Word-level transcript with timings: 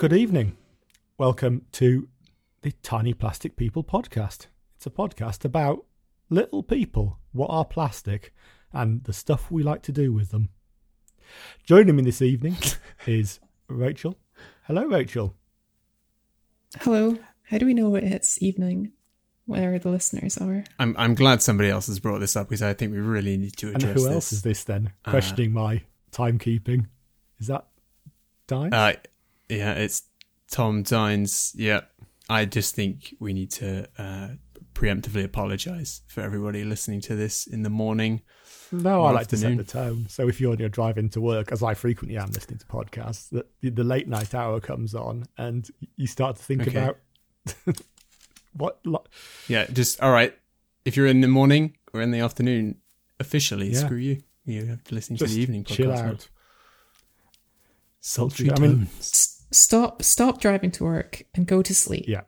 Good 0.00 0.14
evening. 0.14 0.56
Welcome 1.18 1.66
to 1.72 2.08
the 2.62 2.72
Tiny 2.82 3.12
Plastic 3.12 3.54
People 3.54 3.84
podcast. 3.84 4.46
It's 4.76 4.86
a 4.86 4.90
podcast 4.90 5.44
about 5.44 5.84
little 6.30 6.62
people, 6.62 7.18
what 7.32 7.48
are 7.48 7.66
plastic, 7.66 8.32
and 8.72 9.04
the 9.04 9.12
stuff 9.12 9.50
we 9.50 9.62
like 9.62 9.82
to 9.82 9.92
do 9.92 10.10
with 10.10 10.30
them. 10.30 10.48
Joining 11.64 11.96
me 11.96 12.02
this 12.02 12.22
evening 12.22 12.56
is 13.06 13.40
Rachel. 13.68 14.16
Hello, 14.62 14.86
Rachel. 14.86 15.34
Hello. 16.80 17.18
How 17.42 17.58
do 17.58 17.66
we 17.66 17.74
know 17.74 17.94
it's 17.94 18.40
evening 18.42 18.92
where 19.44 19.78
the 19.78 19.90
listeners 19.90 20.38
are? 20.38 20.64
I'm 20.78 20.94
I'm 20.96 21.14
glad 21.14 21.42
somebody 21.42 21.68
else 21.68 21.88
has 21.88 21.98
brought 21.98 22.20
this 22.20 22.36
up 22.36 22.48
because 22.48 22.62
I 22.62 22.72
think 22.72 22.92
we 22.92 23.00
really 23.00 23.36
need 23.36 23.54
to 23.58 23.66
And 23.66 23.76
address 23.76 23.96
who 23.96 24.04
this. 24.04 24.14
else 24.14 24.32
is 24.32 24.40
this 24.40 24.64
then? 24.64 24.92
Uh, 25.04 25.10
Questioning 25.10 25.52
my 25.52 25.82
timekeeping. 26.10 26.86
Is 27.38 27.48
that 27.48 27.66
Dine? 28.46 28.72
Uh, 28.72 28.94
yeah, 29.50 29.72
it's 29.72 30.02
Tom 30.50 30.82
Dines. 30.82 31.52
Yeah, 31.56 31.80
I 32.28 32.44
just 32.44 32.74
think 32.74 33.14
we 33.20 33.32
need 33.32 33.50
to 33.52 33.88
uh, 33.98 34.28
preemptively 34.74 35.24
apologise 35.24 36.02
for 36.06 36.20
everybody 36.22 36.64
listening 36.64 37.00
to 37.02 37.16
this 37.16 37.46
in 37.46 37.62
the 37.62 37.70
morning. 37.70 38.22
no, 38.72 39.02
I 39.04 39.10
like 39.10 39.26
to 39.28 39.36
set 39.36 39.56
the 39.56 39.64
tone. 39.64 40.06
So 40.08 40.28
if 40.28 40.40
you're 40.40 40.52
on 40.52 40.58
your 40.58 40.68
drive 40.68 40.96
into 40.96 41.20
work, 41.20 41.50
as 41.52 41.62
I 41.62 41.74
frequently 41.74 42.16
am 42.16 42.30
listening 42.30 42.58
to 42.58 42.66
podcasts, 42.66 43.28
that 43.30 43.46
the, 43.60 43.70
the 43.70 43.84
late 43.84 44.06
night 44.08 44.34
hour 44.34 44.60
comes 44.60 44.94
on 44.94 45.24
and 45.36 45.68
you 45.96 46.06
start 46.06 46.36
to 46.36 46.42
think 46.42 46.62
Okay. 46.68 46.78
about 46.78 46.98
what 48.52 48.78
lo- 48.84 49.04
Yeah, 49.48 49.66
just 49.66 50.00
all 50.00 50.12
right. 50.12 50.34
If 50.84 50.96
you're 50.96 51.06
in 51.08 51.20
the 51.20 51.28
morning 51.28 51.76
or 51.92 52.00
in 52.00 52.10
the 52.12 52.20
afternoon, 52.20 52.76
officially, 53.18 53.70
Yeah. 53.70 53.80
screw 53.80 53.98
you. 53.98 54.22
You 54.46 54.64
have 54.66 54.82
to 54.84 54.94
listen 54.94 55.16
just 55.16 55.32
to 55.32 55.36
the 55.36 55.42
evening 55.42 55.64
podcast. 55.64 55.74
chill 55.76 55.92
out. 55.92 56.28
Sultry 58.00 58.50
I 58.50 58.58
mean- 58.58 58.86
tones. 58.86 59.39
S- 59.50 59.58
stop 59.58 60.02
stop 60.02 60.40
driving 60.40 60.70
to 60.72 60.84
work 60.84 61.22
and 61.34 61.46
go 61.46 61.62
to 61.62 61.74
sleep. 61.74 62.04
Yeah. 62.08 62.22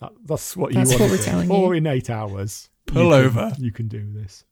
That, 0.00 0.12
that's 0.24 0.56
what 0.56 0.72
That's 0.72 0.90
you 0.92 0.94
what 0.98 1.00
want 1.00 1.12
we're 1.12 1.18
do. 1.18 1.22
telling 1.24 1.50
Or 1.50 1.74
you. 1.74 1.78
in 1.78 1.86
eight 1.86 2.10
hours. 2.10 2.68
Pull 2.86 3.04
you 3.04 3.10
can- 3.10 3.24
over. 3.26 3.52
You 3.58 3.72
can 3.72 3.88
do 3.88 4.12
this. 4.12 4.44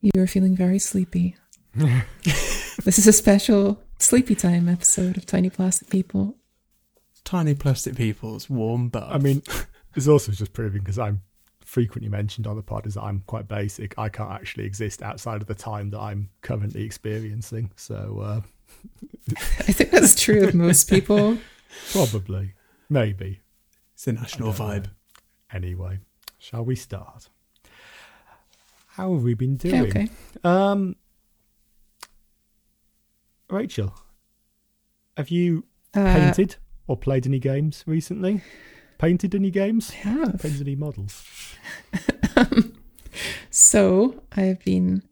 You 0.00 0.10
are 0.18 0.26
feeling 0.26 0.54
very 0.56 0.78
sleepy. 0.78 1.34
this 1.74 2.98
is 2.98 3.06
a 3.06 3.12
special 3.12 3.80
sleepy 3.98 4.34
time 4.34 4.68
episode 4.68 5.16
of 5.16 5.26
Tiny 5.26 5.50
Plastic 5.50 5.90
People. 5.90 6.36
Tiny 7.24 7.54
plastic 7.54 7.94
people's 7.96 8.48
warm 8.48 8.88
bath. 8.88 9.08
I 9.10 9.18
mean, 9.18 9.42
it's 9.96 10.08
also 10.08 10.32
just 10.32 10.52
proving 10.52 10.80
because 10.82 10.98
I'm 10.98 11.20
frequently 11.60 12.08
mentioned 12.08 12.46
on 12.46 12.56
the 12.56 12.62
pod 12.62 12.86
is 12.86 12.94
that 12.94 13.02
I'm 13.02 13.22
quite 13.26 13.48
basic. 13.48 13.98
I 13.98 14.08
can't 14.08 14.30
actually 14.30 14.64
exist 14.64 15.02
outside 15.02 15.42
of 15.42 15.46
the 15.48 15.54
time 15.54 15.90
that 15.90 16.00
I'm 16.00 16.30
currently 16.40 16.84
experiencing. 16.84 17.70
So 17.76 18.20
uh, 18.24 18.40
I 19.36 19.72
think 19.72 19.90
that's 19.90 20.14
true 20.20 20.44
of 20.44 20.54
most 20.54 20.88
people. 20.88 21.38
probably, 21.92 22.54
maybe. 22.88 23.40
it's 23.94 24.06
a 24.06 24.12
national 24.12 24.52
I 24.52 24.56
don't 24.56 24.68
know. 24.68 24.74
vibe. 24.80 24.86
Anyway, 25.52 25.98
shall 26.38 26.64
we 26.64 26.74
start? 26.76 27.28
How 28.88 29.12
have 29.14 29.22
we 29.22 29.34
been 29.34 29.56
doing? 29.56 29.86
Okay. 29.88 30.08
Um, 30.44 30.96
Rachel, 33.50 33.94
have 35.16 35.28
you 35.30 35.64
Uh, 35.94 36.04
painted 36.14 36.56
or 36.86 36.96
played 36.96 37.26
any 37.26 37.38
games 37.38 37.84
recently? 37.86 38.42
Painted 38.98 39.34
any 39.34 39.50
games? 39.50 39.90
I 39.92 40.08
have. 40.08 40.40
Painted 40.40 40.62
any 40.62 40.76
models? 40.76 41.24
So 43.50 44.22
I've 44.36 44.62
been 44.64 45.02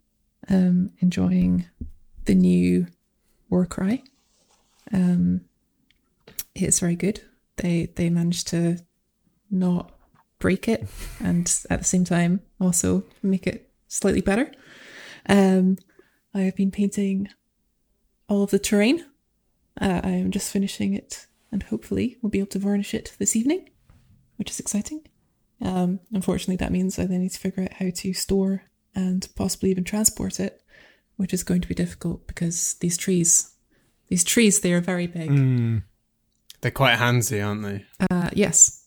um, 0.48 0.90
enjoying 1.00 1.66
the 2.26 2.34
new 2.34 2.86
Warcry. 3.50 4.04
Um, 4.92 5.42
it's 6.54 6.80
very 6.80 6.96
good. 6.96 7.22
They 7.56 7.86
they 7.94 8.10
managed 8.10 8.48
to 8.48 8.78
not 9.50 9.92
break 10.38 10.68
it, 10.68 10.86
and 11.20 11.46
at 11.70 11.78
the 11.78 11.84
same 11.84 12.04
time 12.04 12.40
also 12.60 13.04
make 13.22 13.46
it 13.46 13.70
slightly 13.88 14.20
better. 14.20 14.52
Um, 15.28 15.78
I 16.34 16.40
have 16.42 16.56
been 16.56 16.70
painting 16.70 17.28
all 18.28 18.42
of 18.42 18.50
the 18.50 18.58
terrain. 18.58 19.04
Uh, 19.80 20.00
I 20.02 20.10
am 20.10 20.30
just 20.30 20.50
finishing 20.52 20.94
it, 20.94 21.26
and 21.50 21.62
hopefully 21.62 22.16
we'll 22.20 22.30
be 22.30 22.38
able 22.38 22.48
to 22.50 22.58
varnish 22.58 22.94
it 22.94 23.14
this 23.18 23.36
evening, 23.36 23.68
which 24.36 24.50
is 24.50 24.60
exciting. 24.60 25.06
Um, 25.60 26.00
unfortunately, 26.12 26.56
that 26.56 26.72
means 26.72 26.98
I 26.98 27.06
then 27.06 27.22
need 27.22 27.32
to 27.32 27.38
figure 27.38 27.62
out 27.62 27.74
how 27.74 27.90
to 27.94 28.12
store 28.12 28.64
and 28.94 29.26
possibly 29.36 29.70
even 29.70 29.84
transport 29.84 30.40
it, 30.40 30.62
which 31.16 31.32
is 31.34 31.42
going 31.42 31.60
to 31.60 31.68
be 31.68 31.74
difficult 31.74 32.26
because 32.26 32.74
these 32.80 32.96
trees, 32.96 33.54
these 34.08 34.24
trees, 34.24 34.60
they 34.60 34.72
are 34.72 34.80
very 34.80 35.06
big. 35.06 35.30
Mm, 35.30 35.82
They're 36.60 36.70
quite 36.70 36.98
handsy, 36.98 37.44
aren't 37.44 37.62
they? 37.62 37.84
Uh, 38.10 38.30
yes, 38.32 38.84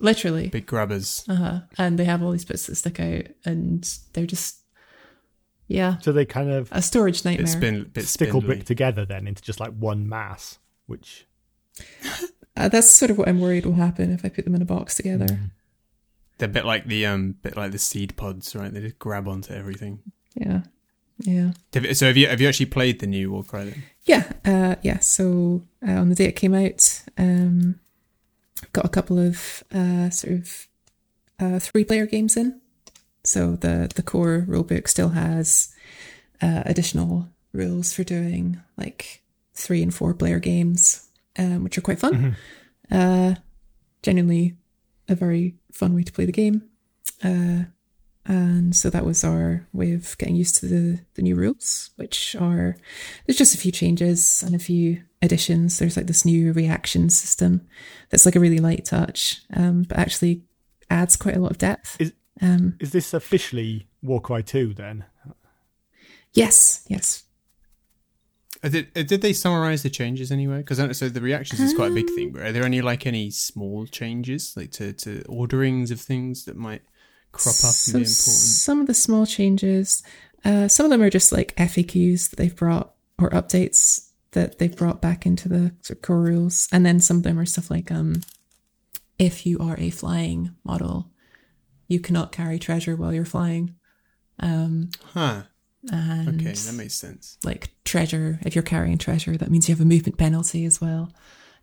literally. 0.00 0.48
Big 0.48 0.66
grabbers. 0.66 1.24
Uh-huh. 1.28 1.60
And 1.78 1.98
they 1.98 2.04
have 2.04 2.22
all 2.22 2.32
these 2.32 2.44
bits 2.44 2.66
that 2.66 2.76
stick 2.76 3.00
out, 3.00 3.24
and 3.44 3.88
they're 4.12 4.26
just, 4.26 4.58
yeah, 5.68 5.98
so 5.98 6.12
they 6.12 6.24
kind 6.24 6.50
of 6.50 6.68
a 6.72 6.82
storage 6.82 7.24
nightmare. 7.24 7.46
Bit 7.46 7.52
spin, 7.52 7.90
bit 7.92 8.04
stickle 8.06 8.40
spindly. 8.40 8.56
brick 8.56 8.66
together 8.66 9.04
then 9.04 9.26
into 9.28 9.42
just 9.42 9.60
like 9.60 9.72
one 9.72 10.08
mass, 10.08 10.58
which 10.86 11.26
Uh, 12.56 12.68
that's 12.68 12.90
sort 12.90 13.10
of 13.12 13.16
what 13.16 13.28
I'm 13.28 13.40
worried 13.40 13.64
will 13.64 13.74
happen 13.74 14.12
if 14.12 14.24
I 14.24 14.28
put 14.28 14.44
them 14.44 14.54
in 14.56 14.60
a 14.62 14.66
box 14.66 14.96
together. 14.96 15.26
Mm. 15.26 15.50
They're 16.38 16.48
a 16.48 16.52
bit 16.52 16.64
like 16.64 16.86
the 16.86 17.06
um, 17.06 17.36
bit 17.42 17.56
like 17.56 17.70
the 17.70 17.78
seed 17.78 18.16
pods, 18.16 18.56
right? 18.56 18.72
They 18.74 18.80
just 18.80 18.98
grab 18.98 19.28
onto 19.28 19.54
everything. 19.54 20.00
Yeah, 20.34 20.62
yeah. 21.22 21.52
So 21.92 22.06
have 22.06 22.16
you 22.16 22.28
have 22.28 22.40
you 22.40 22.48
actually 22.48 22.66
played 22.66 23.00
the 23.00 23.06
new 23.06 23.30
Warcry 23.30 23.64
then? 23.64 23.82
Yeah, 24.04 24.32
uh, 24.44 24.76
yeah. 24.82 24.98
So 25.00 25.62
uh, 25.86 25.92
on 25.92 26.08
the 26.08 26.14
day 26.14 26.26
it 26.26 26.36
came 26.36 26.54
out, 26.54 27.02
um, 27.18 27.80
got 28.72 28.84
a 28.84 28.88
couple 28.88 29.18
of 29.18 29.62
uh, 29.72 30.10
sort 30.10 30.34
of 30.34 30.68
uh, 31.38 31.58
three-player 31.58 32.06
games 32.06 32.36
in. 32.36 32.60
So 33.24 33.56
the 33.56 33.90
the 33.94 34.02
core 34.02 34.46
rulebook 34.48 34.88
still 34.88 35.10
has 35.10 35.74
uh, 36.40 36.62
additional 36.64 37.28
rules 37.52 37.92
for 37.92 38.04
doing 38.04 38.60
like 38.76 39.22
three 39.54 39.82
and 39.82 39.94
four-player 39.94 40.38
games, 40.38 41.08
um, 41.38 41.64
which 41.64 41.76
are 41.76 41.82
quite 41.82 41.98
fun. 41.98 42.36
Uh, 42.90 43.34
genuinely, 44.02 44.56
a 45.08 45.14
very 45.14 45.54
fun 45.72 45.94
way 45.94 46.02
to 46.02 46.12
play 46.12 46.24
the 46.24 46.32
game. 46.32 46.62
Uh, 47.22 47.64
and 48.30 48.76
so 48.76 48.90
that 48.90 49.04
was 49.04 49.24
our 49.24 49.66
way 49.72 49.92
of 49.92 50.16
getting 50.18 50.36
used 50.36 50.54
to 50.58 50.66
the, 50.66 51.00
the 51.14 51.22
new 51.22 51.34
rules, 51.34 51.90
which 51.96 52.36
are 52.36 52.76
there's 53.26 53.36
just 53.36 53.56
a 53.56 53.58
few 53.58 53.72
changes 53.72 54.44
and 54.46 54.54
a 54.54 54.58
few 54.60 55.02
additions. 55.20 55.80
There's 55.80 55.96
like 55.96 56.06
this 56.06 56.24
new 56.24 56.52
reaction 56.52 57.10
system 57.10 57.66
that's 58.08 58.24
like 58.24 58.36
a 58.36 58.40
really 58.40 58.60
light 58.60 58.84
touch, 58.84 59.42
um, 59.56 59.82
but 59.82 59.98
actually 59.98 60.44
adds 60.88 61.16
quite 61.16 61.36
a 61.36 61.40
lot 61.40 61.50
of 61.50 61.58
depth. 61.58 62.00
Is- 62.00 62.12
um, 62.40 62.76
is 62.78 62.92
this 62.92 63.12
officially 63.12 63.88
Warcry 64.00 64.44
2 64.44 64.74
then? 64.74 65.04
yes, 66.32 66.84
yes. 66.88 67.24
Did, 68.62 68.88
uh, 68.94 69.02
did 69.02 69.22
they 69.22 69.32
summarize 69.32 69.82
the 69.82 69.90
changes 69.90 70.30
anyway? 70.30 70.58
Because 70.58 70.96
so 70.96 71.08
the 71.08 71.20
reactions 71.20 71.60
is 71.60 71.74
quite 71.74 71.90
a 71.90 71.94
big 71.94 72.08
thing. 72.10 72.30
But 72.32 72.42
are 72.42 72.52
there 72.52 72.64
any 72.64 72.80
like 72.80 73.06
any 73.06 73.30
small 73.30 73.86
changes, 73.86 74.54
like 74.56 74.70
to, 74.72 74.92
to 74.92 75.22
orderings 75.28 75.90
of 75.90 76.00
things 76.00 76.44
that 76.44 76.56
might 76.56 76.82
crop 77.32 77.54
up 77.54 77.74
So 77.74 77.90
and 77.96 78.04
be 78.04 78.08
important? 78.08 78.14
Some 78.14 78.80
of 78.80 78.86
the 78.86 78.94
small 78.94 79.26
changes, 79.26 80.02
uh, 80.44 80.68
some 80.68 80.84
of 80.86 80.90
them 80.90 81.02
are 81.02 81.10
just 81.10 81.32
like 81.32 81.54
FAQs 81.56 82.30
that 82.30 82.36
they've 82.36 82.54
brought 82.56 82.94
or 83.18 83.30
updates 83.30 84.08
that 84.32 84.58
they've 84.58 84.76
brought 84.76 85.00
back 85.02 85.26
into 85.26 85.48
the 85.48 85.72
sort 85.82 85.98
of 85.98 86.02
core 86.02 86.20
rules, 86.20 86.68
and 86.72 86.86
then 86.86 87.00
some 87.00 87.16
of 87.18 87.22
them 87.24 87.38
are 87.38 87.44
stuff 87.46 87.70
like 87.70 87.90
um, 87.90 88.22
if 89.18 89.44
you 89.44 89.58
are 89.58 89.76
a 89.78 89.90
flying 89.90 90.54
model, 90.64 91.10
you 91.88 91.98
cannot 92.00 92.30
carry 92.32 92.58
treasure 92.58 92.94
while 92.96 93.12
you're 93.12 93.24
flying. 93.24 93.74
Um, 94.38 94.90
Huh. 95.04 95.42
and 95.90 96.40
Okay, 96.40 96.52
that 96.52 96.74
makes 96.76 96.94
sense. 96.94 97.36
like 97.44 97.70
treasure, 97.84 98.38
if 98.42 98.54
you're 98.54 98.62
carrying 98.62 98.96
treasure, 98.98 99.36
that 99.36 99.50
means 99.50 99.68
you 99.68 99.74
have 99.74 99.82
a 99.82 99.84
movement 99.84 100.16
penalty 100.16 100.64
as 100.64 100.80
well. 100.80 101.12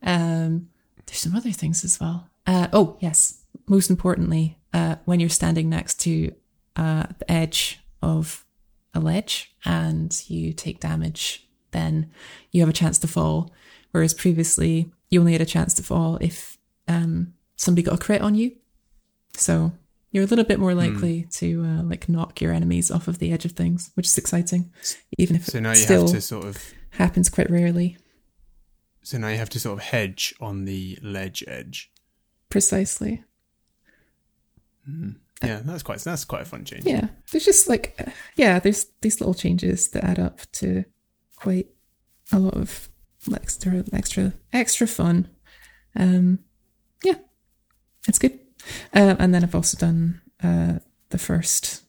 Um, 0.03 0.67
there's 1.05 1.19
some 1.19 1.35
other 1.35 1.51
things 1.51 1.83
as 1.85 1.99
well. 1.99 2.29
Uh, 2.45 2.67
oh, 2.73 2.97
yes. 2.99 3.36
Most 3.67 3.89
importantly, 3.89 4.57
uh, 4.73 4.95
when 5.05 5.19
you're 5.19 5.29
standing 5.29 5.69
next 5.69 5.99
to 6.01 6.33
uh, 6.75 7.05
the 7.19 7.31
edge 7.31 7.79
of 8.01 8.45
a 8.93 8.99
ledge 8.99 9.53
and 9.65 10.23
you 10.29 10.53
take 10.53 10.79
damage, 10.79 11.47
then 11.71 12.09
you 12.51 12.61
have 12.61 12.69
a 12.69 12.73
chance 12.73 12.97
to 12.99 13.07
fall. 13.07 13.51
Whereas 13.91 14.13
previously, 14.13 14.91
you 15.09 15.19
only 15.19 15.33
had 15.33 15.41
a 15.41 15.45
chance 15.45 15.73
to 15.75 15.83
fall 15.83 16.17
if 16.21 16.57
um, 16.87 17.33
somebody 17.55 17.83
got 17.83 17.95
a 17.95 17.97
crit 17.97 18.21
on 18.21 18.35
you. 18.35 18.55
So 19.33 19.71
you're 20.11 20.23
a 20.23 20.27
little 20.27 20.45
bit 20.45 20.59
more 20.59 20.73
likely 20.73 21.27
to 21.31 21.63
uh, 21.63 21.83
like 21.83 22.07
knock 22.09 22.41
your 22.41 22.53
enemies 22.53 22.89
off 22.91 23.07
of 23.07 23.19
the 23.19 23.31
edge 23.31 23.45
of 23.45 23.51
things, 23.51 23.91
which 23.95 24.07
is 24.07 24.17
exciting, 24.17 24.71
even 25.17 25.35
if 25.35 25.45
So 25.45 25.59
now 25.59 25.71
it 25.71 25.77
you 25.77 25.83
still 25.83 26.01
have 26.03 26.11
to 26.11 26.21
sort 26.21 26.45
of 26.45 26.73
happens 26.91 27.29
quite 27.29 27.49
rarely. 27.49 27.97
so 29.03 29.17
now 29.17 29.27
you 29.27 29.37
have 29.37 29.49
to 29.49 29.59
sort 29.59 29.77
of 29.79 29.85
hedge 29.85 30.33
on 30.39 30.65
the 30.65 30.97
ledge 31.01 31.43
edge. 31.47 31.91
Precisely. 32.49 33.23
Yeah, 35.43 35.61
that's 35.63 35.83
quite 35.83 35.99
that's 35.99 36.25
quite 36.25 36.41
a 36.41 36.45
fun 36.45 36.65
change. 36.65 36.85
Yeah, 36.85 37.09
there's 37.31 37.45
just 37.45 37.69
like, 37.69 37.95
uh, 37.99 38.11
yeah, 38.35 38.59
there's 38.59 38.87
these 39.01 39.21
little 39.21 39.35
changes 39.35 39.89
that 39.89 40.03
add 40.03 40.19
up 40.19 40.39
to 40.53 40.83
quite 41.35 41.67
a 42.31 42.39
lot 42.39 42.55
of 42.55 42.89
extra, 43.33 43.83
extra, 43.93 44.33
extra 44.53 44.87
fun. 44.87 45.29
Um, 45.95 46.39
yeah, 47.03 47.15
it's 48.07 48.19
good. 48.19 48.39
Uh, 48.93 49.15
and 49.19 49.33
then 49.33 49.43
I've 49.43 49.55
also 49.55 49.77
done 49.77 50.21
uh, 50.43 50.79
the 51.09 51.17
first, 51.17 51.83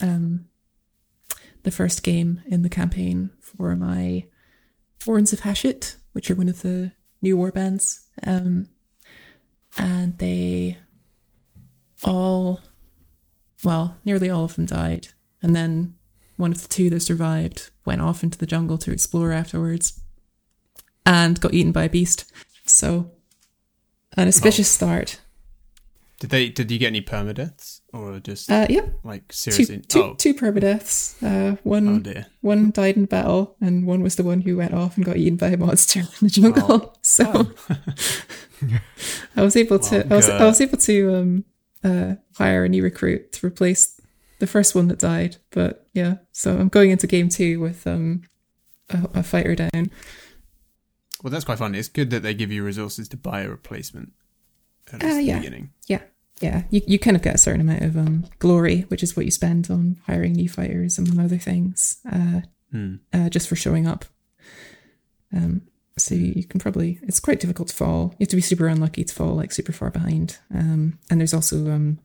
um, 0.00 0.46
the 1.62 1.70
first 1.70 2.02
game 2.02 2.42
in 2.46 2.62
the 2.62 2.68
campaign 2.68 3.30
for 3.40 3.76
my 3.76 4.24
Warrens 5.06 5.32
of 5.32 5.40
Hashut, 5.40 5.96
which 6.12 6.30
are 6.30 6.34
one 6.34 6.48
of 6.48 6.62
the 6.62 6.92
new 7.20 7.36
war 7.36 7.52
bands. 7.52 8.06
Um, 8.22 8.68
and 9.76 10.18
they 10.18 10.78
all, 12.04 12.60
well, 13.62 13.96
nearly 14.04 14.30
all 14.30 14.44
of 14.44 14.56
them 14.56 14.66
died. 14.66 15.08
And 15.42 15.54
then 15.54 15.94
one 16.36 16.52
of 16.52 16.62
the 16.62 16.68
two 16.68 16.90
that 16.90 17.00
survived 17.00 17.70
went 17.84 18.00
off 18.00 18.22
into 18.22 18.38
the 18.38 18.46
jungle 18.46 18.78
to 18.78 18.92
explore 18.92 19.32
afterwards 19.32 20.00
and 21.06 21.40
got 21.40 21.54
eaten 21.54 21.72
by 21.72 21.84
a 21.84 21.88
beast. 21.88 22.30
So, 22.66 23.10
an 24.16 24.28
auspicious 24.28 24.68
start. 24.68 25.20
Did 26.20 26.30
they? 26.30 26.48
Did 26.48 26.70
you 26.70 26.78
get 26.78 26.86
any 26.86 27.02
permadeaths 27.02 27.80
or 27.92 28.18
just 28.20 28.50
Uh, 28.50 28.66
yeah, 28.70 28.86
like 29.02 29.28
two, 29.28 29.50
seriously? 29.50 29.78
two, 29.80 30.02
oh, 30.02 30.14
two 30.14 30.32
permadeaths. 30.32 31.22
Uh, 31.22 31.56
one 31.64 32.06
oh 32.06 32.22
one 32.40 32.70
died 32.70 32.96
in 32.96 33.04
battle, 33.04 33.56
and 33.60 33.84
one 33.84 34.00
was 34.02 34.16
the 34.16 34.22
one 34.22 34.40
who 34.40 34.56
went 34.56 34.72
off 34.72 34.96
and 34.96 35.04
got 35.04 35.16
eaten 35.16 35.36
by 35.36 35.48
a 35.48 35.56
monster 35.56 36.00
in 36.00 36.06
the 36.22 36.30
jungle. 36.30 36.96
So 37.02 37.48
I 39.36 39.42
was 39.42 39.56
able 39.56 39.78
to, 39.80 40.06
I 40.10 40.16
was, 40.16 40.28
I 40.30 40.44
was 40.44 40.60
able 40.60 40.78
to 40.78 41.14
um, 41.16 41.44
uh, 41.84 42.14
hire 42.36 42.64
a 42.64 42.68
new 42.68 42.82
recruit 42.82 43.30
to 43.32 43.46
replace 43.46 44.00
the 44.40 44.46
first 44.46 44.74
one 44.74 44.88
that 44.88 44.98
died. 44.98 45.36
But 45.50 45.86
yeah, 45.92 46.16
so 46.32 46.56
I'm 46.58 46.68
going 46.68 46.90
into 46.90 47.06
game 47.06 47.28
two 47.28 47.60
with 47.60 47.86
um, 47.86 48.22
a, 48.90 49.08
a 49.14 49.22
fighter 49.22 49.54
down. 49.54 49.90
Well, 51.22 51.30
that's 51.30 51.44
quite 51.44 51.58
fun. 51.58 51.74
It's 51.74 51.88
good 51.88 52.10
that 52.10 52.22
they 52.22 52.34
give 52.34 52.50
you 52.52 52.64
resources 52.64 53.08
to 53.10 53.16
buy 53.16 53.42
a 53.42 53.48
replacement 53.48 54.12
at 54.92 55.02
Uh, 55.02 55.14
the 55.14 55.22
yeah. 55.22 55.38
beginning. 55.38 55.70
Yeah, 55.86 56.02
yeah, 56.40 56.64
you 56.70 56.82
you 56.86 56.98
kind 56.98 57.16
of 57.16 57.22
get 57.22 57.34
a 57.36 57.38
certain 57.38 57.60
amount 57.60 57.82
of 57.82 57.96
um, 57.96 58.26
glory, 58.40 58.82
which 58.88 59.02
is 59.02 59.16
what 59.16 59.24
you 59.24 59.30
spend 59.30 59.70
on 59.70 59.96
hiring 60.06 60.32
new 60.34 60.48
fighters, 60.48 60.98
among 60.98 61.18
other 61.20 61.38
things. 61.38 61.98
Uh, 62.10 62.40
Hmm. 62.70 62.96
uh, 63.12 63.28
just 63.28 63.48
for 63.48 63.54
showing 63.54 63.86
up. 63.86 64.04
Um, 65.32 65.62
so 65.96 66.14
you 66.14 66.44
can 66.44 66.58
probably 66.60 66.98
it's 67.02 67.20
quite 67.20 67.40
difficult 67.40 67.68
to 67.68 67.74
fall. 67.74 68.14
You 68.18 68.24
have 68.24 68.28
to 68.30 68.36
be 68.36 68.42
super 68.42 68.66
unlucky 68.66 69.04
to 69.04 69.14
fall 69.14 69.34
like 69.34 69.52
super 69.52 69.72
far 69.72 69.90
behind. 69.90 70.38
Um, 70.52 70.98
and 71.10 71.20
there's 71.20 71.34
also 71.34 71.70
um, 71.70 71.98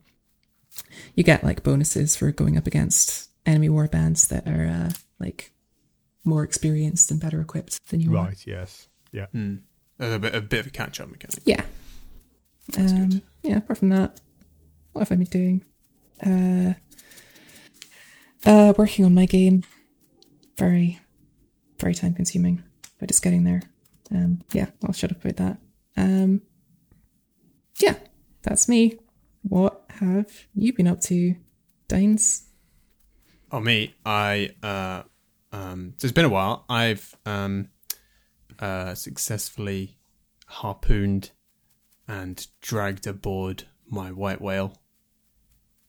you 1.14 1.24
get 1.24 1.42
like 1.44 1.62
bonuses 1.62 2.16
for 2.16 2.30
going 2.32 2.56
up 2.56 2.66
against 2.66 3.28
enemy 3.46 3.68
war 3.68 3.88
bands 3.88 4.28
that 4.28 4.46
are 4.46 4.66
uh, 4.66 4.90
like 5.18 5.52
more 6.24 6.42
experienced 6.44 7.10
and 7.10 7.20
better 7.20 7.40
equipped 7.40 7.78
than 7.88 8.00
you 8.00 8.16
are. 8.16 8.26
Right, 8.26 8.46
yes. 8.46 8.88
Yeah. 9.12 9.26
Hmm. 9.32 9.56
A 9.98 10.18
bit, 10.18 10.34
a 10.34 10.40
bit 10.40 10.60
of 10.60 10.66
a 10.68 10.70
catch-up 10.70 11.10
mechanic. 11.10 11.40
Yeah. 11.44 11.62
That's 12.68 12.92
Um, 12.92 13.08
good. 13.08 13.22
yeah. 13.42 13.56
Apart 13.58 13.78
from 13.78 13.88
that, 13.90 14.20
what 14.92 15.00
have 15.00 15.12
I 15.12 15.16
been 15.16 15.24
doing? 15.26 15.64
Uh, 16.24 16.74
uh, 18.48 18.72
working 18.78 19.04
on 19.04 19.14
my 19.14 19.26
game. 19.26 19.64
Very, 20.58 21.00
very 21.78 21.94
time 21.94 22.14
consuming, 22.14 22.62
but 22.98 23.10
it's 23.10 23.20
getting 23.20 23.44
there. 23.44 23.62
Um, 24.12 24.42
yeah, 24.52 24.66
I'll 24.84 24.92
shut 24.92 25.12
up 25.12 25.24
about 25.24 25.36
that. 25.36 25.58
Um, 25.96 26.42
yeah, 27.80 27.94
that's 28.42 28.68
me. 28.68 28.98
What 29.42 29.84
have 30.00 30.30
you 30.54 30.72
been 30.72 30.86
up 30.88 31.00
to, 31.02 31.34
Dines? 31.88 32.46
Oh, 33.52 33.60
me. 33.60 33.94
I 34.04 34.50
uh, 34.62 35.02
um, 35.52 35.94
so 35.98 36.06
it's 36.06 36.12
been 36.12 36.24
a 36.24 36.28
while. 36.30 36.64
I've 36.68 37.14
um, 37.26 37.68
uh, 38.58 38.94
successfully 38.94 39.98
harpooned 40.46 41.30
and 42.06 42.46
dragged 42.60 43.06
aboard 43.06 43.64
my 43.88 44.10
white 44.12 44.40
whale, 44.40 44.76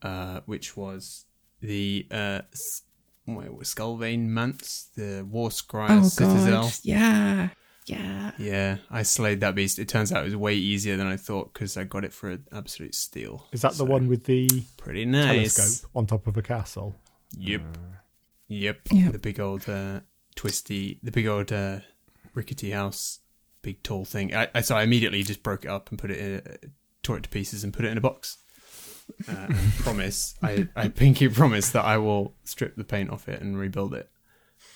uh, 0.01 0.41
which 0.45 0.77
was 0.77 1.25
the 1.61 2.07
uh, 2.11 2.41
S- 2.53 2.83
what 3.25 3.45
it 3.45 3.55
was 3.55 3.73
Skullvane 3.73 4.27
Manse, 4.27 4.89
the 4.95 5.25
War 5.29 5.49
Scryer 5.49 6.01
Oh 6.03 6.07
Citadel. 6.07 6.71
Yeah, 6.83 7.49
yeah. 7.91 8.31
Yeah, 8.37 8.77
I 8.89 9.03
slayed 9.03 9.41
that 9.41 9.55
beast. 9.55 9.77
It 9.79 9.87
turns 9.87 10.11
out 10.11 10.21
it 10.21 10.25
was 10.25 10.35
way 10.35 10.55
easier 10.55 10.97
than 10.97 11.07
I 11.07 11.17
thought 11.17 11.53
because 11.53 11.77
I 11.77 11.83
got 11.83 12.03
it 12.03 12.13
for 12.13 12.31
an 12.31 12.45
absolute 12.51 12.95
steal. 12.95 13.47
Is 13.51 13.61
that 13.61 13.73
the 13.73 13.85
one 13.85 14.07
with 14.07 14.23
the 14.25 14.47
Pretty 14.77 15.05
nice. 15.05 15.55
telescope 15.55 15.91
on 15.95 16.05
top 16.07 16.27
of 16.27 16.37
a 16.37 16.41
castle? 16.41 16.95
Yep. 17.37 17.61
Yep. 18.47 18.79
Yep. 18.91 19.11
The 19.11 19.19
big 19.19 19.39
old 19.39 19.67
uh, 19.69 19.99
twisty, 20.35 20.99
the 21.03 21.11
big 21.11 21.27
old 21.27 21.51
uh, 21.51 21.79
rickety 22.33 22.71
house, 22.71 23.19
big 23.61 23.83
tall 23.83 24.05
thing. 24.05 24.33
I, 24.33 24.47
I 24.55 24.61
so 24.61 24.75
I 24.75 24.83
immediately 24.83 25.23
just 25.23 25.43
broke 25.43 25.65
it 25.65 25.69
up 25.69 25.89
and 25.89 25.99
put 25.99 26.11
it 26.11 26.17
in, 26.17 26.35
uh, 26.37 26.67
tore 27.03 27.17
it 27.17 27.23
to 27.23 27.29
pieces 27.29 27.63
and 27.63 27.73
put 27.73 27.85
it 27.85 27.91
in 27.91 27.97
a 27.97 28.01
box. 28.01 28.37
Uh, 29.27 29.47
promise, 29.79 30.35
I, 30.41 30.67
I 30.75 30.87
pinky 30.87 31.27
promise 31.27 31.69
that 31.71 31.83
I 31.85 31.97
will 31.97 32.33
strip 32.43 32.75
the 32.75 32.83
paint 32.83 33.09
off 33.09 33.27
it 33.27 33.41
and 33.41 33.57
rebuild 33.57 33.93
it. 33.93 34.09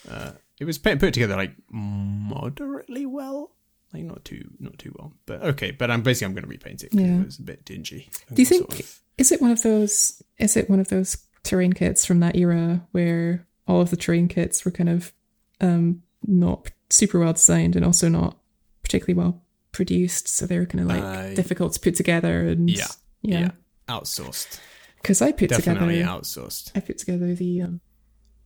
Uh, 0.10 0.32
it 0.60 0.66
was 0.66 0.78
put 0.78 1.00
together 1.00 1.36
like 1.36 1.54
moderately 1.70 3.06
well, 3.06 3.52
like 3.94 4.04
not 4.04 4.24
too 4.26 4.50
not 4.60 4.78
too 4.80 4.94
well, 4.98 5.14
but 5.26 5.42
okay. 5.42 5.72
But 5.72 5.92
I'm 5.92 6.02
basically 6.04 6.26
I'm 6.28 6.34
going 6.34 6.44
to 6.44 6.50
repaint 6.50 6.84
it. 6.84 6.94
Yeah. 6.94 7.20
it 7.22 7.26
was 7.26 7.40
a 7.40 7.44
bit 7.44 7.66
dingy. 7.66 8.10
Do 8.34 8.42
you 8.42 8.46
Sort 8.46 8.70
think- 8.72 8.80
of- 8.82 9.00
Is 9.18 9.32
it 9.32 9.42
one 9.42 9.52
of 9.52 9.62
those? 9.64 10.22
Is 10.38 10.58
it 10.58 10.70
one 10.70 10.80
of 10.80 10.90
those 10.90 11.18
terrain 11.44 11.74
kits 11.74 12.06
from 12.06 12.20
that 12.22 12.36
era 12.36 12.86
where 12.92 13.46
all 13.68 13.82
of 13.82 13.90
the 13.90 13.98
terrain 13.98 14.28
kits 14.28 14.66
were 14.66 14.72
kind 14.72 14.90
of 14.90 15.14
um, 15.62 16.02
not 16.26 16.72
super 16.90 17.20
well 17.20 17.34
designed 17.34 17.76
and 17.76 17.86
also 17.86 18.10
not 18.10 18.38
particularly 18.84 19.18
well 19.18 19.42
produced, 19.72 20.28
so 20.28 20.46
they 20.46 20.58
were 20.60 20.66
kind 20.66 20.82
of 20.82 20.88
like 20.88 21.04
Uh, 21.04 21.34
difficult 21.34 21.74
to 21.74 21.80
put 21.80 21.96
together? 21.96 22.48
And 22.48 22.70
Yeah. 22.70 22.88
yeah, 23.22 23.40
yeah, 23.40 23.52
outsourced, 23.90 24.60
because 25.02 25.22
I 25.22 25.32
put 25.32 25.50
definitely 25.50 25.96
together 26.00 26.12
outsourced. 26.20 26.72
I 26.76 26.80
put 26.82 26.98
together 26.98 27.34
the 27.34 27.62
um, 27.62 27.82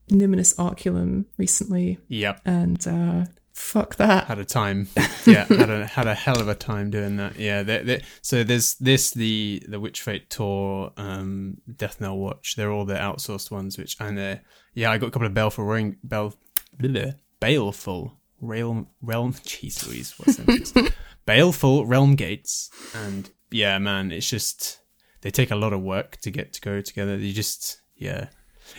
Numinous 0.09 0.57
Oculum 0.59 1.25
recently, 1.37 1.97
Yep. 2.07 2.41
and 2.45 2.87
uh, 2.87 3.25
fuck 3.53 3.95
that. 3.97 4.25
had 4.25 4.39
a 4.39 4.45
time. 4.45 4.87
Yeah 5.25 5.43
had 5.45 5.69
a 5.69 5.85
had 5.85 6.07
a 6.07 6.15
hell 6.15 6.39
of 6.39 6.47
a 6.47 6.55
time 6.55 6.89
doing 6.89 7.17
that. 7.17 7.37
Yeah 7.37 7.61
they 7.63 7.83
they 7.83 8.03
so 8.21 8.43
there's 8.43 8.75
this 8.75 9.11
the 9.11 9.61
the 9.67 9.79
Witchfate 9.79 10.29
Tor 10.29 10.91
um 10.97 11.57
death 11.75 11.99
knell 12.01 12.17
watch. 12.17 12.55
They're 12.55 12.71
all 12.71 12.85
the 12.85 12.95
outsourced 12.95 13.51
ones 13.51 13.77
which 13.77 13.95
and 13.99 14.17
uh 14.17 14.35
yeah 14.73 14.91
i 14.91 14.97
got 14.97 15.07
a 15.07 15.11
couple 15.11 15.27
of 15.27 15.33
baleful 15.33 15.65
ring 15.65 15.97
bel 16.03 16.33
bleh, 16.79 17.15
baleful 17.39 18.17
realm 18.41 18.87
realm 19.01 19.33
jeez 19.51 19.85
louise 19.87 20.13
what's 20.17 20.37
that 20.37 20.93
baleful 21.25 21.85
realm 21.85 22.15
gates. 22.15 22.69
And 22.95 23.29
yeah 23.51 23.77
man 23.77 24.11
it's 24.11 24.29
just 24.29 24.79
they 25.21 25.29
take 25.31 25.51
a 25.51 25.55
lot 25.55 25.73
of 25.73 25.81
work 25.81 26.17
to 26.21 26.31
get 26.31 26.53
to 26.53 26.61
go 26.61 26.81
together. 26.81 27.17
You 27.17 27.33
just 27.33 27.81
yeah 27.95 28.29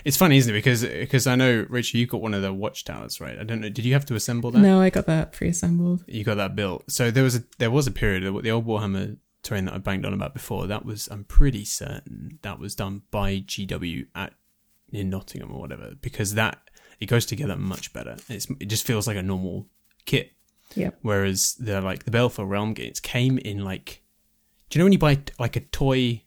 it's 0.04 0.16
funny 0.16 0.36
isn't 0.36 0.52
it 0.54 0.56
because 0.58 0.82
because 0.82 1.26
i 1.26 1.34
know 1.34 1.66
richard 1.68 1.98
you 1.98 2.06
got 2.06 2.20
one 2.20 2.34
of 2.34 2.42
the 2.42 2.52
watchtowers 2.52 3.20
right 3.20 3.38
i 3.38 3.42
don't 3.44 3.60
know 3.60 3.68
did 3.68 3.84
you 3.84 3.92
have 3.92 4.06
to 4.06 4.14
assemble 4.14 4.50
that 4.50 4.60
No, 4.60 4.80
I 4.80 4.90
got 4.90 5.06
that 5.06 5.32
pre-assembled. 5.32 6.04
you 6.06 6.24
got 6.24 6.36
that 6.36 6.54
built. 6.56 6.90
So 6.90 7.10
there 7.10 7.24
was 7.24 7.36
a 7.36 7.44
there 7.58 7.70
was 7.70 7.86
a 7.86 7.90
period 7.90 8.24
of 8.24 8.42
the 8.42 8.50
old 8.50 8.66
Warhammer 8.66 9.16
terrain 9.42 9.64
that 9.66 9.74
I 9.74 9.78
banged 9.78 10.04
on 10.04 10.12
about 10.12 10.34
before. 10.34 10.66
That 10.66 10.84
was 10.84 11.08
I'm 11.10 11.24
pretty 11.24 11.64
certain 11.64 12.38
that 12.42 12.58
was 12.58 12.74
done 12.74 13.02
by 13.10 13.36
GW 13.40 14.06
at 14.14 14.34
in 14.92 15.08
Nottingham 15.10 15.52
or 15.52 15.60
whatever 15.60 15.94
because 16.00 16.34
that 16.34 16.58
it 16.98 17.06
goes 17.06 17.24
together 17.24 17.56
much 17.56 17.92
better. 17.92 18.16
It's, 18.28 18.46
it 18.60 18.66
just 18.66 18.86
feels 18.86 19.06
like 19.06 19.16
a 19.16 19.22
normal 19.22 19.66
kit. 20.04 20.32
Yep. 20.74 20.98
Whereas 21.02 21.54
the 21.58 21.80
like 21.80 22.04
the 22.04 22.10
Baleful 22.10 22.46
Realm 22.46 22.74
gates 22.74 23.00
came 23.00 23.38
in 23.38 23.64
like, 23.64 24.02
do 24.68 24.78
you 24.78 24.80
know 24.80 24.84
when 24.86 24.92
you 24.92 24.98
buy 24.98 25.18
like 25.38 25.56
a 25.56 25.60
toy 25.60 26.22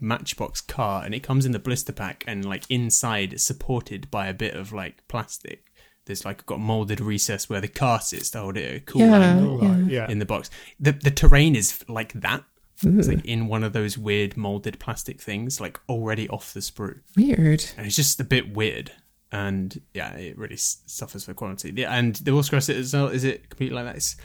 Matchbox 0.00 0.60
car 0.60 1.04
and 1.04 1.14
it 1.14 1.20
comes 1.22 1.46
in 1.46 1.52
the 1.52 1.58
blister 1.58 1.92
pack 1.92 2.24
and 2.26 2.44
like 2.44 2.64
inside 2.68 3.32
it's 3.32 3.42
supported 3.44 4.10
by 4.10 4.26
a 4.26 4.34
bit 4.34 4.54
of 4.54 4.72
like 4.72 5.06
plastic. 5.08 5.64
There's 6.04 6.24
like 6.24 6.46
got 6.46 6.60
molded 6.60 7.00
recess 7.00 7.48
where 7.50 7.60
the 7.60 7.68
car 7.68 8.00
sits 8.00 8.30
to 8.30 8.38
hold 8.40 8.56
it 8.56 8.64
at 8.70 8.76
a 8.76 8.80
cool 8.80 9.00
Yeah. 9.02 9.18
angle 9.18 9.60
All 9.62 9.68
right, 9.68 9.84
yeah. 9.86 10.08
in 10.08 10.18
the 10.18 10.24
box. 10.26 10.50
The 10.78 10.92
the 10.92 11.10
terrain 11.10 11.56
is 11.56 11.84
like 11.88 12.12
that. 12.14 12.44
It's 12.82 13.08
like 13.08 13.24
in 13.24 13.48
one 13.48 13.64
of 13.64 13.72
those 13.72 13.96
weird 13.96 14.36
molded 14.36 14.78
plastic 14.78 15.18
things, 15.20 15.60
like 15.62 15.80
already 15.88 16.28
off 16.28 16.52
the 16.52 16.60
sprue, 16.60 17.00
weird. 17.16 17.64
and 17.78 17.86
it's 17.86 17.96
just 17.96 18.20
a 18.20 18.24
bit 18.24 18.54
weird. 18.54 18.92
And 19.32 19.80
yeah, 19.94 20.12
it 20.14 20.36
really 20.36 20.54
s- 20.56 20.82
suffers 20.84 21.24
for 21.24 21.32
quality. 21.32 21.72
Yeah, 21.74 21.90
and 21.96 22.16
the 22.16 22.32
Oscar 22.32 22.58
is 22.58 22.68
is 22.68 22.92
it 23.24 23.48
completely 23.48 23.74
like 23.76 23.86
that? 23.86 23.96
It's, 23.96 24.16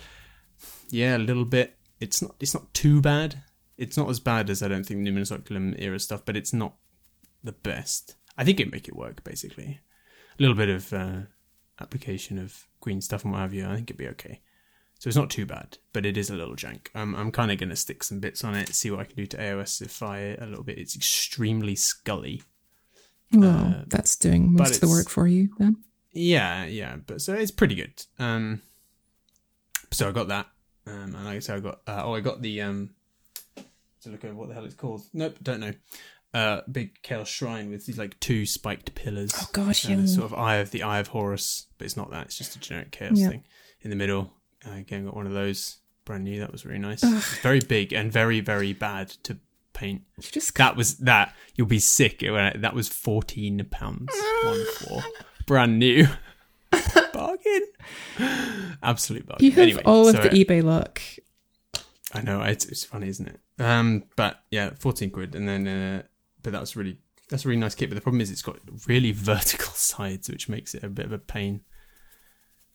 yeah, 0.89 1.15
a 1.15 1.17
little 1.17 1.45
bit. 1.45 1.77
It's 2.01 2.21
not. 2.21 2.35
It's 2.41 2.53
not 2.53 2.73
too 2.73 2.99
bad. 3.01 3.41
It's 3.81 3.97
not 3.97 4.09
as 4.09 4.19
bad 4.19 4.49
as 4.49 4.61
I 4.61 4.67
don't 4.67 4.85
think 4.85 5.01
Numinous 5.01 5.31
Oculum 5.31 5.75
era 5.79 5.99
stuff, 5.99 6.23
but 6.25 6.37
it's 6.37 6.53
not 6.53 6.75
the 7.43 7.51
best. 7.51 8.15
I 8.37 8.43
think 8.43 8.59
it 8.59 8.71
make 8.71 8.87
it 8.87 8.95
work 8.95 9.23
basically. 9.23 9.79
A 10.37 10.41
little 10.41 10.55
bit 10.55 10.69
of 10.69 10.93
uh, 10.93 11.19
application 11.79 12.37
of 12.37 12.67
green 12.79 13.01
stuff 13.01 13.23
and 13.23 13.33
what 13.33 13.41
have 13.41 13.53
you. 13.53 13.65
I 13.67 13.75
think 13.75 13.89
it'd 13.89 13.97
be 13.97 14.07
okay. 14.09 14.41
So 14.99 15.07
it's 15.07 15.17
not 15.17 15.31
too 15.31 15.47
bad, 15.47 15.79
but 15.93 16.05
it 16.05 16.15
is 16.15 16.29
a 16.29 16.35
little 16.35 16.55
jank. 16.55 16.87
I'm 16.93 17.15
I'm 17.15 17.31
kind 17.31 17.51
of 17.51 17.57
gonna 17.57 17.75
stick 17.75 18.03
some 18.03 18.19
bits 18.19 18.43
on 18.43 18.53
it, 18.53 18.69
see 18.69 18.91
what 18.91 18.99
I 18.99 19.05
can 19.05 19.15
do 19.15 19.25
to 19.25 19.37
AOSify 19.37 20.19
it 20.33 20.41
a 20.41 20.45
little 20.45 20.63
bit. 20.63 20.77
It's 20.77 20.95
extremely 20.95 21.75
scully. 21.75 22.43
Well, 23.33 23.49
Uh, 23.79 23.83
that's 23.87 24.15
doing 24.15 24.53
most 24.53 24.75
of 24.75 24.81
the 24.81 24.89
work 24.89 25.09
for 25.09 25.25
you 25.25 25.49
then. 25.57 25.77
Yeah, 26.13 26.65
yeah, 26.65 26.97
but 27.07 27.21
so 27.21 27.33
it's 27.33 27.49
pretty 27.51 27.73
good. 27.75 27.93
Um, 28.19 28.61
so 29.89 30.07
I 30.07 30.11
got 30.11 30.27
that, 30.27 30.47
um, 30.85 31.15
and 31.15 31.25
like 31.25 31.37
I 31.37 31.39
said, 31.39 31.57
I 31.57 31.59
got 31.61 31.81
uh, 31.87 32.01
oh, 32.05 32.13
I 32.13 32.19
got 32.19 32.41
the 32.43 32.61
um, 32.61 32.91
to 34.03 34.09
look 34.09 34.23
over 34.25 34.33
what 34.35 34.47
the 34.49 34.53
hell 34.53 34.65
it's 34.65 34.75
called. 34.75 35.01
Nope, 35.13 35.37
don't 35.41 35.59
know. 35.59 35.73
Uh, 36.33 36.61
big 36.71 37.01
Chaos 37.01 37.27
Shrine 37.27 37.69
with 37.69 37.85
these 37.85 37.97
like 37.97 38.17
two 38.19 38.45
spiked 38.45 38.95
pillars. 38.95 39.33
Oh 39.35 39.49
gosh, 39.51 39.85
uh, 39.85 39.89
yeah. 39.93 40.05
sort 40.05 40.25
of 40.25 40.33
eye 40.33 40.55
of 40.57 40.71
the 40.71 40.83
Eye 40.83 40.99
of 40.99 41.07
Horus, 41.09 41.67
but 41.77 41.85
it's 41.85 41.97
not 41.97 42.09
that. 42.11 42.27
It's 42.27 42.37
just 42.37 42.55
a 42.55 42.59
generic 42.59 42.91
Chaos 42.91 43.17
Yeah. 43.17 43.29
thing 43.29 43.43
in 43.81 43.89
the 43.89 43.95
middle. 43.97 44.31
Uh, 44.65 44.75
again, 44.75 45.05
got 45.05 45.15
one 45.15 45.27
of 45.27 45.33
those 45.33 45.79
brand 46.05 46.23
new. 46.23 46.39
That 46.39 46.51
was 46.51 46.65
really 46.65 46.79
nice. 46.79 47.03
Very 47.41 47.59
big 47.59 47.91
and 47.93 48.11
very 48.11 48.39
very 48.39 48.71
bad 48.73 49.09
to 49.23 49.37
paint. 49.73 50.03
Just 50.21 50.55
That 50.55 50.75
was 50.77 50.97
that. 50.99 51.35
You'll 51.55 51.67
be 51.67 51.79
sick. 51.79 52.19
That 52.19 52.73
was 52.73 52.87
fourteen 52.87 53.65
pounds. 53.69 54.09
One 54.43 54.65
four, 54.79 55.03
brand 55.45 55.79
new. 55.79 56.07
bargain. 57.13 57.67
Absolute 58.81 59.25
bargain. 59.25 59.45
you 59.45 59.51
have 59.51 59.59
anyway, 59.59 59.81
all 59.83 60.07
of 60.07 60.15
so 60.15 60.21
the 60.21 60.29
eBay 60.29 60.63
luck. 60.63 61.01
I 62.13 62.21
know 62.21 62.41
it's, 62.41 62.65
it's 62.65 62.83
funny, 62.83 63.07
isn't 63.07 63.27
it? 63.27 63.39
Um, 63.59 64.03
but 64.15 64.43
yeah, 64.51 64.71
fourteen 64.79 65.11
quid, 65.11 65.35
and 65.35 65.47
then 65.47 65.67
uh, 65.67 66.03
but 66.43 66.53
that 66.53 66.59
was 66.59 66.75
really 66.75 66.97
that's 67.29 67.45
a 67.45 67.47
really 67.47 67.59
nice 67.59 67.75
kit. 67.75 67.89
But 67.89 67.95
the 67.95 68.01
problem 68.01 68.21
is 68.21 68.29
it's 68.29 68.41
got 68.41 68.57
really 68.87 69.11
vertical 69.13 69.73
sides, 69.73 70.29
which 70.29 70.49
makes 70.49 70.73
it 70.73 70.83
a 70.83 70.89
bit 70.89 71.05
of 71.05 71.11
a 71.11 71.19
pain 71.19 71.61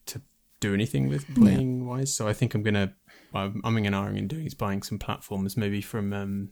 to 0.07 0.23
do 0.61 0.73
anything 0.73 1.09
with 1.09 1.33
playing 1.35 1.87
wise. 1.87 2.15
So 2.15 2.27
I 2.27 2.33
think 2.33 2.55
I'm 2.55 2.63
gonna 2.63 2.95
I'm 3.35 3.63
umming 3.63 3.87
and 3.87 3.95
ahhing 3.95 4.19
and 4.19 4.29
doing 4.29 4.47
is 4.47 4.55
buying 4.55 4.83
some 4.83 4.99
platforms, 4.99 5.57
maybe 5.57 5.81
from 5.81 6.13
um, 6.13 6.49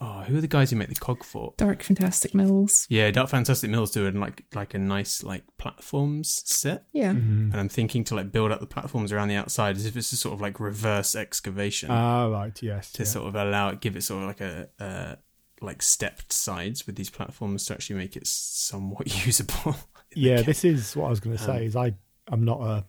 oh, 0.00 0.22
who 0.22 0.36
are 0.36 0.40
the 0.40 0.48
guys 0.48 0.70
who 0.70 0.76
make 0.76 0.88
the 0.88 0.94
cog 0.94 1.22
fort? 1.24 1.56
Dark 1.56 1.82
Fantastic 1.82 2.34
Mills. 2.34 2.86
Yeah, 2.90 3.10
Dark 3.10 3.28
Fantastic 3.30 3.70
Mills 3.70 3.90
do 3.90 4.00
doing 4.02 4.20
like 4.20 4.44
like 4.54 4.74
a 4.74 4.78
nice 4.78 5.22
like 5.22 5.44
platforms 5.58 6.42
set. 6.44 6.84
Yeah. 6.92 7.12
Mm-hmm. 7.12 7.50
And 7.52 7.56
I'm 7.56 7.68
thinking 7.68 8.04
to 8.04 8.14
like 8.14 8.32
build 8.32 8.52
up 8.52 8.60
the 8.60 8.66
platforms 8.66 9.12
around 9.12 9.28
the 9.28 9.36
outside 9.36 9.76
as 9.76 9.86
if 9.86 9.96
it's 9.96 10.12
a 10.12 10.16
sort 10.16 10.34
of 10.34 10.40
like 10.40 10.60
reverse 10.60 11.14
excavation 11.14 11.90
Ah, 11.90 12.26
right, 12.26 12.60
yes. 12.62 12.92
to 12.92 13.02
yeah. 13.02 13.08
sort 13.08 13.28
of 13.28 13.34
allow 13.34 13.68
it, 13.70 13.80
give 13.80 13.96
it 13.96 14.02
sort 14.02 14.22
of 14.22 14.28
like 14.28 14.40
a, 14.40 14.68
uh, 14.78 15.14
like 15.60 15.80
stepped 15.82 16.32
sides 16.32 16.86
with 16.86 16.96
these 16.96 17.10
platforms 17.10 17.64
to 17.66 17.72
actually 17.74 17.96
make 17.96 18.16
it 18.16 18.26
somewhat 18.26 19.06
usable. 19.26 19.76
yeah, 20.14 20.42
this 20.42 20.64
is 20.64 20.94
what 20.96 21.06
I 21.06 21.10
was 21.10 21.20
going 21.20 21.36
to 21.36 21.42
Um, 21.44 21.58
say. 21.58 21.66
Is 21.66 21.76
I 21.76 21.94
I'm 22.28 22.44
not 22.44 22.60
a 22.60 22.84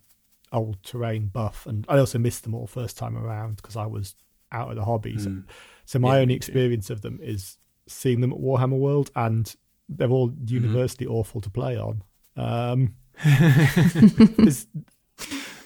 old 0.51 0.81
terrain 0.83 1.27
buff, 1.27 1.65
and 1.65 1.85
I 1.87 1.97
also 1.97 2.17
missed 2.19 2.43
them 2.43 2.53
all 2.55 2.67
first 2.67 2.97
time 2.97 3.17
around 3.17 3.57
because 3.57 3.75
I 3.75 3.85
was 3.85 4.15
out 4.51 4.69
of 4.69 4.75
the 4.75 4.85
hobbies. 4.85 5.27
Mm. 5.27 5.45
So 5.85 5.99
my 5.99 6.15
Yeah, 6.15 6.21
only 6.21 6.25
me 6.27 6.33
too. 6.33 6.51
experience 6.51 6.89
of 6.89 7.01
them 7.01 7.19
is 7.21 7.57
seeing 7.87 8.21
them 8.21 8.31
at 8.33 8.39
Warhammer 8.39 8.77
World, 8.77 9.11
and 9.15 9.53
they're 9.87 10.09
all 10.09 10.29
Mm-hmm. 10.29 10.53
universally 10.53 11.05
awful 11.07 11.41
to 11.41 11.49
play 11.49 11.77
on. 11.77 12.03
Um, 12.35 12.95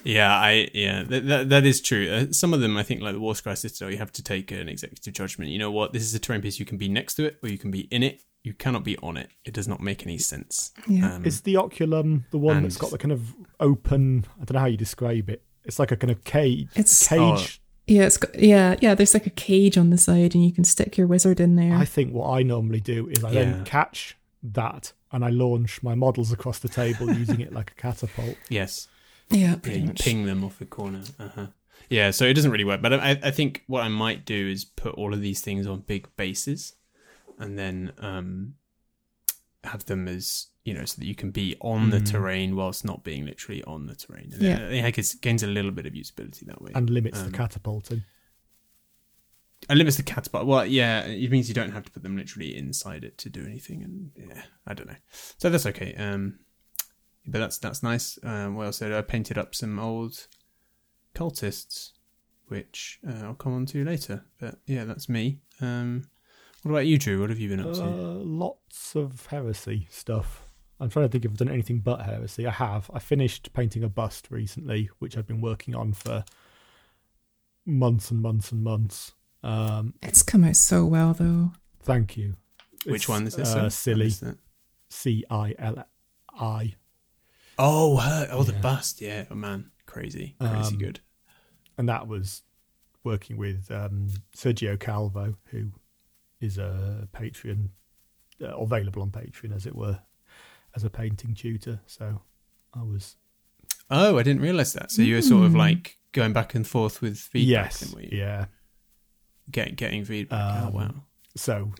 Yeah, 0.02 0.34
I 0.34 0.70
yeah 0.72 1.02
that 1.02 1.26
that, 1.26 1.48
that 1.50 1.66
is 1.66 1.82
true. 1.82 2.08
Uh, 2.08 2.32
some 2.32 2.54
of 2.54 2.60
them, 2.62 2.78
I 2.78 2.82
think, 2.82 3.02
like 3.02 3.12
the 3.12 3.20
War 3.20 3.34
Scry 3.34 3.56
Citadel, 3.56 3.90
you 3.90 3.98
have 3.98 4.12
to 4.12 4.22
take 4.22 4.50
an 4.50 4.66
executive 4.66 5.12
judgment. 5.12 5.50
You 5.50 5.58
know 5.58 5.70
what? 5.70 5.92
This 5.92 6.02
is 6.04 6.14
a 6.14 6.18
terrain 6.18 6.40
piece. 6.40 6.58
You 6.58 6.64
can 6.64 6.78
be 6.78 6.88
next 6.88 7.16
to 7.16 7.26
it, 7.26 7.38
or 7.42 7.50
you 7.50 7.58
can 7.58 7.70
be 7.70 7.80
in 7.90 8.02
it. 8.02 8.22
You 8.42 8.54
cannot 8.54 8.82
be 8.82 8.96
on 9.02 9.18
it. 9.18 9.28
It 9.44 9.52
does 9.52 9.68
not 9.68 9.80
make 9.82 10.02
any 10.06 10.16
sense. 10.16 10.72
Yeah. 10.88 11.16
Um, 11.16 11.26
is 11.26 11.42
the 11.42 11.56
oculum 11.56 12.24
the 12.30 12.38
one 12.38 12.56
and- 12.58 12.64
that's 12.64 12.78
got 12.78 12.90
the 12.92 12.96
kind 12.98 13.12
of 13.12 13.34
open? 13.60 14.24
I 14.40 14.44
don't 14.44 14.54
know 14.54 14.60
how 14.60 14.66
you 14.66 14.78
describe 14.78 15.28
it. 15.28 15.42
It's 15.64 15.78
like 15.78 15.92
a 15.92 15.96
kind 15.98 16.10
of 16.10 16.24
cage. 16.24 16.68
It's 16.74 17.06
cage. 17.06 17.20
Oh. 17.20 17.46
Yeah, 17.90 18.02
it's 18.04 18.16
got, 18.16 18.38
yeah, 18.38 18.76
yeah. 18.80 18.94
There's 18.94 19.14
like 19.14 19.26
a 19.26 19.30
cage 19.30 19.76
on 19.76 19.90
the 19.90 19.98
side, 19.98 20.34
and 20.34 20.44
you 20.44 20.52
can 20.52 20.64
stick 20.64 20.96
your 20.96 21.06
wizard 21.06 21.40
in 21.40 21.56
there. 21.56 21.74
I 21.74 21.84
think 21.84 22.12
what 22.12 22.30
I 22.30 22.42
normally 22.42 22.80
do 22.80 23.08
is 23.08 23.24
I 23.24 23.30
Yeah. 23.32 23.44
then 23.44 23.64
catch 23.64 24.16
that 24.42 24.92
and 25.12 25.24
I 25.24 25.28
launch 25.30 25.82
my 25.82 25.94
models 25.96 26.30
across 26.32 26.60
the 26.60 26.68
table 26.68 27.12
using 27.24 27.40
it 27.40 27.52
like 27.52 27.72
a 27.72 27.74
catapult. 27.74 28.36
yes, 28.48 28.86
yeah, 29.28 29.56
yeah, 29.64 29.72
you 29.72 29.92
ping 29.92 30.24
them 30.24 30.44
off 30.44 30.58
the 30.58 30.66
corner. 30.66 31.02
Uh-huh. 31.18 31.46
Yeah, 31.88 32.10
so 32.12 32.24
it 32.24 32.34
doesn't 32.34 32.52
really 32.52 32.64
work. 32.64 32.80
But 32.82 32.94
I, 32.94 33.18
I 33.22 33.30
think 33.32 33.64
what 33.66 33.82
I 33.82 33.88
might 33.88 34.24
do 34.24 34.48
is 34.48 34.64
put 34.64 34.94
all 34.94 35.12
of 35.12 35.20
these 35.20 35.40
things 35.40 35.66
on 35.66 35.80
big 35.80 36.06
bases, 36.16 36.74
and 37.38 37.58
then 37.58 37.92
um, 37.98 38.54
have 39.64 39.84
them 39.86 40.06
as 40.06 40.46
you 40.64 40.74
know, 40.74 40.84
so 40.84 40.96
that 41.00 41.06
you 41.06 41.14
can 41.14 41.30
be 41.30 41.56
on 41.60 41.90
the 41.90 41.98
Mm. 42.00 42.10
terrain 42.10 42.54
whilst 42.56 42.84
not 42.84 43.02
being 43.02 43.24
literally 43.24 43.62
on 43.64 43.86
the 43.86 43.94
terrain. 43.94 44.30
And 44.32 44.42
Yeah. 44.42 44.66
I 44.66 44.82
think 44.92 44.98
it 44.98 45.14
gains 45.22 45.42
a 45.42 45.46
little 45.46 45.70
bit 45.70 45.86
of 45.86 45.94
usability 45.94 46.44
that 46.46 46.60
way. 46.60 46.72
and 46.74 46.90
limits 46.90 47.18
Um, 47.18 47.30
the 47.30 47.36
catapulting. 47.36 48.04
It 49.68 49.74
limits 49.76 49.96
the 49.96 50.02
catapult. 50.02 50.46
well, 50.46 50.66
yeah, 50.66 51.04
it 51.04 51.30
means 51.30 51.48
you 51.48 51.54
don't 51.54 51.72
have 51.72 51.84
to 51.84 51.90
put 51.90 52.02
them 52.02 52.16
literally 52.16 52.56
inside 52.56 53.04
it 53.04 53.18
to 53.18 53.30
do 53.30 53.44
anything, 53.44 53.82
and 53.82 54.10
yeah, 54.16 54.42
I 54.66 54.74
don't 54.74 54.86
know. 54.88 54.96
So 55.38 55.48
that's 55.50 55.66
okay. 55.66 55.94
Um, 55.94 56.40
but 57.26 57.38
that's 57.38 57.58
that's 57.58 57.82
nice. 57.82 58.18
Um, 58.22 58.54
what 58.56 58.66
else? 58.66 58.82
I 58.82 58.96
I 58.98 59.02
painted 59.02 59.36
up 59.38 59.54
some 59.54 59.78
old 59.78 60.26
cultists, 61.14 61.92
which 62.48 62.98
uh, 63.06 63.12
I'll 63.26 63.34
come 63.34 63.52
on 63.52 63.66
to 63.66 63.84
later. 63.84 64.24
But 64.38 64.58
yeah, 64.66 64.84
that's 64.84 65.08
me. 65.08 65.40
Um, 65.60 66.08
what 66.62 66.72
about 66.72 66.86
you, 66.86 66.98
Drew? 66.98 67.20
What 67.20 67.30
have 67.30 67.38
you 67.38 67.48
been 67.48 67.60
up 67.60 67.68
Uh, 67.68 67.74
to? 67.74 67.84
lots 67.84 68.96
of 68.96 69.26
heresy 69.26 69.86
stuff. 69.90 70.46
I'm 70.80 70.88
trying 70.88 71.04
to 71.06 71.08
think 71.12 71.24
if 71.26 71.30
I've 71.32 71.36
done 71.36 71.48
anything 71.50 71.80
but 71.80 72.00
heresy. 72.02 72.46
I 72.46 72.50
have. 72.52 72.90
I 72.94 72.98
finished 73.00 73.52
painting 73.52 73.84
a 73.84 73.88
bust 73.88 74.28
recently, 74.30 74.88
which 74.98 75.16
I've 75.16 75.26
been 75.26 75.40
working 75.42 75.74
on 75.74 75.92
for 75.92 76.24
months 77.66 78.10
and 78.10 78.20
months 78.22 78.50
and 78.52 78.62
months. 78.64 79.12
Um, 79.42 79.94
It's 80.02 80.22
come 80.22 80.44
out 80.44 80.56
so 80.56 80.84
well, 80.86 81.12
though. 81.14 81.52
thank 81.82 82.16
you. 82.16 82.36
Which 82.84 83.02
It's, 83.02 83.08
one 83.08 83.26
is 83.26 83.36
this? 83.36 83.54
Uh, 83.54 83.68
silly. 83.70 84.10
C 84.88 85.24
I 85.30 85.54
L 85.58 85.84
I. 86.34 86.74
Oh, 87.58 87.98
her. 87.98 88.28
Oh, 88.30 88.42
the 88.42 88.54
bust. 88.54 89.00
Yeah. 89.02 89.26
Oh 89.30 89.34
man, 89.34 89.70
crazy, 89.86 90.34
crazy 90.40 90.74
Um, 90.74 90.78
good. 90.78 91.00
and 91.76 91.88
that 91.90 92.08
was 92.08 92.42
working 93.04 93.36
with 93.36 93.70
um, 93.70 94.08
Sergio 94.34 94.78
Calvo, 94.80 95.36
who 95.50 95.72
is 96.40 96.56
a 96.58 97.06
Patreon, 97.14 97.68
uh, 98.42 98.56
available 98.58 99.02
on 99.02 99.10
Patreon, 99.10 99.54
as 99.54 99.66
it 99.66 99.74
were, 99.76 100.00
as 100.76 100.84
a 100.84 100.90
painting 100.90 101.34
tutor. 101.34 101.80
So 101.86 102.20
I 102.74 102.82
was 102.82 103.16
Oh, 103.90 104.18
I 104.18 104.22
didn't 104.22 104.42
realize 104.42 104.72
that. 104.74 104.92
So 104.92 105.02
you 105.02 105.16
were 105.16 105.22
sort 105.22 105.46
of 105.46 105.52
Mm. 105.52 105.56
like 105.58 105.96
going 106.12 106.32
back 106.32 106.54
and 106.54 106.66
forth 106.66 107.00
with 107.02 107.18
feedback. 107.18 107.64
yes, 107.66 107.80
then, 107.80 107.92
were 107.94 108.02
you? 108.02 108.18
yeah. 108.18 108.44
Get, 109.50 109.74
getting 109.76 110.04
feedback. 110.04 110.62
oh 110.62 110.66
Um, 110.68 110.72
wow. 110.74 110.94
So 111.36 111.72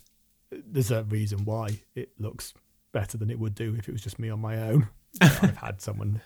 there's 0.51 0.91
a 0.91 1.05
reason 1.05 1.45
why 1.45 1.81
it 1.95 2.11
looks 2.19 2.53
better 2.93 3.17
than 3.17 3.31
it 3.31 3.39
would 3.39 3.55
do 3.55 3.77
if 3.79 3.89
it 3.89 3.93
was 3.93 4.03
just 4.03 4.19
me 4.19 4.29
on 4.31 4.41
my 4.41 4.61
own. 4.61 4.89
I've 5.21 5.57
had 5.57 5.81
someone. 5.81 6.21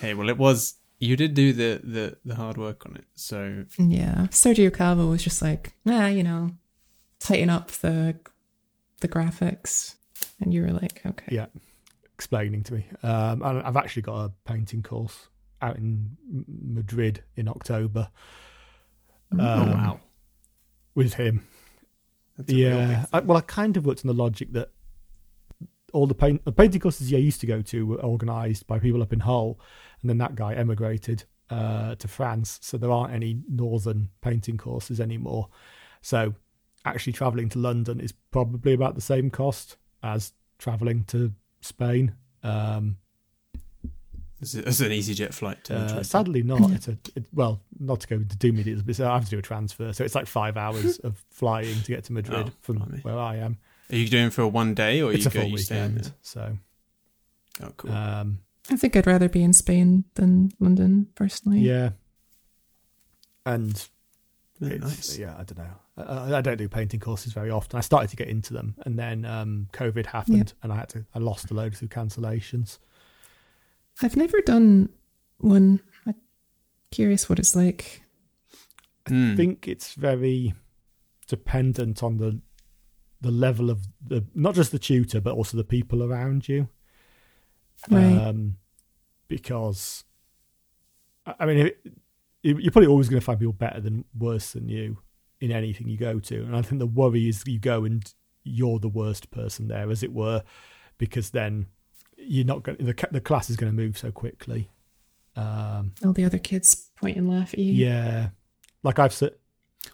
Hey, 0.00 0.14
well, 0.14 0.28
it 0.30 0.38
was. 0.38 0.76
You 1.00 1.14
did 1.16 1.34
do 1.34 1.52
the 1.52 1.80
the 1.84 2.16
the 2.24 2.34
hard 2.34 2.56
work 2.56 2.84
on 2.86 2.96
it. 2.96 3.04
So 3.14 3.66
Yeah, 3.78 4.26
Sergio 4.30 4.72
Calvo 4.74 5.06
was 5.08 5.22
just 5.22 5.42
like, 5.42 5.74
nah, 5.84 6.06
you 6.06 6.22
know, 6.22 6.50
tighten 7.20 7.50
up 7.50 7.70
the 7.70 8.18
the 9.00 9.08
graphics, 9.08 9.94
and 10.40 10.52
you 10.54 10.62
were 10.62 10.72
like, 10.72 11.02
okay, 11.06 11.26
Yeah, 11.34 11.46
explaining 12.18 12.64
to 12.64 12.74
me. 12.74 12.86
Um, 13.02 13.42
and 13.42 13.62
I've 13.62 13.76
actually 13.76 14.02
got 14.02 14.24
a 14.24 14.32
painting 14.44 14.82
course 14.82 15.28
out 15.62 15.76
in 15.76 16.16
Madrid 16.46 17.22
in 17.36 17.46
October. 17.48 18.08
Oh 19.32 19.62
Um, 19.62 19.70
wow. 19.72 20.00
with 20.94 21.14
him. 21.14 21.46
That's 22.36 22.52
a 22.52 22.54
real 22.56 22.78
big 22.78 22.88
Yeah, 22.88 23.06
I, 23.12 23.20
well, 23.20 23.38
I 23.38 23.42
kind 23.42 23.76
of 23.76 23.86
worked 23.86 24.04
on 24.04 24.08
the 24.08 24.22
logic 24.22 24.52
that 24.52 24.70
all 25.92 26.06
the 26.06 26.14
paint 26.14 26.44
the 26.44 26.52
painting 26.52 26.80
courses 26.80 27.12
I 27.12 27.16
used 27.16 27.40
to 27.40 27.46
go 27.46 27.62
to 27.62 27.86
were 27.86 28.04
organised 28.04 28.66
by 28.66 28.78
people 28.78 29.02
up 29.02 29.12
in 29.12 29.20
Hull, 29.20 29.58
and 30.02 30.10
then 30.10 30.18
that 30.18 30.34
guy 30.34 30.54
emigrated 30.54 31.24
uh, 31.50 31.94
to 31.94 32.08
France, 32.08 32.58
so 32.62 32.76
there 32.76 32.90
aren't 32.90 33.14
any 33.14 33.40
northern 33.48 34.10
painting 34.20 34.58
courses 34.58 35.00
anymore. 35.00 35.48
So 36.02 36.34
actually 36.84 37.12
travelling 37.14 37.48
to 37.50 37.58
London 37.58 38.00
is 38.00 38.12
probably 38.30 38.72
about 38.72 38.94
the 38.96 39.00
same 39.00 39.30
cost 39.30 39.76
as 40.02 40.32
travelling 40.58 41.04
to 41.04 41.32
Spain. 41.60 42.14
Um, 42.42 42.96
It's, 44.40 44.54
a- 44.54 44.68
it's 44.68 44.80
an 44.80 44.90
easyJet 44.92 45.34
flight 45.34 45.64
to 45.64 45.76
uh, 45.76 45.80
Madrid. 45.84 46.06
sadly, 46.06 46.42
not. 46.44 46.70
It's 46.70 46.86
a 46.88 46.96
it, 47.16 47.26
well, 47.32 47.60
not 47.80 48.00
to 48.00 48.06
go 48.06 48.16
into 48.16 48.38
too 48.38 48.52
many 48.52 48.62
details, 48.64 48.82
but 48.84 49.00
I 49.00 49.14
have 49.14 49.24
to 49.24 49.30
do 49.30 49.38
a 49.38 49.42
transfer, 49.42 49.92
so 49.92 50.04
it's 50.04 50.14
like 50.14 50.26
five 50.26 50.56
hours 50.56 50.98
of 51.04 51.24
flying 51.30 51.80
to 51.82 51.88
get 51.92 52.04
to 52.04 52.12
Madrid 52.12 52.46
Oh, 52.48 52.52
from 52.60 52.78
blimey. 52.78 53.00
where 53.02 53.18
I 53.18 53.36
am. 53.36 53.58
Are 53.90 53.96
you 53.96 54.06
doing 54.08 54.30
for 54.30 54.46
one 54.46 54.74
day 54.74 55.00
or 55.02 55.12
it's 55.12 55.24
you 55.24 55.30
a 55.30 55.32
go? 55.34 55.40
full 55.40 55.48
You 55.50 55.58
stay 55.58 55.78
in 55.78 55.94
weekend, 55.94 56.12
so? 56.22 56.56
Oh, 57.62 57.72
cool. 57.76 57.90
um, 57.92 58.38
I 58.70 58.76
think 58.76 58.94
I'd 58.96 59.06
rather 59.06 59.28
be 59.28 59.42
in 59.42 59.52
Spain 59.52 60.04
than 60.14 60.52
London 60.60 61.08
personally. 61.16 61.60
yeah. 61.60 61.90
And 63.46 63.88
Yeah, 64.60 64.76
nice. 64.76 65.18
yeah, 65.18 65.32
I 65.38 65.42
don't 65.44 65.58
know. 65.58 65.74
I, 65.98 66.36
I 66.36 66.40
don't 66.40 66.56
do 66.56 66.68
painting 66.68 67.00
courses 67.00 67.32
very 67.32 67.50
often. 67.50 67.78
I 67.78 67.80
started 67.80 68.10
to 68.10 68.16
get 68.16 68.28
into 68.28 68.52
them, 68.52 68.74
and 68.84 68.98
then 68.98 69.24
um, 69.24 69.68
COVID 69.72 70.06
happened, 70.06 70.54
and 70.62 70.72
I 70.72 70.76
had 70.76 70.88
to. 70.90 71.04
I 71.14 71.18
lost 71.18 71.50
a 71.50 71.54
load 71.54 71.76
through 71.76 71.88
cancellations. 71.88 72.78
I've 74.02 74.16
never 74.16 74.40
done 74.40 74.90
one. 75.38 75.80
I'm 76.06 76.14
curious 76.90 77.28
what 77.28 77.38
it's 77.38 77.56
like. 77.56 78.02
I 79.06 79.34
think 79.36 79.66
it's 79.66 79.94
very 79.94 80.54
dependent 81.26 82.02
on 82.02 82.18
the 82.18 82.40
the 83.20 83.30
level 83.30 83.70
of 83.70 83.86
the 84.06 84.24
not 84.34 84.54
just 84.54 84.70
the 84.70 84.78
tutor, 84.78 85.20
but 85.20 85.34
also 85.34 85.56
the 85.56 85.64
people 85.64 86.02
around 86.02 86.48
you. 86.48 86.68
Right. 87.90 88.04
um, 88.04 88.56
because 89.28 90.04
I 91.26 91.34
I 91.40 91.46
mean, 91.46 91.58
it, 91.58 91.78
you're 92.42 92.70
probably 92.70 92.88
always 92.88 93.08
going 93.08 93.20
to 93.20 93.24
find 93.24 93.38
people 93.38 93.52
better 93.52 93.80
than 93.80 94.04
worse 94.16 94.52
than 94.52 94.68
you 94.68 94.98
in 95.40 95.52
anything 95.52 95.88
you 95.88 95.96
go 95.96 96.18
to. 96.18 96.42
And 96.42 96.56
I 96.56 96.62
think 96.62 96.78
the 96.78 96.86
worry 96.86 97.28
is 97.28 97.44
you 97.46 97.58
go 97.58 97.84
and 97.84 98.02
you're 98.44 98.78
the 98.78 98.88
worst 98.88 99.30
person 99.30 99.68
there, 99.68 99.90
as 99.90 100.02
it 100.02 100.12
were, 100.12 100.42
because 100.98 101.30
then 101.30 101.66
you're 102.16 102.46
not 102.46 102.62
going. 102.62 102.78
The 102.78 102.94
the 103.10 103.20
class 103.20 103.50
is 103.50 103.56
going 103.56 103.70
to 103.70 103.76
move 103.76 103.96
so 103.98 104.10
quickly. 104.10 104.70
Um, 105.36 105.92
All 106.04 106.12
the 106.12 106.24
other 106.24 106.38
kids 106.38 106.90
point 106.96 107.16
and 107.16 107.28
laugh 107.30 107.52
at 107.52 107.60
you. 107.60 107.72
yeah, 107.72 108.30
like 108.82 108.98
I've 108.98 109.12
said. 109.12 109.34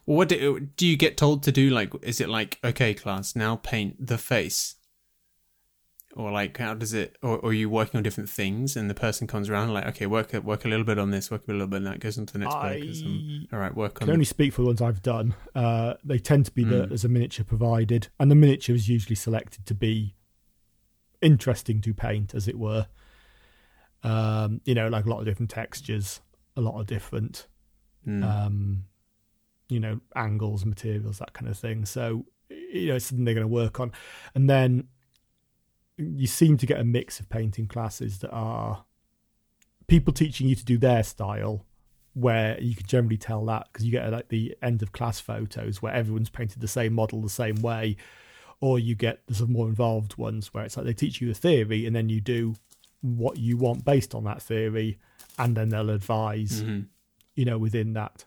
Well, 0.07 0.17
what 0.17 0.29
do, 0.29 0.61
do 0.61 0.87
you 0.87 0.97
get 0.97 1.17
told 1.19 1.43
to 1.45 1.53
do? 1.53 1.69
Like, 1.71 1.93
is 2.03 2.21
it 2.21 2.29
like, 2.29 2.59
okay, 2.65 2.95
class, 2.95 3.37
now 3.37 3.57
paint 3.57 4.07
the 4.07 4.19
face? 4.19 4.77
Or 6.17 6.31
like, 6.31 6.57
how 6.59 6.75
does 6.75 6.95
it? 6.95 7.17
Or, 7.23 7.39
or 7.39 7.51
are 7.51 7.53
you 7.53 7.69
working 7.69 7.99
on 7.99 8.05
different 8.05 8.31
things, 8.31 8.77
and 8.77 8.89
the 8.89 8.95
person 8.95 9.27
comes 9.27 9.51
around 9.51 9.73
like, 9.73 9.87
okay, 9.89 10.07
work 10.07 10.33
a, 10.33 10.41
work 10.41 10.65
a 10.65 10.69
little 10.69 10.85
bit 10.85 10.97
on 10.97 11.11
this, 11.11 11.29
work 11.29 11.43
a 11.49 11.51
little 11.53 11.67
bit 11.67 11.79
on 11.79 11.85
that, 11.85 11.99
goes 11.99 12.17
on 12.19 12.27
to 12.27 12.33
the 12.35 12.39
next 12.39 12.55
I 12.55 12.81
work. 12.81 13.53
All 13.53 13.59
right, 13.59 13.75
work 13.75 14.01
on. 14.01 14.07
can 14.07 14.11
only 14.13 14.25
speak 14.25 14.53
for 14.53 14.63
the 14.63 14.67
ones 14.69 14.81
I've 14.81 15.03
done. 15.03 15.35
Uh, 15.57 15.95
they 16.05 16.19
tend 16.19 16.47
to 16.47 16.53
be 16.53 16.63
that 16.65 16.85
Mm. 16.85 16.89
there's 16.91 17.05
a 17.05 17.09
miniature 17.09 17.45
provided, 17.45 18.09
and 18.21 18.31
the 18.31 18.37
miniature 18.37 18.77
is 18.77 18.89
usually 18.89 19.17
selected 19.17 19.67
to 19.67 19.75
be 19.75 20.15
interesting 21.21 21.81
to 21.81 21.93
paint, 21.93 22.33
as 22.35 22.47
it 22.47 22.59
were. 22.59 22.87
Um, 24.05 24.61
you 24.65 24.75
know, 24.75 24.89
like 24.89 25.07
a 25.07 25.11
lot 25.11 25.21
of 25.21 25.25
different 25.25 25.51
textures, 25.51 26.21
a 26.57 26.61
lot 26.61 26.79
of 26.79 26.87
different, 26.87 27.49
Mm. 28.07 28.23
um, 28.23 28.85
you 29.69 29.81
know, 29.81 29.99
angles, 30.15 30.65
materials, 30.67 31.19
that 31.19 31.33
kind 31.33 31.51
of 31.51 31.59
thing. 31.59 31.87
So, 31.87 32.27
you 32.51 32.89
know, 32.89 32.97
it's 32.97 33.07
something 33.07 33.25
they're 33.25 33.35
going 33.35 33.49
to 33.49 33.53
work 33.53 33.81
on, 33.81 33.93
and 34.35 34.49
then 34.49 34.89
you 35.97 36.27
seem 36.27 36.57
to 36.59 36.67
get 36.67 36.81
a 36.81 36.85
mix 36.85 37.21
of 37.21 37.29
painting 37.29 37.67
classes 37.67 38.19
that 38.19 38.31
are 38.31 38.85
people 39.87 40.13
teaching 40.13 40.49
you 40.49 40.55
to 40.55 40.65
do 40.65 40.79
their 40.79 41.03
style 41.03 41.65
where 42.15 42.61
you 42.61 42.75
can 42.75 42.87
generally 42.87 43.17
tell 43.17 43.45
that 43.45 43.69
because 43.73 43.85
you 43.85 43.91
get 43.93 44.11
like 44.13 44.29
the 44.29 44.57
end 44.63 44.83
of 44.83 44.93
class 44.93 45.21
photos 45.21 45.83
where 45.83 45.93
everyone's 45.93 46.31
painted 46.31 46.61
the 46.61 46.69
same 46.69 46.93
model 46.93 47.21
the 47.21 47.29
same 47.29 47.57
way 47.61 47.97
or 48.61 48.79
you 48.79 48.95
get 48.95 49.27
the 49.27 49.35
sort 49.35 49.49
of 49.49 49.51
more 49.55 49.67
involved 49.69 50.17
ones 50.17 50.55
where 50.55 50.65
it's 50.65 50.77
like 50.77 50.87
they 50.87 50.93
teach 50.95 51.21
you 51.21 51.29
the 51.29 51.35
theory 51.35 51.87
and 51.87 51.95
then 51.95 52.09
you 52.09 52.21
do 52.21 52.55
what 53.01 53.37
you 53.37 53.57
want 53.57 53.85
based 53.85 54.15
on 54.15 54.25
that 54.25 54.41
theory 54.41 54.97
and 55.39 55.57
then 55.57 55.69
they'll 55.69 55.91
advise 55.91 56.63
Mhm. 56.63 56.87
you 57.35 57.45
know 57.45 57.59
within 57.59 57.93
that 57.95 58.25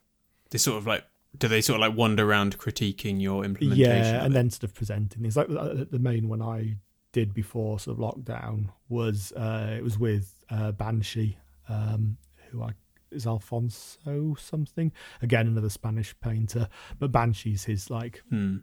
They 0.52 0.58
sort 0.58 0.78
of 0.78 0.86
like, 0.86 1.04
do 1.38 1.48
they 1.48 1.62
sort 1.62 1.82
of 1.82 1.82
like 1.90 1.98
wander 1.98 2.30
around 2.30 2.58
critiquing 2.58 3.22
your 3.22 3.44
implementation? 3.46 3.92
yeah 4.14 4.24
and 4.24 4.36
then 4.36 4.50
sort 4.50 4.64
of 4.66 4.74
presenting 4.76 5.22
things 5.22 5.36
like 5.38 5.48
the 5.48 5.88
the 5.90 6.00
main 6.00 6.28
one 6.28 6.42
i 6.42 6.76
did 7.18 7.34
before 7.34 7.80
sort 7.80 7.98
of 7.98 8.04
lockdown 8.08 8.70
was 8.90 9.32
uh 9.34 9.74
it 9.78 9.84
was 9.84 9.98
with 9.98 10.26
uh 10.50 10.72
banshee 10.72 11.38
um 11.68 12.18
who 12.50 12.62
i 12.62 12.72
is 13.12 13.26
alfonso 13.26 14.36
something 14.40 14.92
again 15.22 15.48
another 15.48 15.70
spanish 15.70 16.14
painter 16.20 16.68
but 17.00 17.12
banshee's 17.12 17.64
his 17.64 17.90
like 17.90 18.22
Hmm. 18.30 18.58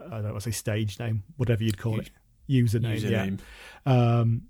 i 0.00 0.16
don't 0.22 0.32
want 0.32 0.36
to 0.36 0.50
say 0.50 0.50
stage 0.52 0.98
name 0.98 1.24
whatever 1.36 1.62
you'd 1.64 1.76
call 1.78 1.98
it 2.00 2.10
username, 2.48 3.00
username. 3.00 3.40
yeah 3.86 3.92
um 4.20 4.42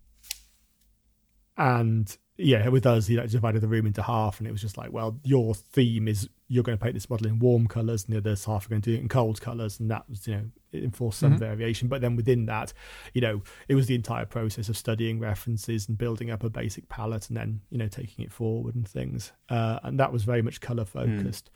and 1.56 2.16
yeah 2.36 2.68
with 2.68 2.86
us 2.86 3.06
he 3.06 3.16
like 3.16 3.30
divided 3.30 3.60
the 3.62 3.68
room 3.68 3.86
into 3.86 4.02
half 4.02 4.38
and 4.38 4.48
it 4.48 4.52
was 4.52 4.60
just 4.60 4.76
like 4.76 4.92
well 4.92 5.18
your 5.24 5.54
theme 5.54 6.08
is 6.08 6.28
you're 6.48 6.64
going 6.64 6.76
to 6.76 6.82
paint 6.82 6.94
this 6.94 7.08
model 7.08 7.26
in 7.28 7.38
warm 7.38 7.66
colors 7.66 8.04
and 8.04 8.14
the 8.14 8.18
other 8.18 8.36
half 8.46 8.66
are 8.66 8.68
going 8.68 8.82
to 8.82 8.90
do 8.90 8.96
it 8.96 9.00
in 9.00 9.08
cold 9.08 9.40
colors 9.40 9.78
and 9.80 9.90
that 9.90 10.08
was 10.08 10.26
you 10.26 10.34
know 10.34 10.44
it 10.74 10.84
enforced 10.84 11.18
some 11.20 11.34
Mhm. 11.36 11.38
variation. 11.38 11.88
But 11.88 12.00
then 12.00 12.16
within 12.16 12.46
that 12.46 12.72
you 13.14 13.20
know 13.20 13.42
it 13.68 13.74
was 13.74 13.86
the 13.86 13.94
entire 13.94 14.26
process 14.26 14.68
of 14.68 14.76
studying 14.76 15.18
references 15.20 15.88
and 15.88 15.96
building 15.96 16.30
up 16.30 16.42
a 16.44 16.50
basic 16.50 16.88
palette 16.88 17.28
and 17.28 17.36
then 17.36 17.60
you 17.70 17.78
know 17.78 17.88
taking 17.88 18.24
it 18.24 18.32
forward 18.32 18.74
and 18.74 18.86
things. 18.88 19.32
Uh, 19.48 19.78
and 19.82 19.98
that 20.00 20.12
was 20.12 20.24
very 20.24 20.42
much 20.42 20.60
color 20.60 20.84
focused. 20.84 21.50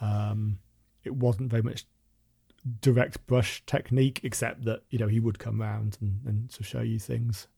Um 0.00 0.58
it 1.04 1.14
wasn't 1.14 1.50
very 1.50 1.62
much 1.62 1.84
direct 2.82 3.26
brush 3.26 3.64
technique 3.64 4.20
except 4.22 4.64
that 4.64 4.82
you 4.90 4.98
know 4.98 5.06
he 5.08 5.18
would 5.20 5.38
come 5.38 5.60
round 5.60 5.96
and, 6.00 6.20
and 6.26 6.50
to 6.50 6.62
show 6.62 6.80
you 6.82 6.98
things 6.98 7.48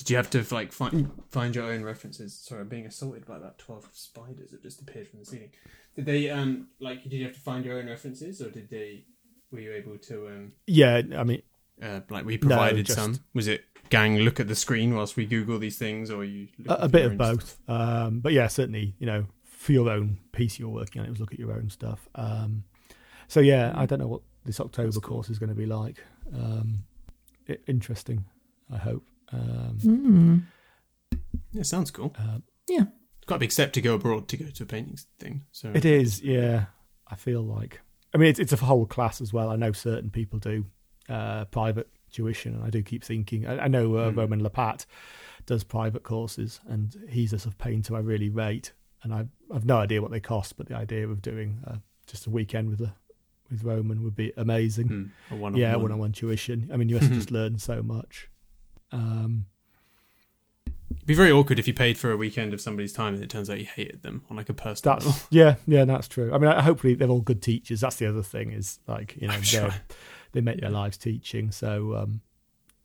Did 0.00 0.10
you 0.10 0.16
have 0.16 0.30
to 0.30 0.54
like 0.54 0.72
find 0.72 1.10
find 1.30 1.54
your 1.54 1.64
own 1.64 1.84
references? 1.84 2.34
Sorry, 2.34 2.62
I'm 2.62 2.68
being 2.68 2.86
assaulted 2.86 3.26
by 3.26 3.36
about 3.36 3.58
twelve 3.58 3.88
spiders 3.92 4.50
that 4.50 4.62
just 4.62 4.80
appeared 4.80 5.08
from 5.08 5.20
the 5.20 5.26
ceiling. 5.26 5.50
Did 5.94 6.06
they 6.06 6.30
um 6.30 6.68
like 6.80 7.02
did 7.02 7.12
you 7.12 7.24
have 7.24 7.34
to 7.34 7.40
find 7.40 7.64
your 7.64 7.78
own 7.78 7.86
references 7.86 8.40
or 8.40 8.50
did 8.50 8.70
they 8.70 9.04
were 9.50 9.60
you 9.60 9.72
able 9.72 9.98
to 9.98 10.28
um 10.28 10.52
yeah 10.66 11.02
i 11.16 11.24
mean 11.24 11.42
uh, 11.82 12.00
like 12.08 12.24
we 12.24 12.38
provided 12.38 12.86
just- 12.86 12.98
some? 12.98 13.18
Was 13.34 13.48
it 13.48 13.64
gang 13.88 14.18
look 14.18 14.38
at 14.38 14.46
the 14.46 14.54
screen 14.54 14.94
whilst 14.94 15.16
we 15.16 15.26
Google 15.26 15.58
these 15.58 15.76
things 15.76 16.10
or 16.12 16.24
you 16.24 16.46
a, 16.68 16.74
a 16.74 16.88
bit 16.88 17.06
of 17.06 17.18
both 17.18 17.58
um 17.68 18.20
but 18.20 18.32
yeah 18.32 18.46
certainly 18.46 18.94
you 19.00 19.06
know 19.06 19.26
for 19.44 19.72
your 19.72 19.90
own 19.90 20.18
piece 20.32 20.58
you're 20.60 20.68
working 20.68 21.00
on 21.00 21.06
it 21.06 21.10
was 21.10 21.18
look 21.18 21.32
at 21.32 21.38
your 21.40 21.52
own 21.52 21.68
stuff 21.68 22.08
um 22.14 22.62
so 23.26 23.40
yeah 23.40 23.72
i 23.74 23.84
don't 23.86 23.98
know 23.98 24.06
what 24.06 24.22
this 24.44 24.60
october 24.60 24.92
cool. 25.00 25.16
course 25.16 25.28
is 25.28 25.40
going 25.40 25.48
to 25.48 25.56
be 25.56 25.66
like 25.66 26.04
um 26.34 26.84
i 27.48 27.56
interesting 27.66 28.24
i 28.72 28.76
hope 28.76 29.02
um 29.32 29.78
Mm. 29.82 30.42
Yeah, 31.52 31.62
sounds 31.62 31.90
cool. 31.90 32.14
uh, 32.18 32.38
It's 32.68 33.26
quite 33.26 33.36
a 33.36 33.40
big 33.40 33.52
step 33.52 33.72
to 33.74 33.80
go 33.80 33.94
abroad 33.94 34.28
to 34.28 34.36
go 34.36 34.46
to 34.46 34.62
a 34.62 34.66
painting 34.66 34.96
thing. 35.18 35.42
So 35.52 35.70
It 35.74 35.84
is, 35.84 36.22
yeah. 36.22 36.66
I 37.08 37.16
feel 37.16 37.42
like. 37.42 37.80
I 38.14 38.18
mean, 38.18 38.28
it's 38.28 38.38
it's 38.38 38.52
a 38.52 38.56
whole 38.56 38.86
class 38.86 39.20
as 39.20 39.32
well. 39.32 39.50
I 39.50 39.56
know 39.56 39.72
certain 39.72 40.10
people 40.10 40.38
do 40.38 40.64
uh, 41.08 41.44
private 41.46 41.88
tuition, 42.12 42.54
and 42.54 42.64
I 42.64 42.70
do 42.70 42.82
keep 42.82 43.02
thinking. 43.04 43.46
I, 43.46 43.64
I 43.64 43.68
know 43.68 43.96
uh, 43.96 44.10
Mm. 44.10 44.16
Roman 44.16 44.40
Lappat 44.40 44.86
does 45.46 45.64
private 45.64 46.02
courses, 46.04 46.60
and 46.68 46.96
he's 47.08 47.32
a 47.32 47.38
sort 47.38 47.52
of 47.54 47.58
painter 47.58 47.96
I 47.96 48.00
really 48.00 48.28
rate. 48.30 48.72
And 49.02 49.12
I 49.14 49.26
I've 49.52 49.64
no 49.66 49.78
idea 49.78 50.00
what 50.02 50.10
they 50.12 50.20
cost, 50.20 50.56
but 50.56 50.66
the 50.68 50.76
idea 50.76 51.08
of 51.08 51.20
doing 51.22 51.62
uh, 51.66 51.76
just 52.06 52.26
a 52.26 52.30
weekend 52.30 52.68
with 52.70 52.80
a 52.80 52.94
with 53.50 53.64
Roman 53.64 54.02
would 54.04 54.14
be 54.14 54.32
amazing. 54.36 54.88
Hmm, 54.88 55.34
a 55.34 55.36
one 55.36 55.56
yeah, 55.56 55.74
one-on-one 55.76 56.12
tuition. 56.12 56.70
I 56.72 56.76
mean, 56.76 56.88
you 56.88 56.98
have 56.98 57.08
to 57.08 57.14
just 57.14 57.30
learn 57.32 57.58
so 57.58 57.82
much. 57.82 58.28
Um, 58.92 59.46
It'd 60.92 61.06
be 61.06 61.14
very 61.14 61.30
awkward 61.30 61.58
if 61.58 61.66
you 61.68 61.74
paid 61.74 61.96
for 61.98 62.10
a 62.10 62.16
weekend 62.16 62.52
of 62.52 62.60
somebody's 62.60 62.92
time 62.92 63.14
and 63.14 63.22
it 63.22 63.30
turns 63.30 63.48
out 63.48 63.58
you 63.58 63.64
hated 63.66 64.02
them 64.02 64.22
on 64.28 64.36
like 64.36 64.48
a 64.48 64.54
personal 64.54 64.96
level. 64.96 65.14
yeah, 65.30 65.54
yeah, 65.66 65.84
that's 65.84 66.08
true. 66.08 66.32
I 66.32 66.38
mean, 66.38 66.50
hopefully 66.50 66.94
they're 66.94 67.08
all 67.08 67.20
good 67.20 67.42
teachers. 67.42 67.80
That's 67.80 67.96
the 67.96 68.06
other 68.06 68.22
thing 68.22 68.52
is 68.52 68.80
like 68.86 69.16
you 69.16 69.28
know 69.28 69.40
sure. 69.40 69.74
they 70.32 70.40
make 70.40 70.60
their 70.60 70.70
lives 70.70 70.96
teaching, 70.96 71.52
so 71.52 71.94
um, 71.96 72.20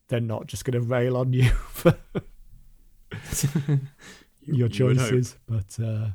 they're 0.08 0.20
not 0.22 0.46
just 0.48 0.66
going 0.66 0.80
to 0.82 0.88
rail 0.88 1.18
on 1.18 1.34
you 1.34 1.50
for 1.70 1.96
You- 3.12 3.80
your 4.44 4.68
you 4.68 4.70
choices. 4.70 5.36
But 5.48 5.78
uh, 5.84 6.10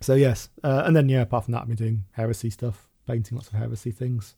so 0.00 0.14
yes, 0.14 0.48
uh, 0.62 0.82
and 0.86 0.94
then 0.94 1.08
yeah, 1.08 1.22
apart 1.22 1.44
from 1.44 1.52
that, 1.52 1.62
I've 1.62 1.68
been 1.68 1.76
doing 1.76 2.04
heresy 2.12 2.50
stuff, 2.50 2.88
painting 3.06 3.36
lots 3.36 3.48
of 3.48 3.54
heresy 3.54 3.90
things, 3.92 4.34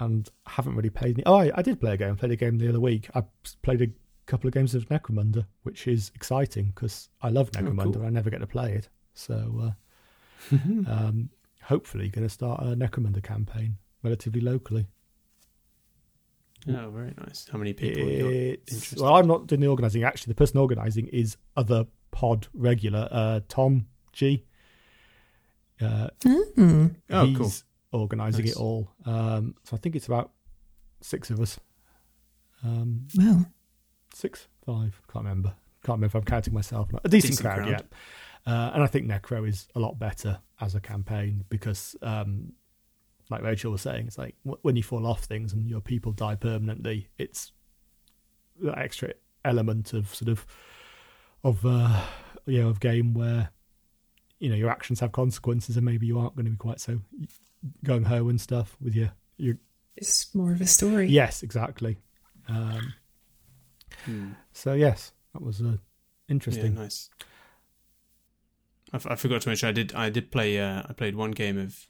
and 0.00 0.28
haven't 0.46 0.74
really 0.76 0.90
played 0.90 1.16
any. 1.16 1.24
Oh, 1.26 1.34
I, 1.36 1.50
I 1.54 1.62
did 1.62 1.80
play 1.80 1.94
a 1.94 1.96
game. 1.96 2.12
I 2.12 2.14
played 2.16 2.32
a 2.32 2.36
game 2.36 2.58
the 2.58 2.68
other 2.68 2.80
week. 2.80 3.08
I 3.14 3.22
played 3.62 3.82
a 3.82 3.88
couple 4.26 4.48
of 4.48 4.54
games 4.54 4.74
of 4.74 4.88
Necromunda, 4.88 5.46
which 5.62 5.86
is 5.86 6.10
exciting 6.14 6.72
because 6.74 7.08
I 7.22 7.28
love 7.30 7.50
Oh, 7.56 7.60
Necromunda. 7.60 7.82
cool. 7.84 7.96
and 7.98 8.06
I 8.06 8.10
never 8.10 8.28
get 8.30 8.40
to 8.40 8.46
play 8.46 8.72
it, 8.74 8.88
so 9.14 9.72
uh, 10.52 10.56
um, 10.90 11.30
hopefully 11.62 12.08
going 12.08 12.26
to 12.26 12.32
start 12.32 12.60
a 12.62 12.76
Necromunda 12.76 13.22
campaign 13.22 13.76
relatively 14.02 14.40
locally. 14.40 14.86
oh, 16.68 16.90
very 16.90 17.14
nice. 17.18 17.46
How 17.50 17.58
many 17.58 17.72
people? 17.72 18.02
have? 18.02 18.10
It's, 18.66 18.96
well, 18.96 19.14
I'm 19.14 19.26
not 19.28 19.46
doing 19.46 19.60
the 19.60 19.68
organising. 19.68 20.02
Actually, 20.04 20.32
the 20.32 20.36
person 20.36 20.58
organising 20.58 21.06
is 21.08 21.36
other 21.56 21.86
pod 22.10 22.48
regular 22.52 23.08
uh, 23.10 23.40
Tom 23.48 23.86
G. 24.12 24.44
Uh, 25.80 26.08
Mm. 26.24 26.96
Oh, 27.10 27.34
cool. 27.36 27.52
Organising 28.00 28.44
Nice. 28.46 28.54
it 28.54 28.58
all. 28.58 28.90
Um, 29.04 29.54
so 29.64 29.76
I 29.76 29.78
think 29.80 29.96
it's 29.96 30.06
about 30.06 30.32
six 31.00 31.30
of 31.30 31.40
us. 31.40 31.58
Um, 32.64 33.06
Well, 33.16 33.46
six, 34.14 34.48
five, 34.64 35.00
can't 35.12 35.24
remember. 35.24 35.50
Can't 35.84 35.98
remember 35.98 36.06
if 36.06 36.14
I'm 36.14 36.24
counting 36.24 36.54
myself. 36.54 36.92
not. 36.92 37.02
A 37.04 37.08
decent, 37.08 37.32
Decent 37.32 37.46
crowd, 37.46 37.58
crowd. 37.68 37.86
yeah. 38.46 38.52
Uh, 38.52 38.70
and 38.74 38.82
I 38.82 38.86
think 38.86 39.06
Necro 39.06 39.48
is 39.48 39.68
a 39.74 39.80
lot 39.80 39.98
better 39.98 40.38
as 40.60 40.74
a 40.74 40.80
campaign 40.80 41.44
because, 41.48 41.96
um, 42.02 42.52
like 43.28 43.42
Rachel 43.42 43.72
was 43.72 43.82
saying, 43.82 44.06
it's 44.06 44.18
like 44.18 44.36
w- 44.44 44.58
when 44.62 44.76
you 44.76 44.82
fall 44.84 45.04
off 45.06 45.24
things 45.24 45.52
and 45.52 45.66
your 45.68 45.80
people 45.80 46.12
die 46.12 46.36
permanently, 46.36 47.08
it's 47.18 47.52
that 48.62 48.78
extra 48.78 49.12
element 49.44 49.92
of 49.92 50.14
sort 50.14 50.28
of 50.28 50.46
of 51.44 51.64
uh, 51.66 52.02
you 52.46 52.62
know 52.62 52.68
of 52.68 52.80
game 52.80 53.14
where 53.14 53.50
you 54.38 54.48
know 54.48 54.54
your 54.56 54.70
actions 54.70 55.00
have 55.00 55.12
consequences 55.12 55.76
and 55.76 55.84
maybe 55.84 56.06
you 56.06 56.18
aren't 56.18 56.34
going 56.36 56.44
to 56.46 56.50
be 56.50 56.56
quite 56.56 56.80
so 56.80 57.00
gung 57.84 58.04
ho 58.06 58.28
and 58.28 58.40
stuff 58.40 58.76
with 58.80 58.94
your 58.94 59.12
your 59.36 59.58
it's 59.96 60.34
more 60.34 60.52
of 60.52 60.60
a 60.60 60.66
story. 60.66 61.08
yes 61.08 61.42
exactly. 61.42 61.96
Um, 62.48 62.94
Hmm. 64.04 64.32
so 64.52 64.74
yes, 64.74 65.12
that 65.32 65.42
was 65.42 65.60
uh, 65.60 65.76
interesting. 66.28 66.74
Yeah, 66.74 66.82
nice. 66.82 67.10
I, 68.92 68.96
f- 68.96 69.06
I 69.10 69.14
forgot 69.16 69.42
to 69.42 69.48
mention 69.48 69.68
I 69.68 69.72
did 69.72 69.94
I 69.94 70.10
did 70.10 70.30
play 70.30 70.58
uh, 70.60 70.82
I 70.88 70.92
played 70.92 71.16
one 71.16 71.32
game 71.32 71.58
of 71.58 71.86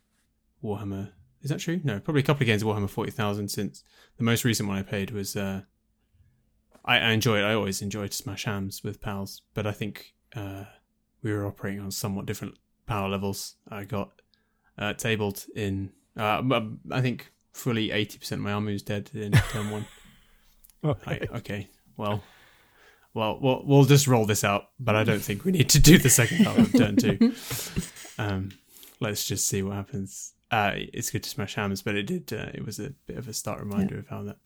Warhammer. 0.62 1.12
Is 1.42 1.50
that 1.50 1.60
true? 1.60 1.80
No, 1.84 2.00
probably 2.00 2.22
a 2.22 2.24
couple 2.24 2.42
of 2.42 2.46
games 2.46 2.62
of 2.62 2.68
Warhammer 2.68 2.88
Forty 2.88 3.10
Thousand. 3.10 3.48
Since 3.50 3.84
the 4.16 4.24
most 4.24 4.44
recent 4.44 4.68
one 4.68 4.78
I 4.78 4.82
played 4.82 5.10
was 5.10 5.36
uh, 5.36 5.62
I, 6.84 6.96
I 6.98 7.12
it. 7.12 7.44
I 7.44 7.52
always 7.54 7.82
enjoy 7.82 8.06
to 8.06 8.16
Smash 8.16 8.44
Hams 8.44 8.82
with 8.82 9.00
pals, 9.02 9.42
but 9.52 9.66
I 9.66 9.72
think 9.72 10.14
uh, 10.34 10.64
we 11.22 11.32
were 11.32 11.44
operating 11.46 11.80
on 11.80 11.90
somewhat 11.90 12.26
different 12.26 12.54
power 12.86 13.08
levels. 13.08 13.56
I 13.68 13.84
got 13.84 14.22
uh, 14.78 14.92
tabled 14.94 15.44
in. 15.54 15.90
Uh, 16.16 16.42
I 16.90 17.00
think 17.00 17.30
fully 17.52 17.90
eighty 17.90 18.18
percent 18.18 18.40
of 18.40 18.44
my 18.44 18.52
army 18.52 18.72
was 18.72 18.82
dead 18.82 19.10
in 19.14 19.32
turn 19.50 19.70
one. 19.70 19.86
Okay. 20.84 21.10
Right, 21.20 21.30
okay. 21.36 21.68
Well, 21.96 22.22
well, 23.14 23.38
we'll 23.40 23.62
we'll 23.64 23.84
just 23.84 24.06
roll 24.06 24.26
this 24.26 24.44
out, 24.44 24.68
but 24.78 24.94
I 24.94 25.04
don't 25.04 25.20
think 25.22 25.44
we 25.44 25.52
need 25.52 25.70
to 25.70 25.80
do 25.80 25.98
the 25.98 26.10
second 26.10 26.38
half 26.38 26.58
of 26.58 26.72
turn 26.72 26.96
two. 26.96 27.32
Um, 28.18 28.48
let's 28.98 29.26
just 29.26 29.46
see 29.46 29.62
what 29.62 29.74
happens. 29.74 30.32
Uh, 30.50 30.70
it's 30.74 31.10
good 31.10 31.22
to 31.22 31.28
smash 31.28 31.54
hammers, 31.54 31.82
but 31.82 31.96
it 31.96 32.04
did. 32.04 32.32
Uh, 32.32 32.46
it 32.54 32.64
was 32.64 32.78
a 32.78 32.94
bit 33.06 33.18
of 33.18 33.28
a 33.28 33.34
start 33.34 33.60
reminder 33.60 33.98
of 33.98 34.08
how 34.08 34.22
that 34.22 34.38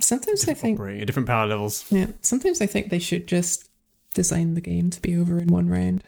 Sometimes 0.00 0.48
I 0.48 0.54
think, 0.54 0.78
operating 0.78 1.02
at 1.02 1.06
different 1.06 1.28
power 1.28 1.46
levels. 1.46 1.84
yeah, 1.90 2.06
sometimes 2.22 2.62
I 2.62 2.66
think 2.66 2.88
they 2.88 2.98
should 2.98 3.26
just 3.26 3.68
design 4.14 4.54
the 4.54 4.62
game 4.62 4.88
to 4.88 5.02
be 5.02 5.18
over 5.18 5.38
in 5.38 5.48
one 5.48 5.68
round. 5.68 6.02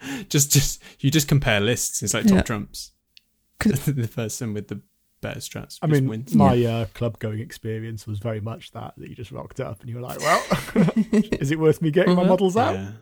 Just, 0.28 0.52
just 0.52 0.82
you 1.00 1.10
just 1.10 1.26
compare 1.28 1.60
lists. 1.60 2.02
It's 2.02 2.14
like 2.14 2.24
top 2.26 2.34
Yeah. 2.36 2.42
trumps. 2.42 2.92
'Cause- 3.58 3.84
the 3.86 4.06
person 4.08 4.54
with 4.54 4.68
the 4.68 4.80
better 5.20 5.40
strats. 5.40 5.78
I 5.82 5.86
mean, 5.88 6.06
wins. 6.08 6.34
my 6.34 6.64
uh, 6.64 6.84
club 6.94 7.18
going 7.18 7.40
experience 7.40 8.06
was 8.06 8.20
very 8.20 8.40
much 8.40 8.70
that 8.72 8.94
that 8.96 9.08
you 9.08 9.16
just 9.16 9.32
rocked 9.32 9.58
up 9.58 9.80
and 9.80 9.88
you 9.90 9.96
were 9.96 10.02
like, 10.02 10.20
"Well, 10.20 10.42
is 11.40 11.50
it 11.50 11.58
worth 11.58 11.82
me 11.82 11.90
getting 11.90 12.14
my 12.14 12.22
Uh-huh. 12.22 12.30
models 12.30 12.56
out?" 12.56 12.74
Yeah. 12.76 12.92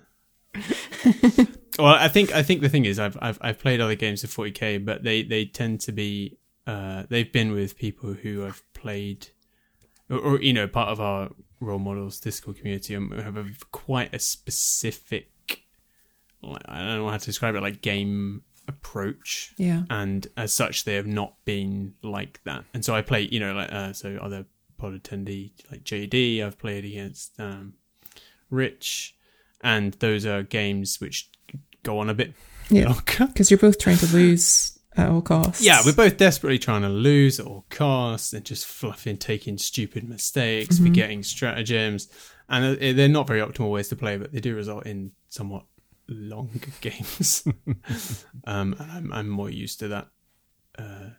well, 1.78 1.88
I 1.94 2.09
think 2.09 2.32
I 2.35 2.42
think 2.42 2.62
the 2.62 2.68
thing 2.70 2.87
is 2.87 2.98
I've 2.98 3.18
I've 3.20 3.38
I've 3.42 3.59
played 3.59 3.80
other 3.80 3.94
games 3.94 4.24
of 4.24 4.30
40k, 4.30 4.85
but 4.85 5.02
they 5.02 5.22
they 5.22 5.44
tend 5.44 5.80
to 5.82 5.92
be 5.92 6.38
uh 6.66 7.04
they've 7.11 7.30
been 7.32 7.52
with 7.52 7.76
people 7.78 8.14
who 8.14 8.40
have 8.40 8.62
played 8.72 9.28
or, 10.09 10.18
or 10.18 10.40
you 10.42 10.52
know 10.54 10.66
part 10.66 10.88
of 10.88 11.00
our 11.00 11.30
role 11.61 11.78
models 11.78 12.18
Discord 12.20 12.56
community 12.56 12.94
and 12.94 13.12
have 13.20 13.37
a 13.37 13.44
quite 13.72 14.14
a 14.14 14.18
specific 14.18 15.24
like, 15.24 15.32
I 16.66 16.78
don't 16.78 16.98
know 16.98 17.09
how 17.09 17.16
to 17.18 17.24
describe 17.26 17.54
it 17.54 17.61
like 17.62 17.80
game 17.82 18.42
approach. 18.68 19.54
Yeah. 19.59 19.82
and 19.90 20.26
as 20.37 20.52
such 20.52 20.85
they 20.85 20.94
have 20.94 21.06
not 21.06 21.35
been 21.44 21.94
like 22.02 22.40
that. 22.44 22.64
And 22.74 22.85
so 22.85 22.94
i 22.94 23.02
play 23.02 23.22
you 23.30 23.38
know 23.40 23.52
like 23.54 23.72
uh, 23.72 23.92
so 23.92 24.18
other 24.20 24.44
pod 24.78 24.92
attendee 25.00 25.52
like 25.70 25.85
jd 25.85 26.44
i've 26.44 26.59
played 26.59 26.85
against 26.85 27.38
um 27.40 27.74
rich. 28.50 29.14
And 29.62 29.94
those 29.94 30.26
are 30.26 30.42
games 30.42 31.00
which 31.00 31.30
go 31.82 31.98
on 31.98 32.11
a 32.11 32.14
bit 32.14 32.35
Yeah. 32.68 32.92
Because 33.06 33.50
you're 33.50 33.59
both 33.59 33.78
trying 33.78 33.96
to 33.98 34.06
lose 34.12 34.78
at 34.96 35.09
all 35.11 35.22
costs. 35.22 35.62
yeah 35.64 35.80
we're 35.85 35.92
both 35.92 36.16
desperately 36.16 36.59
trying 36.59 36.82
to 36.82 36.88
lose 36.88 37.38
at 37.38 37.46
all 37.46 37.64
costs. 37.70 38.32
And 38.32 38.44
just 38.44 38.66
fluffing 38.66 39.16
taking 39.16 39.59
stupid 39.59 40.09
mistakes 40.09 40.78
forgetting 40.78 41.22
stratagems. 41.22 42.09
And 42.48 42.76
uh, 42.76 42.92
they're 42.96 43.09
not 43.09 43.26
very 43.26 43.40
optimal 43.40 43.70
ways 43.70 43.88
to 43.88 43.96
play 43.96 44.16
but 44.16 44.32
they 44.32 44.40
do 44.40 44.54
result 44.56 44.87
in 44.87 45.12
somewhat 45.28 45.64
longer 46.08 46.70
games 46.80 47.46
um 48.46 48.74
and 48.78 48.90
I'm, 48.92 49.12
I'm 49.12 49.28
more 49.28 49.50
used 49.50 49.80
to 49.80 49.88
that 49.88 50.08
uh 50.78 51.10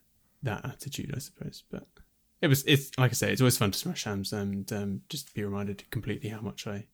that 0.44 0.66
attitude 0.66 1.12
i 1.16 1.20
suppose 1.20 1.64
but 1.70 1.88
it 2.42 2.48
was 2.48 2.64
it's 2.66 2.92
like 2.98 3.12
i 3.12 3.14
say 3.14 3.32
it's 3.32 3.42
always 3.42 3.58
fun 3.58 3.72
to 3.72 3.78
smash 3.78 4.04
hams 4.06 4.32
and 4.32 4.72
um 4.72 5.02
just 5.10 5.34
be 5.34 5.44
reminded 5.44 5.90
completely 5.90 6.30
how 6.30 6.42
much 6.42 6.68
i 6.68 6.86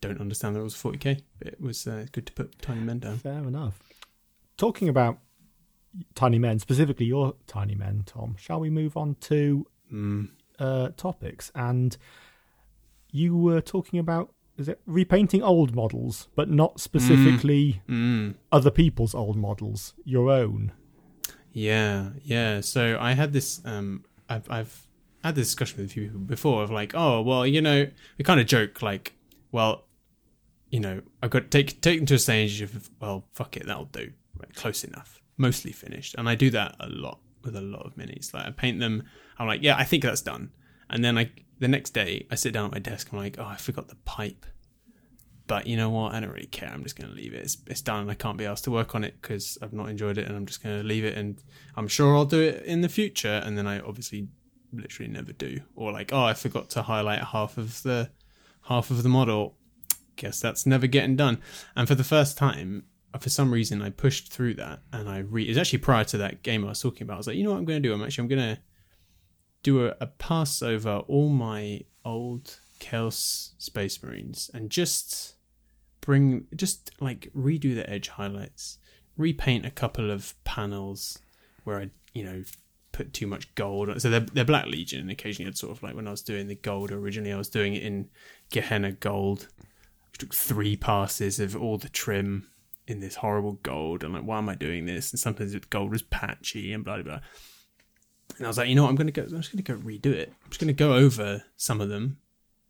don't 0.00 0.20
understand 0.20 0.54
the 0.54 0.60
rules 0.60 0.74
of 0.74 0.92
40k 0.92 1.22
it 1.40 1.60
was 1.60 1.86
uh, 1.86 2.06
good 2.12 2.26
to 2.26 2.32
put 2.32 2.60
tiny 2.60 2.80
men 2.80 2.98
down 2.98 3.18
Fair 3.18 3.42
enough. 3.42 3.80
Talking 4.56 4.88
about 4.88 5.18
tiny 6.14 6.38
men, 6.38 6.58
specifically 6.58 7.06
your 7.06 7.34
tiny 7.46 7.74
men, 7.74 8.02
Tom, 8.06 8.36
shall 8.38 8.60
we 8.60 8.70
move 8.70 8.96
on 8.96 9.16
to 9.22 9.66
mm. 9.92 10.28
uh, 10.58 10.90
topics? 10.96 11.50
And 11.54 11.96
you 13.10 13.36
were 13.36 13.60
talking 13.60 13.98
about 13.98 14.32
is 14.58 14.68
it 14.68 14.80
repainting 14.86 15.42
old 15.42 15.74
models, 15.74 16.28
but 16.34 16.50
not 16.50 16.80
specifically 16.80 17.80
Mm. 17.88 18.34
other 18.52 18.70
people's 18.70 19.14
old 19.14 19.36
models, 19.36 19.94
your 20.04 20.30
own. 20.30 20.72
Yeah, 21.52 22.10
yeah. 22.24 22.60
So 22.60 22.98
I 23.00 23.12
had 23.12 23.32
this. 23.32 23.60
Um, 23.64 24.04
I've 24.28 24.50
I've 24.50 24.86
had 25.24 25.34
this 25.34 25.46
discussion 25.48 25.78
with 25.78 25.90
a 25.90 25.92
few 25.92 26.04
people 26.04 26.20
before 26.20 26.62
of 26.62 26.70
like, 26.70 26.92
oh 26.94 27.22
well, 27.22 27.46
you 27.46 27.60
know, 27.62 27.86
we 28.18 28.24
kind 28.24 28.40
of 28.40 28.46
joke 28.46 28.82
like, 28.82 29.14
well, 29.52 29.84
you 30.70 30.80
know, 30.80 31.00
I've 31.22 31.30
got 31.30 31.44
to 31.44 31.48
take 31.48 31.80
take 31.80 31.98
them 31.98 32.06
to 32.06 32.14
a 32.14 32.18
stage 32.18 32.60
of 32.60 32.90
well, 33.00 33.24
fuck 33.32 33.56
it, 33.56 33.66
that'll 33.66 33.86
do, 33.86 34.12
right, 34.38 34.54
close 34.54 34.84
enough, 34.84 35.20
mostly 35.36 35.72
finished, 35.72 36.14
and 36.18 36.28
I 36.28 36.34
do 36.34 36.50
that 36.50 36.76
a 36.80 36.88
lot 36.88 37.20
with 37.42 37.56
a 37.56 37.60
lot 37.62 37.86
of 37.86 37.96
minis. 37.96 38.34
Like 38.34 38.46
I 38.46 38.50
paint 38.50 38.78
them, 38.80 39.04
I'm 39.38 39.46
like, 39.46 39.62
yeah, 39.62 39.76
I 39.76 39.84
think 39.84 40.02
that's 40.02 40.20
done, 40.20 40.50
and 40.90 41.04
then 41.04 41.18
I 41.18 41.30
the 41.58 41.68
next 41.68 41.90
day 41.90 42.26
I 42.30 42.34
sit 42.34 42.52
down 42.52 42.66
at 42.66 42.72
my 42.72 42.78
desk, 42.78 43.08
I'm 43.12 43.18
like, 43.18 43.36
oh, 43.38 43.44
I 43.44 43.56
forgot 43.56 43.88
the 43.88 43.96
pipe. 43.96 44.46
But 45.46 45.66
you 45.66 45.78
know 45.78 45.88
what? 45.88 46.14
I 46.14 46.20
don't 46.20 46.30
really 46.30 46.46
care. 46.46 46.70
I'm 46.70 46.82
just 46.82 46.94
going 46.94 47.08
to 47.08 47.16
leave 47.16 47.32
it. 47.32 47.42
It's, 47.42 47.56
it's 47.66 47.80
done, 47.80 48.02
and 48.02 48.10
I 48.10 48.14
can't 48.14 48.36
be 48.36 48.44
asked 48.44 48.64
to 48.64 48.70
work 48.70 48.94
on 48.94 49.02
it 49.02 49.20
because 49.20 49.56
I've 49.62 49.72
not 49.72 49.88
enjoyed 49.88 50.18
it, 50.18 50.26
and 50.26 50.36
I'm 50.36 50.44
just 50.44 50.62
going 50.62 50.78
to 50.78 50.86
leave 50.86 51.06
it. 51.06 51.16
And 51.16 51.42
I'm 51.74 51.88
sure 51.88 52.14
I'll 52.14 52.26
do 52.26 52.40
it 52.40 52.64
in 52.64 52.82
the 52.82 52.88
future. 52.88 53.42
And 53.44 53.56
then 53.56 53.66
I 53.66 53.80
obviously 53.80 54.28
literally 54.74 55.10
never 55.10 55.32
do. 55.32 55.60
Or 55.74 55.90
like, 55.90 56.12
oh, 56.12 56.22
I 56.22 56.34
forgot 56.34 56.68
to 56.70 56.82
highlight 56.82 57.24
half 57.24 57.56
of 57.56 57.82
the 57.82 58.10
half 58.64 58.90
of 58.90 59.02
the 59.02 59.08
model. 59.08 59.56
Guess 60.16 60.40
that's 60.40 60.66
never 60.66 60.86
getting 60.86 61.16
done. 61.16 61.40
And 61.74 61.88
for 61.88 61.94
the 61.94 62.04
first 62.04 62.36
time, 62.36 62.84
for 63.18 63.30
some 63.30 63.50
reason, 63.50 63.80
I 63.80 63.88
pushed 63.88 64.30
through 64.30 64.54
that, 64.54 64.80
and 64.92 65.08
I 65.08 65.20
re. 65.20 65.44
It's 65.44 65.58
actually 65.58 65.78
prior 65.78 66.04
to 66.04 66.18
that 66.18 66.42
game 66.42 66.62
I 66.62 66.68
was 66.68 66.80
talking 66.80 67.04
about. 67.04 67.14
I 67.14 67.16
was 67.18 67.26
like, 67.26 67.36
you 67.36 67.44
know 67.44 67.52
what 67.52 67.58
I'm 67.58 67.64
going 67.64 67.82
to 67.82 67.88
do? 67.88 67.94
I'm 67.94 68.02
actually 68.02 68.24
I'm 68.24 68.28
going 68.28 68.56
to 68.56 68.60
do 69.62 69.86
a, 69.86 69.94
a 70.00 70.06
pass 70.06 70.62
over 70.62 70.98
all 71.08 71.28
my 71.28 71.82
old 72.04 72.58
Chaos 72.78 73.54
Space 73.58 74.02
Marines 74.02 74.50
and 74.54 74.70
just 74.70 75.34
bring 76.00 76.46
just 76.54 76.90
like 77.00 77.30
redo 77.36 77.74
the 77.74 77.88
edge 77.88 78.08
highlights, 78.08 78.78
repaint 79.16 79.66
a 79.66 79.70
couple 79.70 80.10
of 80.10 80.34
panels 80.44 81.18
where 81.64 81.78
I 81.80 81.90
you 82.14 82.24
know 82.24 82.44
put 82.92 83.12
too 83.12 83.26
much 83.26 83.54
gold. 83.54 84.00
So 84.00 84.10
they're 84.10 84.20
they're 84.20 84.44
Black 84.44 84.66
Legion, 84.66 85.00
and 85.00 85.10
occasionally 85.10 85.48
I'd 85.48 85.58
sort 85.58 85.76
of 85.76 85.82
like 85.82 85.94
when 85.94 86.08
I 86.08 86.10
was 86.10 86.22
doing 86.22 86.48
the 86.48 86.54
gold 86.54 86.90
originally, 86.90 87.32
I 87.32 87.38
was 87.38 87.48
doing 87.48 87.74
it 87.74 87.82
in 87.82 88.08
Gehenna 88.50 88.92
gold. 88.92 89.48
Which 90.10 90.18
took 90.18 90.34
three 90.34 90.76
passes 90.76 91.38
of 91.38 91.54
all 91.54 91.78
the 91.78 91.88
trim 91.88 92.48
in 92.86 93.00
this 93.00 93.16
horrible 93.16 93.58
gold. 93.62 94.02
and 94.02 94.14
like, 94.14 94.24
why 94.24 94.38
am 94.38 94.48
I 94.48 94.54
doing 94.54 94.86
this? 94.86 95.12
And 95.12 95.20
sometimes 95.20 95.52
the 95.52 95.60
gold 95.60 95.92
was 95.92 96.02
patchy 96.02 96.72
and 96.72 96.84
blah 96.84 97.02
blah 97.02 97.04
blah. 97.04 97.20
And 98.36 98.46
I 98.46 98.48
was 98.48 98.58
like, 98.58 98.68
you 98.68 98.74
know 98.74 98.84
what, 98.84 98.90
I'm 98.90 98.96
gonna 98.96 99.10
go. 99.10 99.22
I'm 99.22 99.40
just 99.40 99.52
gonna 99.52 99.62
go 99.62 99.76
redo 99.76 100.06
it. 100.06 100.32
I'm 100.44 100.50
just 100.50 100.60
gonna 100.60 100.72
go 100.72 100.94
over 100.94 101.44
some 101.56 101.80
of 101.80 101.88
them, 101.88 102.18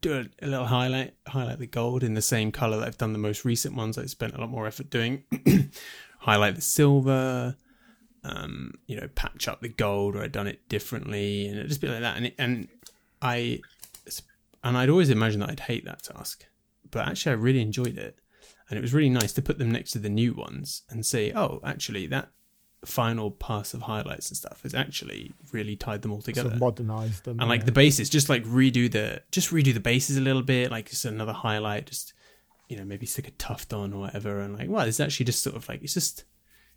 do 0.01 0.15
a, 0.15 0.45
a 0.45 0.49
little 0.49 0.67
highlight, 0.67 1.15
highlight 1.27 1.59
the 1.59 1.67
gold 1.67 2.03
in 2.03 2.15
the 2.15 2.23
same 2.23 2.53
color 2.53 2.79
that 2.79 2.87
I've 2.87 2.99
done 2.99 3.13
the 3.13 3.19
most 3.19 3.45
recent 3.45 3.75
ones. 3.75 3.99
I 3.99 4.07
spent 4.07 4.35
a 4.35 4.41
lot 4.41 4.51
more 4.51 4.67
effort 4.67 4.91
doing. 4.91 5.25
highlight 6.19 6.57
the 6.57 6.61
silver, 6.61 7.57
um, 8.25 8.75
you 8.87 9.01
know, 9.01 9.09
patch 9.15 9.49
up 9.49 9.61
the 9.61 9.69
gold 9.69 10.15
where 10.15 10.25
I'd 10.25 10.33
done 10.33 10.47
it 10.47 10.69
differently, 10.69 11.47
and 11.47 11.59
it 11.59 11.69
just 11.69 11.81
be 11.81 11.89
like 11.89 12.01
that. 12.01 12.17
And 12.17 12.27
it, 12.27 12.35
and 12.39 12.69
I, 13.23 13.61
and 14.63 14.77
I'd 14.77 14.91
always 14.91 15.11
imagined 15.11 15.43
that 15.43 15.51
I'd 15.51 15.61
hate 15.61 15.85
that 15.85 16.03
task, 16.03 16.47
but 16.91 17.07
actually 17.07 17.33
I 17.33 17.37
really 17.37 17.61
enjoyed 17.61 17.99
it, 17.99 18.19
and 18.69 18.79
it 18.79 18.83
was 18.83 18.95
really 18.95 19.11
nice 19.11 19.33
to 19.35 19.43
put 19.43 19.59
them 19.59 19.71
next 19.71 19.93
to 19.93 19.99
the 19.99 20.11
new 20.11 20.35
ones 20.35 20.83
and 20.91 21.05
say, 21.07 21.33
oh, 21.33 21.61
actually 21.65 22.07
that 22.09 22.31
final 22.85 23.31
pass 23.31 23.75
of 23.75 23.83
highlights 23.83 24.29
and 24.29 24.37
stuff 24.37 24.63
has 24.63 24.75
actually 24.75 25.33
really 25.53 25.75
tied 25.75 26.03
them 26.03 26.13
all 26.13 26.23
together 26.23 26.51
Sort 26.51 26.55
of 26.55 26.61
modernised 26.61 27.25
them. 27.25 27.41
and 27.41 27.49
like 27.49 27.61
yeah. 27.63 27.67
the 27.67 27.73
bases 27.73 28.09
just 28.09 28.29
like 28.29 28.45
redo 28.45 28.91
the 28.91 29.21
just 29.33 29.51
redo 29.51 29.75
the 29.75 29.81
bases 29.81 30.17
a 30.17 30.21
little 30.21 30.43
bit 30.43 30.71
like 30.71 30.89
just 30.91 31.05
another 31.05 31.33
highlight 31.33 31.87
just 31.87 32.13
you 32.69 32.77
know 32.77 32.85
maybe 32.85 33.05
stick 33.05 33.27
a 33.27 33.33
tuft 33.33 33.73
on 33.73 33.93
or 33.93 34.01
whatever 34.01 34.41
and 34.41 34.57
like 34.57 34.69
well 34.69 34.87
it's 34.87 35.01
actually 35.01 35.27
just 35.27 35.43
sort 35.43 35.57
of 35.57 35.69
like 35.69 35.83
it's 35.83 35.95
just 35.95 36.25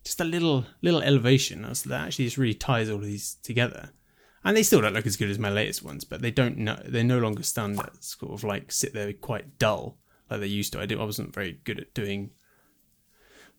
just 0.03 0.19
a 0.19 0.23
little 0.23 0.65
little 0.81 1.01
elevation 1.01 1.61
that's 1.61 1.83
that 1.83 2.07
actually 2.07 2.25
just 2.25 2.37
really 2.37 2.55
ties 2.55 2.89
all 2.89 2.95
of 2.95 3.05
these 3.05 3.35
together 3.43 3.91
and 4.43 4.57
they 4.57 4.63
still 4.63 4.81
don't 4.81 4.93
look 4.93 5.05
as 5.05 5.17
good 5.17 5.29
as 5.29 5.37
my 5.37 5.49
latest 5.49 5.83
ones 5.83 6.03
but 6.03 6.21
they 6.21 6.31
don't 6.31 6.57
know 6.57 6.79
they 6.83 7.03
no 7.03 7.19
longer 7.19 7.43
stand 7.43 7.77
that 7.77 8.03
sort 8.03 8.31
of 8.31 8.43
like 8.43 8.71
sit 8.71 8.93
there 8.93 9.13
quite 9.13 9.59
dull 9.59 9.97
like 10.31 10.39
they 10.39 10.47
used 10.47 10.73
to 10.73 10.79
i 10.79 10.85
did 10.87 10.99
i 10.99 11.03
wasn't 11.03 11.33
very 11.33 11.59
good 11.63 11.79
at 11.79 11.93
doing 11.93 12.31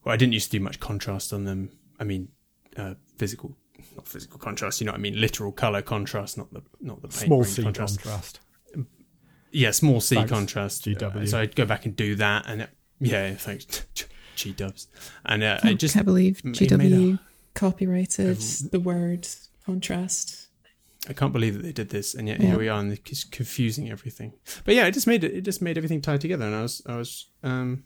well 0.03 0.13
i 0.13 0.17
didn't 0.17 0.33
used 0.33 0.51
to 0.51 0.59
do 0.59 0.65
much 0.65 0.81
contrast 0.81 1.33
on 1.33 1.45
them 1.45 1.71
i 2.03 2.05
mean 2.05 2.29
uh 2.77 2.95
physical 3.21 3.49
not 3.97 4.07
physical 4.07 4.39
contrast 4.47 4.81
you 4.81 4.85
know 4.87 4.93
what 4.93 4.99
i 4.99 5.07
mean 5.09 5.19
literal 5.21 5.53
color 5.53 5.83
contrast 5.83 6.37
not 6.41 6.49
the 6.53 6.63
not 6.81 6.99
the 7.03 7.09
paint 7.09 7.27
small 7.29 7.45
C 7.45 7.63
contrast 7.63 8.01
contrast. 8.03 8.41
yeah, 9.63 9.71
small 9.71 10.01
C 10.01 10.15
Thanks, 10.17 10.31
contrast. 10.31 10.85
GW. 10.87 11.17
Uh, 11.23 11.27
so 11.27 11.39
I'd 11.41 11.55
go 11.55 11.67
back 11.67 11.85
and 11.87 11.95
do 11.95 12.15
that, 12.17 12.45
and 12.49 12.63
it, 12.63 12.71
yeah, 13.01 13.35
thanks, 13.35 13.67
G 14.37 14.53
Dubs, 14.53 14.89
and 15.27 15.43
uh, 15.43 15.59
I 15.63 15.71
I 15.71 15.75
just 15.75 15.93
can't 15.95 16.07
believe 16.07 16.41
GW 16.45 17.15
a- 17.15 17.21
copyrighted 17.55 18.39
a- 18.39 18.69
the 18.71 18.81
word 18.81 19.29
contrast. 19.67 20.49
I 21.11 21.13
can't 21.13 21.33
believe 21.33 21.55
that 21.55 21.63
they 21.65 21.73
did 21.73 21.91
this, 21.91 22.15
and 22.15 22.29
yet 22.29 22.41
Yeah. 22.41 22.51
here 22.51 22.59
we 22.59 22.69
are, 22.69 22.81
and 22.81 22.93
it's 22.93 23.25
confusing 23.25 23.91
everything. 23.91 24.33
But 24.65 24.75
yeah, 24.77 24.87
it 24.87 24.93
just 24.95 25.07
made 25.07 25.23
it. 25.25 25.33
It 25.35 25.43
just 25.43 25.61
made 25.61 25.77
everything 25.77 26.01
tie 26.01 26.17
together, 26.17 26.47
and 26.47 26.55
I 26.55 26.63
was, 26.63 26.81
I 26.87 26.97
was, 26.97 27.11
um, 27.43 27.85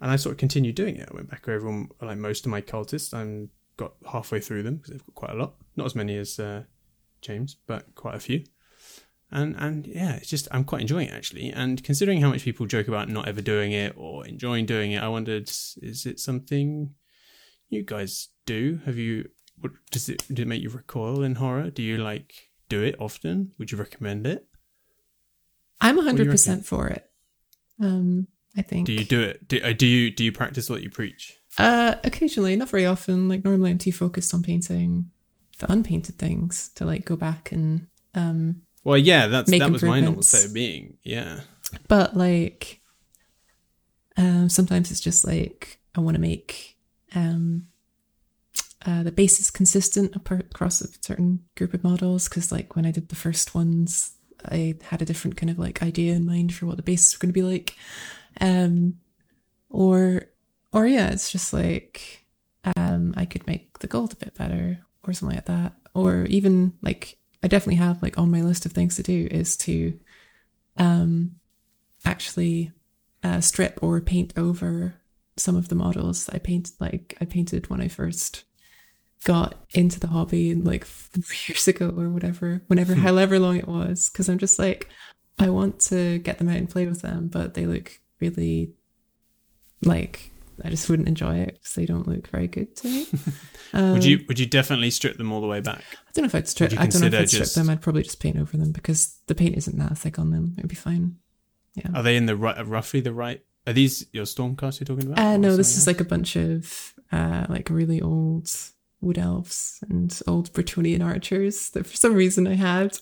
and 0.00 0.10
I 0.10 0.16
sort 0.16 0.32
of 0.32 0.38
continued 0.38 0.74
doing 0.74 0.96
it. 0.96 1.08
I 1.10 1.14
went 1.14 1.30
back 1.30 1.48
over 1.48 1.86
like 2.00 2.18
most 2.18 2.44
of 2.44 2.50
my 2.50 2.60
cultists, 2.60 3.12
and 3.12 3.48
got 3.76 3.94
halfway 4.10 4.40
through 4.40 4.62
them 4.62 4.76
because 4.76 4.90
they've 4.90 5.06
got 5.06 5.14
quite 5.14 5.32
a 5.32 5.38
lot. 5.38 5.54
Not 5.76 5.86
as 5.86 5.94
many 5.94 6.16
as 6.16 6.38
uh, 6.38 6.64
James, 7.20 7.56
but 7.66 7.94
quite 7.94 8.14
a 8.14 8.20
few. 8.20 8.44
and 9.30 9.56
and 9.58 9.86
yeah, 9.86 10.14
it's 10.14 10.28
just 10.28 10.48
I'm 10.50 10.64
quite 10.64 10.82
enjoying 10.82 11.08
it 11.08 11.14
actually. 11.14 11.50
And 11.50 11.82
considering 11.82 12.20
how 12.20 12.30
much 12.30 12.44
people 12.44 12.66
joke 12.66 12.88
about 12.88 13.08
not 13.08 13.28
ever 13.28 13.40
doing 13.40 13.72
it 13.72 13.94
or 13.96 14.26
enjoying 14.26 14.66
doing 14.66 14.92
it, 14.92 15.02
I 15.02 15.08
wondered, 15.08 15.48
is 15.48 16.06
it 16.06 16.20
something 16.20 16.94
you 17.68 17.82
guys 17.82 18.28
do? 18.46 18.80
Have 18.86 18.96
you? 18.96 19.28
What 19.60 19.72
does 19.90 20.08
it? 20.08 20.26
Did 20.28 20.40
it 20.40 20.48
make 20.48 20.62
you 20.62 20.70
recoil 20.70 21.22
in 21.22 21.36
horror? 21.36 21.70
Do 21.70 21.82
you 21.82 21.98
like 21.98 22.50
do 22.68 22.82
it 22.82 22.96
often? 22.98 23.52
Would 23.58 23.72
you 23.72 23.78
recommend 23.78 24.26
it? 24.26 24.46
I'm 25.80 25.96
do 25.96 26.02
100 26.02 26.30
percent 26.30 26.66
for 26.66 26.88
it. 26.88 27.10
Um, 27.80 28.28
I 28.56 28.62
think. 28.62 28.86
Do 28.86 28.92
you 28.92 29.04
do 29.04 29.20
it? 29.20 29.48
Do, 29.48 29.60
uh, 29.62 29.72
do 29.72 29.86
you 29.86 30.10
do 30.10 30.24
you 30.24 30.32
practice 30.32 30.70
what 30.70 30.82
you 30.82 30.90
preach? 30.90 31.36
Uh, 31.58 31.94
occasionally, 32.04 32.56
not 32.56 32.68
very 32.68 32.86
often. 32.86 33.28
Like 33.28 33.44
normally, 33.44 33.70
I'm 33.70 33.78
too 33.78 33.92
focused 33.92 34.32
on 34.34 34.42
painting 34.42 35.10
the 35.58 35.70
unpainted 35.70 36.18
things 36.18 36.70
to 36.76 36.84
like 36.84 37.04
go 37.04 37.16
back 37.16 37.52
and 37.52 37.86
um. 38.14 38.62
Well, 38.82 38.98
yeah, 38.98 39.28
that's 39.28 39.50
that 39.50 39.70
was 39.70 39.82
my 39.82 40.00
normal 40.00 40.22
state 40.22 40.46
of 40.46 40.54
being. 40.54 40.98
Yeah, 41.02 41.40
But 41.88 42.16
like, 42.16 42.80
um, 44.16 44.48
sometimes 44.48 44.90
it's 44.90 45.00
just 45.00 45.26
like 45.26 45.80
I 45.94 46.00
want 46.00 46.14
to 46.16 46.20
make 46.20 46.76
um. 47.14 47.68
Uh, 48.86 49.02
the 49.02 49.12
base 49.12 49.40
is 49.40 49.50
consistent 49.50 50.14
across 50.14 50.82
a 50.82 50.88
certain 51.00 51.42
group 51.56 51.72
of 51.72 51.82
models 51.82 52.28
because, 52.28 52.52
like, 52.52 52.76
when 52.76 52.84
I 52.84 52.90
did 52.90 53.08
the 53.08 53.14
first 53.14 53.54
ones, 53.54 54.12
I 54.44 54.74
had 54.82 55.00
a 55.00 55.06
different 55.06 55.38
kind 55.38 55.48
of 55.48 55.58
like 55.58 55.82
idea 55.82 56.14
in 56.14 56.26
mind 56.26 56.54
for 56.54 56.66
what 56.66 56.76
the 56.76 56.82
bases 56.82 57.14
were 57.14 57.22
going 57.22 57.32
to 57.32 57.40
be 57.40 57.42
like. 57.42 57.76
Um, 58.40 58.98
or, 59.70 60.26
or 60.72 60.86
yeah, 60.86 61.10
it's 61.10 61.30
just 61.30 61.52
like, 61.52 62.26
um, 62.76 63.14
I 63.16 63.24
could 63.24 63.46
make 63.46 63.78
the 63.80 63.86
gold 63.86 64.12
a 64.12 64.16
bit 64.16 64.34
better 64.34 64.78
or 65.02 65.12
something 65.12 65.36
like 65.36 65.46
that. 65.46 65.74
Or 65.94 66.24
even 66.26 66.72
like, 66.82 67.18
I 67.42 67.48
definitely 67.48 67.76
have 67.76 68.02
like 68.02 68.18
on 68.18 68.30
my 68.30 68.42
list 68.42 68.66
of 68.66 68.72
things 68.72 68.96
to 68.96 69.02
do 69.02 69.28
is 69.30 69.56
to, 69.58 69.98
um, 70.76 71.36
actually, 72.04 72.72
uh, 73.22 73.40
strip 73.40 73.78
or 73.82 74.00
paint 74.00 74.32
over 74.36 74.94
some 75.36 75.56
of 75.56 75.68
the 75.68 75.74
models 75.74 76.28
I 76.28 76.38
painted, 76.38 76.74
like 76.78 77.16
I 77.20 77.24
painted 77.24 77.68
when 77.70 77.80
I 77.80 77.88
first 77.88 78.44
got 79.24 79.54
into 79.72 79.98
the 79.98 80.08
hobby 80.08 80.54
like 80.54 80.86
years 81.48 81.66
ago 81.66 81.92
or 81.96 82.10
whatever, 82.10 82.62
whenever, 82.66 82.94
however 82.94 83.38
long 83.38 83.56
it 83.56 83.68
was. 83.68 84.08
Cause 84.10 84.28
I'm 84.28 84.38
just 84.38 84.58
like, 84.58 84.88
I 85.38 85.50
want 85.50 85.80
to 85.80 86.18
get 86.18 86.38
them 86.38 86.48
out 86.48 86.56
and 86.56 86.70
play 86.70 86.86
with 86.86 87.02
them, 87.02 87.28
but 87.28 87.54
they 87.54 87.66
look 87.66 87.98
really 88.20 88.72
like 89.82 90.30
I 90.64 90.70
just 90.70 90.88
wouldn't 90.88 91.08
enjoy 91.08 91.38
it 91.38 91.54
because 91.54 91.74
they 91.74 91.84
don't 91.84 92.06
look 92.06 92.28
very 92.28 92.46
good 92.46 92.76
to 92.76 92.88
me. 92.88 93.06
Um, 93.72 93.94
would 93.94 94.04
you 94.04 94.24
would 94.28 94.38
you 94.38 94.46
definitely 94.46 94.90
strip 94.90 95.16
them 95.16 95.32
all 95.32 95.40
the 95.40 95.48
way 95.48 95.58
back? 95.58 95.82
I 95.90 96.10
don't 96.12 96.22
know 96.22 96.26
if 96.26 96.34
I'd 96.36 96.46
strip. 96.46 96.72
I 96.78 96.86
don't 96.86 97.00
know 97.00 97.08
if 97.08 97.14
I'd 97.14 97.28
strip 97.28 97.48
them. 97.54 97.68
I'd 97.68 97.80
probably 97.80 98.04
just 98.04 98.20
paint 98.20 98.36
over 98.38 98.56
them 98.56 98.70
because 98.70 99.16
the 99.26 99.34
paint 99.34 99.56
isn't 99.56 99.76
that 99.78 99.98
thick 99.98 100.16
on 100.16 100.30
them. 100.30 100.54
It'd 100.56 100.68
be 100.70 100.76
fine. 100.76 101.16
Yeah. 101.74 101.88
Are 101.92 102.04
they 102.04 102.16
in 102.16 102.26
the 102.26 102.36
right, 102.36 102.64
roughly 102.64 103.00
the 103.00 103.12
right? 103.12 103.42
Are 103.66 103.72
these 103.72 104.06
your 104.12 104.26
stormcast 104.26 104.78
you're 104.78 104.86
talking 104.96 105.10
about? 105.10 105.18
Uh, 105.18 105.36
no, 105.38 105.56
this 105.56 105.74
something 105.74 105.80
is 105.80 105.86
like 105.88 106.00
a 106.00 106.04
bunch 106.08 106.36
of 106.36 106.94
uh, 107.10 107.46
like 107.48 107.68
really 107.68 108.00
old 108.00 108.48
wood 109.00 109.18
elves 109.18 109.82
and 109.90 110.20
old 110.28 110.52
Bretonnian 110.52 111.04
archers 111.04 111.70
that 111.70 111.84
for 111.84 111.96
some 111.96 112.14
reason 112.14 112.46
I 112.46 112.54
had. 112.54 112.96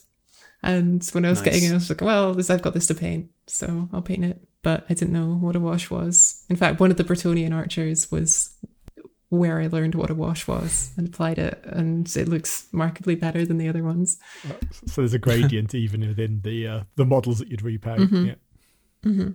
And 0.63 1.07
when 1.11 1.23
I 1.23 1.29
was 1.29 1.39
Nice. 1.41 1.53
getting 1.53 1.69
it, 1.69 1.71
I 1.71 1.75
was 1.75 1.89
like, 1.89 2.01
well, 2.01 2.33
this, 2.33 2.49
I've 2.49 2.63
got 2.63 2.73
this 2.73 2.87
to 2.87 2.95
paint, 2.95 3.29
so 3.45 3.89
I'll 3.93 4.01
paint 4.01 4.25
it. 4.25 4.41
But 4.63 4.85
I 4.89 4.93
didn't 4.95 5.13
know 5.13 5.35
what 5.35 5.55
a 5.55 5.59
wash 5.59 5.89
was. 5.91 6.43
In 6.49 6.55
fact, 6.55 6.79
one 6.79 6.89
of 6.89 6.97
the 6.97 7.03
Bretonnian 7.03 7.53
archers 7.53 8.09
was 8.11 8.55
where 9.29 9.59
I 9.59 9.67
learned 9.67 9.95
what 9.95 10.09
a 10.09 10.15
wash 10.15 10.47
was 10.47 10.91
and 10.95 11.07
applied 11.07 11.37
it, 11.37 11.61
and 11.65 12.07
it 12.15 12.27
looks 12.29 12.67
markedly 12.71 13.15
better 13.15 13.45
than 13.45 13.57
the 13.57 13.67
other 13.67 13.83
ones. 13.83 14.17
So 14.85 15.01
there's 15.01 15.13
a 15.13 15.19
gradient 15.19 15.75
even 15.85 16.07
within 16.07 16.41
the 16.43 16.67
uh, 16.67 16.83
the 16.95 17.05
models 17.05 17.39
that 17.39 17.49
you'd 17.49 17.61
repaint. 17.61 18.09
Mhm. 18.11 18.25
Yeah. 18.27 18.35
hmm 19.03 19.29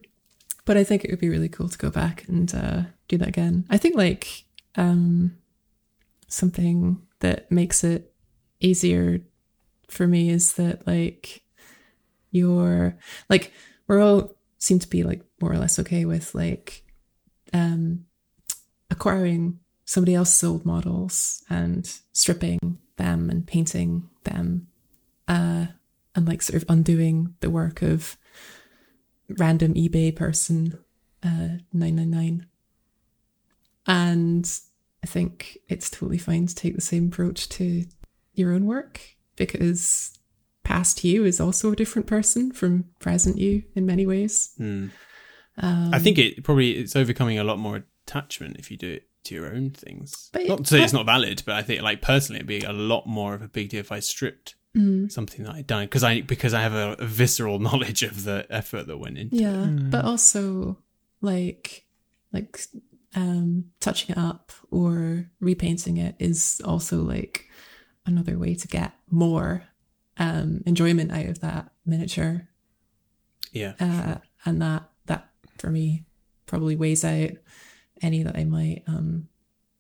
But 0.65 0.77
I 0.77 0.85
think 0.85 1.05
it 1.05 1.11
would 1.11 1.21
be 1.21 1.29
really 1.29 1.49
cool 1.49 1.69
to 1.69 1.79
go 1.79 1.91
back 1.91 2.27
and 2.29 2.55
uh, 2.55 2.83
do 3.09 3.19
that 3.19 3.29
again. 3.29 3.67
I 3.71 3.77
think 3.77 3.97
like 3.97 4.45
um, 4.77 5.37
something 6.29 7.03
that 7.21 7.51
makes 7.51 7.85
it 7.85 8.15
easier 8.61 9.21
for 9.89 10.07
me 10.07 10.31
is 10.31 10.55
that 10.55 10.87
like 10.87 11.43
you're 12.31 12.97
like 13.29 13.53
we're 13.87 14.01
all 14.01 14.37
seem 14.59 14.79
to 14.79 14.89
be 14.89 15.03
like 15.03 15.23
more 15.41 15.53
or 15.53 15.59
less 15.59 15.79
okay 15.79 16.05
with 16.05 16.35
like 16.35 16.85
um 17.53 18.05
acquiring 18.91 19.59
somebody 19.85 20.15
else's 20.15 20.45
old 20.45 20.65
models 20.67 21.43
and 21.49 22.01
stripping 22.13 22.79
them 22.97 23.31
and 23.31 23.47
painting 23.47 24.09
them 24.25 24.67
uh 25.29 25.67
and 26.15 26.27
like 26.27 26.43
sort 26.43 26.61
of 26.61 26.69
undoing 26.69 27.35
the 27.41 27.51
work 27.51 27.83
of 27.83 28.17
random 29.39 29.75
eBay 29.75 30.15
person 30.15 30.79
uh 31.23 31.59
999 31.73 32.47
and 33.87 34.61
I 35.03 35.07
think 35.07 35.59
it's 35.69 35.91
totally 35.91 36.19
fine 36.19 36.47
to 36.47 36.55
take 36.55 36.75
the 36.75 36.81
same 36.81 37.07
approach 37.07 37.49
to 37.51 37.85
your 38.35 38.53
own 38.53 38.67
work 38.67 39.01
because 39.37 40.19
past 40.69 41.03
you 41.05 41.25
is 41.25 41.41
also 41.41 41.73
a 41.73 41.77
different 41.77 42.07
person 42.07 42.53
from 42.53 42.85
present 43.01 43.37
you 43.39 43.63
in 43.75 43.85
many 43.87 44.05
ways. 44.07 44.53
Hmm. 44.59 44.87
Um, 45.61 45.91
I 45.93 45.99
think 45.99 46.19
it 46.19 46.45
probably 46.45 46.71
it's 46.73 46.95
overcoming 46.95 47.39
a 47.39 47.45
lot 47.45 47.59
more 47.59 47.83
attachment 48.07 48.57
if 48.59 48.71
you 48.71 48.77
do 48.77 48.91
it 48.97 49.05
to 49.25 49.35
your 49.35 49.47
own 49.47 49.71
things. 49.71 50.31
But- 50.33 50.47
not 50.49 50.59
to 50.59 50.65
say 50.71 50.83
it's 50.83 50.93
not 50.93 51.07
valid, 51.07 51.43
but 51.47 51.55
I 51.57 51.63
think 51.63 51.83
like 51.83 52.01
personally 52.03 52.39
it'd 52.39 52.47
be 52.47 52.61
a 52.63 52.73
lot 52.73 53.07
more 53.07 53.35
of 53.35 53.43
a 53.43 53.49
big 53.49 53.71
deal 53.71 53.81
if 53.81 53.93
I 53.93 54.01
stripped 54.01 54.55
Mm, 54.77 55.11
something 55.11 55.45
that 55.45 55.55
I'd 55.55 55.67
done 55.67 55.87
because 55.87 56.05
I 56.05 56.21
because 56.21 56.53
I 56.53 56.61
have 56.61 56.75
a, 56.75 56.95
a 56.99 57.07
visceral 57.07 57.59
knowledge 57.67 58.03
of 58.03 58.25
the 58.25 58.47
effort 58.51 58.87
that 58.87 58.99
went 58.99 59.17
into. 59.19 59.35
it. 59.37 59.41
yeah, 59.41 59.65
Mm. 59.67 59.91
but 59.91 60.05
also 60.05 60.77
like 61.23 61.87
like 62.35 62.61
um 63.17 63.65
touching 63.81 64.11
it 64.15 64.19
up 64.19 64.53
or 64.71 65.31
repainting 65.41 65.97
it 65.97 66.15
is 66.19 66.61
also 66.65 66.97
like 67.03 67.47
another 68.05 68.37
way 68.39 68.55
to 68.55 68.69
get 68.69 68.93
more 69.11 69.63
um 70.19 70.63
enjoyment 70.67 71.13
out 71.13 71.27
of 71.27 71.41
that 71.41 71.71
miniature 71.87 72.49
Yeah. 73.53 73.75
uh, 73.81 74.17
and 74.45 74.61
that 74.63 74.89
that 75.07 75.29
for 75.59 75.71
me 75.71 76.05
probably 76.47 76.77
weighs 76.77 77.05
out 77.05 77.31
any 78.03 78.23
that 78.23 78.37
I 78.37 78.45
might 78.45 78.83
um 78.87 79.29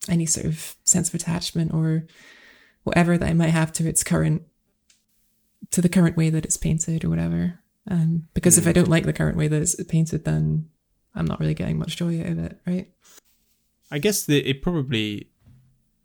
any 0.09 0.27
sort 0.27 0.47
of 0.47 0.75
sense 0.85 1.09
of 1.09 1.15
attachment 1.15 1.73
or 1.75 2.07
whatever 2.85 3.19
that 3.19 3.29
I 3.29 3.35
might 3.35 3.51
have 3.51 3.73
to 3.75 3.87
its 3.89 4.03
current 4.05 4.43
to 5.71 5.83
the 5.83 5.89
current 5.89 6.17
way 6.17 6.31
that 6.31 6.45
it's 6.45 6.57
painted 6.57 7.05
or 7.05 7.11
whatever. 7.11 7.59
Um, 7.91 8.29
because 8.35 8.57
if 8.59 8.65
Mm. 8.65 8.69
I 8.69 8.73
don't 8.73 8.89
like 8.89 9.05
the 9.05 9.13
current 9.13 9.37
way 9.37 9.49
that 9.49 9.61
it's 9.61 9.83
painted, 9.85 10.25
then 10.25 10.69
I'm 11.15 11.27
not 11.27 11.41
really 11.41 11.55
getting 11.55 11.79
much 11.79 11.97
joy 11.97 12.21
out 12.21 12.27
of 12.33 12.39
it, 12.39 12.61
right? 12.67 12.91
I 13.91 13.99
guess 13.99 14.25
that 14.27 14.49
it 14.49 14.63
probably 14.63 15.31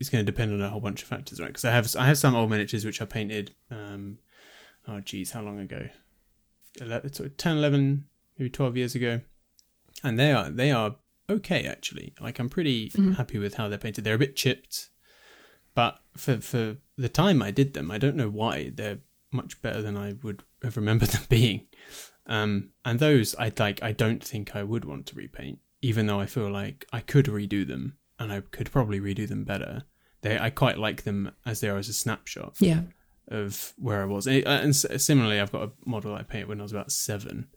is 0.08 0.10
going 0.10 0.26
to 0.26 0.32
depend 0.32 0.54
on 0.54 0.62
a 0.62 0.70
whole 0.70 0.80
bunch 0.82 1.02
of 1.02 1.08
factors, 1.08 1.39
right? 1.39 1.48
Because 1.48 1.66
I 1.66 1.72
have 1.72 1.94
I 1.98 2.06
have 2.06 2.18
some 2.18 2.36
old 2.36 2.50
miniatures 2.50 2.86
which 2.86 3.02
I 3.02 3.06
painted. 3.06 3.54
Um, 3.72 4.20
oh, 4.88 5.00
geez, 5.00 5.32
how 5.32 5.42
long 5.42 5.60
ago? 5.60 5.88
11, 6.82 7.13
sort 7.13 7.28
of 7.30 7.38
10, 7.38 7.58
11, 7.58 8.06
maybe 8.38 8.50
twelve 8.50 8.76
years 8.78 8.96
ago, 8.96 9.22
and 10.04 10.20
they 10.20 10.32
are 10.32 10.50
they 10.50 10.72
are 10.72 10.96
okay 11.30 11.66
actually. 11.66 12.13
Like 12.20 12.39
I'm 12.39 12.50
pretty 12.50 12.89
Mhm. 12.89 13.16
happy 13.16 13.38
with 13.38 13.56
how 13.56 13.68
they're 13.70 13.78
painted. 13.78 14.04
They're 14.04 14.16
a 14.16 14.20
bit 14.20 14.36
chipped, 14.36 14.89
but 15.76 16.00
for 16.18 16.39
for 16.42 16.78
the 16.98 17.10
time 17.10 17.42
I 17.42 17.52
did 17.52 17.74
them, 17.74 17.92
I 17.92 17.98
don't 17.98 18.16
know 18.16 18.30
why 18.30 18.72
they're 18.74 19.00
much 19.32 19.62
better 19.62 19.82
than 19.82 19.98
I 19.98 20.13
would 20.24 20.44
have 20.63 20.78
remembered 20.78 21.10
them 21.16 21.24
being. 21.30 21.68
Um, 22.26 22.70
and 22.86 23.00
those 23.00 23.36
I 23.36 23.52
like. 23.58 23.82
I 23.84 23.92
don't 23.92 24.24
think 24.24 24.56
I 24.56 24.63
would 24.63 24.86
want 24.86 25.06
to 25.08 25.16
repaint, 25.16 25.60
even 25.82 26.08
though 26.08 26.20
I 26.20 26.26
feel 26.26 26.50
like 26.50 26.86
I 26.92 27.02
could 27.02 27.26
redo 27.26 27.68
them, 27.68 27.98
and 28.18 28.32
I 28.32 28.42
could 28.42 28.72
probably 28.72 29.00
redo 29.00 29.28
them 29.28 29.44
better. 29.44 29.84
They, 30.23 30.38
I 30.39 30.49
quite 30.49 30.77
like 30.79 31.03
them 31.03 31.31
as 31.45 31.62
they 31.62 31.69
are 31.69 31.77
as 31.77 31.88
a 31.89 31.93
snapshot 31.93 32.55
Yeah. 32.59 32.81
of 33.27 33.73
where 33.77 34.01
I 34.01 34.05
was. 34.05 34.25
And, 34.27 34.43
and 34.47 34.75
similarly, 34.75 35.39
I've 35.39 35.51
got 35.51 35.63
a 35.63 35.71
model 35.86 36.15
I 36.15 36.23
painted 36.23 36.47
when 36.49 36.59
I 36.59 36.63
was 36.63 36.71
about 36.71 36.91
seven, 36.91 37.47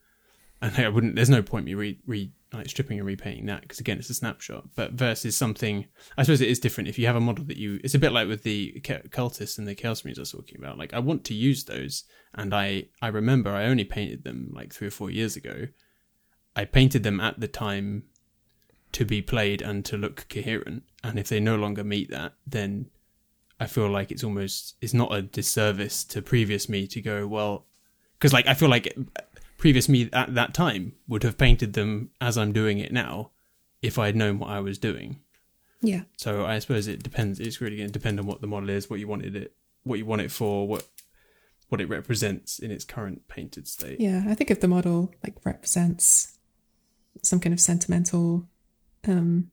and 0.60 0.76
I 0.76 0.88
wouldn't. 0.88 1.16
There's 1.16 1.30
no 1.30 1.42
point 1.42 1.64
me 1.66 1.74
re, 1.74 1.98
re 2.06 2.32
like 2.52 2.68
stripping 2.70 2.98
and 2.98 3.06
repainting 3.06 3.46
that 3.46 3.62
because 3.62 3.80
again, 3.80 3.98
it's 3.98 4.08
a 4.10 4.14
snapshot. 4.14 4.68
But 4.74 4.92
versus 4.92 5.36
something, 5.36 5.86
I 6.16 6.22
suppose 6.22 6.40
it 6.40 6.48
is 6.48 6.58
different. 6.60 6.88
If 6.88 6.98
you 6.98 7.06
have 7.06 7.16
a 7.16 7.20
model 7.20 7.44
that 7.46 7.56
you, 7.56 7.80
it's 7.84 7.94
a 7.94 7.98
bit 7.98 8.12
like 8.12 8.28
with 8.28 8.42
the 8.44 8.80
cultists 8.82 9.58
and 9.58 9.66
the 9.66 9.74
chaos 9.74 10.04
marines 10.04 10.18
I 10.18 10.22
was 10.22 10.32
talking 10.32 10.58
about. 10.58 10.78
Like 10.78 10.94
I 10.94 10.98
want 11.00 11.24
to 11.24 11.34
use 11.34 11.64
those, 11.64 12.04
and 12.34 12.54
I 12.54 12.86
I 13.02 13.08
remember 13.08 13.50
I 13.50 13.64
only 13.66 13.84
painted 13.84 14.24
them 14.24 14.50
like 14.54 14.72
three 14.72 14.88
or 14.88 14.92
four 14.92 15.10
years 15.10 15.36
ago. 15.36 15.68
I 16.54 16.64
painted 16.64 17.02
them 17.02 17.20
at 17.20 17.38
the 17.38 17.48
time 17.48 18.04
to 18.92 19.04
be 19.04 19.20
played 19.20 19.60
and 19.60 19.84
to 19.84 19.96
look 19.98 20.26
coherent. 20.30 20.84
And 21.06 21.18
if 21.18 21.28
they 21.28 21.40
no 21.40 21.56
longer 21.56 21.84
meet 21.84 22.10
that, 22.10 22.34
then 22.46 22.86
I 23.60 23.66
feel 23.66 23.88
like 23.88 24.10
it's 24.10 24.24
almost 24.24 24.74
it's 24.80 24.94
not 24.94 25.14
a 25.14 25.22
disservice 25.22 26.04
to 26.04 26.20
previous 26.20 26.68
me 26.68 26.86
to 26.88 27.00
go 27.00 27.26
well, 27.26 27.66
because 28.18 28.32
like 28.32 28.46
I 28.46 28.54
feel 28.54 28.68
like 28.68 28.96
previous 29.56 29.88
me 29.88 30.10
at 30.12 30.34
that 30.34 30.52
time 30.52 30.92
would 31.08 31.22
have 31.22 31.38
painted 31.38 31.72
them 31.72 32.10
as 32.20 32.36
I'm 32.36 32.52
doing 32.52 32.78
it 32.78 32.92
now, 32.92 33.30
if 33.82 33.98
I 33.98 34.06
had 34.06 34.16
known 34.16 34.38
what 34.38 34.50
I 34.50 34.60
was 34.60 34.78
doing. 34.78 35.20
Yeah. 35.80 36.02
So 36.16 36.44
I 36.44 36.58
suppose 36.58 36.88
it 36.88 37.02
depends. 37.02 37.38
It's 37.38 37.60
really 37.60 37.76
going 37.76 37.88
to 37.88 37.92
depend 37.92 38.18
on 38.18 38.26
what 38.26 38.40
the 38.40 38.46
model 38.46 38.70
is, 38.70 38.90
what 38.90 38.98
you 38.98 39.08
wanted 39.08 39.36
it, 39.36 39.54
what 39.84 39.98
you 39.98 40.06
want 40.06 40.22
it 40.22 40.30
for, 40.30 40.66
what 40.66 40.86
what 41.68 41.80
it 41.80 41.88
represents 41.88 42.58
in 42.58 42.70
its 42.70 42.84
current 42.84 43.28
painted 43.28 43.66
state. 43.68 44.00
Yeah, 44.00 44.24
I 44.28 44.34
think 44.34 44.50
if 44.50 44.60
the 44.60 44.68
model 44.68 45.12
like 45.22 45.34
represents 45.44 46.38
some 47.22 47.40
kind 47.40 47.52
of 47.52 47.60
sentimental 47.60 48.48
um, 49.06 49.50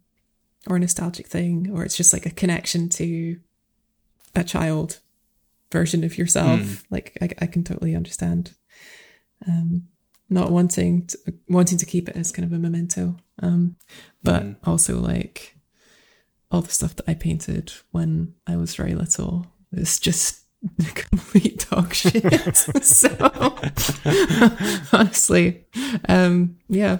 or 0.67 0.75
a 0.77 0.79
nostalgic 0.79 1.27
thing, 1.27 1.69
or 1.73 1.83
it's 1.83 1.97
just 1.97 2.13
like 2.13 2.25
a 2.25 2.31
connection 2.31 2.89
to 2.89 3.39
a 4.35 4.43
child 4.43 4.99
version 5.71 6.03
of 6.03 6.17
yourself, 6.17 6.61
Mm. 6.61 6.83
like 6.89 7.17
I, 7.21 7.29
I 7.41 7.45
can 7.47 7.63
totally 7.63 7.95
understand 7.95 8.53
um, 9.47 9.87
not 10.29 10.51
wanting 10.51 11.05
to, 11.07 11.17
wanting 11.49 11.77
to 11.79 11.85
keep 11.85 12.07
it 12.09 12.15
as 12.15 12.31
kind 12.31 12.45
of 12.45 12.53
a 12.53 12.59
memento, 12.59 13.17
um, 13.41 13.75
but 14.23 14.43
Mm. 14.43 14.55
also 14.63 14.99
like 14.99 15.57
all 16.49 16.61
the 16.61 16.71
stuff 16.71 16.95
that 16.95 17.09
I 17.09 17.13
painted 17.15 17.73
when 17.91 18.35
I 18.47 18.55
was 18.55 18.75
very 18.75 18.93
little 18.95 19.47
is 19.71 19.99
just 19.99 20.41
complete 20.95 21.65
dog 21.69 21.93
shit. 21.93 22.55
so 22.81 23.09
honestly, 24.93 25.65
um, 26.07 26.57
yeah, 26.69 26.99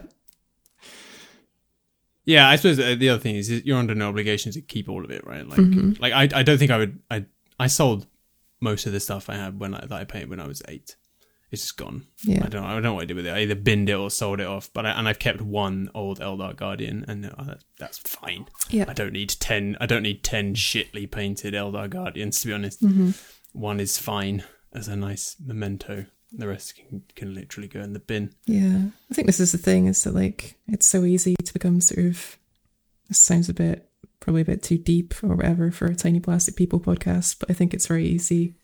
Yeah, 2.26 2.48
I 2.50 2.56
suppose 2.56 2.80
uh, 2.80 2.96
the 2.98 3.10
other 3.10 3.20
thing 3.22 3.36
is 3.36 3.50
you're 3.50 3.78
under 3.78 3.96
no 3.96 4.10
obligation 4.10 4.52
to 4.54 4.62
keep 4.62 4.88
all 4.90 5.04
of 5.04 5.12
it, 5.12 5.26
right? 5.28 5.48
Like, 5.48 5.60
Mhm. 5.60 6.00
like 6.00 6.14
I, 6.14 6.40
I 6.40 6.44
don't 6.44 6.58
think 6.58 6.72
I 6.72 6.78
would. 6.78 7.00
I, 7.12 7.26
I 7.60 7.68
sold 7.68 8.08
most 8.62 8.86
of 8.86 8.94
the 8.94 9.00
stuff 9.00 9.30
I 9.30 9.36
had 9.36 9.60
when 9.60 9.74
I, 9.76 9.82
that 9.86 9.92
I 9.92 10.04
painted 10.06 10.30
when 10.30 10.40
I 10.40 10.48
was 10.48 10.62
eight. 10.68 10.96
It's 11.52 11.62
just 11.62 11.78
gone. 11.78 12.08
yeah. 12.24 12.42
I 12.44 12.48
don't. 12.48 12.64
I 12.64 12.74
don't 12.74 12.82
know 12.82 12.94
what 12.96 13.04
I 13.04 13.06
did 13.06 13.16
with 13.18 13.28
it. 13.28 13.32
I 13.36 13.42
either 13.42 13.54
binned 13.56 13.88
it 13.90 13.94
or 13.94 14.10
sold 14.10 14.40
it 14.40 14.48
off. 14.48 14.72
But 14.74 14.88
I, 14.88 14.92
and 14.92 15.08
I've 15.08 15.20
kept 15.20 15.40
one 15.42 15.92
old 15.94 16.20
Eldar 16.20 16.56
Guardian, 16.56 17.06
and 17.08 17.26
uh, 17.28 17.56
that's, 17.78 18.00
fine. 18.00 18.48
Yeah. 18.72 18.86
I 18.88 18.94
don't 18.94 19.14
need 19.14 19.30
ten. 19.30 19.78
I 19.80 19.86
don't 19.86 20.02
need 20.02 20.24
ten 20.24 20.56
shitly 20.56 21.12
painted 21.12 21.54
Eldar 21.54 21.90
Guardians. 21.90 22.40
To 22.42 22.48
be 22.48 22.54
honest, 22.54 22.80
hmm 22.80 23.12
one 23.52 23.80
is 23.80 24.00
fine 24.00 24.44
as 24.74 24.88
a 24.88 24.96
nice 24.96 25.36
memento. 25.46 26.08
The 26.36 26.48
rest 26.48 26.76
can 26.76 27.04
can 27.16 27.34
literally 27.36 27.68
go 27.68 27.80
in 27.82 27.94
the 27.94 28.00
bin. 28.00 28.34
Yeah. 28.46 28.86
I 29.10 29.14
think 29.14 29.28
this 29.28 29.40
is 29.40 29.52
the 29.52 29.58
thing 29.60 29.86
is 29.86 30.04
that 30.04 30.16
like 30.16 30.56
it's 30.68 30.88
so 30.88 31.04
easy 31.04 31.36
to 31.44 31.54
become 31.54 31.80
sort 31.80 32.06
of 32.06 32.38
this 33.08 33.20
sounds 33.20 33.50
a 33.50 33.54
bit 33.54 33.90
probably 34.20 34.42
a 34.42 34.46
bit 34.46 34.64
too 34.64 34.78
deep 34.78 35.14
or 35.24 35.36
whatever 35.36 35.70
for 35.70 35.86
a 35.86 35.96
tiny 35.96 36.20
plastic 36.20 36.56
people 36.56 36.80
podcast, 36.80 37.38
but 37.40 37.50
I 37.52 37.54
think 37.54 37.74
it's 37.74 37.88
very 37.88 38.06
easy 38.06 38.56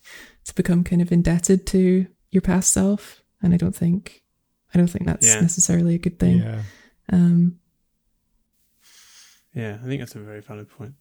to 0.45 0.55
become 0.55 0.83
kind 0.83 1.01
of 1.01 1.11
indebted 1.11 1.67
to 1.67 2.07
your 2.31 2.41
past 2.41 2.71
self. 2.73 3.21
And 3.41 3.53
I 3.53 3.57
don't 3.57 3.75
think 3.75 4.23
I 4.73 4.77
don't 4.77 4.87
think 4.87 5.05
that's 5.05 5.27
Yeah. 5.27 5.41
necessarily 5.41 5.95
a 5.95 5.99
good 5.99 6.17
thing. 6.17 6.39
Yeah. 6.39 6.63
Um 7.11 7.59
Yeah, 9.53 9.77
I 9.83 9.85
think 9.87 10.01
that's 10.01 10.15
a 10.15 10.19
very 10.19 10.41
valid 10.41 10.69
point. 10.69 10.93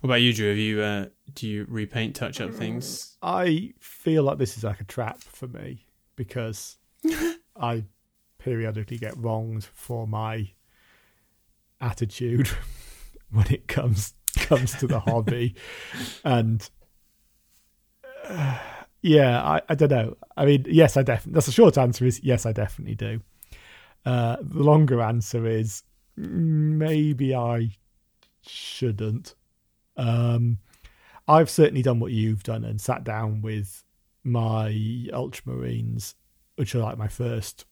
What 0.00 0.08
about 0.08 0.22
you, 0.22 0.32
Drew? 0.32 0.48
Have 0.48 0.58
you 0.58 0.82
uh, 0.82 1.06
do 1.34 1.46
you 1.48 1.66
repaint, 1.68 2.14
touch 2.16 2.40
up 2.40 2.52
things? 2.52 3.16
I 3.22 3.72
feel 3.80 4.22
like 4.24 4.38
this 4.38 4.56
is 4.58 4.64
like 4.64 4.80
a 4.80 4.84
trap 4.84 5.20
for 5.22 5.46
me 5.48 5.84
because 6.20 6.76
I 7.56 7.82
periodically 8.36 8.98
get 8.98 9.16
wronged 9.16 9.64
for 9.64 10.06
my 10.06 10.50
attitude 11.80 12.50
when 13.30 13.46
it 13.50 13.66
comes 13.68 14.12
comes 14.36 14.74
to 14.74 14.86
the 14.86 15.00
hobby, 15.00 15.54
and 16.24 16.68
uh, 18.28 18.58
yeah, 19.00 19.42
I, 19.42 19.62
I 19.66 19.74
don't 19.74 19.90
know. 19.90 20.18
I 20.36 20.44
mean, 20.44 20.66
yes, 20.68 20.98
I 20.98 21.02
definitely. 21.02 21.32
That's 21.32 21.46
the 21.46 21.52
short 21.52 21.78
answer 21.78 22.04
is 22.04 22.22
yes, 22.22 22.44
I 22.44 22.52
definitely 22.52 22.96
do. 22.96 23.22
Uh, 24.04 24.36
the 24.42 24.62
longer 24.62 25.00
answer 25.00 25.46
is 25.46 25.84
maybe 26.18 27.34
I 27.34 27.70
shouldn't. 28.42 29.36
Um, 29.96 30.58
I've 31.26 31.48
certainly 31.48 31.80
done 31.80 31.98
what 31.98 32.12
you've 32.12 32.42
done 32.42 32.62
and 32.64 32.78
sat 32.78 33.04
down 33.04 33.40
with 33.40 33.84
my 34.24 34.70
Ultramarines, 35.12 36.14
which 36.56 36.74
are 36.74 36.80
like 36.80 36.98
my 36.98 37.08
first 37.08 37.64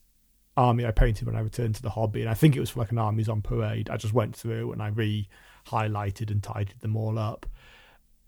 army 0.57 0.85
I 0.85 0.91
painted 0.91 1.27
when 1.27 1.37
I 1.37 1.41
returned 1.41 1.77
to 1.77 1.83
the 1.83 1.91
hobby. 1.91 2.21
And 2.21 2.31
I 2.31 2.35
think 2.35 2.57
it 2.57 2.61
was 2.61 2.71
for 2.71 2.81
like 2.81 2.91
an 2.91 2.99
armies 2.99 3.29
on 3.29 3.43
parade. 3.43 3.89
I 3.91 3.97
just 3.97 4.15
went 4.15 4.37
through 4.37 4.73
and 4.73 4.83
I 4.83 4.89
re 4.89 5.29
highlighted 5.67 6.31
and 6.31 6.43
tidied 6.43 6.81
them 6.81 6.97
all 6.97 7.19
up. 7.19 7.47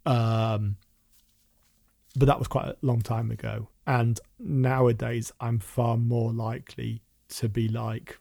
Um, 0.07 0.77
but 2.17 2.27
that 2.27 2.39
was 2.39 2.49
quite 2.49 2.67
a 2.67 2.77
long 2.83 3.01
time 3.01 3.31
ago. 3.31 3.69
And 3.87 4.19
nowadays, 4.39 5.33
I'm 5.41 5.59
far 5.59 5.97
more 5.97 6.33
likely 6.33 7.03
to 7.31 7.49
be 7.49 7.69
like, 7.69 8.19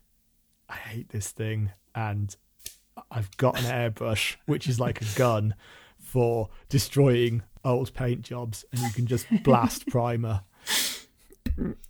I 0.68 0.76
hate 0.76 1.10
this 1.10 1.32
thing. 1.32 1.72
And 1.94 2.36
I've 3.12 3.36
got 3.38 3.60
an 3.60 3.66
airbrush, 3.94 4.38
which 4.46 4.68
is 4.68 4.80
like 4.80 5.02
a 5.02 5.18
gun 5.18 5.56
for 6.00 6.50
destroying 6.70 7.44
old 7.64 7.94
paint 7.94 8.22
jobs, 8.22 8.66
and 8.72 8.82
you 8.82 8.90
can 8.92 9.06
just 9.06 9.26
blast 9.44 9.88
primer. 9.88 10.42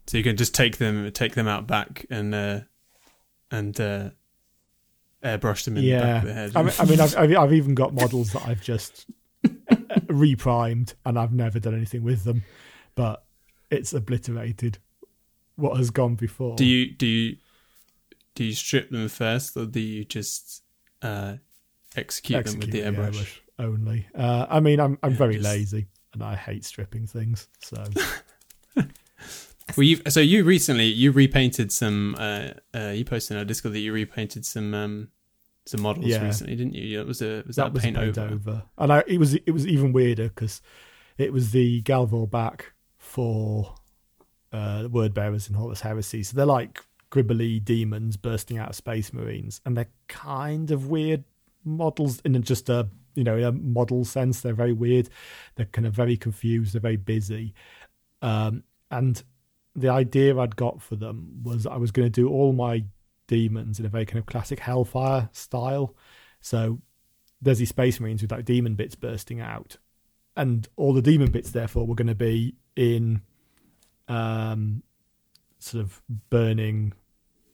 So 0.08 0.18
you 0.18 0.24
can 0.24 0.38
just 0.38 0.56
take 0.56 0.78
them, 0.78 1.12
take 1.12 1.36
them 1.36 1.48
out 1.48 1.68
back, 1.68 2.06
and 2.10 2.34
uh, 2.34 2.62
and 3.52 3.80
uh, 3.80 4.10
airbrush 5.24 5.66
them 5.66 5.78
in 5.78 5.86
the 5.86 5.92
back 5.92 6.04
yeah, 6.04 6.18
of 6.18 6.24
the 6.24 6.34
head. 6.34 6.52
I 6.56 6.64
mean, 6.64 6.74
I 6.80 6.86
mean 6.86 7.00
I've, 7.00 7.18
I've 7.18 7.38
I've 7.38 7.54
even 7.54 7.76
got 7.76 7.94
models 7.94 8.34
that 8.34 8.48
I've 8.48 8.62
just 8.62 9.06
reprimed, 10.08 10.94
and 11.06 11.20
I've 11.20 11.34
never 11.34 11.60
done 11.60 11.76
anything 11.76 12.04
with 12.04 12.24
them, 12.24 12.44
but 12.96 13.26
it's 13.70 13.94
obliterated 13.94 14.80
what 15.56 15.78
has 15.78 15.92
gone 15.92 16.16
before. 16.16 16.56
do 16.56 16.66
you 16.66 16.92
do 16.92 17.06
you 17.06 17.38
do 18.36 18.46
you 18.46 18.54
strip 18.54 18.90
them 18.90 19.10
first, 19.10 19.58
or 19.58 19.66
do 19.66 19.80
you 19.80 20.06
just 20.06 20.64
uh, 21.02 21.36
execute, 21.96 22.46
them 22.46 22.60
with 22.60 22.72
the 22.72 22.84
Execute 22.84 23.14
airbrush? 23.14 23.40
Only? 23.60 24.08
Uh, 24.16 24.48
I 24.50 24.60
mean, 24.62 24.80
I'm 24.80 24.98
I'm 25.04 25.14
very 25.14 25.36
just- 25.36 25.46
lazy, 25.46 25.86
and 26.14 26.24
I 26.24 26.36
hate 26.36 26.66
stripping 26.66 27.06
things. 27.06 27.48
So 27.60 27.84
Well, 29.78 29.84
you 29.84 29.98
so 30.10 30.20
you 30.20 30.44
recently 30.44 30.86
you 30.86 31.12
repainted 31.12 31.72
some. 31.72 32.16
Uh, 32.18 32.50
uh, 32.74 32.90
you 32.96 33.06
posted 33.06 33.36
on 33.38 33.40
our 33.42 33.46
Discord 33.46 33.76
that 33.76 33.80
you 33.80 33.94
repainted 33.94 34.44
some 34.46 34.74
um, 34.74 35.10
some 35.68 35.82
models 35.82 36.08
Yeah. 36.08 36.24
recently, 36.24 36.56
didn't 36.56 36.74
you? 36.74 36.84
Yeah, 36.98 37.04
was 37.04 37.22
a 37.22 37.44
was 37.46 37.56
that, 37.58 37.66
that 37.66 37.74
was 37.74 37.84
paint, 37.84 37.96
paint 37.96 38.18
over? 38.18 38.34
over. 38.34 38.64
and 38.80 38.92
I, 38.92 39.04
it 39.06 39.20
was 39.20 39.36
it 39.36 39.52
was 39.52 39.68
even 39.68 39.94
weirder 39.94 40.30
because 40.30 40.62
it 41.20 41.32
was 41.32 41.52
the 41.52 41.82
Gal 41.82 42.08
Vorbak 42.08 42.62
for 42.98 43.76
uh, 44.52 44.88
word 44.92 45.14
bearers 45.14 45.48
in 45.48 45.54
Horus 45.54 45.82
Heresy. 45.82 46.24
So 46.24 46.36
they're 46.36 46.46
like 46.48 46.84
gribbly 47.12 47.64
demons 47.64 48.18
bursting 48.18 48.58
out 48.58 48.70
of 48.70 48.76
space 48.76 49.14
marines, 49.14 49.62
and 49.68 49.78
they're 49.78 49.90
kind 50.08 50.72
of 50.72 50.88
weird 50.88 51.26
models 51.64 52.22
in 52.26 52.42
just 52.42 52.70
a 52.70 52.88
you 53.20 53.26
know 53.26 53.38
in 53.38 53.44
a 53.44 53.52
model 53.52 54.06
sense. 54.06 54.40
They're 54.40 54.54
very 54.54 54.74
weird. 54.74 55.10
They're 55.56 55.66
kind 55.68 55.86
of 55.86 55.94
very 55.94 56.16
confused. 56.16 56.74
They're 56.74 56.82
very 56.82 56.96
busy, 56.98 57.54
um, 58.22 58.64
and 58.90 59.22
the 59.76 59.90
idea 59.90 60.38
I'd 60.38 60.56
got 60.56 60.82
for 60.82 60.96
them 60.96 61.42
was 61.44 61.68
I 61.68 61.78
was 61.78 61.92
going 61.92 62.08
to 62.12 62.22
do 62.22 62.30
all 62.30 62.54
my 62.54 62.86
demons 63.28 63.80
in 63.80 63.86
a 63.86 63.90
very 63.90 64.06
kind 64.06 64.20
of 64.20 64.26
classic 64.26 64.60
Hellfire 64.60 65.30
style. 65.32 65.96
So 66.42 66.80
there's 67.42 67.60
these 67.60 67.70
space 67.70 68.00
marines 68.00 68.22
with 68.22 68.32
like 68.32 68.46
demon 68.46 68.76
bits 68.76 68.96
bursting 68.96 69.42
out, 69.42 69.78
and 70.36 70.68
all 70.78 70.94
the 70.94 71.02
demon 71.02 71.32
bits 71.32 71.52
therefore 71.52 71.86
were 71.86 71.96
going 71.96 72.08
to 72.08 72.16
be 72.16 72.56
in 72.76 73.22
um, 74.08 74.82
sort 75.60 75.84
of 75.84 76.02
burning 76.30 76.94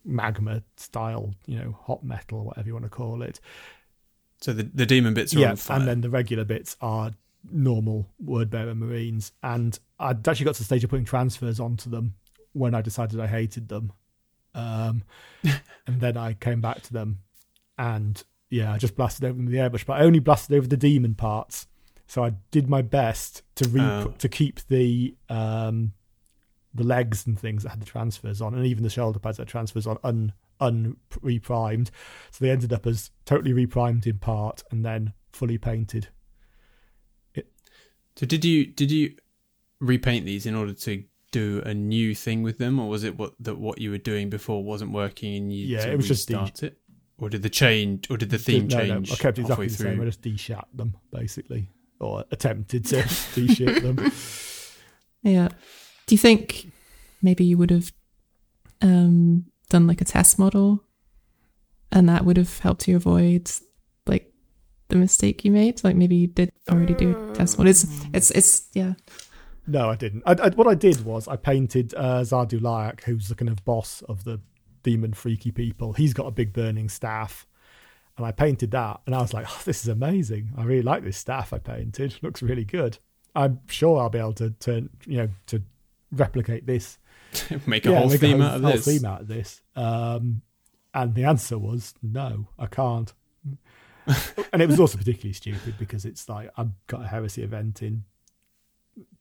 magma 0.05 0.63
style, 0.77 1.33
you 1.47 1.57
know, 1.57 1.77
hot 1.83 2.03
metal, 2.03 2.45
whatever 2.45 2.67
you 2.67 2.73
want 2.73 2.85
to 2.85 2.89
call 2.89 3.21
it. 3.21 3.39
So 4.45 4.53
the 4.53 4.61
the 4.61 4.85
demon 4.85 5.15
bits 5.15 5.35
are 5.35 5.39
yeah, 5.39 5.49
on 5.49 5.55
fire. 5.55 5.79
and 5.79 5.87
then 5.87 6.01
the 6.01 6.09
regular 6.11 6.45
bits 6.45 6.77
are 6.79 7.11
normal 7.51 8.07
word 8.23 8.51
bearer 8.51 8.75
marines, 8.75 9.31
and 9.41 9.79
I'd 9.99 10.27
actually 10.27 10.45
got 10.45 10.53
to 10.53 10.61
the 10.61 10.65
stage 10.65 10.83
of 10.83 10.91
putting 10.91 11.03
transfers 11.03 11.59
onto 11.59 11.89
them 11.89 12.13
when 12.53 12.75
I 12.75 12.81
decided 12.83 13.19
I 13.19 13.25
hated 13.25 13.69
them, 13.69 13.91
um, 14.53 15.01
and 15.43 15.99
then 15.99 16.15
I 16.15 16.33
came 16.33 16.61
back 16.61 16.83
to 16.83 16.93
them, 16.93 17.21
and 17.79 18.23
yeah, 18.51 18.71
I 18.71 18.77
just 18.77 18.95
blasted 18.95 19.25
over 19.25 19.33
them 19.35 19.45
with 19.47 19.51
the 19.53 19.57
airbrush, 19.57 19.83
but 19.83 19.93
I 19.99 20.03
only 20.03 20.19
blasted 20.19 20.55
over 20.55 20.67
the 20.67 20.77
demon 20.77 21.15
parts. 21.15 21.65
So 22.05 22.23
I 22.23 22.33
did 22.51 22.69
my 22.69 22.83
best 22.83 23.41
to 23.55 23.67
re- 23.67 23.81
Oh. 23.81 24.13
to 24.19 24.29
keep 24.29 24.59
the 24.67 25.15
um, 25.27 25.93
the 26.71 26.83
legs 26.83 27.25
and 27.25 27.39
things 27.39 27.63
that 27.63 27.69
had 27.69 27.81
the 27.81 27.85
transfers 27.87 28.41
on, 28.41 28.53
and 28.53 28.63
even 28.67 28.83
the 28.83 28.91
shoulder 28.91 29.17
pads 29.17 29.37
that 29.37 29.45
had 29.45 29.47
transfers 29.47 29.87
on 29.87 29.97
un 30.59 30.95
un. 31.23 31.85
So 32.31 32.37
they 32.45 32.49
ended 32.51 32.71
up 32.73 32.85
as 32.87 33.11
totally 33.25 33.53
reprimed 33.53 34.05
in 34.07 34.17
part 34.19 34.63
and 34.71 34.85
then 34.85 35.13
fully 35.31 35.57
painted. 35.57 36.09
So 38.17 38.25
did 38.25 38.45
you 38.45 38.65
did 38.65 38.91
you 38.91 39.15
repaint 39.81 40.25
these 40.25 40.45
in 40.45 40.55
order 40.55 40.73
to 40.73 41.03
do 41.31 41.61
a 41.65 41.73
new 41.73 42.15
thing 42.15 42.43
with 42.43 42.57
them, 42.59 42.79
or 42.79 42.87
was 42.87 43.03
it 43.03 43.17
what 43.17 43.33
that 43.41 43.57
what 43.57 43.81
you 43.81 43.91
were 43.91 43.97
doing 43.97 44.29
before 44.29 44.63
wasn't 44.63 44.91
working 44.93 45.35
and 45.35 45.51
you 45.53 45.65
Yeah, 45.67 45.85
to 45.85 45.91
it 45.91 45.97
was 45.97 46.07
just 46.07 46.27
the- 46.29 46.35
restart 46.37 46.63
it, 46.63 46.77
or 47.17 47.29
did 47.29 47.41
the 47.43 47.49
change 47.49 48.09
or 48.09 48.15
did 48.15 48.29
the 48.29 48.37
theme 48.37 48.67
no, 48.67 48.77
change? 48.77 49.09
no, 49.09 49.13
I 49.15 49.17
kept 49.17 49.37
it 49.37 49.47
halfway 49.47 49.65
exactly 49.65 49.67
the 49.67 49.73
same. 49.73 49.93
through? 49.95 50.03
I 50.03 50.05
just 50.05 50.21
deshat 50.21 50.63
them 50.73 50.95
basically, 51.11 51.67
or 51.99 52.23
attempted 52.31 52.85
to 52.85 52.95
deshit 53.35 53.81
them. 53.81 54.11
Yeah. 55.21 55.49
Do 56.07 56.15
you 56.15 56.19
think 56.19 56.71
maybe 57.21 57.43
you 57.43 57.57
would 57.57 57.71
have 57.71 57.91
um, 58.81 59.47
done 59.65 59.87
like 59.87 60.01
a 60.01 60.05
test 60.05 60.37
model 60.39 60.83
and 61.91 62.07
that 62.09 62.25
would 62.25 62.37
have 62.37 62.59
helped 62.59 62.87
you 62.87 62.95
avoid 62.95 63.51
like 64.05 64.31
the 64.89 64.95
mistake 64.95 65.45
you 65.45 65.51
made? 65.51 65.83
Like 65.83 65.95
maybe 65.95 66.15
you 66.15 66.27
did 66.27 66.51
already 66.69 66.93
do 66.93 67.31
a 67.31 67.35
test 67.35 67.57
model. 67.57 67.69
It's, 67.69 67.85
it's, 68.13 68.31
it's, 68.31 68.67
yeah. 68.73 68.93
No, 69.67 69.89
I 69.89 69.95
didn't. 69.95 70.23
I, 70.25 70.33
I, 70.33 70.49
what 70.49 70.67
I 70.67 70.75
did 70.75 71.03
was 71.03 71.27
I 71.27 71.35
painted 71.37 71.93
uh, 71.95 72.19
who's 72.19 73.27
the 73.27 73.35
kind 73.35 73.49
of 73.49 73.65
boss 73.65 74.03
of 74.03 74.23
the 74.23 74.39
demon 74.83 75.13
freaky 75.13 75.51
people. 75.51 75.93
He's 75.93 76.13
got 76.13 76.27
a 76.27 76.31
big 76.31 76.53
burning 76.53 76.87
staff, 76.87 77.47
and 78.17 78.25
I 78.25 78.31
painted 78.31 78.71
that, 78.71 79.01
and 79.05 79.15
I 79.15 79.21
was 79.21 79.33
like, 79.33 79.47
oh, 79.49 79.61
"This 79.65 79.81
is 79.81 79.87
amazing! 79.87 80.51
I 80.55 80.63
really 80.63 80.83
like 80.83 81.03
this 81.03 81.17
staff 81.17 81.51
I 81.51 81.57
painted. 81.57 82.15
Looks 82.21 82.41
really 82.41 82.63
good. 82.63 82.99
I'm 83.35 83.59
sure 83.67 83.99
I'll 83.99 84.09
be 84.09 84.19
able 84.19 84.33
to 84.33 84.51
turn, 84.51 84.89
you 85.05 85.17
know, 85.17 85.29
to 85.47 85.61
replicate 86.11 86.65
this, 86.65 86.97
make 87.65 87.85
a 87.85 87.91
yeah, 87.91 87.99
whole 87.99 88.09
make 88.09 88.19
theme 88.19 88.41
a 88.41 88.43
whole, 88.43 88.51
out 88.51 88.55
of 88.57 88.61
whole 88.63 88.71
this. 88.73 88.85
theme 88.85 89.05
out 89.05 89.21
of 89.21 89.27
this." 89.27 89.61
Um, 89.75 90.41
and 90.93 91.13
the 91.13 91.25
answer 91.25 91.57
was 91.57 91.93
no, 92.01 92.47
I 92.57 92.67
can't. 92.67 93.13
and 94.53 94.61
it 94.61 94.67
was 94.67 94.79
also 94.79 94.97
particularly 94.97 95.33
stupid 95.33 95.75
because 95.79 96.05
it's 96.05 96.29
like 96.29 96.49
I've 96.57 96.71
got 96.87 97.01
a 97.01 97.07
heresy 97.07 97.43
event 97.43 97.81
in 97.81 98.03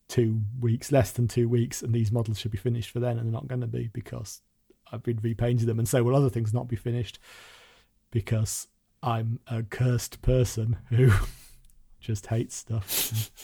two 0.07 0.41
weeks, 0.59 0.91
less 0.91 1.11
than 1.11 1.27
two 1.27 1.49
weeks, 1.49 1.81
and 1.81 1.93
these 1.93 2.11
models 2.11 2.39
should 2.39 2.51
be 2.51 2.57
finished 2.57 2.91
for 2.91 2.99
then, 2.99 3.17
and 3.17 3.25
they're 3.25 3.33
not 3.33 3.47
going 3.47 3.61
to 3.61 3.67
be 3.67 3.89
because 3.93 4.41
I've 4.91 5.03
been 5.03 5.19
repainting 5.21 5.67
them, 5.67 5.79
and 5.79 5.87
so 5.87 6.03
will 6.03 6.15
other 6.15 6.29
things 6.29 6.53
not 6.53 6.67
be 6.67 6.75
finished 6.75 7.19
because 8.11 8.67
I'm 9.01 9.39
a 9.47 9.63
cursed 9.63 10.21
person 10.21 10.77
who 10.89 11.11
just 11.99 12.27
hates 12.27 12.55
stuff. 12.55 13.39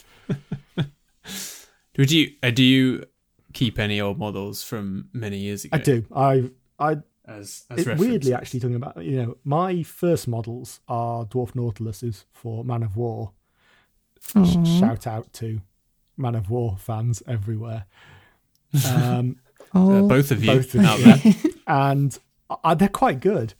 Would 1.97 2.11
you? 2.11 2.31
Uh, 2.41 2.51
do 2.51 2.63
you 2.63 3.05
keep 3.51 3.79
any 3.79 4.01
old 4.01 4.17
models 4.17 4.63
from 4.63 5.09
many 5.13 5.37
years 5.37 5.65
ago? 5.65 5.77
I 5.77 5.79
do. 5.79 6.05
I 6.15 6.49
I 6.79 6.97
as, 7.27 7.65
as 7.69 7.87
it, 7.87 7.97
weirdly 7.97 8.33
actually 8.33 8.59
talking 8.59 8.75
about 8.75 9.03
you 9.03 9.21
know 9.21 9.37
my 9.43 9.83
first 9.83 10.27
models 10.27 10.79
are 10.87 11.25
dwarf 11.25 11.51
nautiluses 11.53 12.25
for 12.31 12.63
Man 12.63 12.83
O' 12.83 12.89
War. 12.95 13.31
Sh- 14.21 14.79
shout 14.79 15.07
out 15.07 15.31
to 15.33 15.61
Man 16.17 16.35
O' 16.35 16.43
War 16.49 16.77
fans 16.77 17.23
everywhere. 17.27 17.85
Um, 18.87 19.37
oh, 19.73 20.05
uh, 20.05 20.07
both 20.07 20.31
of 20.31 20.43
you 20.43 20.51
both 20.51 20.73
of 20.75 20.83
out 20.83 20.99
there, 20.99 21.35
and 21.67 22.17
uh, 22.49 22.75
they're 22.75 22.87
quite 22.89 23.19
good. 23.19 23.53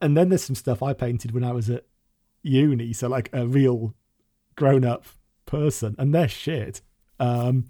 And 0.00 0.16
then 0.16 0.28
there's 0.28 0.44
some 0.44 0.54
stuff 0.54 0.80
I 0.82 0.92
painted 0.92 1.32
when 1.32 1.42
I 1.42 1.50
was 1.52 1.68
at 1.68 1.84
uni, 2.42 2.92
so 2.92 3.08
like 3.08 3.30
a 3.32 3.46
real 3.46 3.94
grown 4.54 4.84
up 4.84 5.06
person, 5.46 5.96
and 5.98 6.14
they're 6.14 6.28
shit. 6.28 6.82
Um, 7.18 7.66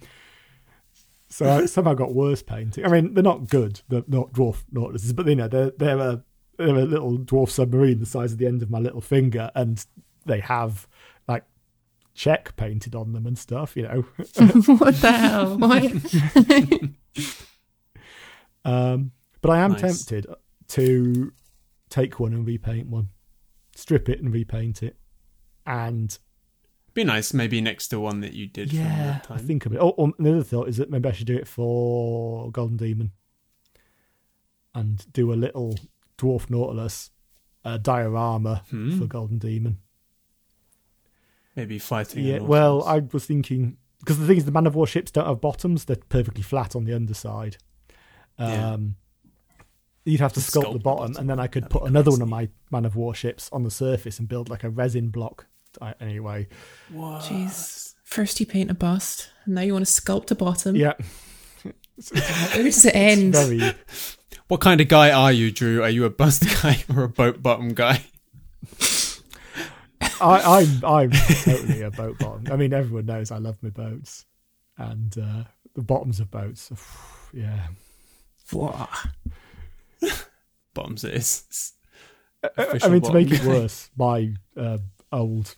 so 1.32 1.48
I 1.48 1.64
somehow 1.64 1.94
got 1.94 2.14
worse 2.14 2.42
painting. 2.42 2.84
I 2.84 2.88
mean, 2.88 3.14
they're 3.14 3.22
not 3.22 3.48
good. 3.48 3.80
They're 3.88 4.04
not 4.06 4.34
dwarf 4.34 4.64
nautiluses, 4.70 5.16
but 5.16 5.26
you 5.26 5.36
know 5.36 5.48
they're 5.48 5.70
they're 5.70 5.98
a 5.98 6.22
they're 6.58 6.76
a 6.76 6.84
little 6.84 7.16
dwarf 7.18 7.48
submarine 7.48 8.00
the 8.00 8.06
size 8.06 8.32
of 8.32 8.38
the 8.38 8.46
end 8.46 8.62
of 8.62 8.70
my 8.70 8.78
little 8.78 9.00
finger, 9.00 9.50
and 9.54 9.84
they 10.26 10.40
have 10.40 10.86
like 11.26 11.44
check 12.12 12.54
painted 12.56 12.94
on 12.94 13.14
them 13.14 13.26
and 13.26 13.38
stuff. 13.38 13.74
You 13.76 13.84
know. 13.84 14.00
what 14.76 14.94
the 14.96 15.12
hell? 15.12 15.56
Why? 15.56 15.92
um, 18.70 19.12
but 19.40 19.50
I 19.52 19.60
am 19.60 19.72
nice. 19.72 19.80
tempted 19.80 20.26
to 20.68 21.32
take 21.88 22.20
one 22.20 22.34
and 22.34 22.46
repaint 22.46 22.88
one, 22.88 23.08
strip 23.74 24.10
it 24.10 24.20
and 24.20 24.34
repaint 24.34 24.82
it, 24.82 24.98
and 25.64 26.18
be 26.94 27.04
nice, 27.04 27.32
maybe 27.32 27.60
next 27.60 27.88
to 27.88 28.00
one 28.00 28.20
that 28.20 28.32
you 28.32 28.46
did. 28.46 28.72
Yeah, 28.72 29.20
I 29.30 29.38
think 29.38 29.66
of 29.66 29.72
it. 29.72 29.78
Oh, 29.78 29.94
oh, 29.96 30.12
another 30.18 30.42
thought 30.42 30.68
is 30.68 30.76
that 30.76 30.90
maybe 30.90 31.08
I 31.08 31.12
should 31.12 31.26
do 31.26 31.36
it 31.36 31.48
for 31.48 32.50
Golden 32.50 32.76
Demon, 32.76 33.12
and 34.74 35.10
do 35.12 35.32
a 35.32 35.34
little 35.34 35.78
dwarf 36.18 36.50
Nautilus 36.50 37.10
uh, 37.64 37.78
diorama 37.78 38.62
hmm. 38.70 38.98
for 38.98 39.06
Golden 39.06 39.38
Demon. 39.38 39.78
Maybe 41.56 41.78
fighting. 41.78 42.24
Yeah. 42.24 42.40
Well, 42.40 42.82
I 42.84 43.00
was 43.00 43.26
thinking 43.26 43.76
because 44.00 44.18
the 44.18 44.26
thing 44.26 44.38
is, 44.38 44.44
the 44.44 44.52
Man 44.52 44.66
O' 44.66 44.70
War 44.70 44.86
ships 44.86 45.10
don't 45.10 45.26
have 45.26 45.40
bottoms; 45.40 45.84
they're 45.84 45.96
perfectly 45.96 46.42
flat 46.42 46.74
on 46.74 46.84
the 46.84 46.94
underside. 46.94 47.56
Um, 48.38 48.50
yeah. 48.50 48.76
You'd 50.04 50.20
have 50.20 50.32
to 50.32 50.40
sculpt, 50.40 50.64
sculpt 50.64 50.72
the 50.72 50.78
bottom, 50.80 51.12
bottom, 51.12 51.16
and 51.16 51.30
then 51.30 51.38
I 51.38 51.46
could 51.46 51.64
That'd 51.64 51.72
put 51.72 51.88
another 51.88 52.10
one 52.10 52.22
of 52.22 52.28
my 52.28 52.48
Man 52.70 52.86
O' 52.86 52.90
War 52.94 53.14
ships 53.14 53.48
on 53.52 53.62
the 53.62 53.70
surface 53.70 54.18
and 54.18 54.28
build 54.28 54.48
like 54.48 54.64
a 54.64 54.70
resin 54.70 55.10
block 55.10 55.46
anyway. 56.00 56.48
What? 56.90 57.22
Jeez. 57.22 57.94
First 58.04 58.40
you 58.40 58.46
paint 58.46 58.70
a 58.70 58.74
bust, 58.74 59.30
and 59.44 59.54
now 59.54 59.62
you 59.62 59.72
want 59.72 59.86
to 59.86 59.92
sculpt 59.92 60.30
a 60.30 60.34
bottom. 60.34 60.76
Yeah. 60.76 60.94
Where 61.62 62.62
does 62.62 62.84
it 62.84 62.94
end? 62.94 63.34
Very... 63.34 63.74
What 64.48 64.60
kind 64.60 64.80
of 64.82 64.88
guy 64.88 65.10
are 65.10 65.32
you, 65.32 65.50
Drew? 65.50 65.82
Are 65.82 65.88
you 65.88 66.04
a 66.04 66.10
bust 66.10 66.44
guy 66.62 66.84
or 66.94 67.04
a 67.04 67.08
boat 67.08 67.42
bottom 67.42 67.72
guy? 67.72 68.02
I, 70.20 70.42
I'm 70.60 70.84
I'm 70.84 71.10
totally 71.10 71.82
a 71.82 71.90
boat 71.90 72.18
bottom. 72.18 72.52
I 72.52 72.56
mean, 72.56 72.74
everyone 72.74 73.06
knows 73.06 73.30
I 73.30 73.38
love 73.38 73.62
my 73.62 73.70
boats, 73.70 74.26
and 74.76 75.16
uh, 75.16 75.44
the 75.74 75.82
bottoms 75.82 76.20
of 76.20 76.30
boats. 76.30 76.70
Yeah. 77.32 77.68
What? 78.50 78.90
bottoms 80.74 81.04
it 81.04 81.14
is. 81.14 81.72
I 82.58 82.88
mean, 82.88 83.00
to 83.02 83.12
make 83.12 83.30
it 83.30 83.44
worse, 83.44 83.88
my 83.96 84.34
uh, 84.56 84.78
old 85.12 85.56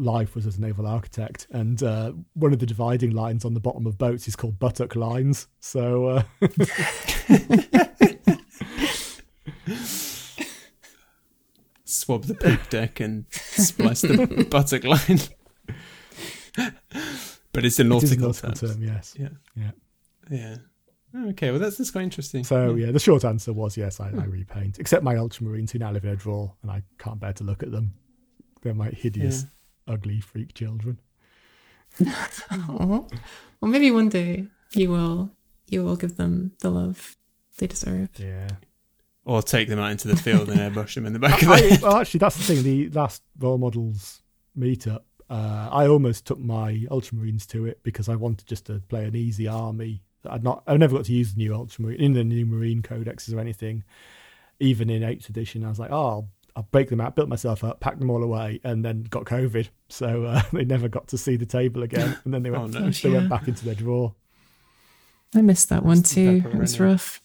life 0.00 0.34
was 0.34 0.46
as 0.46 0.56
a 0.58 0.60
naval 0.60 0.86
architect, 0.86 1.46
and 1.50 1.82
uh, 1.82 2.12
one 2.34 2.52
of 2.52 2.58
the 2.58 2.66
dividing 2.66 3.12
lines 3.12 3.44
on 3.44 3.54
the 3.54 3.60
bottom 3.60 3.86
of 3.86 3.98
boats 3.98 4.26
is 4.26 4.36
called 4.36 4.58
buttock 4.58 4.96
lines. 4.96 5.48
So. 5.60 6.06
Uh... 6.06 6.22
Swab 11.84 12.24
the 12.24 12.34
poop 12.34 12.70
deck 12.70 13.00
and 13.00 13.26
splice 13.30 14.02
the 14.02 14.46
buttock 14.50 14.84
line. 14.84 15.20
but 17.52 17.64
it's 17.64 17.78
a 17.78 17.84
nautical, 17.84 18.30
it 18.30 18.42
nautical 18.42 18.52
term. 18.52 18.82
Yes. 18.82 19.14
Yeah. 19.18 19.28
Yeah. 19.56 19.70
Yeah. 20.30 20.56
Okay, 21.30 21.50
well 21.50 21.58
that's 21.58 21.76
that's 21.76 21.90
quite 21.90 22.02
interesting. 22.02 22.44
So 22.44 22.74
yeah. 22.74 22.86
yeah, 22.86 22.92
the 22.92 23.00
short 23.00 23.24
answer 23.24 23.52
was 23.52 23.76
yes, 23.76 23.98
I, 23.98 24.10
I 24.10 24.24
repaint, 24.26 24.78
except 24.78 25.02
my 25.02 25.16
ultramarines 25.16 25.72
who 25.72 25.80
now 25.80 25.90
live 25.90 26.04
in 26.04 26.10
a 26.10 26.16
drawer, 26.16 26.54
and 26.62 26.70
I 26.70 26.82
can't 26.98 27.18
bear 27.18 27.32
to 27.34 27.44
look 27.44 27.64
at 27.64 27.72
them. 27.72 27.94
They're 28.62 28.74
my 28.74 28.90
hideous, 28.90 29.42
yeah. 29.42 29.48
Ugly 29.86 30.20
freak 30.20 30.54
children. 30.54 30.98
well, 32.00 33.08
maybe 33.62 33.90
one 33.90 34.08
day 34.08 34.46
you 34.72 34.90
will 34.90 35.30
you 35.68 35.84
will 35.84 35.96
give 35.96 36.16
them 36.16 36.52
the 36.60 36.70
love 36.70 37.16
they 37.58 37.66
deserve. 37.66 38.10
Yeah. 38.18 38.48
Or 39.24 39.42
take 39.42 39.68
them 39.68 39.78
out 39.78 39.90
into 39.92 40.08
the 40.08 40.16
field 40.16 40.48
and 40.48 40.58
airbrush 40.58 40.94
them 40.94 41.06
in 41.06 41.12
the 41.12 41.18
back 41.18 41.42
of 41.42 41.48
the 41.48 41.56
head. 41.56 41.82
Well, 41.82 41.96
actually, 41.96 42.18
that's 42.18 42.36
the 42.36 42.42
thing. 42.42 42.62
The 42.62 42.88
last 42.90 43.22
role 43.38 43.58
models 43.58 44.22
meetup, 44.58 45.02
uh, 45.28 45.68
I 45.70 45.86
almost 45.86 46.26
took 46.26 46.38
my 46.38 46.86
Ultramarines 46.90 47.46
to 47.48 47.66
it 47.66 47.80
because 47.82 48.08
I 48.08 48.16
wanted 48.16 48.46
just 48.48 48.66
to 48.66 48.80
play 48.88 49.04
an 49.04 49.14
easy 49.14 49.46
army. 49.46 50.02
I'd 50.28 50.42
not, 50.42 50.62
I've 50.66 50.78
never 50.78 50.96
got 50.96 51.04
to 51.06 51.12
use 51.12 51.34
the 51.34 51.38
new 51.38 51.54
Ultramarine 51.54 52.00
in 52.00 52.14
the 52.14 52.24
new 52.24 52.46
Marine 52.46 52.82
codexes 52.82 53.34
or 53.34 53.40
anything. 53.40 53.84
Even 54.58 54.90
in 54.90 55.02
eighth 55.02 55.28
edition, 55.28 55.64
I 55.64 55.68
was 55.68 55.78
like, 55.78 55.90
oh, 55.90 56.08
I'll 56.08 56.28
I 56.56 56.62
break 56.62 56.88
them 56.88 57.00
out, 57.00 57.16
built 57.16 57.28
myself 57.28 57.64
up, 57.64 57.80
packed 57.80 58.00
them 58.00 58.10
all 58.10 58.22
away, 58.22 58.60
and 58.64 58.84
then 58.84 59.04
got 59.04 59.24
COVID. 59.24 59.68
So 59.88 60.24
uh, 60.24 60.42
they 60.52 60.64
never 60.64 60.88
got 60.88 61.08
to 61.08 61.18
see 61.18 61.36
the 61.36 61.46
table 61.46 61.82
again, 61.82 62.18
and 62.24 62.34
then 62.34 62.42
they 62.42 62.50
went, 62.50 62.62
oh, 62.76 62.80
no. 62.80 62.90
they 62.90 63.08
yeah. 63.08 63.16
went 63.16 63.28
back 63.28 63.48
into 63.48 63.64
their 63.64 63.74
drawer. 63.74 64.14
I 65.34 65.42
missed 65.42 65.68
that 65.68 65.84
one 65.84 66.02
too. 66.02 66.42
It 66.44 66.56
was 66.56 66.80
rough. 66.80 67.22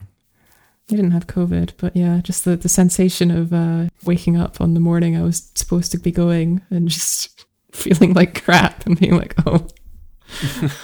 I 0.00 0.96
didn't 0.96 1.10
have 1.10 1.26
COVID, 1.26 1.72
but 1.76 1.94
yeah, 1.94 2.20
just 2.22 2.44
the, 2.44 2.56
the 2.56 2.68
sensation 2.68 3.30
of 3.30 3.52
uh, 3.52 3.88
waking 4.04 4.36
up 4.38 4.60
on 4.60 4.72
the 4.72 4.80
morning 4.80 5.16
I 5.16 5.22
was 5.22 5.50
supposed 5.54 5.92
to 5.92 5.98
be 5.98 6.10
going 6.10 6.62
and 6.70 6.88
just 6.88 7.44
feeling 7.72 8.14
like 8.14 8.42
crap 8.42 8.86
and 8.86 8.98
being 8.98 9.16
like, 9.16 9.34
oh, 9.46 9.66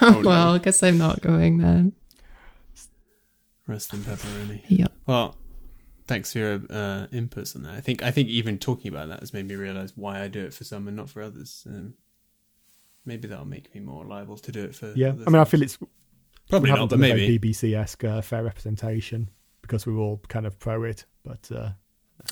oh 0.03 0.23
well, 0.25 0.51
no. 0.51 0.55
I 0.55 0.59
guess 0.59 0.83
I'm 0.83 0.99
not 0.99 1.23
going 1.23 1.59
then. 1.59 1.93
Rest 3.67 3.95
in 3.95 4.01
pepperoni. 4.01 4.63
Yep. 4.69 4.93
Well, 5.07 5.37
thanks 6.07 6.33
for 6.33 6.39
your 6.39 6.55
uh, 6.55 7.07
inputs 7.13 7.57
on 7.57 7.63
that. 7.63 7.75
I 7.75 7.81
think 7.81 8.03
I 8.03 8.11
think 8.11 8.29
even 8.29 8.59
talking 8.59 8.89
about 8.89 9.09
that 9.09 9.21
has 9.21 9.33
made 9.33 9.47
me 9.47 9.55
realize 9.55 9.93
why 9.97 10.23
I 10.23 10.29
do 10.29 10.45
it 10.45 10.55
for 10.55 10.65
some 10.65 10.89
and 10.89 10.97
not 10.97 11.11
for 11.11 11.23
others. 11.23 11.67
Um, 11.69 11.95
maybe 13.05 13.29
that'll 13.29 13.45
make 13.45 13.75
me 13.75 13.81
more 13.81 14.05
liable 14.05 14.37
to 14.39 14.53
do 14.53 14.65
it 14.65 14.75
for. 14.75 14.93
Yeah, 14.95 15.11
I 15.27 15.31
mean, 15.31 15.37
I 15.37 15.45
feel 15.45 15.63
it's 15.63 15.79
probably 16.51 16.71
not, 16.71 16.91
but 16.91 16.99
maybe 16.99 17.39
BBC 17.39 17.77
esque 17.77 18.05
uh, 18.05 18.21
fair 18.21 18.43
representation 18.43 19.31
because 19.63 19.87
we 19.87 19.95
are 19.95 19.99
all 19.99 20.21
kind 20.29 20.47
of 20.47 20.59
pro 20.59 20.85
it. 20.85 21.05
But 21.25 21.51
uh, 21.55 21.71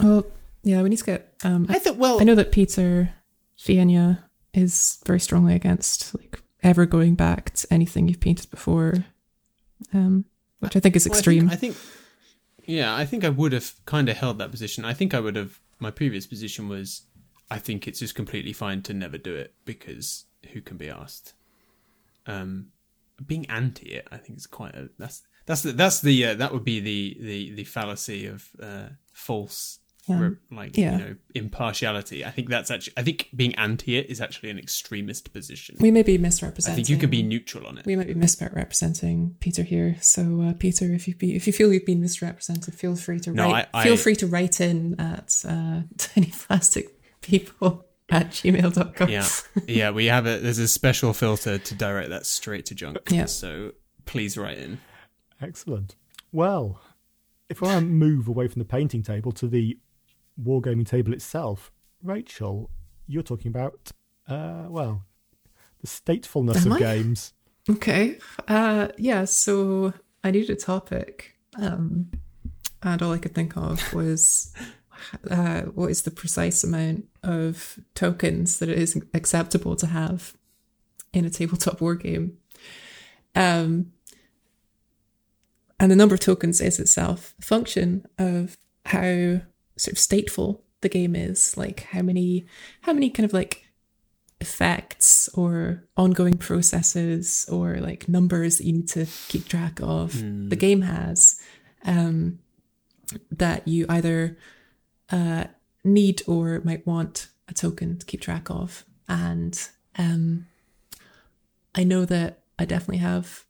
well, 0.00 0.26
yeah, 0.62 0.82
we 0.82 0.90
need 0.90 0.98
to 0.98 1.04
get. 1.04 1.34
Um, 1.44 1.66
I 1.68 1.78
thought. 1.78 1.96
Well, 1.96 2.20
I 2.20 2.24
know 2.24 2.34
that 2.34 2.52
Peter 2.52 3.14
Fienia 3.58 4.24
is 4.54 4.98
very 5.06 5.20
strongly 5.20 5.54
against 5.54 6.14
like 6.14 6.42
ever 6.62 6.86
going 6.86 7.14
back 7.14 7.52
to 7.54 7.66
anything 7.72 8.08
you've 8.08 8.20
painted 8.20 8.50
before, 8.50 9.04
um, 9.92 10.24
which 10.60 10.76
I 10.76 10.80
think 10.80 10.94
is 10.94 11.06
extreme. 11.06 11.46
Well, 11.46 11.54
I, 11.54 11.56
think, 11.56 11.72
I 11.72 11.76
think 11.76 12.01
yeah, 12.64 12.94
I 12.94 13.04
think 13.04 13.24
I 13.24 13.28
would 13.28 13.52
have 13.52 13.74
kind 13.86 14.08
of 14.08 14.16
held 14.16 14.38
that 14.38 14.50
position. 14.50 14.84
I 14.84 14.94
think 14.94 15.14
I 15.14 15.20
would 15.20 15.36
have. 15.36 15.60
My 15.78 15.90
previous 15.90 16.26
position 16.26 16.68
was, 16.68 17.02
I 17.50 17.58
think 17.58 17.88
it's 17.88 17.98
just 17.98 18.14
completely 18.14 18.52
fine 18.52 18.82
to 18.82 18.94
never 18.94 19.18
do 19.18 19.34
it 19.34 19.54
because 19.64 20.26
who 20.52 20.60
can 20.60 20.76
be 20.76 20.88
asked? 20.88 21.34
Um, 22.26 22.68
being 23.26 23.46
anti 23.46 23.88
it, 23.88 24.06
I 24.12 24.16
think 24.16 24.38
is 24.38 24.46
quite 24.46 24.74
a 24.74 24.90
that's 24.98 25.22
that's 25.46 25.62
the, 25.62 25.72
that's 25.72 26.00
the 26.00 26.24
uh, 26.24 26.34
that 26.34 26.52
would 26.52 26.64
be 26.64 26.80
the 26.80 27.16
the 27.20 27.54
the 27.54 27.64
fallacy 27.64 28.26
of 28.26 28.48
uh, 28.62 28.88
false 29.12 29.80
re- 30.09 30.14
Um, 30.16 30.38
like 30.50 30.76
yeah. 30.76 30.92
you 30.92 31.05
know 31.05 31.14
impartiality. 31.34 32.24
I 32.24 32.30
think 32.30 32.48
that's 32.48 32.70
actually. 32.70 32.94
I 32.96 33.03
think 33.03 33.28
being 33.36 33.55
anti 33.55 33.96
it 33.96 34.11
is 34.11 34.20
actually 34.20 34.50
an 34.50 34.59
extremist 34.59 35.32
position. 35.32 35.76
we 35.80 35.90
may 35.90 36.03
be 36.03 36.18
misrepresenting. 36.18 36.72
I 36.72 36.76
think 36.76 36.88
you 36.88 36.96
could 36.96 37.11
be 37.11 37.22
neutral 37.22 37.66
on 37.66 37.78
it. 37.78 37.86
We 37.86 37.94
might 37.96 38.09
be 38.09 38.14
misrepresenting 38.14 39.36
Peter 39.40 39.62
here. 39.62 39.96
So, 40.00 40.42
uh, 40.42 40.53
Peter, 40.55 40.92
if 40.92 41.07
you 41.07 41.14
be, 41.14 41.34
if 41.36 41.46
you 41.46 41.53
feel 41.53 41.72
you've 41.72 41.86
been 41.86 42.00
misrepresented, 42.00 42.74
feel 42.74 42.96
free 42.96 43.20
to 43.20 43.32
No, 43.32 43.50
write. 43.53 43.68
I- 43.74 43.84
feel 43.84 43.96
free 43.96 44.16
to 44.16 44.26
write 44.26 44.61
in 44.61 44.98
at 45.00 45.32
uh, 45.46 45.82
tinyplasticpeople 45.96 47.84
at 48.11 48.30
gmail.com. 48.30 49.09
yeah, 49.09 49.26
yeah. 49.66 49.90
We 49.90 50.07
have 50.07 50.26
a 50.26 50.38
there's 50.38 50.59
a 50.59 50.68
special 50.68 51.12
filter 51.12 51.59
to 51.59 51.74
direct 51.74 52.11
that 52.11 52.26
straight 52.26 52.66
to 52.66 52.74
junk. 52.74 52.98
Yeah. 53.09 53.26
So 53.26 53.72
please 54.05 54.36
write 54.36 54.59
in. 54.59 54.78
Excellent. 55.40 55.96
Well, 56.30 56.80
if 57.48 57.62
I 57.62 57.80
move 57.80 58.28
away 58.28 58.48
from 58.48 58.61
the 58.61 58.64
painting 58.66 59.03
table 59.03 59.32
to 59.32 59.46
the 59.48 59.78
wargaming 60.41 60.87
table 60.87 61.12
itself, 61.12 61.72
Rachel, 62.03 62.70
you're 63.07 63.22
talking 63.22 63.49
about, 63.49 63.93
uh, 64.28 64.66
well, 64.68 65.05
the 65.80 65.87
statefulness 65.87 66.64
Am 66.64 66.72
of 66.72 66.78
I? 66.78 66.78
games. 66.78 67.33
Okay. 67.68 68.18
Uh, 68.49 68.89
yeah. 68.99 69.24
So 69.24 69.93
I 70.24 70.30
needed 70.30 70.51
a 70.51 70.57
topic, 70.57 71.37
um, 71.61 72.11
and 72.83 73.03
all 73.03 73.12
I 73.12 73.18
could 73.18 73.35
think 73.35 73.57
of 73.57 73.93
was 73.93 74.53
uh, 75.30 75.62
what 75.62 75.91
is 75.91 76.03
the 76.03 76.11
precise 76.11 76.64
amount 76.64 77.07
of 77.22 77.78
tokens 77.95 78.59
that 78.59 78.68
it 78.68 78.78
is 78.78 79.01
acceptable 79.14 79.76
to 79.76 79.87
have 79.87 80.35
in 81.12 81.24
a 81.24 81.30
tabletop 81.30 81.80
war 81.80 81.95
game. 81.95 82.39
Um, 83.35 83.93
and 85.78 85.91
the 85.91 85.97
number 85.97 86.14
of 86.14 86.20
tokens 86.20 86.61
is 86.61 86.78
itself 86.78 87.35
a 87.41 87.43
function 87.43 88.07
of 88.18 88.57
how 88.87 89.41
sort 89.76 89.92
of 89.92 89.98
stateful 89.98 90.60
the 90.80 90.88
game 90.88 91.14
is, 91.14 91.56
like 91.56 91.84
how 91.90 92.02
many, 92.02 92.46
how 92.82 92.92
many 92.92 93.10
kind 93.10 93.24
of 93.24 93.32
like 93.32 93.66
effects 94.40 95.28
or 95.34 95.84
ongoing 95.96 96.36
processes 96.36 97.46
or 97.50 97.76
like 97.76 98.08
numbers 98.08 98.58
that 98.58 98.64
you 98.64 98.72
need 98.72 98.88
to 98.88 99.06
keep 99.28 99.46
track 99.46 99.78
of 99.80 100.20
the 100.50 100.56
game 100.56 100.82
has 100.82 101.40
um, 101.84 102.40
that 103.30 103.66
you 103.68 103.86
either 103.88 104.36
uh, 105.10 105.44
need 105.84 106.22
or 106.26 106.60
might 106.64 106.86
want 106.86 107.28
a 107.48 107.54
token 107.54 107.98
to 107.98 108.06
keep 108.06 108.20
track 108.20 108.50
of. 108.50 108.84
And 109.08 109.58
um, 109.96 110.46
I 111.74 111.84
know 111.84 112.04
that 112.04 112.40
I 112.58 112.64
definitely 112.64 112.98
have 112.98 113.44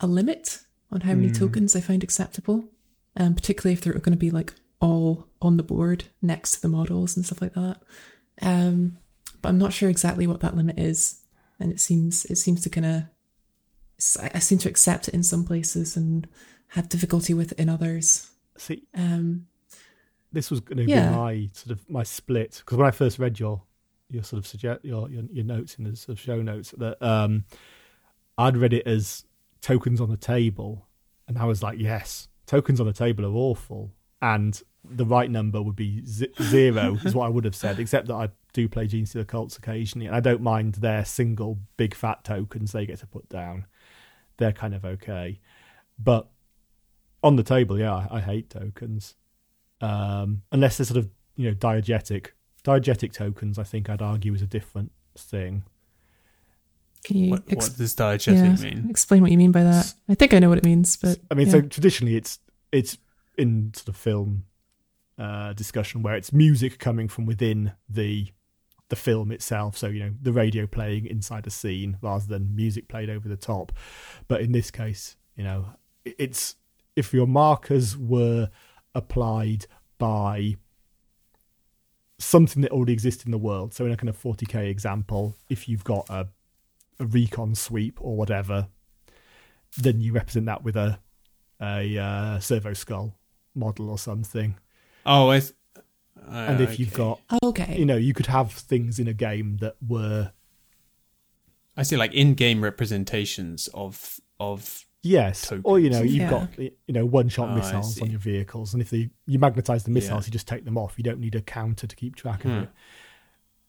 a 0.00 0.06
limit 0.06 0.60
on 0.90 1.02
how 1.02 1.14
many 1.14 1.30
tokens 1.30 1.74
I 1.74 1.80
find 1.80 2.02
acceptable, 2.02 2.64
um, 3.16 3.34
particularly 3.34 3.72
if 3.72 3.80
they're 3.80 3.92
going 3.94 4.12
to 4.12 4.16
be 4.16 4.30
like 4.30 4.52
all 4.82 5.26
on 5.40 5.56
the 5.56 5.62
board 5.62 6.04
next 6.20 6.52
to 6.52 6.60
the 6.62 6.68
models 6.68 7.16
and 7.16 7.24
stuff 7.24 7.40
like 7.40 7.54
that. 7.54 7.80
Um, 8.42 8.98
but 9.40 9.48
I'm 9.48 9.58
not 9.58 9.72
sure 9.72 9.88
exactly 9.88 10.26
what 10.26 10.40
that 10.40 10.56
limit 10.56 10.78
is, 10.78 11.20
and 11.58 11.72
it 11.72 11.80
seems 11.80 12.24
it 12.26 12.36
seems 12.36 12.60
to 12.62 12.70
kind 12.70 12.86
of 12.86 13.02
I 14.34 14.40
seem 14.40 14.58
to 14.58 14.68
accept 14.68 15.06
it 15.08 15.14
in 15.14 15.22
some 15.22 15.44
places 15.44 15.96
and 15.96 16.26
have 16.68 16.88
difficulty 16.88 17.32
with 17.34 17.52
it 17.52 17.58
in 17.60 17.68
others. 17.68 18.28
See, 18.58 18.82
Um, 18.94 19.46
this 20.32 20.50
was 20.50 20.60
going 20.60 20.78
to 20.78 20.84
Yeah. 20.84 21.10
be 21.10 21.16
my 21.16 21.50
sort 21.52 21.70
of 21.78 21.88
my 21.88 22.02
split 22.02 22.60
because 22.64 22.78
when 22.78 22.86
I 22.86 22.90
first 22.90 23.18
read 23.18 23.38
your 23.38 23.62
your 24.10 24.24
sort 24.24 24.38
of 24.38 24.46
suggest 24.46 24.84
your 24.84 25.08
your, 25.08 25.22
your 25.30 25.44
notes 25.44 25.76
in 25.76 25.84
the 25.84 25.94
sort 25.96 26.18
of 26.18 26.20
show 26.20 26.42
notes 26.42 26.74
that 26.78 27.00
um 27.02 27.44
I'd 28.36 28.56
read 28.56 28.72
it 28.72 28.86
as 28.86 29.24
tokens 29.60 30.00
on 30.00 30.10
the 30.10 30.16
table, 30.16 30.86
and 31.28 31.38
I 31.38 31.44
was 31.44 31.62
like, 31.62 31.78
yes, 31.78 32.28
tokens 32.46 32.80
on 32.80 32.86
the 32.86 32.92
table 32.92 33.24
are 33.24 33.34
awful, 33.34 33.92
and 34.20 34.60
the 34.84 35.06
right 35.06 35.30
number 35.30 35.62
would 35.62 35.76
be 35.76 36.04
z- 36.04 36.32
zero 36.42 36.96
is 37.04 37.14
what 37.14 37.26
I 37.26 37.28
would 37.28 37.44
have 37.44 37.54
said, 37.54 37.78
except 37.78 38.08
that 38.08 38.14
I 38.14 38.28
do 38.52 38.68
play 38.68 38.86
Genestealer 38.86 39.26
Cults 39.26 39.56
occasionally, 39.56 40.06
and 40.06 40.16
I 40.16 40.20
don't 40.20 40.42
mind 40.42 40.74
their 40.74 41.04
single 41.04 41.58
big 41.76 41.94
fat 41.94 42.24
tokens 42.24 42.72
they 42.72 42.86
get 42.86 42.98
to 42.98 43.06
put 43.06 43.28
down. 43.28 43.66
They're 44.38 44.52
kind 44.52 44.74
of 44.74 44.84
okay, 44.84 45.40
but 45.98 46.28
on 47.22 47.36
the 47.36 47.42
table, 47.44 47.78
yeah, 47.78 47.94
I, 47.94 48.16
I 48.16 48.20
hate 48.20 48.50
tokens 48.50 49.14
um, 49.80 50.42
unless 50.50 50.78
they're 50.78 50.86
sort 50.86 50.98
of 50.98 51.10
you 51.36 51.48
know 51.48 51.54
diegetic. 51.54 52.28
Diegetic 52.64 53.12
tokens, 53.12 53.58
I 53.58 53.64
think 53.64 53.90
I'd 53.90 54.02
argue 54.02 54.34
is 54.34 54.42
a 54.42 54.46
different 54.46 54.92
thing. 55.18 55.64
can 57.04 57.16
you 57.16 57.30
What, 57.30 57.42
ex- 57.50 57.68
what 57.70 57.76
does 57.76 57.94
diegetic 57.94 58.62
yeah, 58.62 58.70
mean? 58.70 58.86
explain 58.88 59.22
what 59.22 59.30
you 59.32 59.38
mean 59.38 59.52
by 59.52 59.64
that? 59.64 59.94
I 60.08 60.14
think 60.14 60.32
I 60.32 60.38
know 60.38 60.48
what 60.48 60.58
it 60.58 60.64
means, 60.64 60.96
but 60.96 61.18
I 61.30 61.34
mean, 61.34 61.46
yeah. 61.46 61.52
so 61.52 61.60
traditionally 61.62 62.16
it's 62.16 62.38
it's 62.70 62.98
in 63.36 63.72
sort 63.74 63.88
of 63.88 63.96
film 63.96 64.44
uh, 65.18 65.52
discussion 65.52 66.02
where 66.02 66.14
it's 66.14 66.32
music 66.32 66.78
coming 66.78 67.08
from 67.08 67.26
within 67.26 67.72
the 67.88 68.28
the 68.88 68.96
film 68.96 69.32
itself. 69.32 69.76
So 69.76 69.88
you 69.88 70.00
know 70.00 70.12
the 70.20 70.32
radio 70.32 70.66
playing 70.66 71.06
inside 71.06 71.46
a 71.46 71.50
scene 71.50 71.98
rather 72.02 72.26
than 72.26 72.54
music 72.54 72.88
played 72.88 73.10
over 73.10 73.28
the 73.28 73.36
top. 73.36 73.72
But 74.28 74.40
in 74.40 74.52
this 74.52 74.70
case, 74.70 75.16
you 75.36 75.44
know, 75.44 75.66
it's 76.04 76.56
if 76.96 77.14
your 77.14 77.26
markers 77.26 77.96
were 77.96 78.50
applied 78.94 79.66
by 79.98 80.56
something 82.18 82.62
that 82.62 82.70
already 82.70 82.92
exists 82.92 83.24
in 83.24 83.30
the 83.30 83.38
world. 83.38 83.74
So 83.74 83.84
in 83.86 83.92
a 83.92 83.96
kind 83.96 84.08
of 84.08 84.20
40k 84.20 84.68
example, 84.68 85.34
if 85.48 85.68
you've 85.68 85.84
got 85.84 86.08
a 86.08 86.28
a 87.00 87.06
recon 87.06 87.54
sweep 87.54 87.98
or 88.00 88.16
whatever, 88.16 88.68
then 89.76 90.00
you 90.00 90.12
represent 90.12 90.46
that 90.46 90.62
with 90.62 90.76
a 90.76 90.98
a 91.60 91.98
uh, 91.98 92.38
servo 92.40 92.72
skull 92.72 93.16
model 93.54 93.88
or 93.90 93.98
something. 93.98 94.56
Oh, 95.04 95.30
I 95.30 95.40
th- 95.40 95.52
uh, 95.76 96.30
and 96.30 96.60
if 96.60 96.78
you've 96.78 96.92
okay. 96.92 96.96
got, 96.96 97.20
okay, 97.44 97.76
you 97.78 97.84
know, 97.84 97.96
you 97.96 98.14
could 98.14 98.26
have 98.26 98.52
things 98.52 98.98
in 98.98 99.08
a 99.08 99.12
game 99.12 99.56
that 99.58 99.74
were 99.86 100.32
I 101.76 101.82
see, 101.82 101.96
like 101.96 102.12
in-game 102.14 102.62
representations 102.62 103.68
of 103.74 104.20
of 104.38 104.84
yes, 105.02 105.52
or 105.64 105.78
you 105.80 105.90
know, 105.90 106.02
you've 106.02 106.22
Yeah. 106.22 106.28
got 106.30 106.58
you 106.58 106.70
know 106.88 107.06
one 107.06 107.28
shot 107.28 107.48
Oh, 107.50 107.54
missiles 107.54 108.00
on 108.00 108.10
your 108.10 108.20
vehicles, 108.20 108.72
and 108.74 108.82
if 108.82 108.90
they 108.90 109.10
you 109.26 109.38
magnetize 109.38 109.84
the 109.84 109.90
missiles, 109.90 110.24
Yeah. 110.24 110.28
you 110.28 110.32
just 110.32 110.46
take 110.46 110.64
them 110.64 110.76
off. 110.78 110.94
You 110.98 111.04
don't 111.04 111.18
need 111.20 111.34
a 111.34 111.40
counter 111.40 111.86
to 111.86 111.96
keep 111.96 112.14
track 112.16 112.44
of 112.44 112.50
Hmm. 112.52 112.58
it. 112.62 112.68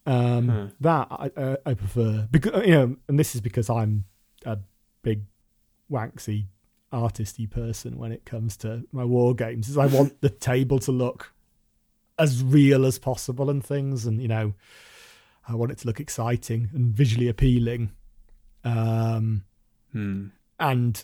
Um, 0.05 0.47
Hmm. 0.49 0.65
That 0.81 1.07
I, 1.11 1.31
uh, 1.37 1.55
I 1.65 1.73
prefer 1.75 2.27
because 2.29 2.65
you 2.65 2.71
know, 2.73 2.97
and 3.07 3.17
this 3.17 3.35
is 3.35 3.41
because 3.41 3.69
I'm 3.69 4.03
a 4.45 4.59
big 5.01 5.23
wanksy 5.89 6.47
artisty 6.93 7.49
person 7.49 7.97
when 7.97 8.11
it 8.11 8.23
comes 8.23 8.55
to 8.57 8.85
my 8.91 9.03
war 9.03 9.33
games. 9.35 9.67
Is 9.67 9.77
I 9.77 9.87
want 9.87 10.21
the 10.21 10.29
table 10.29 10.79
to 10.79 10.91
look 10.91 11.33
as 12.19 12.43
real 12.43 12.85
as 12.85 12.99
possible 12.99 13.49
and 13.49 13.63
things, 13.65 14.05
and 14.05 14.21
you 14.21 14.27
know, 14.27 14.53
I 15.47 15.55
want 15.55 15.71
it 15.71 15.79
to 15.79 15.87
look 15.87 15.99
exciting 15.99 16.69
and 16.73 16.93
visually 16.93 17.27
appealing. 17.27 17.91
Um, 18.63 19.43
Hmm. 19.91 20.27
and 20.59 21.03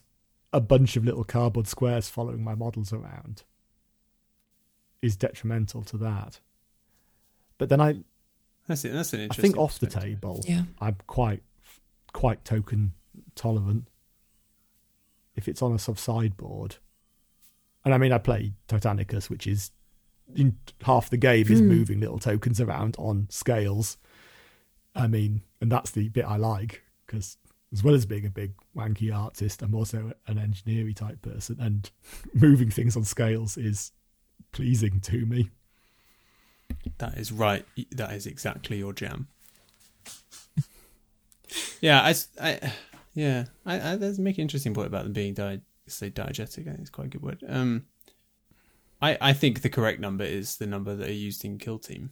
a 0.54 0.60
bunch 0.62 0.96
of 0.96 1.04
little 1.06 1.24
cardboard 1.24 1.68
squares 1.68 2.10
following 2.10 2.44
my 2.44 2.56
models 2.56 2.92
around 2.94 3.44
is 5.02 5.16
detrimental 5.16 5.84
to 5.84 5.98
that. 5.98 6.40
But 7.60 7.70
then 7.70 7.80
I, 7.82 8.00
That's 8.68 8.84
it. 8.86 8.94
That's 8.94 9.14
an 9.14 9.20
I 9.20 9.24
interesting. 9.24 9.52
think 9.52 9.58
off 9.62 9.78
the 9.80 9.88
table, 9.88 10.44
yeah, 10.48 10.64
I'm 10.80 10.96
quite 11.08 11.44
quite 12.14 12.44
token 12.46 12.94
tolerant. 13.36 13.88
If 15.40 15.48
it's 15.48 15.62
on 15.62 15.74
a 15.74 15.80
sort 15.80 15.98
of 15.98 16.02
sideboard, 16.04 16.76
and 17.86 17.94
I 17.94 17.98
mean, 17.98 18.12
I 18.12 18.18
play 18.20 18.54
Titanicus, 18.68 19.30
which 19.30 19.48
is 19.48 19.72
in 20.36 20.58
half 20.84 21.10
the 21.10 21.18
game 21.18 21.48
is 21.50 21.60
Hmm. 21.60 21.68
moving 21.70 22.00
little 22.00 22.20
tokens 22.20 22.60
around 22.62 22.96
on 23.00 23.28
scales. 23.32 23.98
I 24.94 25.08
mean, 25.08 25.42
and 25.62 25.72
that's 25.72 25.92
the 25.92 26.10
bit 26.10 26.26
I 26.26 26.36
like 26.36 26.84
because 27.06 27.38
as 27.72 27.84
well 27.84 27.94
as 27.96 28.06
being 28.06 28.26
a 28.26 28.30
big 28.30 28.54
wanky 28.76 29.16
artist, 29.16 29.62
I'm 29.62 29.74
also 29.76 30.12
an 30.28 30.38
engineering 30.38 30.94
type 30.94 31.22
person, 31.22 31.58
and 31.60 31.90
moving 32.34 32.70
things 32.70 32.98
on 32.98 33.04
scales 33.06 33.58
is 33.58 33.92
pleasing 34.52 35.00
to 35.02 35.26
me. 35.26 35.50
That 36.98 37.18
is 37.18 37.32
right. 37.32 37.66
That 37.92 38.12
is 38.12 38.28
exactly 38.28 38.78
your 38.78 38.94
jam. 38.94 39.28
yeah, 41.82 42.02
I, 42.02 42.10
s- 42.12 42.28
I- 42.42 42.74
yeah, 43.24 43.46
I, 43.66 43.92
I, 43.92 43.96
there's 43.98 44.20
make 44.20 44.38
an 44.38 44.44
interesting 44.44 44.74
point 44.74 44.88
about 44.88 45.04
them 45.04 45.14
being 45.14 45.34
di- 45.34 45.62
say 45.88 46.10
diegetic. 46.10 46.62
I 46.68 46.72
think 46.72 46.80
it's 46.80 46.90
quite 46.98 47.08
a 47.08 47.10
good 47.10 47.22
word. 47.22 47.44
Um, 47.48 47.86
I, 49.02 49.18
I 49.30 49.34
think 49.34 49.62
the 49.62 49.70
correct 49.70 50.00
number 50.00 50.24
is 50.26 50.58
the 50.58 50.68
number 50.68 50.96
that 50.96 51.08
are 51.10 51.14
used 51.28 51.44
in 51.46 51.58
Kill 51.58 51.80
Team. 51.80 52.12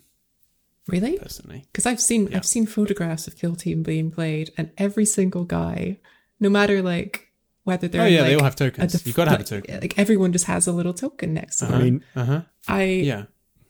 really? 0.87 1.17
Personally, 1.17 1.65
Because 1.71 1.85
I've 1.85 1.99
seen 2.01 2.27
Yeah. 2.27 2.37
I've 2.37 2.45
seen 2.45 2.65
photographs 2.65 3.27
of 3.27 3.35
Kill 3.37 3.55
Team 3.55 3.83
being 3.83 4.09
played, 4.11 4.51
and 4.57 4.71
every 4.77 5.05
single 5.05 5.43
guy, 5.43 5.97
no 6.39 6.49
matter 6.49 6.81
like 6.81 7.23
whether 7.63 7.87
they're 7.89 8.03
oh 8.03 8.05
yeah, 8.05 8.21
like, 8.21 8.29
they 8.29 8.35
all 8.35 8.43
have 8.43 8.55
tokens. 8.55 8.93
def- 8.93 9.05
You've 9.05 9.15
got 9.17 9.25
to 9.25 9.31
have 9.31 9.41
a 9.41 9.43
token. 9.43 9.81
Like 9.81 9.97
everyone 9.99 10.31
just 10.31 10.45
has 10.45 10.67
a 10.67 10.71
little 10.71 10.93
token 10.93 11.33
next 11.33 11.57
to 11.57 11.65
Uh-huh. 11.65 11.71
them. 11.73 11.81
I 11.81 11.83
mean, 11.83 12.03
Uh 12.15 12.25
huh. 12.25 12.41
I 12.67 12.83
Yeah. 12.83 13.23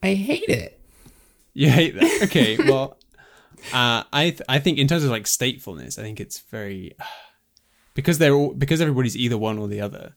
I 0.04 0.14
hate 0.14 0.50
it. 0.50 0.80
You 1.54 1.70
hate 1.72 1.96
that. 1.96 2.20
Okay, 2.26 2.56
well, 2.70 2.98
uh, 3.74 4.04
I 4.14 4.30
th- 4.30 4.44
I 4.48 4.60
think 4.60 4.78
in 4.78 4.88
terms 4.88 5.04
of 5.04 5.10
like 5.10 5.24
statefulness, 5.24 5.98
I 5.98 6.04
think 6.04 6.20
it's 6.20 6.38
very 6.52 6.96
because 7.98 8.20
they're 8.20 8.36
all 8.36 8.54
because 8.54 8.80
everybody's 8.80 9.18
either 9.18 9.40
one 9.40 9.58
or 9.58 9.68
the 9.68 9.82
other. 9.82 10.14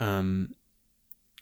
Um, 0.00 0.54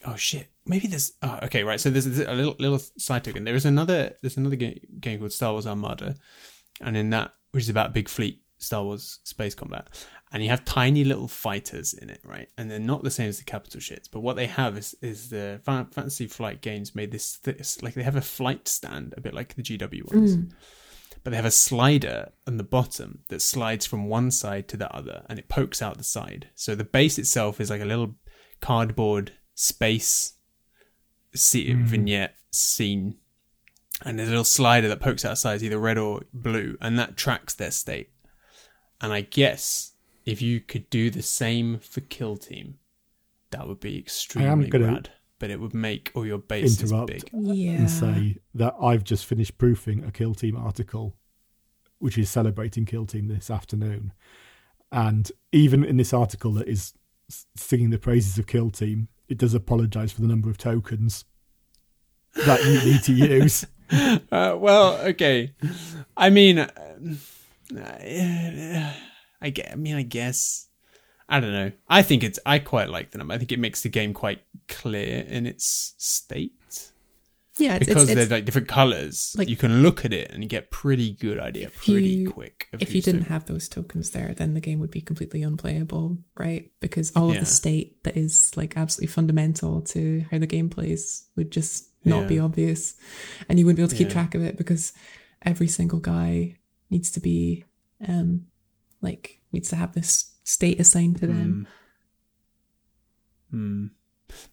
oh 0.05 0.17
shit, 0.17 0.49
maybe 0.67 0.89
there's. 0.89 1.13
Oh, 1.23 1.39
okay, 1.45 1.63
right. 1.63 1.81
So 1.81 1.91
there's 1.91 2.07
a 2.07 2.35
little 2.35 2.57
little 2.59 2.81
side 2.99 3.23
token. 3.23 3.45
There 3.45 3.55
is 3.55 3.65
another. 3.65 4.17
There's 4.21 4.37
another 4.37 4.57
game, 4.57 4.81
game 4.99 5.21
called 5.21 5.33
Star 5.33 5.53
Wars 5.53 5.65
Armada, 5.65 6.17
and 6.81 6.97
in 6.97 7.11
that, 7.11 7.35
which 7.53 7.63
is 7.63 7.69
about 7.69 7.95
big 7.95 8.09
fleet 8.09 8.43
Star 8.59 8.83
Wars 8.83 9.21
space 9.23 9.55
combat, 9.55 9.87
and 10.33 10.43
you 10.43 10.49
have 10.49 10.65
tiny 10.65 11.05
little 11.05 11.29
fighters 11.29 11.95
in 11.95 12.11
it, 12.11 12.21
right? 12.25 12.49
And 12.59 12.69
they're 12.69 12.81
not 12.81 13.05
the 13.05 13.11
same 13.13 13.29
as 13.29 13.39
the 13.39 13.45
capital 13.45 13.79
ships, 13.81 14.09
but 14.09 14.21
what 14.21 14.35
they 14.35 14.47
have 14.47 14.77
is 14.77 14.97
is 15.01 15.31
the 15.31 15.61
Fantasy 15.65 16.27
Flight 16.27 16.63
Games 16.63 16.97
made 16.97 17.13
this, 17.13 17.37
this 17.37 17.81
like 17.81 17.95
they 17.95 18.03
have 18.03 18.17
a 18.17 18.21
flight 18.21 18.67
stand, 18.67 19.15
a 19.17 19.21
bit 19.21 19.35
like 19.35 19.55
the 19.55 19.63
GW 19.63 20.13
ones. 20.13 20.37
Mm. 20.37 20.51
But 21.29 21.33
they 21.33 21.37
have 21.37 21.45
a 21.45 21.51
slider 21.51 22.33
on 22.47 22.57
the 22.57 22.63
bottom 22.63 23.19
that 23.29 23.43
slides 23.43 23.85
from 23.85 24.07
one 24.09 24.31
side 24.31 24.67
to 24.69 24.79
the 24.79 24.91
other 24.91 25.27
and 25.29 25.39
it 25.39 25.51
pokes 25.51 25.83
out 25.83 25.99
the 25.99 26.03
side. 26.03 26.49
So 26.55 26.75
the 26.75 26.85
base 26.85 27.19
itself 27.19 27.61
is 27.61 27.69
like 27.69 27.83
a 27.83 27.85
little 27.85 28.15
cardboard 28.63 29.33
space 29.55 30.37
mm. 31.35 31.85
vignette 31.85 32.35
scene. 32.51 33.17
And 34.07 34.19
there's 34.19 34.31
a 34.31 34.33
little 34.33 34.43
slider 34.43 34.89
that 34.89 35.01
pokes 35.01 35.23
out 35.23 35.37
sides, 35.37 35.63
either 35.63 35.79
red 35.79 35.99
or 35.99 36.23
blue, 36.33 36.79
and 36.81 36.99
that 36.99 37.19
tracks 37.19 37.53
their 37.53 37.73
state. 37.73 38.09
And 39.03 39.13
I 39.13 39.21
guess 39.21 39.93
if 40.25 40.41
you 40.41 40.61
could 40.61 40.89
do 40.89 41.11
the 41.11 41.21
same 41.21 41.79
for 41.79 42.01
Kill 42.01 42.39
Team, 42.39 42.79
that 43.51 43.69
would 43.69 43.81
be 43.81 43.99
extremely 43.99 44.71
rad. 44.71 45.11
But 45.39 45.51
it 45.51 45.61
would 45.61 45.75
make 45.75 46.11
all 46.15 46.25
your 46.25 46.39
bases 46.39 46.91
big. 47.07 47.29
Yeah. 47.35 47.73
And 47.73 47.91
say 47.91 48.39
that 48.55 48.77
I've 48.81 49.05
just 49.05 49.27
finished 49.27 49.59
proofing 49.59 50.05
a 50.05 50.11
Kill 50.11 50.35
Team 50.35 50.57
article, 50.57 51.18
which 51.99 52.19
is 52.19 52.31
celebrating 52.31 52.85
Kill 52.85 53.07
Team 53.07 53.29
this 53.29 53.51
afternoon. 53.51 54.13
And 54.91 55.31
even 55.53 55.85
in 55.85 55.97
this 55.97 56.13
article 56.13 56.53
that 56.55 56.69
is 56.69 56.95
singing 57.57 57.91
the 57.91 57.99
praises 57.99 58.39
of 58.39 58.47
Kill 58.47 58.71
Team, 58.71 59.09
it 59.29 59.39
does 59.39 59.55
apologise 59.55 60.13
for 60.13 60.23
the 60.23 60.29
number 60.29 60.49
of 60.49 60.57
tokens 60.57 61.25
that 62.47 62.65
you 62.65 62.93
need 62.93 63.03
to 63.05 63.13
use. 63.13 63.65
Uh, 63.91 64.55
well, 64.55 64.99
okay. 64.99 65.55
I 66.15 66.29
mean, 66.29 66.59
uh, 66.59 66.69
I. 67.75 68.93
I 69.41 69.75
mean, 69.77 69.95
I 69.95 70.03
guess. 70.03 70.69
I 71.27 71.41
don't 71.41 71.53
know. 71.53 71.73
I 71.89 72.03
think 72.03 72.23
it's. 72.23 72.39
I 72.45 72.59
quite 72.59 72.91
like 72.91 73.13
the 73.13 73.17
number. 73.17 73.33
I 73.33 73.39
think 73.39 73.51
it 73.51 73.59
makes 73.59 73.81
the 73.83 73.89
game 73.89 74.13
quite 74.13 74.43
clear 74.69 75.25
in 75.27 75.47
its 75.47 75.95
state. 75.97 76.93
Yeah, 77.59 77.75
it's, 77.75 77.87
because 77.87 78.09
it's, 78.09 78.15
they're 78.15 78.39
like 78.39 78.45
different 78.45 78.69
colors. 78.69 79.35
Like 79.37 79.49
you 79.49 79.57
can 79.57 79.83
look 79.83 80.05
at 80.05 80.13
it 80.13 80.31
and 80.31 80.43
you 80.43 80.49
get 80.49 80.71
pretty 80.71 81.13
good 81.13 81.39
idea 81.39 81.71
pretty 81.71 82.09
you, 82.09 82.31
quick. 82.31 82.69
If 82.79 82.95
you 82.95 83.03
didn't 83.03 83.23
have 83.23 83.47
those 83.47 83.69
tokens 83.69 84.11
there, 84.11 84.33
then 84.35 84.55
the 84.55 84.61
game 84.61 84.79
would 84.81 84.91
be 84.91 85.01
completely 85.01 85.43
unplayable, 85.43 86.19
right? 86.37 86.71
Because 86.81 87.13
all 87.17 87.29
yeah. 87.29 87.35
of 87.35 87.41
the 87.41 87.47
state 87.47 88.03
that 88.05 88.17
is 88.17 88.57
like 88.57 88.77
absolutely 88.77 89.13
fundamental 89.13 89.83
to 89.83 90.25
how 90.31 90.39
the 90.39 90.47
game 90.47 90.71
plays 90.71 91.29
would 91.37 91.51
just 91.51 91.89
not 92.05 92.23
yeah. 92.23 92.29
be 92.29 92.39
obvious, 92.39 92.95
and 93.49 93.59
you 93.59 93.67
wouldn't 93.67 93.77
be 93.77 93.83
able 93.83 93.91
to 93.91 93.97
keep 93.97 94.09
yeah. 94.09 94.15
track 94.15 94.35
of 94.35 94.43
it 94.43 94.57
because 94.57 94.93
every 95.43 95.69
single 95.69 96.01
guy 96.01 96.57
needs 96.91 97.11
to 97.11 97.21
be 97.21 97.65
um 98.07 98.47
like 99.03 99.41
needs 99.53 99.69
to 99.71 99.77
have 99.77 99.95
this 99.95 100.33
state 100.45 100.81
assigned 100.81 101.19
to 101.19 101.27
them. 101.27 101.69
Hmm. 103.51 103.87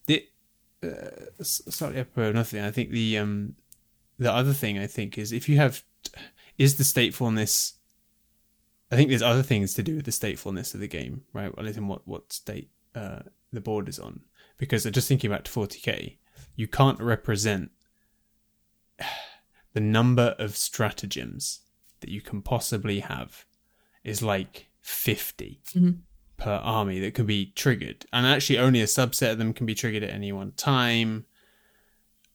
The 0.07 0.25
slightly 1.41 1.99
apropos 1.99 2.29
of 2.29 2.35
nothing. 2.35 2.61
I 2.63 2.71
think 2.71 2.91
the 2.91 3.17
um 3.17 3.55
the 4.17 4.31
other 4.31 4.53
thing 4.53 4.77
I 4.77 4.87
think 4.87 5.17
is 5.17 5.31
if 5.31 5.49
you 5.49 5.57
have 5.57 5.83
is 6.57 6.77
the 6.77 6.83
statefulness. 6.83 7.73
I 8.91 8.95
think 8.95 9.09
there's 9.09 9.21
other 9.21 9.43
things 9.43 9.73
to 9.73 9.83
do 9.83 9.95
with 9.95 10.05
the 10.05 10.11
statefulness 10.11 10.73
of 10.73 10.79
the 10.79 10.87
game, 10.87 11.23
right? 11.33 11.55
Well, 11.55 11.65
in 11.65 11.87
what 11.87 12.07
what 12.07 12.31
state 12.31 12.69
uh, 12.93 13.19
the 13.51 13.61
board 13.61 13.89
is 13.89 13.99
on. 13.99 14.21
Because 14.57 14.85
I'm 14.85 14.93
just 14.93 15.07
thinking 15.07 15.29
about 15.29 15.45
40k, 15.45 16.17
you 16.55 16.67
can't 16.67 16.99
represent 17.01 17.71
the 19.73 19.81
number 19.81 20.35
of 20.39 20.55
stratagems 20.55 21.61
that 21.99 22.09
you 22.09 22.21
can 22.21 22.41
possibly 22.41 23.01
have 23.01 23.45
is 24.03 24.21
like 24.21 24.69
50 24.81 25.61
mm-hmm. 25.73 25.91
Per 26.37 26.55
army 26.55 26.99
that 26.99 27.13
can 27.13 27.25
be 27.25 27.47
triggered. 27.55 28.05
And 28.11 28.25
actually, 28.25 28.59
only 28.59 28.81
a 28.81 28.85
subset 28.85 29.31
of 29.31 29.37
them 29.37 29.53
can 29.53 29.65
be 29.65 29.75
triggered 29.75 30.03
at 30.03 30.09
any 30.09 30.31
one 30.31 30.51
time. 30.53 31.25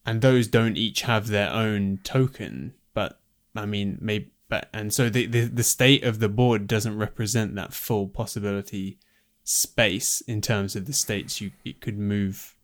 And 0.07 0.23
those 0.23 0.49
don't 0.49 0.77
each 0.77 1.03
have 1.03 1.29
their 1.29 1.51
own 1.51 2.01
token. 2.05 2.75
But, 2.95 3.21
I 3.55 3.67
mean, 3.67 3.99
maybe. 4.01 4.33
But, 4.49 4.69
and 4.73 4.93
so 4.93 5.09
the, 5.09 5.27
the, 5.27 5.43
the 5.43 5.63
state 5.63 6.03
of 6.03 6.19
the 6.19 6.29
board 6.29 6.67
doesn't 6.67 6.99
represent 6.99 7.55
that 7.55 7.73
full 7.73 8.09
possibility 8.09 8.99
space 9.45 10.21
in 10.23 10.41
terms 10.41 10.75
of 10.77 10.87
the 10.87 10.93
states 10.93 11.41
you 11.41 11.51
it 11.65 11.81
could 11.81 11.99
move 11.99 12.57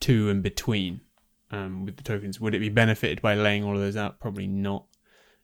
to 0.00 0.28
and 0.28 0.42
between 0.42 1.00
um, 1.50 1.84
with 1.84 1.96
the 1.96 2.02
tokens. 2.02 2.40
Would 2.40 2.54
it 2.54 2.60
be 2.60 2.68
benefited 2.68 3.22
by 3.22 3.34
laying 3.34 3.64
all 3.64 3.74
of 3.74 3.80
those 3.80 3.96
out? 3.96 4.20
Probably 4.20 4.46
not. 4.46 4.86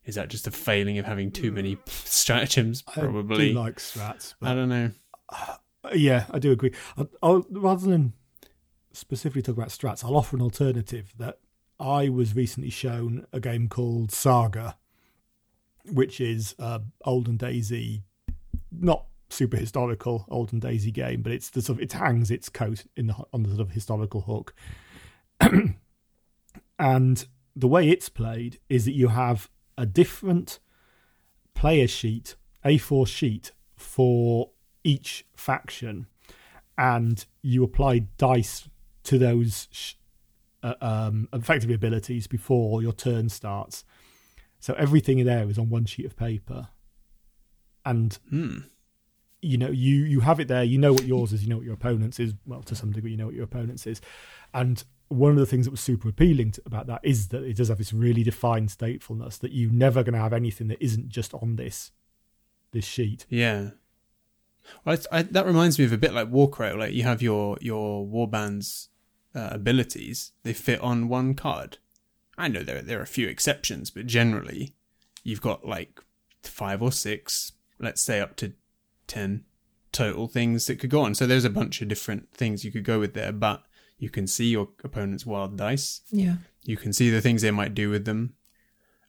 Is 0.05 0.15
that 0.15 0.29
just 0.29 0.47
a 0.47 0.51
failing 0.51 0.97
of 0.97 1.05
having 1.05 1.31
too 1.31 1.51
many 1.51 1.77
stratagems? 1.85 2.81
Probably. 2.81 3.49
I 3.49 3.53
do 3.53 3.59
like 3.59 3.77
strats. 3.77 4.33
but 4.39 4.49
I 4.49 4.55
don't 4.55 4.69
know. 4.69 4.91
Uh, 5.31 5.55
yeah, 5.93 6.25
I 6.31 6.39
do 6.39 6.51
agree. 6.51 6.73
I'll, 6.97 7.09
I'll, 7.23 7.45
rather 7.49 7.89
than 7.89 8.13
specifically 8.93 9.41
talk 9.41 9.57
about 9.57 9.69
strats, 9.69 10.03
I'll 10.03 10.15
offer 10.17 10.35
an 10.35 10.41
alternative 10.41 11.13
that 11.17 11.39
I 11.79 12.09
was 12.09 12.35
recently 12.35 12.69
shown 12.69 13.25
a 13.33 13.39
game 13.39 13.67
called 13.67 14.11
Saga, 14.11 14.77
which 15.91 16.21
is 16.21 16.55
a 16.59 16.81
olden 17.05 17.37
daisy, 17.37 18.03
not 18.71 19.05
super 19.29 19.57
historical 19.57 20.25
olden 20.29 20.59
daisy 20.59 20.91
game, 20.91 21.21
but 21.21 21.31
it's 21.31 21.49
the 21.49 21.61
sort 21.61 21.79
of 21.79 21.83
it 21.83 21.93
hangs 21.93 22.29
its 22.29 22.49
coat 22.49 22.85
in 22.95 23.07
the 23.07 23.15
on 23.33 23.43
the 23.43 23.49
sort 23.49 23.61
of 23.61 23.71
historical 23.71 24.21
hook. 24.21 24.53
and 26.79 27.25
the 27.55 27.67
way 27.67 27.89
it's 27.89 28.09
played 28.09 28.59
is 28.69 28.85
that 28.85 28.93
you 28.93 29.09
have 29.09 29.49
a 29.77 29.85
different 29.85 30.59
player 31.53 31.87
sheet, 31.87 32.35
A4 32.63 33.07
sheet 33.07 33.51
for 33.75 34.51
each 34.83 35.25
faction, 35.35 36.07
and 36.77 37.25
you 37.41 37.63
apply 37.63 37.99
dice 38.17 38.69
to 39.03 39.17
those 39.17 39.67
sh- 39.71 39.93
uh, 40.63 40.75
um, 40.81 41.27
effective 41.33 41.69
abilities 41.69 42.27
before 42.27 42.81
your 42.81 42.93
turn 42.93 43.29
starts. 43.29 43.83
So 44.59 44.73
everything 44.75 45.19
in 45.19 45.25
there 45.25 45.49
is 45.49 45.57
on 45.57 45.69
one 45.69 45.85
sheet 45.85 46.05
of 46.05 46.15
paper, 46.15 46.69
and 47.83 48.17
mm. 48.31 48.63
you 49.41 49.57
know 49.57 49.71
you 49.71 49.95
you 49.95 50.19
have 50.21 50.39
it 50.39 50.47
there. 50.47 50.63
You 50.63 50.77
know 50.77 50.93
what 50.93 51.05
yours 51.05 51.33
is. 51.33 51.43
You 51.43 51.49
know 51.49 51.57
what 51.57 51.65
your 51.65 51.73
opponent's 51.73 52.19
is. 52.19 52.33
Well, 52.45 52.61
to 52.63 52.75
some 52.75 52.91
degree, 52.91 53.11
you 53.11 53.17
know 53.17 53.25
what 53.25 53.35
your 53.35 53.45
opponent's 53.45 53.87
is, 53.87 54.01
and 54.53 54.83
one 55.11 55.31
of 55.31 55.37
the 55.37 55.45
things 55.45 55.65
that 55.65 55.71
was 55.71 55.81
super 55.81 56.07
appealing 56.07 56.51
to, 56.51 56.61
about 56.65 56.87
that 56.87 57.01
is 57.03 57.27
that 57.29 57.43
it 57.43 57.57
does 57.57 57.67
have 57.67 57.77
this 57.77 57.91
really 57.91 58.23
defined 58.23 58.69
statefulness 58.69 59.37
that 59.39 59.51
you're 59.51 59.71
never 59.71 60.03
going 60.03 60.13
to 60.13 60.19
have 60.19 60.31
anything 60.31 60.69
that 60.69 60.81
isn't 60.81 61.09
just 61.09 61.33
on 61.33 61.57
this 61.57 61.91
this 62.71 62.85
sheet. 62.85 63.25
Yeah. 63.29 63.71
Well, 64.85 64.97
I, 65.11 65.19
I, 65.19 65.21
that 65.23 65.45
reminds 65.45 65.77
me 65.79 65.85
of 65.85 65.93
a 65.93 65.97
bit 65.97 66.13
like 66.13 66.29
Warcry. 66.29 66.73
Like 66.73 66.93
you 66.93 67.03
have 67.03 67.21
your 67.21 67.57
your 67.61 68.05
warband's 68.05 68.89
uh, 69.35 69.49
abilities; 69.51 70.31
they 70.43 70.53
fit 70.53 70.79
on 70.81 71.07
one 71.07 71.33
card. 71.33 71.77
I 72.37 72.47
know 72.47 72.63
there 72.63 72.81
there 72.81 72.99
are 72.99 73.03
a 73.03 73.07
few 73.07 73.27
exceptions, 73.27 73.91
but 73.91 74.07
generally, 74.07 74.75
you've 75.23 75.41
got 75.41 75.65
like 75.65 76.01
five 76.43 76.81
or 76.81 76.91
six, 76.91 77.53
let's 77.79 78.01
say 78.01 78.19
up 78.19 78.35
to 78.37 78.53
ten 79.07 79.45
total 79.91 80.27
things 80.27 80.67
that 80.67 80.79
could 80.79 80.89
go 80.89 81.01
on. 81.01 81.13
So 81.15 81.27
there's 81.27 81.45
a 81.45 81.49
bunch 81.49 81.81
of 81.81 81.87
different 81.87 82.31
things 82.31 82.63
you 82.63 82.71
could 82.71 82.85
go 82.85 82.99
with 82.99 83.13
there, 83.13 83.31
but 83.31 83.63
you 83.97 84.09
can 84.09 84.25
see 84.25 84.45
your 84.45 84.69
opponent's 84.83 85.25
wild 85.25 85.57
dice. 85.57 86.01
Yeah. 86.09 86.35
You 86.63 86.77
can 86.77 86.93
see 86.93 87.09
the 87.09 87.21
things 87.21 87.41
they 87.41 87.51
might 87.51 87.73
do 87.73 87.89
with 87.89 88.05
them, 88.05 88.33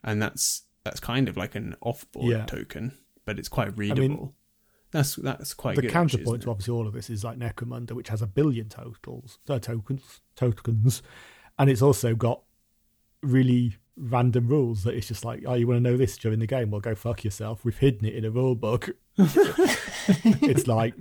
and 0.02 0.20
that's 0.20 0.62
that's 0.84 1.00
kind 1.00 1.28
of 1.28 1.36
like 1.36 1.54
an 1.54 1.76
off-board 1.80 2.32
yeah. 2.32 2.46
token, 2.46 2.98
but 3.24 3.38
it's 3.38 3.48
quite 3.48 3.76
readable. 3.76 4.04
I 4.04 4.08
mean, 4.08 4.32
that's 4.92 5.16
that's 5.16 5.54
quite 5.54 5.76
the 5.76 5.82
good, 5.82 5.90
counterpoint 5.90 6.42
to 6.42 6.50
obviously 6.50 6.72
all 6.72 6.86
of 6.86 6.92
this 6.92 7.10
is 7.10 7.24
like 7.24 7.38
Necromunda, 7.38 7.92
which 7.92 8.08
has 8.08 8.22
a 8.22 8.26
billion 8.26 8.68
totals, 8.68 9.38
uh, 9.48 9.58
tokens, 9.58 10.20
tokens, 10.36 11.02
and 11.58 11.68
it's 11.68 11.82
also 11.82 12.14
got 12.14 12.42
really 13.22 13.76
random 13.96 14.48
rules 14.48 14.84
that 14.84 14.94
it's 14.94 15.08
just 15.08 15.24
like, 15.24 15.42
oh, 15.46 15.54
you 15.54 15.66
want 15.66 15.76
to 15.76 15.90
know 15.90 15.96
this 15.96 16.16
during 16.16 16.38
the 16.38 16.46
game? 16.46 16.70
Well, 16.70 16.80
go 16.80 16.94
fuck 16.94 17.24
yourself. 17.24 17.64
We've 17.64 17.76
hidden 17.76 18.06
it 18.06 18.14
in 18.14 18.24
a 18.24 18.30
rule 18.30 18.54
book. 18.54 18.90
it's 19.16 20.66
like, 20.66 20.94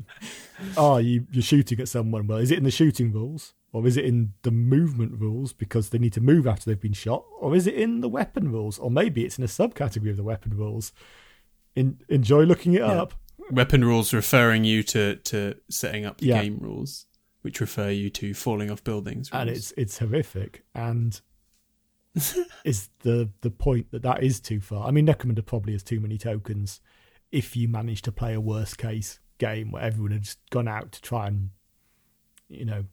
oh, 0.77 0.97
you, 0.97 1.25
you're 1.31 1.41
shooting 1.41 1.79
at 1.79 1.87
someone. 1.87 2.27
Well, 2.27 2.37
is 2.37 2.51
it 2.51 2.57
in 2.57 2.63
the 2.63 2.71
shooting 2.71 3.11
rules? 3.11 3.53
Or 3.73 3.87
is 3.87 3.95
it 3.95 4.03
in 4.03 4.33
the 4.41 4.51
movement 4.51 5.19
rules 5.19 5.53
because 5.53 5.89
they 5.89 5.97
need 5.97 6.13
to 6.13 6.21
move 6.21 6.45
after 6.45 6.69
they've 6.69 6.79
been 6.79 6.91
shot? 6.93 7.23
Or 7.39 7.55
is 7.55 7.67
it 7.67 7.75
in 7.75 8.01
the 8.01 8.09
weapon 8.09 8.51
rules? 8.51 8.77
Or 8.77 8.91
maybe 8.91 9.23
it's 9.23 9.37
in 9.37 9.45
a 9.45 9.47
subcategory 9.47 10.09
of 10.09 10.17
the 10.17 10.23
weapon 10.23 10.57
rules. 10.57 10.91
In, 11.73 12.01
enjoy 12.09 12.43
looking 12.43 12.73
it 12.73 12.81
yeah. 12.81 13.01
up. 13.01 13.13
Weapon 13.51 13.83
rules 13.83 14.13
referring 14.13 14.63
you 14.63 14.83
to, 14.83 15.15
to 15.17 15.55
setting 15.69 16.05
up 16.05 16.17
the 16.19 16.27
yeah. 16.27 16.41
game 16.41 16.57
rules, 16.59 17.05
which 17.41 17.59
refer 17.61 17.89
you 17.89 18.09
to 18.11 18.33
falling 18.33 18.71
off 18.71 18.83
buildings. 18.83 19.31
Rules. 19.31 19.41
And 19.41 19.49
it's 19.49 19.73
it's 19.77 19.99
horrific. 19.99 20.63
And 20.73 21.19
is 22.65 22.89
the 22.99 23.29
the 23.41 23.51
point 23.51 23.91
that 23.91 24.03
that 24.03 24.23
is 24.23 24.39
too 24.39 24.59
far. 24.59 24.87
I 24.87 24.91
mean, 24.91 25.05
Necromunda 25.07 25.45
probably 25.45 25.73
has 25.73 25.83
too 25.83 25.99
many 25.99 26.17
tokens 26.17 26.81
if 27.31 27.55
you 27.55 27.67
manage 27.67 28.01
to 28.03 28.11
play 28.11 28.33
a 28.33 28.41
worst 28.41 28.77
case 28.77 29.19
game 29.37 29.71
where 29.71 29.81
everyone 29.83 30.11
had 30.11 30.23
just 30.23 30.39
gone 30.49 30.67
out 30.67 30.91
to 30.91 31.01
try 31.01 31.27
and, 31.27 31.49
you 32.49 32.65
know, 32.65 32.85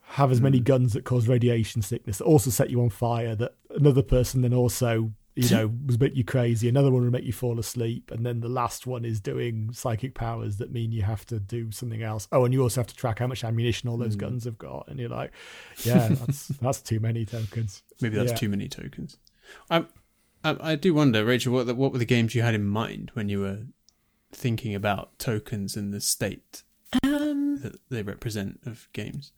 have 0.00 0.30
as 0.30 0.40
many 0.40 0.60
Mm. 0.60 0.64
guns 0.64 0.92
that 0.92 1.04
cause 1.04 1.28
radiation 1.28 1.80
sickness 1.80 2.18
that 2.18 2.24
also 2.24 2.50
set 2.50 2.68
you 2.68 2.82
on 2.82 2.90
fire 2.90 3.34
that 3.36 3.54
another 3.70 4.02
person 4.02 4.42
then 4.42 4.52
also 4.52 5.12
you 5.34 5.48
know 5.48 5.72
was 5.86 5.98
make 5.98 6.14
you 6.14 6.22
crazy 6.24 6.68
another 6.68 6.90
one 6.90 7.02
will 7.02 7.10
make 7.10 7.24
you 7.24 7.32
fall 7.32 7.58
asleep 7.58 8.10
and 8.10 8.26
then 8.26 8.40
the 8.40 8.48
last 8.48 8.86
one 8.86 9.02
is 9.04 9.18
doing 9.18 9.72
psychic 9.72 10.14
powers 10.14 10.58
that 10.58 10.70
mean 10.70 10.92
you 10.92 11.00
have 11.02 11.24
to 11.24 11.40
do 11.40 11.70
something 11.72 12.02
else 12.02 12.28
oh 12.32 12.44
and 12.44 12.52
you 12.52 12.60
also 12.62 12.80
have 12.80 12.86
to 12.86 12.94
track 12.94 13.18
how 13.18 13.26
much 13.26 13.42
ammunition 13.42 13.88
all 13.88 13.96
those 13.96 14.14
Mm. 14.16 14.20
guns 14.20 14.44
have 14.44 14.58
got 14.58 14.86
and 14.88 15.00
you're 15.00 15.08
like 15.08 15.30
yeah 15.84 16.08
that's 16.08 16.48
that's 16.48 16.82
too 16.82 17.00
many 17.00 17.24
tokens 17.24 17.82
Maybe 18.02 18.16
that's 18.16 18.32
Yeah. 18.32 18.36
too 18.36 18.48
many 18.48 18.68
tokens. 18.68 19.16
I, 19.70 19.86
I, 20.44 20.72
I 20.72 20.74
do 20.74 20.92
wonder, 20.92 21.24
Rachel, 21.24 21.52
what 21.54 21.66
the, 21.66 21.74
what 21.74 21.92
were 21.92 21.98
the 21.98 22.04
games 22.04 22.34
you 22.34 22.42
had 22.42 22.54
in 22.54 22.64
mind 22.66 23.10
when 23.14 23.28
you 23.28 23.40
were 23.40 23.60
thinking 24.32 24.74
about 24.74 25.16
tokens 25.20 25.76
and 25.76 25.94
the 25.94 26.00
state 26.00 26.62
Um, 27.04 27.60
that 27.62 27.76
they 27.90 28.02
represent 28.02 28.58
of 28.66 28.88
games? 28.92 29.30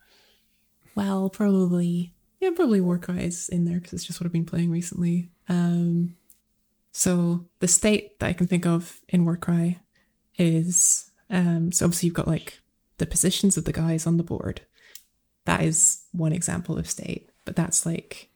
well, 0.94 1.28
probably 1.28 2.13
yeah, 2.44 2.50
probably 2.54 2.80
Warcry's 2.80 3.48
in 3.48 3.64
there 3.64 3.78
because 3.78 3.94
it's 3.94 4.04
just 4.04 4.20
what 4.20 4.26
I've 4.26 4.32
been 4.32 4.44
playing 4.44 4.70
recently. 4.70 5.30
Um, 5.48 6.16
so 6.92 7.46
the 7.60 7.68
state 7.68 8.18
that 8.20 8.28
I 8.28 8.32
can 8.32 8.46
think 8.46 8.66
of 8.66 9.00
in 9.08 9.24
Warcry 9.24 9.80
is 10.36 11.10
um, 11.30 11.72
so 11.72 11.86
obviously 11.86 12.08
you've 12.08 12.14
got 12.14 12.28
like 12.28 12.60
the 12.98 13.06
positions 13.06 13.56
of 13.56 13.64
the 13.64 13.72
guys 13.72 14.06
on 14.06 14.16
the 14.16 14.22
board. 14.22 14.60
That 15.46 15.62
is 15.62 16.04
one 16.12 16.32
example 16.32 16.78
of 16.78 16.88
state, 16.88 17.30
but 17.44 17.56
that's 17.56 17.84
like 17.84 18.30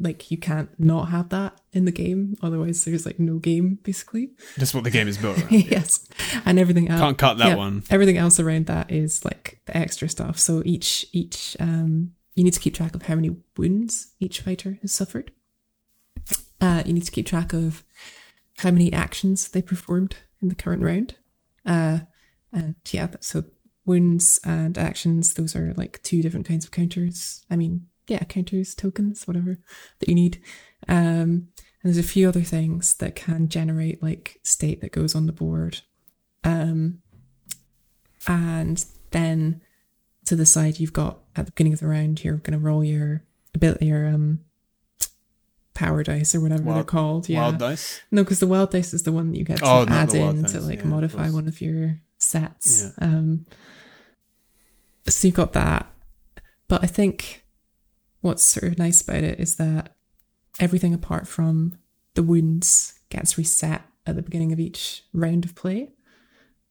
like 0.00 0.30
you 0.30 0.38
can't 0.38 0.70
not 0.78 1.08
have 1.08 1.30
that 1.30 1.60
in 1.72 1.84
the 1.84 1.92
game, 1.92 2.36
otherwise 2.42 2.84
there's 2.84 3.06
like 3.06 3.18
no 3.18 3.38
game 3.38 3.78
basically. 3.82 4.30
That's 4.56 4.74
what 4.74 4.84
the 4.84 4.90
game 4.90 5.08
is 5.08 5.18
built 5.18 5.38
around. 5.42 5.50
yes, 5.50 6.06
and 6.44 6.58
everything 6.58 6.88
else. 6.88 7.00
Can't 7.00 7.18
cut 7.18 7.38
that 7.38 7.48
yeah, 7.48 7.56
one. 7.56 7.82
Everything 7.90 8.16
else 8.16 8.38
around 8.38 8.66
that 8.66 8.90
is 8.90 9.24
like 9.24 9.60
the 9.66 9.76
extra 9.76 10.08
stuff. 10.08 10.38
So 10.38 10.62
each 10.64 11.06
each 11.12 11.56
um 11.58 12.12
you 12.38 12.44
need 12.44 12.54
to 12.54 12.60
keep 12.60 12.74
track 12.74 12.94
of 12.94 13.02
how 13.02 13.16
many 13.16 13.36
wounds 13.56 14.14
each 14.20 14.40
fighter 14.40 14.78
has 14.80 14.92
suffered. 14.92 15.32
Uh, 16.60 16.84
you 16.86 16.92
need 16.92 17.04
to 17.04 17.10
keep 17.10 17.26
track 17.26 17.52
of 17.52 17.82
how 18.58 18.70
many 18.70 18.92
actions 18.92 19.48
they 19.48 19.60
performed 19.60 20.16
in 20.40 20.48
the 20.48 20.54
current 20.54 20.82
round. 20.82 21.16
Uh, 21.66 22.00
and 22.52 22.76
yeah, 22.92 23.08
so 23.18 23.44
wounds 23.84 24.38
and 24.44 24.78
actions, 24.78 25.34
those 25.34 25.56
are 25.56 25.74
like 25.76 26.00
two 26.04 26.22
different 26.22 26.46
kinds 26.46 26.64
of 26.64 26.70
counters. 26.70 27.44
I 27.50 27.56
mean, 27.56 27.86
yeah, 28.06 28.22
counters, 28.22 28.72
tokens, 28.72 29.26
whatever 29.26 29.58
that 29.98 30.08
you 30.08 30.14
need. 30.14 30.40
Um, 30.88 31.48
and 31.82 31.84
there's 31.84 31.98
a 31.98 32.04
few 32.04 32.28
other 32.28 32.42
things 32.42 32.94
that 32.94 33.16
can 33.16 33.48
generate 33.48 34.00
like 34.00 34.38
state 34.44 34.80
that 34.80 34.92
goes 34.92 35.16
on 35.16 35.26
the 35.26 35.32
board. 35.32 35.80
Um, 36.44 37.02
and 38.28 38.84
then 39.10 39.60
to 40.28 40.36
the 40.36 40.46
side, 40.46 40.78
you've 40.78 40.92
got 40.92 41.18
at 41.36 41.46
the 41.46 41.52
beginning 41.52 41.72
of 41.72 41.80
the 41.80 41.86
round, 41.86 42.22
you're 42.22 42.36
going 42.36 42.52
to 42.58 42.64
roll 42.64 42.84
your 42.84 43.22
ability, 43.54 43.86
your 43.86 44.06
um, 44.06 44.40
power 45.74 46.02
dice 46.02 46.34
or 46.34 46.40
whatever 46.40 46.64
they're 46.74 46.84
called. 46.84 47.28
Yeah. 47.28 47.42
Wild 47.42 47.58
dice. 47.58 48.00
No, 48.10 48.24
because 48.24 48.40
the 48.40 48.46
wild 48.46 48.70
dice 48.70 48.92
is 48.92 49.04
the 49.04 49.12
one 49.12 49.30
that 49.32 49.38
you 49.38 49.44
get 49.44 49.58
to 49.58 49.64
Oh, 49.64 49.86
add 49.88 50.12
in 50.14 50.42
dice, 50.42 50.52
to 50.52 50.60
like 50.60 50.80
yeah, 50.80 50.84
modify 50.86 51.22
course. 51.24 51.32
one 51.32 51.48
of 51.48 51.60
your 51.60 52.00
sets. 52.18 52.82
Yeah. 52.98 53.06
Um, 53.06 53.46
so 55.06 55.26
you've 55.28 55.34
got 55.36 55.54
that, 55.54 55.86
but 56.68 56.82
I 56.84 56.86
think 56.86 57.44
what's 58.20 58.44
sort 58.44 58.72
of 58.72 58.78
nice 58.78 59.00
about 59.00 59.22
it 59.22 59.40
is 59.40 59.56
that 59.56 59.94
everything 60.60 60.92
apart 60.92 61.26
from 61.26 61.78
the 62.14 62.22
wounds 62.22 62.98
gets 63.08 63.38
reset 63.38 63.82
at 64.06 64.16
the 64.16 64.22
beginning 64.22 64.52
of 64.52 64.60
each 64.60 65.04
round 65.14 65.44
of 65.46 65.54
play, 65.54 65.92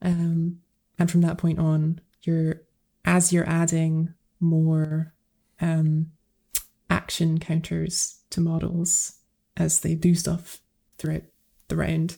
um, 0.04 0.60
and 1.00 1.10
from 1.10 1.22
that 1.22 1.38
point 1.40 1.58
on, 1.58 2.00
you're 2.22 2.62
as 3.08 3.32
you're 3.32 3.48
adding 3.50 4.14
more 4.42 5.14
um, 5.62 6.12
action 6.90 7.40
counters 7.40 8.20
to 8.30 8.42
models 8.42 9.20
as 9.56 9.80
they 9.80 9.96
do 9.96 10.14
stuff 10.14 10.60
throughout 10.98 11.24
the 11.70 11.78
round. 11.78 12.18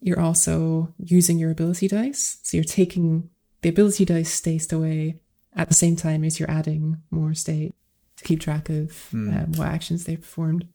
You're 0.00 0.20
also 0.20 0.92
using 0.98 1.38
your 1.38 1.52
ability 1.52 1.86
dice. 1.86 2.38
So 2.42 2.56
you're 2.56 2.64
taking 2.64 3.30
the 3.62 3.68
ability 3.68 4.04
dice 4.04 4.30
stay 4.32 4.60
away 4.72 5.20
at 5.54 5.68
the 5.68 5.74
same 5.74 5.94
time 5.94 6.24
as 6.24 6.38
you're 6.38 6.50
adding 6.50 7.00
more 7.10 7.32
state 7.32 7.74
to 8.16 8.24
keep 8.24 8.40
track 8.40 8.68
of 8.68 9.08
Hmm. 9.10 9.30
um, 9.30 9.52
what 9.52 9.68
actions 9.68 10.04
they 10.04 10.16
performed. 10.16 10.66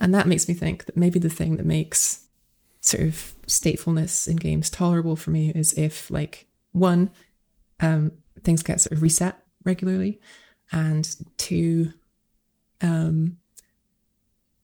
And 0.00 0.12
that 0.14 0.26
makes 0.26 0.48
me 0.48 0.54
think 0.54 0.86
that 0.86 0.96
maybe 0.96 1.18
the 1.20 1.30
thing 1.30 1.56
that 1.56 1.66
makes 1.66 2.26
sort 2.80 3.04
of 3.04 3.34
statefulness 3.46 4.26
in 4.26 4.36
games 4.36 4.68
tolerable 4.68 5.16
for 5.16 5.30
me 5.30 5.50
is 5.54 5.72
if, 5.74 6.10
like, 6.10 6.46
one, 6.72 7.10
um, 7.80 8.12
things 8.44 8.62
get 8.62 8.80
sort 8.80 8.92
of 8.92 9.02
reset 9.02 9.36
regularly, 9.64 10.20
and 10.72 11.08
two, 11.36 11.92
um, 12.80 13.38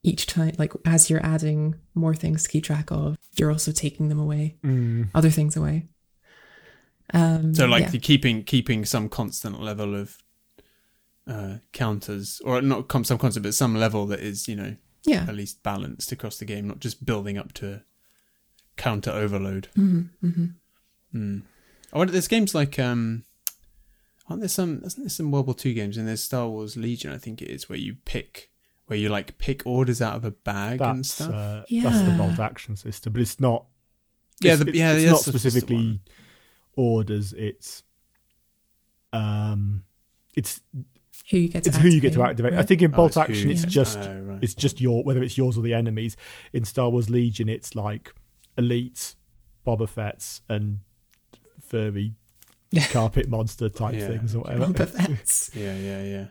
each 0.03 0.27
time, 0.27 0.55
like 0.59 0.73
as 0.85 1.09
you're 1.09 1.25
adding 1.25 1.77
more 1.95 2.15
things 2.15 2.43
to 2.43 2.49
keep 2.49 2.65
track 2.65 2.91
of, 2.91 3.17
you're 3.37 3.51
also 3.51 3.73
taking 3.73 4.09
them 4.09 4.19
away, 4.21 4.57
Mm. 4.63 5.09
other 5.15 5.31
things 5.31 5.57
away. 5.57 5.89
Um, 7.13 7.55
So, 7.55 7.67
like, 7.67 7.85
yeah. 7.85 7.91
the 7.91 7.99
keeping 7.99 8.45
keeping 8.45 8.85
some 8.85 9.09
constant 9.09 9.61
level 9.61 9.95
of 9.95 10.19
uh, 11.27 11.57
counters, 11.73 12.41
or 12.45 12.61
not 12.61 12.91
some 13.07 13.19
constant, 13.19 13.45
but 13.45 13.55
some 13.55 13.75
level 13.75 14.07
that 14.07 14.21
is, 14.21 14.47
you 14.47 14.57
know, 14.57 14.77
yeah, 15.07 15.25
at 15.29 15.35
least 15.35 15.63
balanced 15.63 16.13
across 16.13 16.39
the 16.39 16.45
game, 16.45 16.67
not 16.69 16.81
just 16.81 17.05
building 17.07 17.39
up 17.39 17.53
to 17.55 17.83
counter 18.77 19.11
overload. 19.11 19.69
hmm 19.75 20.03
hmm 20.21 20.47
Mm. 21.15 21.43
I 21.95 21.99
wonder. 21.99 22.13
There's 22.13 22.29
games 22.29 22.55
like 22.55 22.79
um, 22.79 23.25
aren't 24.29 24.41
there 24.43 24.49
some? 24.49 24.83
Isn't 24.85 25.03
there 25.05 25.09
some 25.09 25.31
World 25.31 25.47
War 25.47 25.55
Two 25.55 25.73
games? 25.75 25.97
And 25.97 26.07
there's 26.09 26.23
Star 26.23 26.49
Wars 26.49 26.77
Legion, 26.77 27.13
I 27.13 27.19
think 27.19 27.41
it 27.41 27.49
is, 27.49 27.69
where 27.69 27.79
you 27.79 27.97
pick, 28.05 28.51
where 28.87 28.99
you 28.99 29.09
like 29.09 29.39
pick 29.39 29.63
orders 29.65 30.03
out 30.03 30.17
of 30.17 30.25
a 30.25 30.31
bag 30.33 30.81
and 30.81 30.99
that's 30.99 31.15
stuff. 31.15 31.31
uh, 31.33 31.63
that's 31.71 32.01
the 32.03 32.15
bolt 32.19 32.39
action 32.39 32.77
system 32.77 33.13
but 33.15 33.23
it's 33.23 33.39
not 33.41 33.65
yeah, 34.41 34.57
the, 34.57 34.71
yeah, 34.77 34.93
it's 34.93 35.05
that's 35.05 35.13
not 35.13 35.25
the- 35.25 35.33
that's 35.33 35.45
the 35.45 35.51
specifically 35.51 36.01
orders 36.77 37.33
it's 37.35 37.83
um 39.13 39.85
it's 40.35 40.61
who 41.31 41.39
you 41.39 41.49
get 41.49 41.63
to 41.65 41.71
it's 41.71 41.79
who 41.79 41.89
you 41.89 42.01
get 42.01 42.13
to 42.15 42.23
activate, 42.23 42.53
activate. 42.53 42.59
I 42.59 42.67
think 42.67 42.83
in 42.83 42.93
Oh, 42.93 42.97
bolt 42.97 43.11
it's 43.11 43.17
action, 43.17 43.49
you 43.49 43.53
it's 43.55 43.63
get- 43.63 43.71
just 43.71 43.99
oh, 44.01 44.21
right. 44.23 44.39
it's 44.43 44.55
just 44.55 44.81
your 44.81 45.03
whether 45.05 45.23
it's 45.23 45.39
yours 45.39 45.57
or 45.57 45.63
the 45.63 45.73
enemies. 45.73 46.17
In 46.53 46.65
Star 46.65 46.91
Wars 46.91 47.09
Legion, 47.09 47.49
it's 47.49 47.75
like 47.77 48.13
elites, 48.59 49.15
Boba 49.67 49.89
Fett's, 49.89 50.43
and 50.49 50.81
furry 51.75 52.15
carpet 52.91 53.29
monster 53.29 53.69
type 53.69 53.95
Yeah, 53.95 54.09
things 54.09 54.35
or 54.35 54.41
okay. 54.41 54.59
whatever. 54.59 54.73
Boba 54.73 54.89
Fett's. 54.89 55.51
Yeah, 55.55 55.77
yeah, 55.77 56.03
yeah. 56.03 56.27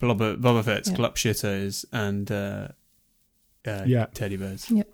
Boba, 0.00 0.36
Boba 0.40 0.64
Fett's, 0.64 0.90
Yeah. 0.90 0.96
Glup 0.96 1.16
Shitters, 1.16 1.84
and 1.92 2.30
uh, 2.30 2.68
uh, 3.66 3.84
Yeah. 3.86 4.06
teddy 4.14 4.36
bears. 4.36 4.70
Yep. 4.70 4.88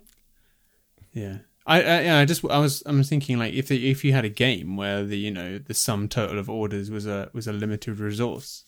Yeah. 1.13 1.37
I, 1.65 1.77
I 1.81 2.01
yeah 2.01 2.19
I 2.19 2.25
just 2.25 2.43
I 2.45 2.57
was 2.59 2.83
I 2.85 2.91
was 2.91 3.07
thinking 3.07 3.39
like 3.39 3.53
if 3.53 3.69
the, 3.69 3.89
if 3.89 4.03
you 4.03 4.11
had 4.11 4.25
a 4.25 4.29
game 4.29 4.75
where 4.75 5.05
the 5.05 5.17
you 5.17 5.31
know 5.31 5.57
the 5.57 5.73
sum 5.73 6.09
total 6.09 6.37
of 6.37 6.49
orders 6.49 6.91
was 6.91 7.05
a 7.07 7.29
was 7.33 7.47
a 7.47 7.53
limited 7.53 7.99
resource, 7.99 8.65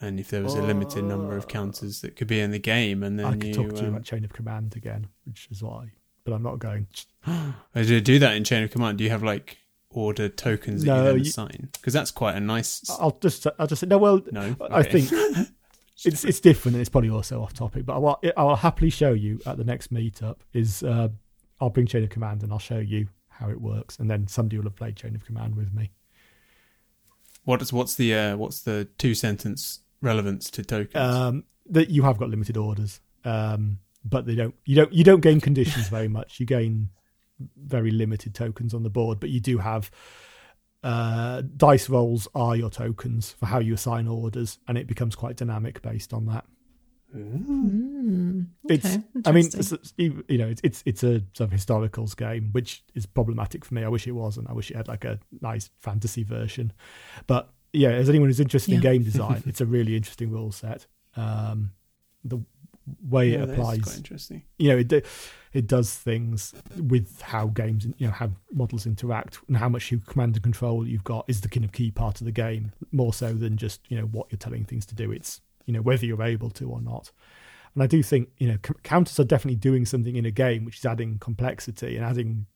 and 0.00 0.18
if 0.18 0.30
there 0.30 0.42
was 0.42 0.54
a 0.54 0.62
limited 0.62 1.04
number 1.04 1.36
of 1.36 1.46
counters 1.46 2.00
that 2.00 2.16
could 2.16 2.26
be 2.26 2.40
in 2.40 2.52
the 2.52 2.58
game, 2.58 3.02
and 3.02 3.18
then 3.18 3.26
I 3.26 3.32
could 3.32 3.44
you, 3.44 3.54
talk 3.54 3.74
to 3.74 3.82
you 3.82 3.88
um, 3.88 3.94
about 3.96 4.04
Chain 4.04 4.24
of 4.24 4.32
Command 4.32 4.74
again, 4.76 5.08
which 5.26 5.46
is 5.50 5.62
why. 5.62 5.90
But 6.24 6.32
I'm 6.32 6.42
not 6.42 6.58
going. 6.58 6.86
Do 7.26 7.82
you 7.82 8.00
do 8.00 8.18
that 8.18 8.34
in 8.34 8.44
Chain 8.44 8.62
of 8.64 8.70
Command? 8.70 8.96
Do 8.96 9.04
you 9.04 9.10
have 9.10 9.22
like 9.22 9.58
order 9.96 10.28
tokens 10.28 10.82
that 10.84 10.86
No, 10.86 10.96
you 10.98 11.04
then 11.04 11.16
you- 11.16 11.22
assign? 11.22 11.68
Because 11.72 11.92
that's 11.92 12.10
quite 12.10 12.36
a 12.36 12.40
nice. 12.40 12.88
I'll 12.90 13.18
just 13.20 13.46
I'll 13.58 13.66
just 13.66 13.80
say 13.80 13.86
no. 13.86 13.98
Well, 13.98 14.22
no, 14.30 14.56
I 14.70 14.82
think 14.82 15.10
it's 16.04 16.24
it's 16.24 16.40
different 16.40 16.74
and 16.74 16.80
it's 16.80 16.90
probably 16.90 17.10
also 17.10 17.42
off 17.42 17.52
topic. 17.52 17.86
But 17.86 17.94
I'll, 17.94 18.20
I'll 18.36 18.56
happily 18.56 18.90
show 18.90 19.12
you 19.12 19.40
at 19.46 19.56
the 19.56 19.64
next 19.64 19.92
meetup. 19.92 20.36
Is 20.52 20.82
uh, 20.82 21.08
I'll 21.60 21.70
bring 21.70 21.86
Chain 21.86 22.02
of 22.04 22.10
Command 22.10 22.42
and 22.42 22.52
I'll 22.52 22.58
show 22.58 22.78
you 22.78 23.08
how 23.28 23.50
it 23.50 23.60
works, 23.60 23.98
and 23.98 24.10
then 24.10 24.26
somebody 24.28 24.56
will 24.58 24.64
have 24.64 24.76
played 24.76 24.96
Chain 24.96 25.14
of 25.14 25.24
Command 25.24 25.56
with 25.56 25.72
me. 25.72 25.90
What's 27.44 27.72
what's 27.72 27.94
the 27.96 28.14
uh, 28.14 28.36
what's 28.36 28.60
the 28.62 28.88
two 28.98 29.14
sentence 29.14 29.80
relevance 30.00 30.50
to 30.50 30.62
tokens? 30.64 30.94
um, 30.96 31.44
that 31.70 31.90
you 31.90 32.02
have 32.02 32.18
got 32.18 32.28
limited 32.30 32.56
orders, 32.56 33.00
um, 33.24 33.78
but 34.04 34.26
they 34.26 34.34
don't. 34.34 34.54
You 34.64 34.76
don't. 34.76 34.92
You 34.92 35.04
don't 35.04 35.20
gain 35.20 35.40
conditions 35.40 35.88
very 35.88 36.08
much. 36.08 36.40
You 36.40 36.46
gain 36.46 36.88
very 37.56 37.90
limited 37.90 38.34
tokens 38.34 38.74
on 38.74 38.82
the 38.82 38.90
board, 38.90 39.20
but 39.20 39.30
you 39.30 39.40
do 39.40 39.58
have 39.58 39.90
uh, 40.82 41.42
dice 41.56 41.88
rolls 41.88 42.28
are 42.34 42.54
your 42.56 42.70
tokens 42.70 43.32
for 43.32 43.46
how 43.46 43.58
you 43.58 43.74
assign 43.74 44.06
orders, 44.06 44.58
and 44.68 44.76
it 44.78 44.86
becomes 44.86 45.14
quite 45.14 45.36
dynamic 45.36 45.80
based 45.82 46.12
on 46.12 46.26
that. 46.26 46.44
Mm, 47.16 48.46
It's. 48.68 48.98
I 49.24 49.32
mean, 49.32 49.46
it's, 49.46 49.72
you 49.96 50.24
know, 50.38 50.48
it's 50.48 50.60
it's 50.64 50.82
it's 50.84 51.02
a 51.04 51.20
sort 51.32 51.52
of 51.52 51.58
historicals 51.58 52.16
game, 52.16 52.50
which 52.52 52.82
is 52.94 53.06
problematic 53.06 53.64
for 53.64 53.74
me. 53.74 53.84
I 53.84 53.88
wish 53.88 54.06
it 54.06 54.12
wasn't. 54.12 54.50
I 54.50 54.52
wish 54.52 54.70
it 54.70 54.76
had 54.76 54.88
like 54.88 55.04
a 55.04 55.18
nice 55.40 55.70
fantasy 55.78 56.22
version, 56.22 56.72
but 57.26 57.50
yeah, 57.72 57.90
as 57.90 58.08
anyone 58.08 58.28
who's 58.28 58.40
interested 58.40 58.74
in 58.74 58.80
game 58.80 59.02
design, 59.02 59.42
it's 59.46 59.60
a 59.60 59.66
really 59.66 59.96
interesting 59.96 60.30
rule 60.30 60.52
set. 60.52 60.86
Um, 61.16 61.70
the 62.24 62.40
way 63.02 63.30
Yeah, 63.30 63.44
it 63.44 63.50
applies. 63.50 63.80
quite 63.82 63.96
interesting. 63.96 64.42
You 64.58 64.70
know, 64.70 64.78
it 64.78 65.06
it 65.54 65.66
does 65.66 65.94
things 65.94 66.52
with 66.76 67.22
how 67.22 67.46
games, 67.46 67.86
you 67.96 68.06
know, 68.06 68.12
how 68.12 68.30
models 68.52 68.84
interact 68.86 69.38
and 69.48 69.56
how 69.56 69.68
much 69.68 69.90
you 69.92 70.00
command 70.00 70.34
and 70.36 70.42
control 70.42 70.86
you've 70.86 71.04
got 71.04 71.24
is 71.28 71.40
the 71.40 71.48
kind 71.48 71.64
of 71.64 71.72
key 71.72 71.90
part 71.90 72.20
of 72.20 72.24
the 72.26 72.32
game, 72.32 72.72
more 72.92 73.14
so 73.14 73.32
than 73.32 73.56
just 73.56 73.80
you 73.88 73.96
know 73.96 74.04
what 74.06 74.26
you're 74.30 74.38
telling 74.38 74.64
things 74.64 74.84
to 74.86 74.94
do. 74.94 75.10
It's 75.12 75.40
you 75.64 75.72
know 75.72 75.80
whether 75.80 76.04
you're 76.04 76.22
able 76.22 76.50
to 76.50 76.68
or 76.68 76.80
not. 76.82 77.10
And 77.74 77.82
I 77.82 77.86
do 77.86 78.02
think 78.02 78.28
you 78.38 78.48
know 78.48 78.58
c- 78.66 78.74
counters 78.82 79.18
are 79.18 79.24
definitely 79.24 79.56
doing 79.56 79.86
something 79.86 80.14
in 80.16 80.26
a 80.26 80.30
game 80.30 80.64
which 80.64 80.78
is 80.78 80.84
adding 80.84 81.18
complexity 81.18 81.96
and 81.96 82.04
adding 82.04 82.46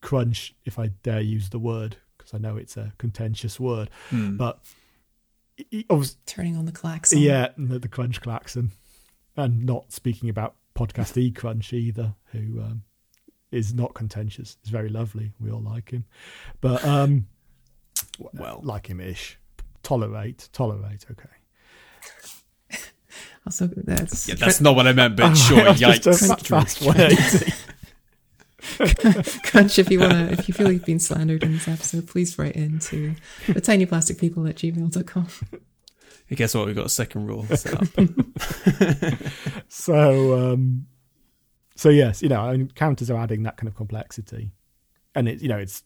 crunch, 0.00 0.54
if 0.64 0.78
I 0.78 0.88
dare 1.02 1.20
use 1.20 1.50
the 1.50 1.58
word, 1.58 1.96
because 2.16 2.32
I 2.34 2.38
know 2.38 2.56
it's 2.56 2.76
a 2.76 2.92
contentious 2.98 3.58
word. 3.58 3.90
Hmm. 4.10 4.36
But 4.36 4.60
i- 5.58 5.64
i- 5.74 5.84
obviously, 5.90 6.18
Turning 6.26 6.56
on 6.56 6.64
the 6.66 6.72
klaxon. 6.72 7.18
yeah, 7.18 7.48
the, 7.56 7.78
the 7.80 7.88
crunch 7.88 8.20
klaxon, 8.20 8.70
and 9.36 9.64
not 9.66 9.92
speaking 9.92 10.28
about 10.28 10.54
podcast 10.78 11.16
e 11.16 11.30
crunch 11.30 11.72
either, 11.72 12.14
who 12.32 12.60
um, 12.60 12.82
is 13.50 13.74
not 13.74 13.94
contentious. 13.94 14.56
Is 14.64 14.70
very 14.70 14.88
lovely. 14.88 15.32
We 15.40 15.50
all 15.50 15.62
like 15.62 15.90
him, 15.90 16.04
but 16.60 16.84
um, 16.84 17.26
Well. 18.34 18.60
like 18.62 18.86
him 18.88 19.00
ish. 19.00 19.38
Tolerate, 19.82 20.48
tolerate. 20.52 21.06
Okay. 21.10 21.28
Also, 23.46 23.66
that's 23.68 24.28
Yeah, 24.28 24.34
that's 24.34 24.60
not 24.60 24.76
what 24.76 24.86
I 24.86 24.92
meant, 24.92 25.16
but 25.16 25.34
sure, 25.34 25.64
That's 25.64 25.80
yikes. 25.80 26.28
fa- 26.28 26.44
fast 26.44 26.82
180. 26.82 27.52
Crunch, 29.48 29.78
if 29.78 29.90
you 29.90 30.00
wanna, 30.00 30.28
if 30.30 30.46
you 30.48 30.54
feel 30.54 30.70
you've 30.70 30.84
been 30.84 30.98
slandered 31.00 31.42
in 31.42 31.52
this 31.52 31.66
episode, 31.66 32.06
please 32.06 32.38
write 32.38 32.56
in 32.56 32.78
to 32.80 33.14
the 33.46 33.60
tinyplasticpeople 33.62 34.48
at 34.50 34.56
gmail.com. 34.56 35.28
I 36.30 36.34
guess 36.34 36.54
what? 36.54 36.66
We've 36.66 36.76
got 36.76 36.86
a 36.86 36.90
second 36.90 37.26
rule 37.26 37.44
set 37.46 37.74
up. 37.74 37.88
so 39.68 40.52
um 40.52 40.86
so 41.76 41.88
yes 41.88 42.22
you 42.22 42.28
know 42.28 42.40
I 42.40 42.56
mean, 42.56 42.70
counters 42.74 43.10
are 43.10 43.16
adding 43.18 43.42
that 43.44 43.56
kind 43.56 43.68
of 43.68 43.74
complexity 43.74 44.52
and 45.14 45.28
it's 45.28 45.42
you 45.42 45.48
know 45.48 45.58
it's 45.58 45.82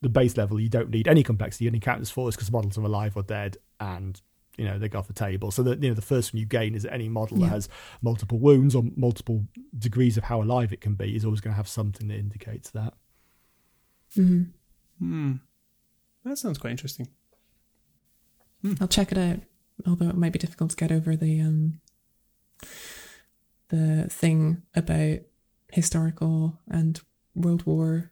the 0.00 0.08
base 0.08 0.36
level 0.36 0.60
you 0.60 0.68
don't 0.68 0.90
need 0.90 1.08
any 1.08 1.22
complexity 1.22 1.66
any 1.66 1.80
counters 1.80 2.10
for 2.10 2.28
us 2.28 2.36
because 2.36 2.50
models 2.52 2.76
are 2.78 2.82
alive 2.82 3.16
or 3.16 3.22
dead 3.22 3.56
and 3.80 4.20
you 4.56 4.64
know 4.64 4.78
they 4.78 4.88
go 4.88 4.98
off 4.98 5.06
the 5.06 5.12
table 5.12 5.50
so 5.50 5.62
that 5.62 5.82
you 5.82 5.88
know 5.88 5.94
the 5.94 6.02
first 6.02 6.32
one 6.32 6.38
you 6.40 6.46
gain 6.46 6.74
is 6.74 6.82
that 6.84 6.92
any 6.92 7.08
model 7.08 7.38
Yeah. 7.38 7.46
that 7.46 7.54
has 7.54 7.68
multiple 8.02 8.38
wounds 8.38 8.74
or 8.74 8.84
multiple 8.96 9.44
degrees 9.76 10.16
of 10.16 10.24
how 10.24 10.40
alive 10.42 10.72
it 10.72 10.80
can 10.80 10.94
be 10.94 11.16
is 11.16 11.24
always 11.24 11.40
going 11.40 11.52
to 11.52 11.56
have 11.56 11.68
something 11.68 12.08
that 12.08 12.18
indicates 12.18 12.70
that 12.70 12.94
hmm 14.14 14.42
Hmm. 15.00 15.32
That 16.24 16.38
sounds 16.38 16.56
quite 16.58 16.70
interesting. 16.70 17.08
I'll 18.80 18.86
check 18.88 19.10
it 19.12 19.18
out. 19.18 19.40
Although 19.86 20.08
it 20.08 20.16
might 20.16 20.32
be 20.32 20.38
difficult 20.38 20.70
to 20.70 20.76
get 20.76 20.92
over 20.92 21.16
the 21.16 21.40
um 21.40 21.80
the 23.68 24.06
thing 24.10 24.62
about 24.74 25.18
historical 25.72 26.60
and 26.68 27.00
World 27.34 27.64
War 27.66 28.10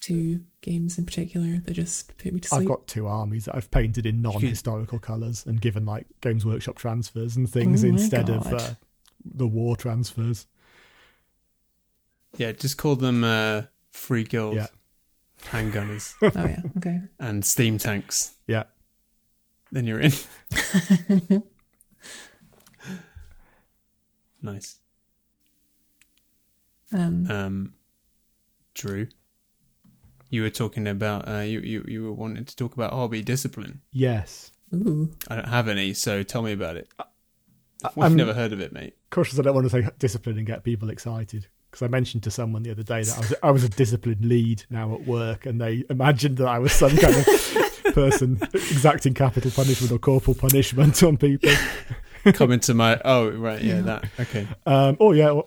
Two 0.00 0.40
games 0.62 0.98
in 0.98 1.06
particular 1.06 1.58
that 1.64 1.74
just 1.74 2.16
put 2.18 2.32
me 2.32 2.40
to 2.40 2.48
sleep. 2.48 2.62
I've 2.62 2.66
got 2.66 2.88
two 2.88 3.06
armies 3.06 3.44
that 3.44 3.54
I've 3.54 3.70
painted 3.70 4.04
in 4.04 4.20
non-historical 4.20 4.98
colours 4.98 5.46
and 5.46 5.60
given 5.60 5.86
like 5.86 6.06
Games 6.20 6.44
Workshop 6.44 6.74
transfers 6.76 7.36
and 7.36 7.48
things 7.48 7.84
Oh 7.84 7.86
my 7.86 7.92
instead 7.94 8.28
of 8.28 8.44
uh, 8.52 8.70
the 9.24 9.46
war 9.46 9.76
transfers. 9.76 10.46
Yeah, 12.36 12.50
just 12.50 12.78
call 12.78 12.96
them 12.96 13.22
uh, 13.22 13.62
free 13.92 14.24
guild 14.24 14.56
Yeah. 14.56 14.66
handgunners 15.44 16.14
oh 16.22 16.30
yeah, 16.34 16.62
okay. 16.78 17.00
and 17.20 17.44
steam 17.44 17.78
tanks. 17.78 18.34
Yeah, 18.48 18.64
Then 19.72 19.86
you're 19.86 20.00
in. 20.00 20.12
nice. 24.42 24.78
Um, 26.92 27.26
Um, 27.30 27.74
Drew, 28.74 29.08
you 30.28 30.42
were 30.42 30.50
talking 30.50 30.86
about 30.86 31.26
uh, 31.28 31.40
you, 31.40 31.60
you 31.60 31.84
you 31.88 32.02
were 32.04 32.12
wanting 32.12 32.44
to 32.44 32.54
talk 32.56 32.74
about 32.74 32.92
hobby 32.92 33.22
discipline. 33.22 33.80
yes. 33.92 34.50
ooh, 34.74 35.10
I 35.28 35.36
don't 35.36 35.48
have 35.48 35.68
any, 35.68 35.92
so 35.94 36.22
tell 36.22 36.42
me 36.42 36.52
about 36.52 36.76
it. 36.76 36.88
I've 37.84 37.98
I'm- 37.98 38.16
never 38.16 38.32
heard 38.34 38.52
of 38.52 38.60
it, 38.60 38.72
mate. 38.72 38.94
cautious 39.10 39.38
I 39.38 39.42
don't 39.42 39.54
want 39.54 39.66
to 39.66 39.70
say 39.70 39.88
discipline 39.98 40.38
and 40.38 40.46
get 40.46 40.64
people 40.64 40.90
excited 40.90 41.46
because 41.70 41.82
I 41.82 41.88
mentioned 41.88 42.22
to 42.24 42.30
someone 42.30 42.62
the 42.62 42.70
other 42.70 42.82
day 42.82 43.02
that 43.02 43.16
I 43.16 43.20
was 43.20 43.34
I 43.42 43.50
was 43.50 43.64
a 43.64 43.68
disciplined 43.70 44.24
lead 44.24 44.64
now 44.70 44.94
at 44.94 45.06
work 45.06 45.46
and 45.46 45.58
they 45.60 45.84
imagined 45.90 46.36
that 46.38 46.46
I 46.48 46.58
was 46.58 46.72
some 46.72 46.96
kind 46.96 47.14
of 47.16 47.26
person 47.94 48.38
exacting 48.52 49.14
capital 49.14 49.50
punishment 49.50 49.92
or 49.92 49.98
corporal 49.98 50.34
punishment 50.34 51.02
on 51.02 51.16
people. 51.16 51.50
Come 52.32 52.52
into 52.52 52.74
my 52.74 53.00
oh 53.04 53.30
right 53.30 53.60
yeah, 53.60 53.80
that 53.80 54.04
okay. 54.20 54.46
Um, 54.66 54.96
oh 55.00 55.12
yeah, 55.12 55.30
or, 55.30 55.46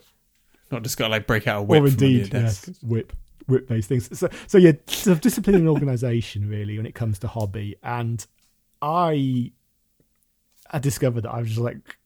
Not 0.71 0.83
just 0.83 0.97
got 0.97 1.05
to 1.05 1.11
like 1.11 1.27
break 1.27 1.47
out 1.47 1.59
a 1.59 1.63
whip 1.63 1.83
or 1.83 1.87
indeed 1.87 2.33
yes, 2.33 2.69
whip 2.81 3.13
whip 3.47 3.67
based 3.67 3.89
things. 3.89 4.17
So 4.17 4.29
so 4.47 4.57
yeah, 4.57 4.73
sort 4.87 5.13
of 5.13 5.21
discipline 5.21 5.55
and 5.55 5.69
organisation 5.69 6.49
really 6.49 6.77
when 6.77 6.85
it 6.85 6.95
comes 6.95 7.19
to 7.19 7.27
hobby 7.27 7.75
and 7.81 8.25
I 8.81 9.51
I 10.71 10.79
discovered 10.79 11.21
that 11.21 11.31
I 11.31 11.39
was 11.39 11.49
just 11.49 11.61
like 11.61 11.97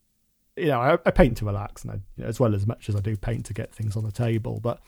you 0.60 0.68
know, 0.68 0.80
I, 0.80 0.94
I 1.06 1.12
paint 1.12 1.38
to 1.38 1.46
relax, 1.46 1.84
and 1.84 1.92
I, 1.92 1.96
you 2.18 2.24
know, 2.24 2.28
as 2.28 2.40
well 2.40 2.54
as 2.54 2.68
much 2.68 2.90
as 2.90 2.96
I 2.96 3.00
do 3.00 3.16
paint 3.16 3.46
to 3.46 3.54
get 3.54 3.74
things 3.74 3.96
on 3.96 4.04
the 4.04 4.12
table. 4.12 4.60
But 4.62 4.82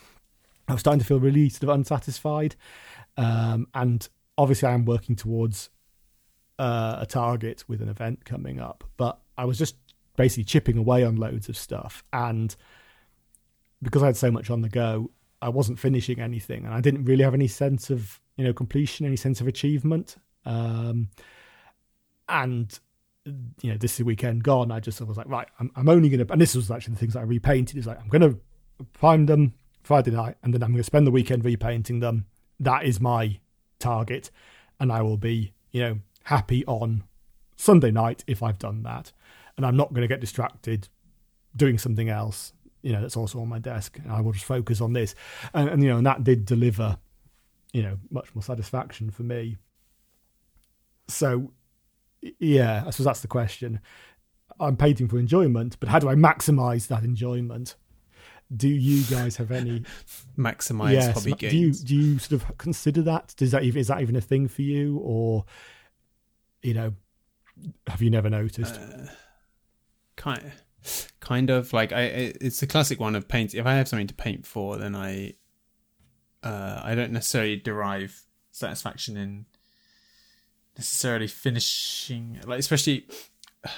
I 0.67 0.73
was 0.73 0.81
starting 0.81 0.99
to 0.99 1.05
feel 1.05 1.19
really 1.19 1.49
sort 1.49 1.63
of 1.63 1.69
unsatisfied, 1.69 2.55
um, 3.17 3.67
and 3.73 4.07
obviously 4.37 4.69
I 4.69 4.73
am 4.73 4.85
working 4.85 5.15
towards 5.15 5.69
uh, 6.59 6.97
a 6.99 7.05
target 7.05 7.63
with 7.67 7.81
an 7.81 7.89
event 7.89 8.25
coming 8.25 8.59
up. 8.59 8.83
But 8.97 9.19
I 9.37 9.45
was 9.45 9.57
just 9.57 9.75
basically 10.15 10.43
chipping 10.43 10.77
away 10.77 11.03
on 11.03 11.15
loads 11.15 11.49
of 11.49 11.57
stuff, 11.57 12.03
and 12.13 12.55
because 13.81 14.03
I 14.03 14.07
had 14.07 14.17
so 14.17 14.31
much 14.31 14.49
on 14.49 14.61
the 14.61 14.69
go, 14.69 15.11
I 15.41 15.49
wasn't 15.49 15.79
finishing 15.79 16.19
anything, 16.19 16.65
and 16.65 16.73
I 16.73 16.81
didn't 16.81 17.05
really 17.05 17.23
have 17.23 17.33
any 17.33 17.47
sense 17.47 17.89
of 17.89 18.19
you 18.37 18.45
know 18.45 18.53
completion, 18.53 19.05
any 19.05 19.15
sense 19.15 19.41
of 19.41 19.47
achievement. 19.47 20.17
Um, 20.45 21.09
and 22.29 22.79
you 23.25 23.71
know, 23.71 23.77
this 23.77 23.99
weekend 23.99 24.43
gone, 24.43 24.71
I 24.71 24.79
just 24.79 25.01
was 25.01 25.17
like, 25.17 25.27
right, 25.27 25.47
I'm, 25.59 25.71
I'm 25.75 25.89
only 25.89 26.09
going 26.09 26.25
to, 26.25 26.31
and 26.31 26.41
this 26.41 26.55
was 26.55 26.71
actually 26.71 26.95
the 26.95 26.99
things 26.99 27.13
that 27.13 27.19
I 27.19 27.23
repainted. 27.23 27.77
Is 27.77 27.87
like, 27.87 27.99
I'm 27.99 28.07
going 28.07 28.21
to 28.21 28.39
prime 28.93 29.25
them 29.25 29.53
Friday 29.83 30.11
night, 30.11 30.37
and 30.43 30.53
then 30.53 30.63
I'm 30.63 30.71
going 30.71 30.77
to 30.77 30.83
spend 30.83 31.05
the 31.07 31.11
weekend 31.11 31.45
repainting 31.45 31.99
them. 31.99 32.25
That 32.59 32.85
is 32.85 32.99
my 32.99 33.39
target, 33.81 34.31
and 34.79 34.91
I 34.91 35.01
will 35.01 35.17
be, 35.17 35.53
you 35.71 35.81
know, 35.81 35.99
happy 36.23 36.65
on 36.65 37.03
Sunday 37.57 37.91
night 37.91 38.23
if 38.27 38.41
I've 38.41 38.59
done 38.59 38.83
that, 38.83 39.11
and 39.57 39.65
I'm 39.65 39.75
not 39.75 39.93
going 39.93 40.03
to 40.03 40.07
get 40.07 40.21
distracted 40.21 40.87
doing 41.55 41.77
something 41.77 42.09
else. 42.09 42.53
You 42.81 42.93
know, 42.93 43.01
that's 43.01 43.17
also 43.17 43.39
on 43.41 43.49
my 43.49 43.59
desk, 43.59 43.99
and 43.99 44.11
I 44.11 44.21
will 44.21 44.31
just 44.31 44.45
focus 44.45 44.81
on 44.81 44.93
this, 44.93 45.13
and, 45.53 45.69
and 45.69 45.83
you 45.83 45.89
know, 45.89 45.97
and 45.97 46.05
that 46.05 46.23
did 46.23 46.45
deliver, 46.45 46.97
you 47.73 47.83
know, 47.83 47.97
much 48.09 48.33
more 48.33 48.41
satisfaction 48.41 49.11
for 49.11 49.23
me. 49.23 49.57
So 51.07 51.51
yeah, 52.39 52.83
I 52.85 52.89
suppose 52.91 53.05
that's 53.05 53.21
the 53.21 53.27
question. 53.27 53.79
I'm 54.59 54.77
painting 54.77 55.07
for 55.07 55.17
enjoyment, 55.17 55.77
but 55.79 55.89
how 55.89 55.99
do 55.99 56.09
I 56.09 56.15
maximize 56.15 56.87
that 56.87 57.03
enjoyment? 57.03 57.75
Do 58.55 58.67
you 58.67 59.03
guys 59.03 59.37
have 59.37 59.51
any 59.51 59.83
Maximize 60.37 60.93
yes, 60.93 61.13
hobby 61.13 61.33
games. 61.33 61.51
do 61.51 61.57
you 61.57 61.73
do 61.73 61.95
you 61.95 62.19
sort 62.19 62.41
of 62.41 62.57
consider 62.57 63.01
that? 63.03 63.33
Does 63.37 63.51
that 63.51 63.63
even 63.63 63.79
is 63.79 63.87
that 63.87 64.01
even 64.01 64.15
a 64.15 64.21
thing 64.21 64.47
for 64.47 64.61
you, 64.61 64.97
or 64.97 65.45
you 66.61 66.73
know, 66.73 66.93
have 67.87 68.01
you 68.01 68.09
never 68.09 68.29
noticed? 68.29 68.75
Uh, 68.75 69.07
kind, 70.15 70.51
kind 71.21 71.49
of 71.49 71.71
like 71.73 71.91
I. 71.93 72.01
I- 72.01 72.33
It's 72.41 72.59
the 72.59 72.67
classic 72.67 72.99
one 72.99 73.15
of 73.15 73.27
paint. 73.27 73.53
If 73.55 73.65
I 73.65 73.75
have 73.75 73.87
something 73.87 74.07
to 74.07 74.13
paint 74.13 74.45
for, 74.45 74.77
then 74.77 74.95
I, 74.95 75.33
uh, 76.43 76.81
I 76.83 76.93
don't 76.95 77.11
necessarily 77.11 77.55
derive 77.55 78.23
satisfaction 78.51 79.15
in 79.17 79.45
necessarily 80.77 81.27
finishing, 81.27 82.39
like 82.45 82.59
especially. 82.59 83.05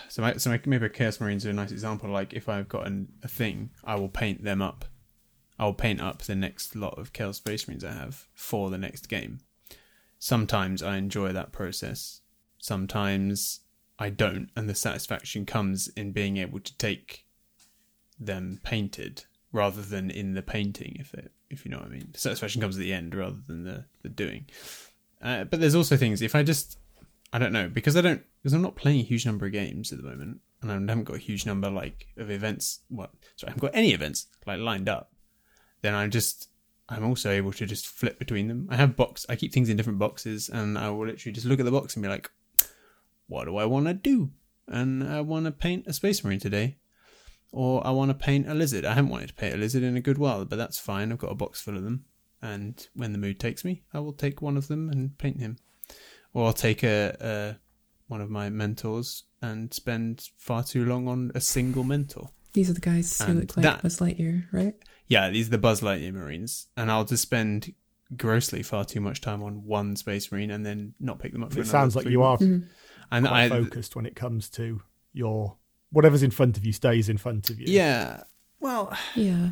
So, 0.08 0.22
my, 0.22 0.38
so 0.38 0.50
my, 0.50 0.62
maybe 0.66 0.88
Chaos 0.90 1.20
Marines 1.20 1.46
are 1.46 1.50
a 1.50 1.54
nice 1.54 1.72
example. 1.72 2.10
Like 2.10 2.34
if 2.34 2.48
I've 2.48 2.70
got 2.70 2.88
an, 2.88 3.10
a 3.22 3.28
thing, 3.28 3.72
I 3.84 3.96
will 3.96 4.10
paint 4.10 4.44
them 4.44 4.62
up. 4.62 4.86
I 5.60 5.66
will 5.66 5.74
paint 5.74 6.02
up 6.02 6.22
the 6.22 6.36
next 6.36 6.76
lot 6.76 6.98
of 6.98 7.14
Chaos 7.14 7.38
Space 7.38 7.68
Marines 7.68 7.84
I 7.84 7.92
have 7.92 8.28
for 8.34 8.70
the 8.70 8.78
next 8.78 9.08
game. 9.10 9.40
Sometimes 10.20 10.82
I 10.82 10.98
enjoy 10.98 11.34
that 11.34 11.52
process. 11.52 12.22
Sometimes 12.58 13.60
I 14.00 14.10
don't, 14.10 14.50
and 14.56 14.70
the 14.70 14.76
satisfaction 14.76 15.46
comes 15.46 15.90
in 15.90 16.12
being 16.12 16.38
able 16.38 16.60
to 16.62 16.78
take 16.78 17.26
them 18.20 18.60
painted 18.64 19.26
rather 19.52 19.82
than 19.82 20.10
in 20.10 20.34
the 20.34 20.42
painting, 20.42 20.96
if 21.00 21.14
it, 21.14 21.32
if 21.50 21.66
you 21.66 21.72
know 21.72 21.78
what 21.78 21.88
I 21.88 21.92
mean. 21.92 22.10
The 22.14 22.20
satisfaction 22.20 22.62
comes 22.62 22.78
at 22.78 22.80
the 22.80 22.94
end 22.94 23.14
rather 23.14 23.38
than 23.46 23.64
the 23.64 23.86
the 24.02 24.10
doing. 24.10 24.46
Uh, 25.22 25.44
but 25.44 25.60
there's 25.60 25.76
also 25.76 25.96
things 25.96 26.22
if 26.22 26.36
I 26.36 26.44
just 26.44 26.78
I 27.34 27.40
don't 27.40 27.52
know 27.52 27.68
because 27.68 27.98
I 27.98 28.02
don't 28.02 28.24
because 28.42 28.54
I'm 28.54 28.62
not 28.62 28.76
playing 28.76 29.00
a 29.00 29.04
huge 29.04 29.26
number 29.26 29.46
of 29.46 29.52
games 29.52 29.92
at 29.92 29.98
the 29.98 30.08
moment, 30.08 30.40
and 30.62 30.72
I 30.72 30.76
haven't 30.76 31.06
got 31.06 31.16
a 31.18 31.20
huge 31.20 31.46
number 31.46 31.70
like 31.70 32.08
of 32.16 32.30
events. 32.30 32.80
What? 32.90 33.10
Sorry, 33.36 33.50
I 33.50 33.52
haven't 33.54 33.68
got 33.68 33.76
any 33.76 33.92
events 33.92 34.28
like 34.46 34.60
lined 34.60 34.88
up. 34.88 35.12
Then 35.82 35.96
I'm 35.96 36.12
just 36.12 36.50
I'm 36.88 37.04
also 37.04 37.32
able 37.32 37.52
to 37.54 37.66
just 37.66 37.88
flip 37.88 38.20
between 38.20 38.48
them. 38.48 38.68
I 38.70 38.76
have 38.76 38.96
box. 38.96 39.26
I 39.28 39.36
keep 39.36 39.52
things 39.52 39.68
in 39.70 39.78
different 39.78 40.00
boxes, 40.00 40.48
and 40.48 40.78
I 40.78 40.90
will 40.92 41.08
literally 41.08 41.34
just 41.34 41.48
look 41.48 41.60
at 41.60 41.66
the 41.66 41.72
box 41.72 41.96
and 41.96 42.04
be 42.04 42.10
like, 42.10 42.30
"What 43.28 43.46
do 43.46 43.58
I 43.58 43.66
want 43.66 43.88
to 43.88 43.94
do?" 43.94 44.32
And 44.68 45.04
I 45.04 45.22
want 45.22 45.46
to 45.46 45.52
paint 45.52 45.88
a 45.88 45.94
Space 45.94 46.24
Marine 46.24 46.40
today. 46.40 46.78
or 47.52 47.86
I 47.86 47.92
want 47.92 48.10
to 48.10 48.16
paint 48.16 48.50
a 48.50 48.54
lizard. 48.56 48.84
I 48.84 48.96
haven't 48.96 49.12
wanted 49.12 49.28
to 49.28 49.36
paint 49.36 49.54
a 49.54 49.58
lizard 49.58 49.84
in 49.84 49.96
a 49.96 50.02
good 50.02 50.18
while, 50.18 50.44
but 50.44 50.56
that's 50.56 50.80
fine. 50.80 51.12
I've 51.12 51.20
got 51.20 51.32
a 51.32 51.36
box 51.36 51.62
full 51.62 51.78
of 51.78 51.84
them, 51.84 52.06
and 52.42 52.88
when 52.96 53.12
the 53.12 53.20
mood 53.20 53.40
takes 53.40 53.64
me, 53.64 53.84
I 53.94 54.00
will 54.00 54.14
take 54.14 54.42
one 54.42 54.58
of 54.58 54.68
them 54.68 54.90
and 54.90 55.16
paint 55.20 55.40
him, 55.40 55.58
or 56.34 56.48
I'll 56.48 56.54
take 56.54 56.84
a, 56.84 57.16
a 57.20 57.60
one 58.08 58.22
of 58.22 58.30
my 58.30 58.50
mentors 58.50 59.24
and 59.42 59.74
spend 59.74 60.30
far 60.38 60.64
too 60.64 60.86
long 60.86 61.08
on 61.08 61.32
a 61.36 61.42
single 61.42 61.84
mentor. 61.84 62.30
These 62.54 62.70
are 62.70 62.74
the 62.74 62.82
guys 62.82 63.20
who 63.20 63.26
And 63.32 63.40
look 63.42 63.58
like 63.58 63.64
that- 63.64 63.82
Buzz 63.82 64.00
Lightyear, 64.00 64.46
right? 64.52 64.76
Yeah, 65.08 65.30
these 65.30 65.48
are 65.48 65.52
the 65.52 65.58
Buzz 65.58 65.82
Lightyear 65.82 66.14
Marines, 66.14 66.68
and 66.78 66.90
I'll 66.92 67.04
just 67.06 67.24
spend 67.24 67.74
grossly 68.16 68.64
far 68.64 68.86
too 68.86 69.02
much 69.02 69.22
time 69.22 69.42
on 69.44 69.64
one 69.66 69.96
Space 69.96 70.32
Marine 70.32 70.52
and 70.52 70.66
then 70.66 70.94
not 71.00 71.20
pick 71.20 71.34
them 71.34 71.44
up. 71.44 71.52
For 71.54 71.62
It 71.62 71.68
sounds 71.68 71.96
like 71.96 72.04
three 72.04 72.12
you 72.14 72.22
are 72.24 72.38
months. 72.38 72.44
Mm-hmm. 72.46 72.66
and 73.12 73.28
quite 73.28 73.44
I 73.46 73.50
focused 73.50 73.96
when 73.96 74.06
it 74.06 74.16
comes 74.16 74.50
to 74.52 74.82
your 75.14 75.58
whatever's 75.92 76.24
in 76.24 76.32
front 76.32 76.58
of 76.58 76.66
you 76.66 76.72
stays 76.74 77.10
in 77.10 77.18
front 77.18 77.50
of 77.50 77.60
you. 77.60 77.66
yeah. 77.70 78.24
Well, 78.60 78.96
Yeah. 79.16 79.52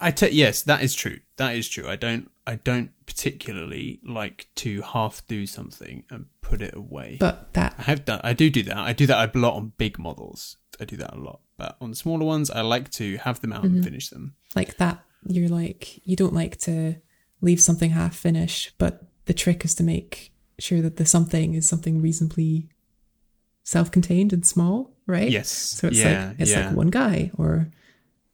I 0.00 0.10
te- 0.10 0.30
yes, 0.30 0.62
that 0.62 0.82
is 0.82 0.94
true. 0.94 1.18
That 1.36 1.54
is 1.56 1.68
true. 1.68 1.88
I 1.88 1.96
don't 1.96 2.30
I 2.46 2.56
don't 2.56 2.90
particularly 3.06 4.00
like 4.04 4.48
to 4.56 4.82
half 4.82 5.26
do 5.26 5.46
something 5.46 6.04
and 6.10 6.26
put 6.40 6.62
it 6.62 6.74
away. 6.74 7.16
But 7.18 7.52
that 7.54 7.74
I 7.78 7.82
have 7.82 8.04
done 8.04 8.20
I 8.24 8.32
do 8.32 8.50
do 8.50 8.62
that. 8.64 8.76
I 8.78 8.92
do 8.92 9.06
that 9.06 9.34
a 9.34 9.38
lot 9.38 9.54
on 9.54 9.72
big 9.78 9.98
models. 9.98 10.56
I 10.80 10.84
do 10.84 10.96
that 10.98 11.14
a 11.14 11.18
lot. 11.18 11.40
But 11.56 11.76
on 11.80 11.94
smaller 11.94 12.24
ones, 12.24 12.50
I 12.50 12.60
like 12.60 12.90
to 12.92 13.16
have 13.18 13.40
them 13.40 13.52
out 13.52 13.64
Mm-hmm. 13.64 13.76
and 13.76 13.84
finish 13.84 14.08
them. 14.10 14.34
like 14.54 14.76
that 14.76 15.02
you're 15.28 15.48
like 15.48 16.06
you 16.06 16.14
don't 16.14 16.34
like 16.34 16.56
to 16.58 16.96
leave 17.40 17.60
something 17.60 17.90
half 17.90 18.14
finished 18.14 18.72
but 18.78 19.02
the 19.24 19.34
trick 19.34 19.64
is 19.64 19.74
to 19.74 19.82
make 19.82 20.32
sure 20.60 20.80
that 20.80 20.96
the 20.96 21.04
something 21.06 21.54
is 21.54 21.68
something 21.68 22.00
reasonably 22.00 22.68
self-contained 23.64 24.32
and 24.32 24.46
small 24.46 24.92
right 25.06 25.30
Yes. 25.30 25.48
so 25.48 25.88
it's 25.88 25.98
yeah, 25.98 26.28
like 26.28 26.36
it's 26.40 26.50
yeah, 26.52 26.68
like 26.68 26.76
one 26.76 26.88
guy 26.90 27.30
or 27.36 27.70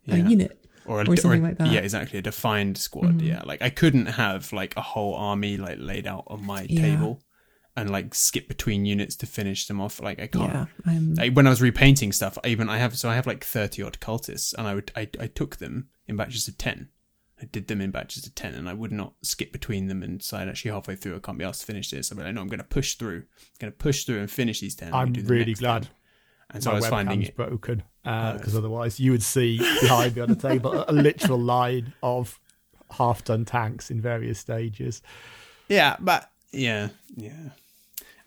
a 0.08 0.16
yeah. 0.18 0.28
unit 0.28 0.61
or, 0.86 1.00
a, 1.02 1.08
or 1.08 1.16
something 1.16 1.42
like 1.42 1.58
that. 1.58 1.68
Yeah, 1.70 1.80
exactly. 1.80 2.18
A 2.18 2.22
defined 2.22 2.78
squad. 2.78 3.18
Mm-hmm. 3.18 3.26
Yeah, 3.26 3.42
like 3.44 3.62
I 3.62 3.70
couldn't 3.70 4.06
have 4.06 4.52
like 4.52 4.76
a 4.76 4.80
whole 4.82 5.14
army 5.14 5.56
like 5.56 5.78
laid 5.80 6.06
out 6.06 6.24
on 6.26 6.44
my 6.44 6.66
Yeah. 6.68 6.80
table 6.82 7.22
and 7.76 7.88
like 7.90 8.14
skip 8.14 8.48
between 8.48 8.84
units 8.84 9.16
to 9.16 9.26
finish 9.26 9.66
them 9.66 9.80
off. 9.80 10.00
Like 10.00 10.20
I 10.20 10.26
can't. 10.26 10.52
yeah 10.52 10.66
i'm 10.86 11.14
Like, 11.14 11.32
when 11.34 11.46
I 11.46 11.50
was 11.50 11.62
repainting 11.62 12.12
stuff, 12.12 12.36
I 12.44 12.48
even 12.48 12.68
I 12.68 12.78
have 12.78 12.96
so 12.98 13.08
I 13.08 13.14
have 13.14 13.26
like 13.26 13.44
thirty 13.44 13.82
odd 13.82 13.98
cultists, 14.00 14.54
and 14.56 14.66
I 14.66 14.74
would 14.74 14.92
I, 14.96 15.08
I 15.20 15.26
took 15.26 15.56
them 15.56 15.88
in 16.06 16.16
batches 16.16 16.48
of 16.48 16.58
ten. 16.58 16.88
I 17.40 17.46
did 17.46 17.66
them 17.66 17.80
in 17.80 17.90
batches 17.90 18.24
of 18.26 18.34
ten, 18.36 18.54
and 18.54 18.68
I 18.68 18.72
would 18.74 18.92
not 18.92 19.14
skip 19.22 19.50
between 19.52 19.88
them 19.88 20.02
and 20.04 20.20
decide 20.20 20.48
actually 20.48 20.70
halfway 20.70 20.94
through 20.94 21.16
I 21.16 21.18
can't 21.18 21.38
be 21.38 21.44
asked 21.44 21.60
to 21.62 21.66
finish 21.66 21.90
this. 21.90 22.10
I'm 22.12 22.18
like, 22.18 22.32
no, 22.34 22.40
I'm 22.40 22.46
going 22.46 22.58
to 22.58 22.64
push 22.64 22.94
through. 22.94 23.16
I'm 23.16 23.56
going 23.58 23.72
to 23.72 23.76
push 23.78 24.04
through 24.04 24.20
and 24.20 24.30
finish 24.30 24.60
these 24.60 24.76
ten. 24.76 24.94
I'm 24.94 25.12
really 25.12 25.54
glad 25.54 25.84
10. 25.84 25.90
And 26.52 26.62
so 26.62 26.70
I 26.70 26.74
was 26.74 26.88
finding 26.88 27.22
it. 27.22 27.36
broken 27.36 27.82
because 28.02 28.56
otherwise 28.56 28.98
you 28.98 29.12
would 29.12 29.22
see 29.22 29.58
behind 29.80 30.16
me 30.16 30.22
on 30.22 30.28
the 30.28 30.36
table 30.36 30.84
a, 30.86 30.92
literal 30.92 31.38
line 31.38 31.94
of 32.02 32.38
half-done 32.90 33.44
tanks 33.44 33.90
in 33.90 34.00
various 34.00 34.38
stages. 34.38 35.02
Yeah, 35.68 35.96
but 35.98 36.30
yeah, 36.50 36.88
yeah. 37.16 37.50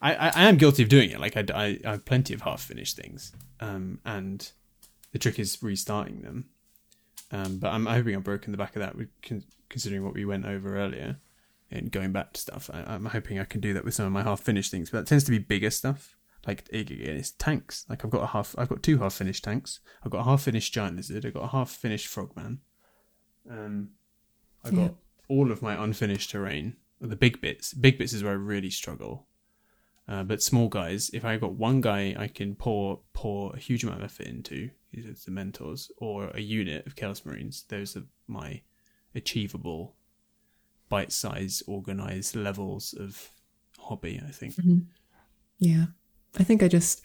I, 0.01 0.15
I, 0.15 0.27
I 0.29 0.43
am 0.45 0.57
guilty 0.57 0.83
of 0.83 0.89
doing 0.89 1.11
it. 1.11 1.19
Like 1.19 1.37
I, 1.37 1.45
I, 1.53 1.79
I 1.85 1.91
have 1.91 2.05
plenty 2.05 2.33
of 2.33 2.41
half 2.41 2.61
finished 2.61 2.95
things, 2.95 3.33
um, 3.59 3.99
and 4.05 4.49
the 5.11 5.19
trick 5.19 5.39
is 5.39 5.61
restarting 5.61 6.21
them. 6.21 6.49
Um, 7.31 7.57
but 7.57 7.69
I'm 7.69 7.85
hoping 7.85 8.15
I've 8.15 8.23
broken 8.23 8.51
the 8.51 8.57
back 8.57 8.75
of 8.75 8.81
that, 8.81 8.95
considering 9.69 10.03
what 10.03 10.13
we 10.13 10.25
went 10.25 10.45
over 10.45 10.77
earlier, 10.77 11.17
and 11.69 11.91
going 11.91 12.11
back 12.11 12.33
to 12.33 12.41
stuff. 12.41 12.69
I, 12.73 12.83
I'm 12.87 13.05
hoping 13.05 13.39
I 13.39 13.45
can 13.45 13.61
do 13.61 13.73
that 13.73 13.83
with 13.83 13.93
some 13.93 14.05
of 14.05 14.11
my 14.11 14.23
half 14.23 14.39
finished 14.41 14.71
things, 14.71 14.89
but 14.89 14.99
that 14.99 15.07
tends 15.07 15.23
to 15.25 15.31
be 15.31 15.39
bigger 15.39 15.69
stuff. 15.69 16.15
Like 16.47 16.65
it, 16.71 16.91
it's 16.91 17.31
tanks. 17.31 17.85
Like 17.89 18.05
I've 18.05 18.11
got 18.11 18.23
a 18.23 18.27
half, 18.27 18.55
I've 18.57 18.69
got 18.69 18.83
two 18.83 18.99
half 18.99 19.13
finished 19.15 19.43
tanks. 19.43 19.79
I've 20.03 20.11
got 20.11 20.19
a 20.21 20.23
half 20.25 20.43
finished 20.43 20.73
giant 20.73 20.97
lizard. 20.97 21.25
I've 21.25 21.33
got 21.33 21.43
a 21.43 21.47
half 21.47 21.69
finished 21.71 22.07
frogman. 22.07 22.59
Um, 23.49 23.89
I've 24.63 24.75
got 24.75 24.81
Yeah. 24.91 24.97
all 25.27 25.51
of 25.51 25.61
my 25.61 25.81
unfinished 25.81 26.29
terrain. 26.31 26.77
The 27.01 27.15
big 27.15 27.41
bits, 27.41 27.73
big 27.73 27.97
bits 27.97 28.13
is 28.13 28.23
where 28.23 28.33
I 28.33 28.35
really 28.35 28.69
struggle. 28.69 29.27
Uh, 30.07 30.23
but 30.23 30.41
small 30.43 30.69
guys, 30.69 31.09
if 31.13 31.25
I 31.25 31.37
got 31.37 31.53
one 31.53 31.81
guy, 31.81 32.15
I 32.17 32.27
can 32.27 32.55
pour 32.55 33.01
pour 33.13 33.53
a 33.55 33.59
huge 33.59 33.83
amount 33.83 33.99
of 34.01 34.05
effort 34.05 34.27
into. 34.27 34.69
Are 34.97 35.01
the 35.25 35.31
mentors, 35.31 35.91
or 35.97 36.29
a 36.29 36.39
unit 36.39 36.85
of 36.87 36.95
Chaos 36.95 37.25
Marines. 37.25 37.63
Those 37.67 37.97
are 37.97 38.03
my 38.27 38.61
achievable, 39.13 39.95
bite-sized, 40.87 41.63
organized 41.67 42.33
levels 42.35 42.93
of 42.93 43.31
hobby. 43.77 44.21
I 44.25 44.31
think. 44.31 44.53
Yeah. 45.59 45.87
I 46.39 46.43
think 46.43 46.61
I 46.63 46.67
just 46.67 47.01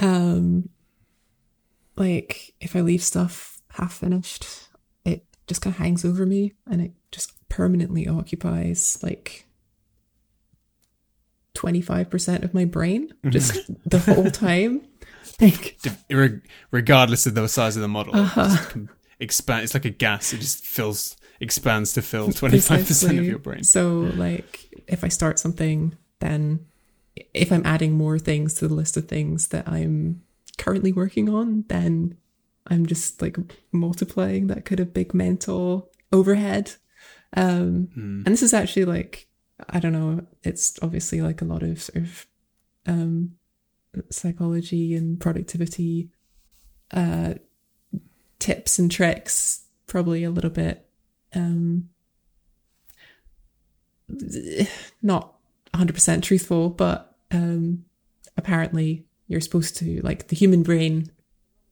um 0.00 0.68
like 1.96 2.54
if 2.60 2.76
I 2.76 2.80
leave 2.80 3.02
stuff 3.02 3.60
half 3.72 3.94
finished, 3.94 4.46
it 5.04 5.24
just 5.46 5.60
kind 5.62 5.74
of 5.74 5.78
hangs 5.78 6.04
over 6.04 6.24
me 6.26 6.54
and 6.70 6.80
it 6.80 6.92
just 7.10 7.32
permanently 7.48 8.06
occupies 8.06 8.98
like 9.02 9.46
25% 11.54 12.44
of 12.44 12.54
my 12.54 12.64
brain 12.64 13.12
just 13.30 13.58
the 13.86 13.98
whole 13.98 14.30
time. 14.30 14.82
Like 15.40 15.78
regardless 16.70 17.26
of 17.26 17.34
the 17.34 17.48
size 17.48 17.76
of 17.76 17.82
the 17.82 17.88
model, 17.88 18.14
Uh-huh. 18.16 18.48
just 18.48 18.76
expand. 19.20 19.64
It's 19.64 19.74
like 19.74 19.84
a 19.84 19.90
gas; 19.90 20.32
it 20.32 20.38
just 20.38 20.64
fills, 20.64 21.16
expands 21.40 21.92
to 21.94 22.02
fill 22.02 22.30
twenty 22.32 22.60
five 22.60 22.86
percent 22.86 23.18
of 23.18 23.24
your 23.24 23.38
brain. 23.38 23.64
So, 23.64 24.10
like, 24.16 24.68
if 24.86 25.04
I 25.04 25.08
start 25.08 25.38
something, 25.38 25.96
then 26.20 26.66
if 27.34 27.52
I'm 27.52 27.66
adding 27.66 27.92
more 27.92 28.18
things 28.18 28.54
to 28.54 28.68
the 28.68 28.74
list 28.74 28.96
of 28.96 29.08
things 29.08 29.48
that 29.48 29.68
I'm 29.68 30.22
currently 30.56 30.92
working 30.92 31.28
on, 31.28 31.64
then 31.68 32.16
I'm 32.66 32.86
just 32.86 33.22
like 33.22 33.36
multiplying 33.72 34.48
that 34.48 34.64
kind 34.64 34.80
of 34.80 34.94
big 34.94 35.14
mental 35.14 35.90
overhead. 36.12 36.74
Um, 37.36 37.88
Hmm. 37.94 38.22
And 38.24 38.32
this 38.32 38.42
is 38.42 38.54
actually 38.54 38.84
like, 38.84 39.28
I 39.68 39.80
don't 39.80 39.92
know, 39.92 40.26
it's 40.42 40.78
obviously 40.82 41.20
like 41.20 41.42
a 41.42 41.46
lot 41.46 41.62
of 41.62 41.82
sort 41.82 42.04
of 42.04 42.26
um, 42.86 43.32
psychology 44.10 44.94
and 44.94 45.18
productivity 45.20 46.10
uh, 46.92 47.34
tips 48.38 48.78
and 48.78 48.90
tricks, 48.90 49.64
probably 49.86 50.24
a 50.24 50.30
little 50.30 50.50
bit 50.50 50.88
um, 51.34 51.88
not 55.02 55.34
100% 55.74 56.22
truthful, 56.22 56.70
but 56.70 57.07
um, 57.30 57.84
apparently 58.36 59.06
you're 59.26 59.40
supposed 59.40 59.76
to, 59.76 60.00
like, 60.02 60.28
the 60.28 60.36
human 60.36 60.62
brain, 60.62 61.10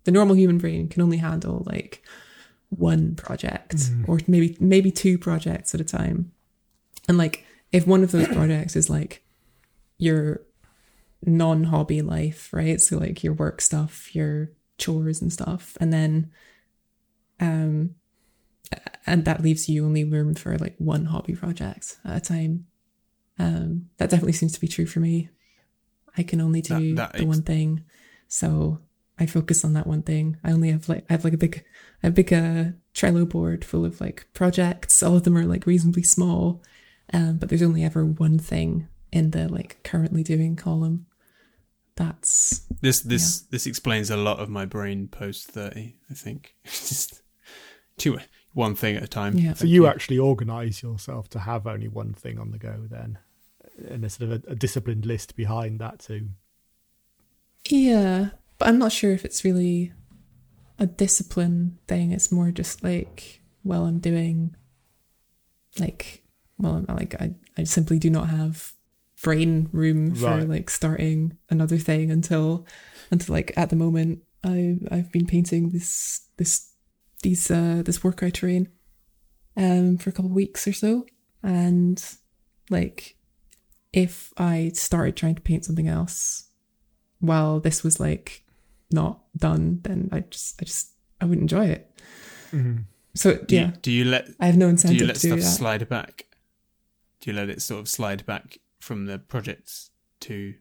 the 0.04 0.12
normal 0.12 0.36
human 0.36 0.58
brain 0.58 0.88
can 0.88 1.02
only 1.02 1.16
handle 1.16 1.64
like 1.66 2.04
one 2.68 3.14
project 3.14 3.90
or 4.06 4.20
maybe 4.26 4.56
maybe 4.60 4.90
two 4.90 5.18
projects 5.18 5.74
at 5.74 5.80
a 5.80 5.84
time. 5.84 6.32
And 7.08 7.18
like 7.18 7.44
if 7.72 7.86
one 7.86 8.02
of 8.02 8.12
those 8.12 8.28
projects 8.28 8.76
is 8.76 8.90
like 8.90 9.24
your 9.98 10.42
non-hobby 11.24 12.02
life, 12.02 12.50
right? 12.52 12.80
So 12.80 12.98
like 12.98 13.22
your 13.22 13.32
work 13.34 13.60
stuff, 13.60 14.14
your 14.14 14.50
chores 14.78 15.20
and 15.22 15.32
stuff, 15.32 15.76
and 15.80 15.92
then 15.92 16.30
um 17.40 17.94
and 19.06 19.24
that 19.24 19.42
leaves 19.42 19.68
you 19.68 19.84
only 19.84 20.04
room 20.04 20.34
for 20.34 20.58
like 20.58 20.74
one 20.78 21.06
hobby 21.06 21.34
project 21.34 21.98
at 22.04 22.16
a 22.16 22.20
time. 22.20 22.66
Um, 23.38 23.90
that 23.98 24.10
definitely 24.10 24.32
seems 24.32 24.52
to 24.52 24.60
be 24.60 24.66
true 24.66 24.86
for 24.86 24.98
me. 24.98 25.28
I 26.16 26.22
can 26.22 26.40
only 26.40 26.62
do 26.62 26.94
That- 26.94 26.96
that 26.96 27.12
the 27.12 27.18
ex- 27.20 27.26
one 27.26 27.42
thing, 27.42 27.84
so 28.28 28.80
I 29.18 29.26
focus 29.26 29.64
on 29.64 29.72
that 29.74 29.86
one 29.86 30.02
thing. 30.02 30.36
I 30.44 30.52
only 30.52 30.70
have 30.70 30.88
like 30.88 31.04
I 31.08 31.12
have 31.14 31.24
like 31.24 31.32
a 31.34 31.38
big, 31.38 31.64
a 32.02 32.10
big 32.10 32.32
uh, 32.32 32.64
Trello 32.94 33.28
board 33.28 33.64
full 33.64 33.84
of 33.84 34.00
like 34.00 34.26
projects. 34.34 35.02
All 35.02 35.16
of 35.16 35.24
them 35.24 35.36
are 35.36 35.44
like 35.46 35.66
reasonably 35.66 36.02
small, 36.02 36.62
um, 37.12 37.38
but 37.38 37.48
there's 37.48 37.62
only 37.62 37.84
ever 37.84 38.04
one 38.04 38.38
thing 38.38 38.88
in 39.12 39.30
the 39.30 39.48
like 39.48 39.82
currently 39.84 40.22
doing 40.22 40.56
column. 40.56 41.06
That's 41.96 42.66
This 42.82 43.00
this 43.00 43.40
this 43.50 43.66
explains 43.66 44.10
a 44.10 44.16
lot 44.18 44.38
of 44.38 44.50
my 44.50 44.66
brain 44.66 45.08
post 45.08 45.46
thirty. 45.46 45.98
I 46.10 46.14
think 46.14 46.54
just 46.64 47.22
two 47.96 48.18
one 48.52 48.74
thing 48.74 48.96
at 48.96 49.02
a 49.02 49.08
time. 49.08 49.36
yeah. 49.38 49.54
So 49.54 49.66
you 49.66 49.86
actually 49.86 50.18
organise 50.18 50.82
yourself 50.82 51.28
to 51.30 51.38
have 51.38 51.66
only 51.66 51.88
one 51.88 52.12
thing 52.14 52.38
on 52.38 52.50
the 52.50 52.58
go 52.58 52.86
then, 52.90 53.18
and 53.88 54.04
a 54.04 54.10
sort 54.10 54.30
of 54.30 54.44
a, 54.44 54.52
a 54.52 54.54
disciplined 54.54 55.06
list 55.06 55.36
behind 55.36 55.78
that 55.80 55.98
too. 56.00 56.28
Yeah, 57.68 58.30
but 58.58 58.68
I'm 58.68 58.78
not 58.78 58.92
sure 58.92 59.12
if 59.12 59.24
it's 59.24 59.44
really 59.44 59.92
a 60.78 60.86
discipline 60.86 61.78
thing. 61.88 62.12
It's 62.12 62.30
more 62.30 62.50
just 62.50 62.84
like, 62.84 63.40
well, 63.64 63.84
I'm 63.86 63.98
doing 63.98 64.54
like, 65.78 66.22
well, 66.58 66.84
I'm 66.88 66.96
like 66.96 67.14
I, 67.20 67.34
I 67.58 67.64
simply 67.64 67.98
do 67.98 68.10
not 68.10 68.28
have 68.28 68.72
brain 69.22 69.68
room 69.72 70.14
for 70.14 70.26
Right. 70.26 70.48
like 70.48 70.70
starting 70.70 71.36
another 71.50 71.78
thing 71.78 72.10
until 72.10 72.66
until 73.10 73.34
like 73.34 73.52
at 73.56 73.70
the 73.70 73.76
moment 73.76 74.22
I 74.44 74.76
I've 74.90 75.10
been 75.10 75.26
painting 75.26 75.70
this 75.70 76.20
this 76.36 76.70
these 77.22 77.50
uh 77.50 77.82
this 77.84 78.04
workout 78.04 78.34
terrain 78.34 78.68
um 79.56 79.96
for 79.96 80.10
a 80.10 80.12
couple 80.12 80.30
of 80.30 80.36
weeks 80.36 80.68
or 80.68 80.74
so 80.74 81.06
and 81.42 82.02
like 82.68 83.15
if 83.96 84.32
I 84.36 84.70
started 84.74 85.16
trying 85.16 85.34
to 85.36 85.40
paint 85.40 85.64
something 85.64 85.88
else 85.88 86.44
while 87.18 87.60
this 87.60 87.82
was 87.82 87.98
like 87.98 88.44
not 88.92 89.24
done, 89.36 89.80
then 89.82 90.10
I 90.12 90.20
just 90.20 90.60
I 90.60 90.64
just 90.64 90.90
I 91.20 91.24
wouldn't 91.24 91.50
enjoy 91.50 91.66
it. 91.66 91.90
Mhm. 92.52 92.84
So 93.14 93.36
Do 93.38 93.56
yeah, 93.56 93.66
you, 93.68 93.72
do 93.80 93.90
you 93.90 94.04
let 94.04 94.28
I 94.38 94.46
have 94.46 94.58
no 94.58 94.68
incentive. 94.68 94.98
do 94.98 95.04
you 95.04 95.08
let 95.08 95.16
stuff 95.16 95.40
slide 95.40 95.88
back? 95.88 96.26
Do 97.20 97.30
you 97.30 97.36
let 97.36 97.48
it 97.48 97.62
sort 97.62 97.80
of 97.80 97.88
slide 97.88 98.26
back 98.26 98.58
from 98.78 99.06
the 99.06 99.18
projects 99.18 99.90
to 100.20 100.54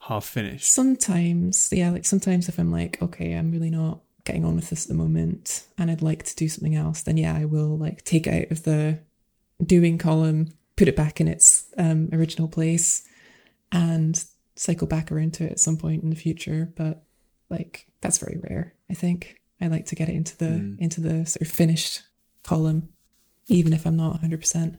half 0.00 0.24
finished? 0.24 0.70
Sometimes, 0.72 1.68
yeah, 1.72 1.90
like 1.90 2.04
sometimes 2.04 2.48
if 2.48 2.58
I'm 2.58 2.72
like, 2.72 3.00
okay, 3.00 3.34
I'm 3.34 3.52
really 3.52 3.70
not 3.70 4.00
getting 4.24 4.44
on 4.44 4.56
with 4.56 4.70
this 4.70 4.84
at 4.84 4.88
the 4.88 4.94
moment 4.94 5.64
and 5.78 5.88
I'd 5.90 6.02
like 6.02 6.24
to 6.24 6.34
do 6.34 6.48
something 6.48 6.74
else, 6.74 7.02
then 7.02 7.16
yeah, 7.16 7.36
I 7.36 7.44
will 7.44 7.78
like 7.78 8.04
take 8.04 8.26
it 8.26 8.46
out 8.46 8.50
of 8.50 8.64
the 8.64 8.98
doing 9.64 9.96
column, 9.98 10.48
put 10.76 10.88
it 10.88 10.96
back 10.96 11.20
in 11.20 11.28
its 11.28 11.59
um, 11.80 12.08
original 12.12 12.46
place 12.48 13.02
and 13.72 14.24
cycle 14.54 14.86
back 14.86 15.10
around 15.10 15.32
to 15.34 15.44
it 15.46 15.52
at 15.52 15.60
some 15.60 15.76
point 15.76 16.02
in 16.02 16.10
the 16.10 16.16
future. 16.16 16.72
But 16.76 17.02
like 17.48 17.86
that's 18.00 18.18
very 18.18 18.38
rare, 18.48 18.74
I 18.90 18.94
think. 18.94 19.40
I 19.60 19.66
like 19.66 19.86
to 19.86 19.94
get 19.94 20.08
it 20.08 20.14
into 20.14 20.36
the 20.38 20.44
Mm. 20.46 20.78
into 20.78 21.00
the 21.00 21.26
sort 21.26 21.42
of 21.42 21.48
finished 21.48 22.02
column, 22.44 22.88
even 23.48 23.72
if 23.72 23.84
I'm 23.86 23.96
not 23.96 24.14
100% 24.22 24.78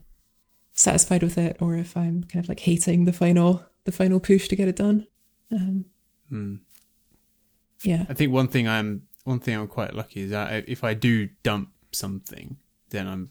satisfied 0.74 1.22
with 1.24 1.38
it 1.38 1.58
or 1.60 1.76
if 1.76 1.96
I'm 1.98 2.24
kind 2.24 2.44
of 2.44 2.50
like 2.50 2.62
hating 2.62 3.06
the 3.06 3.14
final 3.14 3.64
the 3.84 3.92
final 3.92 4.20
push 4.20 4.48
to 4.48 4.56
get 4.56 4.68
it 4.68 4.76
done. 4.78 5.08
Um, 5.52 5.86
Hmm. 6.30 6.56
yeah. 7.84 8.06
I 8.10 8.14
think 8.14 8.32
one 8.32 8.48
thing 8.48 8.68
I'm 8.68 9.04
one 9.24 9.40
thing 9.40 9.56
I'm 9.56 9.68
quite 9.68 9.94
lucky 9.94 10.22
is 10.22 10.32
that 10.32 10.68
if 10.68 10.84
I 10.84 10.94
do 10.96 11.30
dump 11.44 11.70
something, 11.92 12.58
then 12.90 13.08
I'm 13.08 13.30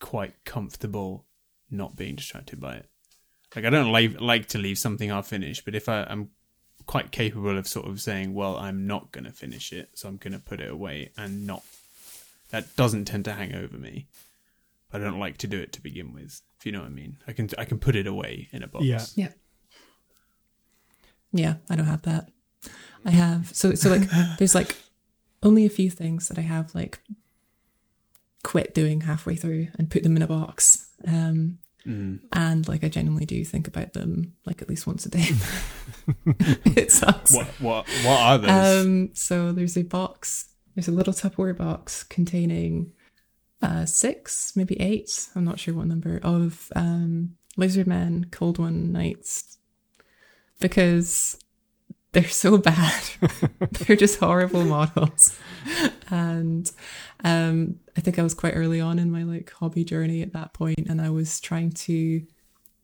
quite 0.00 0.34
comfortable 0.44 1.25
not 1.70 1.96
being 1.96 2.16
distracted 2.16 2.60
by 2.60 2.76
it. 2.76 2.88
Like 3.54 3.64
I 3.64 3.70
don't 3.70 3.92
like 3.92 4.20
like 4.20 4.46
to 4.48 4.58
leave 4.58 4.78
something 4.78 5.08
half 5.08 5.28
finished, 5.28 5.64
but 5.64 5.74
if 5.74 5.88
I, 5.88 6.02
I'm 6.02 6.30
quite 6.86 7.10
capable 7.10 7.56
of 7.56 7.66
sort 7.66 7.86
of 7.86 8.00
saying, 8.00 8.34
well, 8.34 8.56
I'm 8.56 8.86
not 8.86 9.12
going 9.12 9.24
to 9.24 9.32
finish 9.32 9.72
it, 9.72 9.90
so 9.94 10.08
I'm 10.08 10.16
going 10.16 10.32
to 10.32 10.38
put 10.38 10.60
it 10.60 10.70
away 10.70 11.10
and 11.16 11.46
not. 11.46 11.62
That 12.50 12.76
doesn't 12.76 13.06
tend 13.06 13.24
to 13.24 13.32
hang 13.32 13.54
over 13.54 13.76
me. 13.76 14.06
I 14.92 14.98
don't 14.98 15.18
like 15.18 15.36
to 15.38 15.46
do 15.46 15.58
it 15.58 15.72
to 15.72 15.82
begin 15.82 16.12
with. 16.12 16.42
If 16.58 16.66
you 16.66 16.72
know 16.72 16.80
what 16.80 16.86
I 16.86 16.90
mean, 16.90 17.18
I 17.26 17.32
can 17.32 17.48
I 17.58 17.64
can 17.64 17.78
put 17.78 17.96
it 17.96 18.06
away 18.06 18.48
in 18.52 18.62
a 18.62 18.68
box. 18.68 18.84
Yeah. 18.84 19.04
Yeah. 19.16 19.32
Yeah, 21.32 21.54
I 21.68 21.76
don't 21.76 21.86
have 21.86 22.02
that. 22.02 22.30
I 23.04 23.10
have 23.10 23.54
so 23.54 23.74
so 23.74 23.90
like 23.90 24.08
there's 24.38 24.54
like 24.54 24.76
only 25.42 25.66
a 25.66 25.70
few 25.70 25.90
things 25.90 26.28
that 26.28 26.38
I 26.38 26.42
have 26.42 26.74
like 26.74 27.00
quit 28.42 28.74
doing 28.74 29.02
halfway 29.02 29.34
through 29.34 29.68
and 29.78 29.90
put 29.90 30.02
them 30.02 30.16
in 30.16 30.22
a 30.22 30.26
box. 30.26 30.85
Um 31.06 31.58
Mm. 31.86 32.18
and 32.32 32.66
like 32.66 32.82
I 32.82 32.88
genuinely 32.88 33.26
do 33.26 33.44
think 33.44 33.68
about 33.68 33.92
them 33.92 34.32
like 34.44 34.60
at 34.60 34.68
least 34.68 34.88
once 34.88 35.06
a 35.06 35.08
day. 35.08 35.28
it 36.64 36.90
sucks. 36.90 37.32
What 37.32 37.46
what 37.60 37.88
what 38.04 38.20
are 38.20 38.38
those? 38.38 38.84
Um, 38.86 39.10
so 39.14 39.52
there's 39.52 39.76
a 39.76 39.84
box, 39.84 40.46
there's 40.74 40.88
a 40.88 40.92
little 40.92 41.12
Tupperware 41.12 41.56
box 41.56 42.02
containing 42.02 42.90
uh, 43.62 43.84
six, 43.86 44.56
maybe 44.56 44.80
eight, 44.80 45.28
I'm 45.36 45.44
not 45.44 45.60
sure 45.60 45.74
what 45.74 45.86
number, 45.86 46.18
of 46.24 46.72
um, 46.74 47.36
Lizardman 47.56 48.32
Cold 48.32 48.58
One 48.58 48.90
Knights 48.90 49.58
because 50.58 51.38
they're 52.12 52.24
so 52.28 52.58
bad. 52.72 53.02
they're 53.70 53.94
just 53.96 54.18
horrible 54.18 54.64
models. 54.64 55.38
And 56.10 56.68
um, 57.24 57.76
I 57.96 58.00
think 58.00 58.18
I 58.18 58.22
was 58.22 58.34
quite 58.34 58.54
early 58.54 58.80
on 58.80 58.98
in 58.98 59.10
my 59.10 59.22
like 59.22 59.50
hobby 59.52 59.84
journey 59.84 60.22
at 60.22 60.32
that 60.34 60.52
point, 60.52 60.86
and 60.88 61.00
I 61.00 61.10
was 61.10 61.40
trying 61.40 61.72
to 61.72 62.22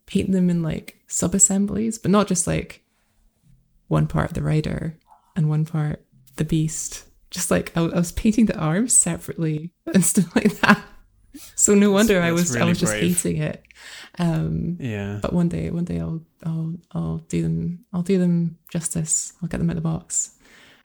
paint 0.07 0.33
them 0.33 0.51
in 0.51 0.63
like 0.63 0.99
sub 1.07 1.35
assemblies, 1.35 1.99
but 1.99 2.11
not 2.11 2.27
just 2.27 2.47
like 2.47 2.83
one 3.89 4.07
part 4.07 4.31
of 4.31 4.35
the 4.35 4.43
rider 4.43 4.99
and 5.37 5.49
one 5.49 5.65
part 5.65 6.05
the 6.37 6.45
beast. 6.45 7.05
Just 7.31 7.51
like 7.51 7.73
I, 7.77 7.83
I 7.83 7.97
was 7.97 8.13
painting 8.13 8.47
the 8.47 8.59
arms 8.59 8.95
separately 8.95 9.73
and 9.95 10.05
stuff 10.05 10.35
like 10.35 10.59
that. 10.61 10.83
So 11.55 11.75
no 11.75 11.91
wonder 11.91 12.21
I 12.21 12.31
that's 12.31 12.51
was 12.51 12.57
I 12.57 12.65
was 12.65 12.79
just 12.79 12.93
brave. 12.93 13.23
hating 13.23 13.43
it. 13.43 13.63
Um, 14.19 14.77
yeah. 14.79 15.19
but 15.23 15.33
one 15.33 15.49
day, 15.49 15.71
one 15.71 15.85
day 15.85 15.99
I'll 15.99 16.21
I'll 16.45 16.75
I'll 16.93 17.19
do 17.29 17.43
them. 17.43 17.85
I'll 17.93 18.03
do 18.03 18.19
them 18.19 18.59
justice. 18.71 19.33
I'll 19.43 19.49
get 19.49 19.59
them 19.59 19.71
out 19.71 19.77
of 19.77 19.83
the 19.83 19.89
box. 19.89 20.37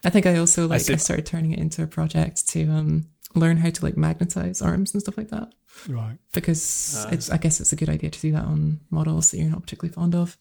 I 0.05 0.09
think 0.09 0.25
I 0.25 0.37
also 0.37 0.67
like 0.67 0.81
I, 0.81 0.83
see. 0.83 0.97
started 0.97 1.25
turning 1.25 1.51
it 1.51 1.59
into 1.59 1.83
a 1.83 1.87
project 1.87 2.47
to 2.49 2.63
um 2.69 3.07
learn 3.37 3.57
how 3.57 3.69
to 3.69 3.85
like 3.85 3.97
magnetize 3.97 4.61
arms 4.61 4.93
and 4.93 5.01
stuff 5.01 5.17
like 5.17 5.29
that 5.29 5.53
Right. 5.87 6.17
because 6.33 6.95
Ah. 7.05 7.09
it's 7.11 7.29
I 7.29 7.37
guess 7.37 7.59
it's 7.61 7.73
a 7.73 7.75
good 7.75 7.89
idea 7.89 8.09
to 8.09 8.19
do 8.19 8.31
that 8.33 8.45
on 8.45 8.79
models 8.89 9.31
that 9.31 9.37
you're 9.37 9.49
not 9.49 9.61
particularly 9.63 9.93
fond 9.93 10.15
of. 10.15 10.37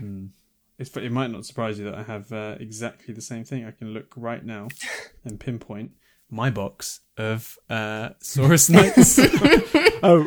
Mm. 0.00 0.30
It's, 0.78 0.94
it 0.96 1.10
might 1.10 1.30
not 1.30 1.46
surprise 1.46 1.78
you 1.78 1.86
that 1.86 1.94
I 1.94 2.02
have 2.02 2.30
uh, 2.32 2.56
exactly 2.60 3.14
the 3.14 3.22
same 3.22 3.44
thing. 3.44 3.64
I 3.64 3.70
can 3.70 3.88
look 3.94 4.12
right 4.16 4.44
now 4.44 4.68
and 5.24 5.40
pinpoint 5.40 5.92
my 6.30 6.50
box 6.50 7.00
of 7.16 7.56
uh, 7.70 8.10
Saurus 8.22 8.68
Knights, 8.68 9.18
Oh, 10.02 10.24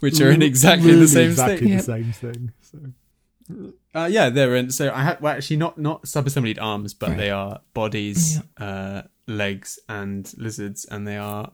which 0.00 0.20
are 0.20 0.30
in 0.30 0.42
exactly 0.42 0.88
really 0.90 1.00
the 1.00 1.08
same 1.08 1.30
exactly 1.30 1.56
thing. 1.58 1.68
the 1.68 1.74
Yep. 1.74 1.84
same 1.84 2.12
thing. 2.12 2.52
So 2.60 3.72
Uh, 3.92 4.08
yeah, 4.08 4.30
they're 4.30 4.54
in. 4.54 4.70
So 4.70 4.92
I 4.94 5.02
have 5.02 5.20
well, 5.20 5.34
actually 5.34 5.56
not 5.56 5.76
not 5.76 6.06
sub-assembled 6.06 6.58
arms, 6.60 6.94
but 6.94 7.08
Right. 7.08 7.18
they 7.18 7.30
are 7.30 7.60
bodies, 7.74 8.40
uh, 8.58 9.02
legs, 9.30 9.78
and 9.88 10.32
lizards, 10.36 10.84
and 10.84 11.06
they 11.06 11.16
are 11.16 11.52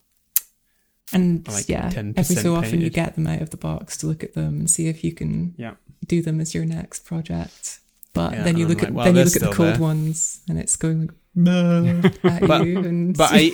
And 1.13 1.47
Like 1.47 1.69
yeah, 1.69 1.89
10% 1.91 2.15
every 2.19 2.37
so 2.37 2.57
often 2.57 2.81
you 2.81 2.91
get 2.91 3.15
them 3.15 3.27
out 3.29 3.41
of 3.41 3.51
the 3.51 3.57
box 3.57 3.97
to 3.99 4.07
look 4.09 4.25
at 4.25 4.35
them 4.35 4.59
and 4.61 4.71
see 4.71 4.89
if 4.89 5.05
you 5.05 5.13
can 5.13 5.55
Yeah. 5.57 5.75
do 6.07 6.21
them 6.21 6.41
as 6.41 6.53
your 6.55 6.65
next 6.65 7.05
project. 7.05 7.79
But 8.13 8.33
Yeah, 8.33 8.43
then 8.43 8.57
you 8.57 8.67
look 8.67 8.79
I'm 8.83 8.87
at 8.89 8.95
like, 8.95 8.97
well, 8.97 9.05
then 9.13 9.17
you 9.17 9.25
look 9.25 9.37
at 9.37 9.43
the 9.43 9.53
cold 9.53 9.75
there. 9.75 9.81
ones 9.81 10.41
and 10.49 10.59
it's 10.59 10.75
going 10.75 11.01
like 11.03 11.11
"No," 11.37 12.01
at 12.25 12.47
But- 12.49 12.67
you, 12.67 12.79
and 12.81 13.17
But 13.17 13.29
I 13.41 13.53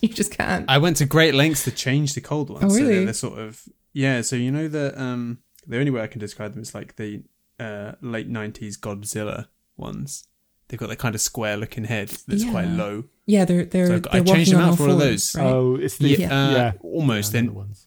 you 0.00 0.08
just 0.08 0.30
can't. 0.30 0.64
I 0.70 0.78
went 0.78 0.96
to 0.98 1.04
great 1.04 1.34
lengths 1.34 1.64
to 1.64 1.70
change 1.70 2.14
the 2.14 2.20
cold 2.22 2.48
ones. 2.48 2.64
Oh, 2.64 2.74
really? 2.74 2.94
they're, 2.94 3.04
they're 3.06 3.12
sort 3.14 3.38
of 3.38 3.62
yeah. 3.92 4.22
So 4.22 4.36
you 4.36 4.50
know 4.50 4.68
the 4.68 4.98
um 4.98 5.38
the 5.66 5.78
only 5.78 5.90
way 5.90 6.00
I 6.00 6.06
can 6.06 6.20
describe 6.20 6.52
them 6.54 6.62
is 6.62 6.74
like 6.74 6.96
the 6.96 7.22
uh 7.60 7.92
late 8.00 8.28
nineties 8.28 8.78
Godzilla 8.78 9.48
ones. 9.76 10.24
They've 10.68 10.80
got 10.80 10.88
that 10.88 10.98
kind 10.98 11.14
of 11.14 11.20
square 11.20 11.56
looking 11.56 11.84
head 11.84 12.08
that's 12.26 12.44
quite 12.48 12.68
low. 12.68 13.04
yeah, 13.26 13.44
they're 13.44 13.64
they're 13.66 13.86
So 13.86 13.92
I- 13.92 13.96
I 13.96 14.20
they're 14.20 14.34
changed 14.34 14.52
walking 14.52 14.52
them 14.54 14.62
on 14.62 14.68
out 14.70 14.76
for 14.76 14.82
all 14.84 14.92
of 14.92 14.98
those. 14.98 15.34
right? 15.34 15.44
oh, 15.46 15.76
it's 15.76 15.98
the 15.98 16.08
Yeah, 16.08 16.26
uh, 16.26 16.50
yeah. 16.52 16.72
almost. 16.82 17.32
Yeah, 17.34 17.40
Then 17.42 17.54
ones. 17.54 17.86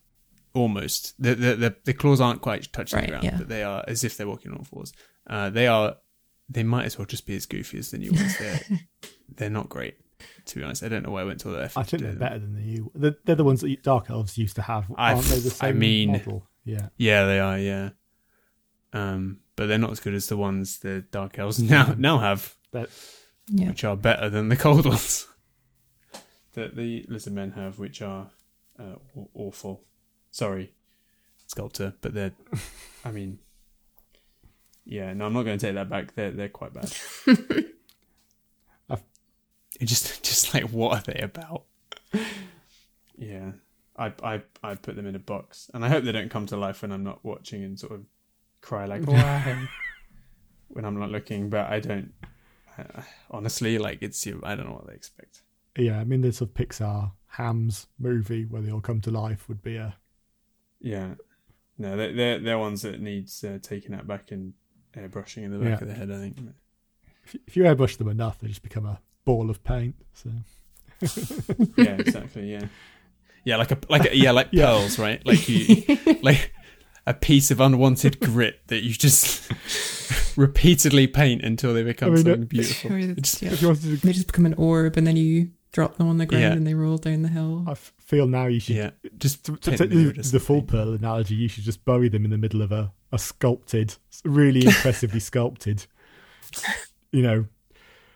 almost 0.53 1.13
the, 1.21 1.35
the 1.35 1.55
the 1.55 1.75
the 1.85 1.93
claws 1.93 2.21
aren't 2.21 2.41
quite 2.41 2.71
touching 2.71 2.97
Right, 2.97 3.05
the 3.05 3.11
ground, 3.11 3.23
yeah. 3.25 3.37
but 3.37 3.47
they 3.49 3.63
are 3.63 3.83
as 3.87 4.03
if 4.03 4.15
they're 4.17 4.27
walking 4.27 4.51
on 4.51 4.59
all 4.59 4.63
fours. 4.63 4.93
Uh, 5.25 5.49
they 5.49 5.67
are. 5.67 5.97
They 6.49 6.63
might 6.63 6.85
as 6.85 6.97
well 6.97 7.05
just 7.05 7.25
be 7.25 7.35
as 7.35 7.45
goofy 7.45 7.77
as 7.79 7.91
the 7.91 7.97
new 7.97 8.11
ones. 8.11 8.37
They're 8.37 8.59
they're 9.35 9.49
not 9.49 9.69
great. 9.69 9.95
To 10.45 10.55
be 10.55 10.63
honest, 10.63 10.81
I 10.83 10.87
don't 10.89 11.03
know 11.03 11.11
why 11.11 11.21
I 11.21 11.25
went 11.25 11.39
to 11.41 11.49
all 11.49 11.55
that 11.55 11.63
effort. 11.65 11.79
I 11.79 11.83
think 11.83 12.01
they're 12.03 12.11
them. 12.11 12.19
better 12.19 12.39
than 12.39 12.53
the 12.53 12.61
new. 12.61 12.91
They're, 12.95 13.15
they're 13.25 13.35
the 13.35 13.43
ones 13.43 13.61
that 13.61 13.83
Dark 13.83 14.09
Elves 14.09 14.37
used 14.37 14.55
to 14.55 14.61
have. 14.61 14.85
I- 14.97 15.13
Aren't 15.13 15.25
they 15.25 15.39
the 15.39 15.57
I 15.61 15.71
mean- 15.73 16.11
model? 16.13 16.47
Yeah. 16.63 16.87
Yeah, 16.97 17.25
they 17.25 17.39
are. 17.39 17.59
Yeah, 17.59 17.89
um, 18.93 19.39
but 19.55 19.67
they're 19.67 19.77
not 19.77 19.91
as 19.91 19.99
good 19.99 20.13
as 20.13 20.27
the 20.27 20.37
ones 20.37 20.79
the 20.79 21.01
Dark 21.11 21.37
Elves 21.39 21.59
now 21.61 21.93
now 21.97 22.19
have, 22.19 22.55
Yeah, 23.49 23.69
which 23.69 23.83
are 23.83 23.95
better 23.95 24.29
than 24.29 24.49
the 24.49 24.57
cold 24.57 24.85
ones 24.93 25.27
that 26.53 26.75
the 26.75 27.05
Lizard 27.07 27.33
Men 27.33 27.51
have, 27.51 27.79
which 27.79 28.01
are 28.01 28.29
uh, 28.79 28.95
awful. 29.33 29.83
Sorry, 30.31 30.73
sculptor, 31.47 31.93
but 32.01 32.13
they're. 32.13 32.33
I 33.05 33.11
mean, 33.11 33.39
yeah, 34.85 35.13
no, 35.13 35.25
I'm 35.25 35.33
not 35.33 35.43
going 35.43 35.57
to 35.57 35.65
take 35.65 35.75
that 35.75 35.89
back. 35.89 36.15
They're 36.15 36.31
they're 36.31 36.49
quite 36.49 36.73
bad. 36.73 36.93
Just 39.83 40.23
just 40.23 40.53
like 40.53 40.63
what 40.71 40.97
are 40.97 41.13
they 41.13 41.19
about? 41.19 41.65
Yeah, 43.15 43.51
I 43.95 44.11
I 44.23 44.41
I 44.63 44.75
put 44.75 44.95
them 44.95 45.05
in 45.05 45.15
a 45.15 45.19
box, 45.19 45.69
and 45.73 45.85
I 45.85 45.89
hope 45.89 46.03
they 46.03 46.11
don't 46.11 46.31
come 46.31 46.47
to 46.47 46.57
life 46.57 46.81
when 46.81 46.91
I'm 46.91 47.03
not 47.03 47.23
watching 47.23 47.63
and 47.63 47.79
sort 47.79 47.93
of 47.93 48.05
cry 48.61 48.85
like 48.85 49.03
why 49.03 49.67
when 50.69 50.83
I'm 50.83 50.99
not 50.99 51.11
looking. 51.11 51.49
But 51.49 51.69
I 51.69 51.79
don't. 51.79 52.11
Honestly, 53.31 53.77
like 53.77 53.99
it's 54.01 54.25
you. 54.25 54.41
I 54.43 54.55
don't 54.55 54.67
know 54.67 54.73
what 54.73 54.87
they 54.87 54.93
expect. 54.93 55.41
Yeah, 55.77 55.99
I 55.99 56.03
mean, 56.05 56.21
this 56.21 56.37
sort 56.37 56.49
of 56.51 56.55
Pixar 56.55 57.11
Hams 57.27 57.87
movie 57.99 58.45
where 58.45 58.61
they 58.61 58.71
all 58.71 58.81
come 58.81 58.99
to 59.01 59.11
life 59.11 59.47
would 59.47 59.61
be 59.61 59.75
a. 59.77 59.95
Yeah, 60.79 61.15
no, 61.77 61.95
they're 61.97 62.13
they're, 62.13 62.39
they're 62.39 62.57
ones 62.59 62.81
that 62.83 62.99
needs 63.01 63.43
uh, 63.43 63.59
taking 63.61 63.93
out 63.93 64.07
back 64.07 64.31
and 64.31 64.53
airbrushing 64.95 65.43
in 65.43 65.51
the 65.51 65.59
back 65.59 65.67
Yeah. 65.79 65.83
of 65.83 65.87
the 65.87 65.93
head. 65.93 66.11
I 66.11 66.17
think. 66.17 66.37
If 67.25 67.33
you- 67.33 67.39
if 67.45 67.57
you 67.57 67.63
airbrush 67.63 67.97
them 67.97 68.07
enough, 68.07 68.39
they 68.39 68.47
just 68.47 68.63
become 68.63 68.85
a 68.85 69.01
ball 69.25 69.49
of 69.49 69.61
paint. 69.63 69.95
So 70.13 70.29
Yeah, 71.77 71.97
exactly. 71.99 72.51
Yeah, 72.51 72.67
yeah, 73.43 73.57
like 73.57 73.71
a 73.71 73.77
like 73.89 74.05
a, 74.11 74.15
yeah, 74.15 74.31
like 74.31 74.47
Yeah. 74.51 74.65
pearls, 74.67 74.97
right? 74.97 75.23
Like 75.25 75.47
you 75.49 75.83
like 76.21 76.51
a 77.07 77.13
piece 77.13 77.49
of 77.49 77.59
unwanted 77.59 78.19
grit 78.21 78.59
that 78.67 78.83
you 78.83 78.93
just 78.93 79.49
repeatedly 80.37 81.07
paint 81.07 81.41
until 81.43 81.73
they 81.73 81.83
become 81.83 82.09
I 82.11 82.15
mean, 82.15 82.23
something 82.25 82.43
beautiful. 82.45 82.91
Or 82.93 82.97
It's- 82.99 83.17
it's- 83.17 83.41
yeah. 83.41 83.51
if 83.53 83.61
you 83.61 83.67
wanted 83.69 83.81
to, 83.83 83.97
they 83.97 84.13
just 84.13 84.27
become 84.27 84.45
an 84.45 84.53
orb 84.55 84.97
and 84.97 85.07
then 85.07 85.15
you 85.17 85.49
drop 85.71 85.97
them 85.97 86.07
on 86.07 86.17
the 86.17 86.25
ground 86.25 86.43
Yeah. 86.43 86.51
and 86.53 86.67
they 86.67 86.73
roll 86.73 86.97
down 86.97 87.21
the 87.23 87.29
hill. 87.29 87.63
I 87.67 87.71
f- 87.71 87.93
feel 87.99 88.27
now 88.27 88.45
you 88.47 88.59
should. 88.59 88.75
yeah, 88.75 88.89
just 89.17 89.45
To, 89.45 89.55
to 89.57 89.69
paint 89.71 89.79
take 89.79 89.89
the, 89.89 90.21
the 90.31 90.39
full 90.39 90.61
pearl 90.61 90.93
analogy, 90.93 91.35
you 91.35 91.47
should 91.47 91.63
just 91.63 91.83
bury 91.85 92.09
them 92.09 92.23
in 92.25 92.31
the 92.31 92.37
middle 92.37 92.61
of 92.61 92.71
a, 92.71 92.91
a 93.11 93.17
sculpted, 93.19 93.95
really 94.23 94.65
impressively 94.65 95.19
sculpted, 95.19 95.85
you 97.11 97.21
know, 97.21 97.45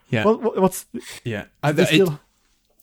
Yeah, 0.10 0.26
What, 0.26 0.42
what, 0.42 0.62
what's 0.62 0.86
yeah. 1.24 1.46
I, 1.64 1.72
there's 1.72 1.90
it- 1.92 1.96
still, 1.96 2.20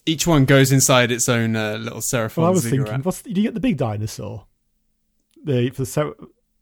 each 0.06 0.26
one 0.26 0.47
goes 0.47 0.72
inside 0.72 1.10
its 1.10 1.28
own 1.28 1.55
uh, 1.55 1.76
little 1.76 2.01
Seraphon 2.01 2.39
well, 2.39 2.47
I 2.47 2.51
was 2.51 2.62
ziggurat. 2.62 2.89
thinking, 2.89 3.02
what's 3.05 3.20
do 3.22 3.30
you 3.30 3.43
get 3.43 3.52
the 3.55 3.60
big 3.60 3.76
dinosaur? 3.76 4.47
The 5.44 5.70
for 5.70 5.82
the 5.82 5.86
Ser- 5.86 6.15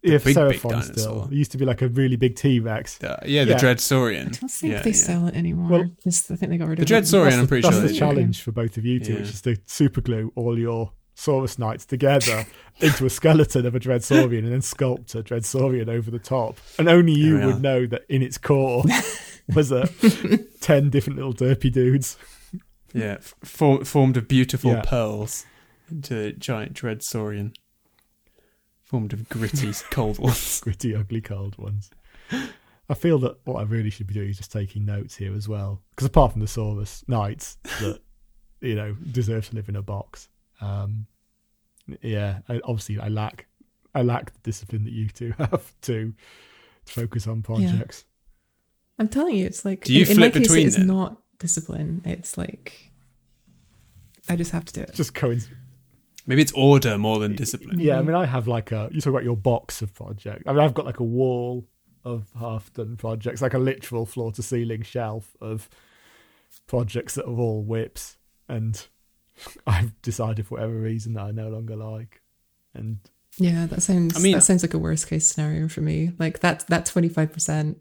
yeah, 0.02 0.18
for 0.18 0.26
big, 0.26 0.36
big 0.36 0.60
Seraphon 0.60 0.82
still. 0.82 1.14
dinosaur. 1.14 1.28
It 1.32 1.36
used 1.36 1.52
to 1.52 1.58
be 1.58 1.64
like 1.64 1.82
a 1.82 1.88
really 1.88 2.16
big 2.16 2.36
T 2.36 2.60
Rex. 2.60 3.02
Uh, 3.02 3.20
yeah, 3.26 3.44
the 3.44 3.52
Yeah. 3.52 3.58
Dreadsaurian. 3.58 4.20
I 4.20 4.38
don't 4.38 4.50
think 4.50 4.72
yeah, 4.72 4.82
they 4.82 4.90
yeah. 4.90 4.96
sell 4.96 5.26
it 5.26 5.34
anymore. 5.34 5.68
Well, 5.70 5.80
It's- 6.04 6.30
I 6.30 6.36
think 6.36 6.50
they 6.52 6.58
got 6.58 6.68
rid 6.68 6.78
The 6.78 6.82
of 6.82 6.90
it. 6.90 6.94
Dreadsaurian, 6.94 7.24
That's 7.24 7.34
I'm 7.36 7.42
the, 7.42 7.48
pretty 7.48 7.62
that's 7.62 7.74
sure 7.74 7.82
the 7.82 7.86
they 7.88 7.92
do. 7.94 7.98
challenge 7.98 8.42
for 8.42 8.52
both 8.52 8.76
of 8.76 8.84
you 8.84 9.00
two, 9.00 9.12
Yeah. 9.14 9.18
which 9.20 9.30
is 9.30 9.40
to 9.42 9.56
super 9.66 10.00
glue 10.00 10.32
all 10.36 10.58
your 10.58 10.92
Saurus 11.16 11.58
Knights 11.58 11.86
together 11.86 12.46
into 12.80 13.06
a 13.06 13.10
skeleton 13.10 13.64
of 13.66 13.74
a 13.74 13.80
Dreadsaurian 13.80 14.40
and 14.40 14.52
then 14.52 14.60
sculpt 14.60 15.14
a 15.14 15.22
Dreadsaurian 15.22 15.88
over 15.88 16.10
the 16.10 16.18
top. 16.18 16.58
And 16.78 16.88
only 16.88 17.12
you 17.14 17.34
would 17.34 17.42
are. 17.56 17.58
know 17.58 17.86
that 17.86 18.02
in 18.08 18.22
its 18.22 18.36
core 18.38 18.84
was 19.54 19.72
a 19.72 19.88
ten 20.60 20.90
different 20.90 21.16
little 21.18 21.32
derpy 21.34 21.72
dudes. 21.72 22.16
Yeah, 22.92 23.16
f- 23.18 23.34
for, 23.44 23.84
formed 23.84 24.16
of 24.16 24.28
beautiful 24.28 24.72
Yeah. 24.72 24.82
pearls 24.82 25.46
into 25.90 26.16
a 26.18 26.32
giant 26.32 26.74
Dreadsaurian. 26.74 27.54
Formed 28.86 29.12
of 29.12 29.28
gritty, 29.28 29.72
cold 29.90 30.18
ones. 30.18 30.60
gritty, 30.60 30.94
ugly, 30.94 31.20
cold 31.20 31.58
ones. 31.58 31.90
I 32.88 32.94
feel 32.94 33.18
that 33.18 33.38
what 33.44 33.56
I 33.56 33.62
really 33.62 33.90
should 33.90 34.06
be 34.06 34.14
doing 34.14 34.30
is 34.30 34.36
just 34.36 34.52
taking 34.52 34.84
notes 34.84 35.16
here 35.16 35.34
as 35.34 35.48
well, 35.48 35.82
because 35.90 36.06
apart 36.06 36.32
from 36.32 36.40
the 36.40 36.46
Saurus 36.46 37.06
Knights 37.08 37.58
that 37.80 38.00
you 38.60 38.76
know 38.76 38.94
deserve 39.10 39.48
to 39.48 39.56
live 39.56 39.68
in 39.68 39.74
a 39.74 39.82
box, 39.82 40.28
um, 40.60 41.06
yeah, 42.00 42.38
I, 42.48 42.60
obviously 42.62 43.00
I 43.00 43.08
lack 43.08 43.46
I 43.92 44.02
lack 44.02 44.32
the 44.32 44.38
discipline 44.44 44.84
that 44.84 44.92
you 44.92 45.08
two 45.08 45.34
have 45.38 45.72
to, 45.82 46.14
to 46.84 46.92
focus 46.92 47.26
on 47.26 47.42
projects. 47.42 48.04
I'm 48.98 49.08
telling 49.08 49.34
you, 49.34 49.46
it's 49.46 49.64
like 49.64 49.84
Do 49.84 49.92
you 49.92 50.04
in, 50.04 50.12
in 50.12 50.16
my 50.20 50.30
flip 50.30 50.34
case, 50.34 50.48
between 50.48 50.66
it's 50.68 50.78
not 50.78 51.20
discipline. 51.38 52.02
It's 52.04 52.38
like 52.38 52.92
I 54.28 54.36
just 54.36 54.52
have 54.52 54.64
to 54.66 54.72
do 54.72 54.82
it. 54.82 54.94
Just 54.94 55.14
coincidence. 55.14 55.60
Maybe 56.26 56.42
it's 56.42 56.52
order 56.52 56.98
more 56.98 57.18
than 57.18 57.36
discipline. 57.36 57.78
Yeah, 57.78 57.98
I 57.98 58.02
mm. 58.02 58.06
mean, 58.06 58.16
I 58.16 58.26
have 58.26 58.48
like 58.48 58.72
a. 58.72 58.88
You 58.92 59.00
talk 59.00 59.12
about 59.12 59.24
your 59.24 59.36
box 59.36 59.80
of 59.82 59.94
projects. 59.94 60.42
I 60.46 60.52
mean, 60.52 60.60
I've 60.60 60.74
got 60.74 60.84
like 60.84 60.98
a 60.98 61.04
wall 61.04 61.66
of 62.04 62.28
half 62.38 62.72
done 62.72 62.96
projects, 62.96 63.42
like 63.42 63.54
a 63.54 63.58
literal 63.58 64.06
floor 64.06 64.32
to 64.32 64.42
ceiling 64.42 64.82
shelf 64.82 65.36
of 65.40 65.68
projects 66.66 67.14
that 67.14 67.26
are 67.26 67.38
all 67.38 67.64
WIPs, 67.64 68.16
and 68.48 68.86
I've 69.66 70.00
decided 70.02 70.46
for 70.46 70.54
whatever 70.54 70.74
reason 70.74 71.14
that 71.14 71.22
I 71.22 71.30
no 71.30 71.48
longer 71.48 71.76
like. 71.76 72.22
And 72.74 72.98
Yeah, 73.38 73.66
that 73.66 73.82
sounds. 73.82 74.16
I 74.16 74.20
mean- 74.20 74.34
that 74.34 74.42
sounds 74.42 74.62
like 74.62 74.74
a 74.74 74.78
worst 74.78 75.08
case 75.08 75.26
scenario 75.28 75.68
for 75.68 75.80
me. 75.80 76.12
Like 76.18 76.40
that 76.40 76.66
that 76.68 76.86
twenty 76.86 77.08
five 77.08 77.32
percent, 77.32 77.78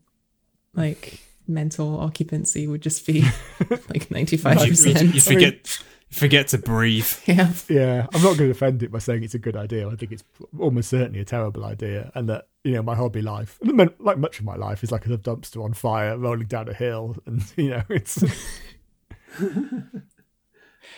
like 0.73 1.19
mental 1.47 1.99
occupancy 1.99 2.67
would 2.67 2.81
just 2.81 3.05
be 3.05 3.23
like 3.89 4.09
ninety 4.11 4.37
five 4.37 4.57
You, 4.59 4.65
you, 4.65 4.69
percent. 4.71 5.15
you 5.15 5.21
forget, 5.21 5.53
you 5.53 5.83
forget 6.15 6.47
to 6.49 6.57
breathe. 6.57 7.07
Yeah, 7.25 7.51
yeah, 7.69 8.07
I'm 8.13 8.21
not 8.21 8.37
going 8.37 8.47
to 8.49 8.53
defend 8.53 8.83
it 8.83 8.91
by 8.91 8.99
saying 8.99 9.23
it's 9.23 9.33
a 9.33 9.39
good 9.39 9.55
idea. 9.55 9.87
I 9.89 9.95
think 9.95 10.11
it's 10.11 10.23
almost 10.59 10.89
certainly 10.89 11.19
a 11.19 11.25
terrible 11.25 11.65
idea, 11.65 12.11
and 12.15 12.29
that 12.29 12.47
you 12.63 12.73
know 12.73 12.83
my 12.83 12.95
hobby 12.95 13.21
life, 13.21 13.57
and 13.61 13.69
I 13.69 13.73
mean, 13.73 13.89
like 13.99 14.17
much 14.17 14.39
of 14.39 14.45
my 14.45 14.55
life, 14.55 14.83
is 14.83 14.91
like 14.91 15.05
a 15.05 15.17
dumpster 15.17 15.63
on 15.63 15.73
fire 15.73 16.17
rolling 16.17 16.47
down 16.47 16.69
a 16.69 16.73
hill, 16.73 17.17
and 17.25 17.43
you 17.55 17.69
know 17.71 17.83
it's. 17.89 18.23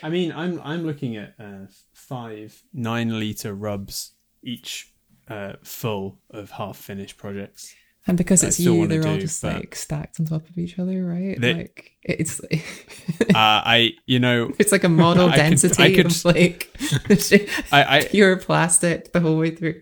I 0.03 0.10
mean, 0.10 0.31
I'm 0.31 0.61
I'm 0.64 0.85
looking 0.85 1.15
at 1.15 1.34
uh, 1.39 1.68
five 1.94 2.61
nine 2.73 3.19
liter 3.19 3.53
rubs 3.53 4.11
each 4.44 4.94
uh, 5.27 5.53
full 5.64 6.19
of 6.30 6.52
half 6.52 6.77
finished 6.77 7.18
projects. 7.18 7.73
And 8.08 8.18
because 8.18 8.44
it's 8.44 8.60
you, 8.60 8.88
they're 8.88 9.06
all 9.08 9.18
just 9.18 9.44
like 9.44 9.76
stacked 9.76 10.20
on 10.20 10.26
top 10.26 10.48
of 10.50 10.58
each 10.58 10.80
other, 10.80 11.06
right? 11.06 11.40
They- 11.40 11.54
like 11.54 11.92
it's 12.04 12.40
Uh, 13.30 13.34
I 13.36 13.92
you 14.06 14.20
know 14.20 14.52
it's 14.60 14.72
like 14.72 14.84
a 14.84 14.90
model 14.90 15.26
I 15.30 15.32
could- 15.32 15.38
density 15.38 15.84
I 15.84 15.96
could- 15.96 16.06
of 16.08 16.26
like 16.26 16.70
I, 17.72 17.98
I 17.98 18.04
pure 18.10 18.38
plastic 18.38 19.12
the 19.14 19.20
whole 19.20 19.38
way 19.38 19.52
through. 19.52 19.82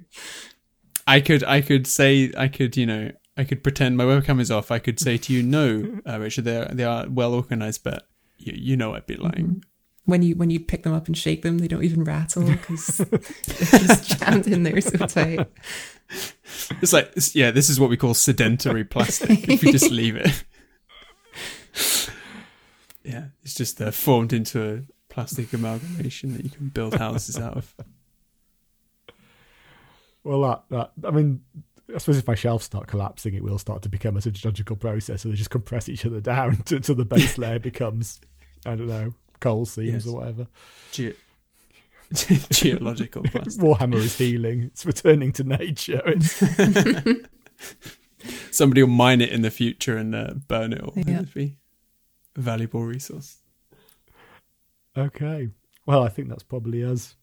I 1.07 1.21
could 1.21 1.43
I 1.43 1.61
could 1.61 1.85
say 1.87 2.31
I 2.37 2.47
could 2.47 2.75
you 2.75 2.85
know 2.85 3.11
I 3.37 3.43
could 3.43 3.63
pretend 3.63 3.97
my 3.97 4.05
webcam 4.05 4.39
is 4.39 4.49
off. 4.49 4.71
I 4.71 4.79
could 4.79 4.99
say 4.99 5.17
to 5.17 5.33
you, 5.33 5.43
no, 5.43 5.99
uh, 6.07 6.19
Richard, 6.19 6.45
they 6.45 6.57
are 6.57 6.65
they 6.73 6.83
are 6.85 7.05
well 7.09 7.33
organized, 7.33 7.83
but 7.83 8.07
you, 8.37 8.53
you 8.55 8.77
know 8.77 8.95
I'd 8.95 9.05
be 9.05 9.17
lying. 9.17 9.63
When 10.05 10.21
you 10.21 10.35
when 10.35 10.49
you 10.51 10.59
pick 10.59 10.83
them 10.83 10.93
up 10.93 11.07
and 11.07 11.17
shake 11.17 11.41
them, 11.41 11.57
they 11.57 11.67
don't 11.67 11.83
even 11.83 12.03
rattle 12.05 12.43
because 12.43 12.97
they're 12.97 13.79
just 13.81 14.19
jammed 14.19 14.47
in 14.47 14.63
there 14.63 14.79
so 14.79 14.97
tight. 15.05 15.47
It's 16.81 16.93
like 16.93 17.05
it's- 17.07 17.35
yeah, 17.35 17.51
this 17.51 17.69
is 17.69 17.79
what 17.79 17.89
we 17.89 17.97
call 17.97 18.13
sedentary 18.13 18.83
plastic. 18.93 19.47
if 19.49 19.63
you 19.63 19.71
just 19.71 19.91
leave 19.91 20.15
it, 20.15 20.43
yeah, 23.03 23.25
it's 23.43 23.53
just 23.53 23.81
uh, 23.81 23.91
formed 23.91 24.33
into 24.33 24.63
a 24.75 24.81
plastic 25.13 25.53
amalgamation 25.53 26.33
that 26.33 26.43
you 26.43 26.49
can 26.49 26.69
build 26.69 26.95
houses 26.95 27.37
out 27.37 27.57
of. 27.57 27.73
Well, 30.23 30.41
that, 30.41 30.63
that 30.69 31.07
I 31.07 31.11
mean, 31.11 31.41
I 31.93 31.99
suppose 31.99 32.17
if 32.17 32.27
my 32.27 32.33
shelves 32.35 32.65
start 32.65 32.87
collapsing, 32.87 33.35
it 33.35 33.43
will 33.43 33.59
start 33.59 33.83
to 33.83 33.89
become 33.89 34.17
a 34.17 34.21
sort 34.21 34.37
of 34.37 34.45
logical 34.45 34.75
process. 34.75 35.21
So 35.21 35.29
they 35.29 35.35
just 35.35 35.51
compress 35.51 35.87
each 35.87 36.05
other 36.05 36.19
down 36.19 36.57
to, 36.65 36.79
to 36.79 36.93
the 36.95 37.05
base 37.05 37.37
layer 37.37 37.59
becomes, 37.59 38.19
I 38.65 38.75
don't 38.75 38.87
know, 38.87 39.13
coal 39.39 39.65
seams 39.65 40.05
Yes. 40.05 40.07
or 40.07 40.15
whatever. 40.19 40.47
Ge- 40.91 41.13
geological 42.51 43.23
plastic. 43.25 43.61
Warhammer 43.63 43.95
is 43.95 44.17
healing; 44.17 44.63
it's 44.63 44.85
returning 44.85 45.31
to 45.33 45.43
nature. 45.43 46.01
It's, 46.05 46.43
Somebody 48.51 48.81
will 48.81 48.89
mine 48.89 49.21
it 49.21 49.29
in 49.29 49.41
the 49.41 49.51
future 49.51 49.97
and 49.97 50.15
uh, 50.15 50.33
burn 50.47 50.73
it 50.73 50.81
all. 50.81 50.93
Yeah. 50.95 51.15
It'd 51.17 51.33
be 51.33 51.57
a 52.35 52.41
valuable 52.41 52.83
resource. 52.83 53.37
okay, 54.97 55.49
well, 55.85 56.03
I 56.03 56.09
think 56.09 56.29
that's 56.29 56.43
probably 56.43 56.83
us 56.83 57.15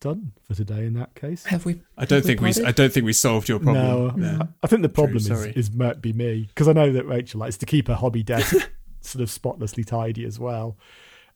done 0.00 0.32
for 0.42 0.54
today. 0.54 0.86
In 0.86 0.94
that 0.94 1.14
case, 1.14 1.44
Have 1.46 1.64
we? 1.64 1.80
I 1.96 2.04
don't 2.04 2.22
we 2.22 2.26
think 2.26 2.40
we. 2.40 2.52
plotted? 2.52 2.64
I 2.66 2.72
don't 2.72 2.92
think 2.92 3.06
we 3.06 3.12
solved 3.12 3.48
your 3.48 3.58
problem. 3.58 3.84
no, 3.86 4.10
there. 4.10 4.48
I 4.62 4.66
think 4.66 4.82
the 4.82 4.88
problem 4.88 5.16
is, 5.16 5.26
sorry. 5.26 5.52
is 5.56 5.72
might 5.72 6.00
be 6.02 6.12
me 6.12 6.46
because 6.48 6.68
I 6.68 6.72
know 6.72 6.92
that 6.92 7.06
Rachel 7.06 7.40
likes 7.40 7.56
to 7.58 7.66
keep 7.66 7.88
her 7.88 7.94
hobby 7.94 8.22
desk 8.22 8.54
sort 9.00 9.22
of 9.22 9.30
spotlessly 9.30 9.84
tidy 9.84 10.24
as 10.24 10.38
well, 10.38 10.76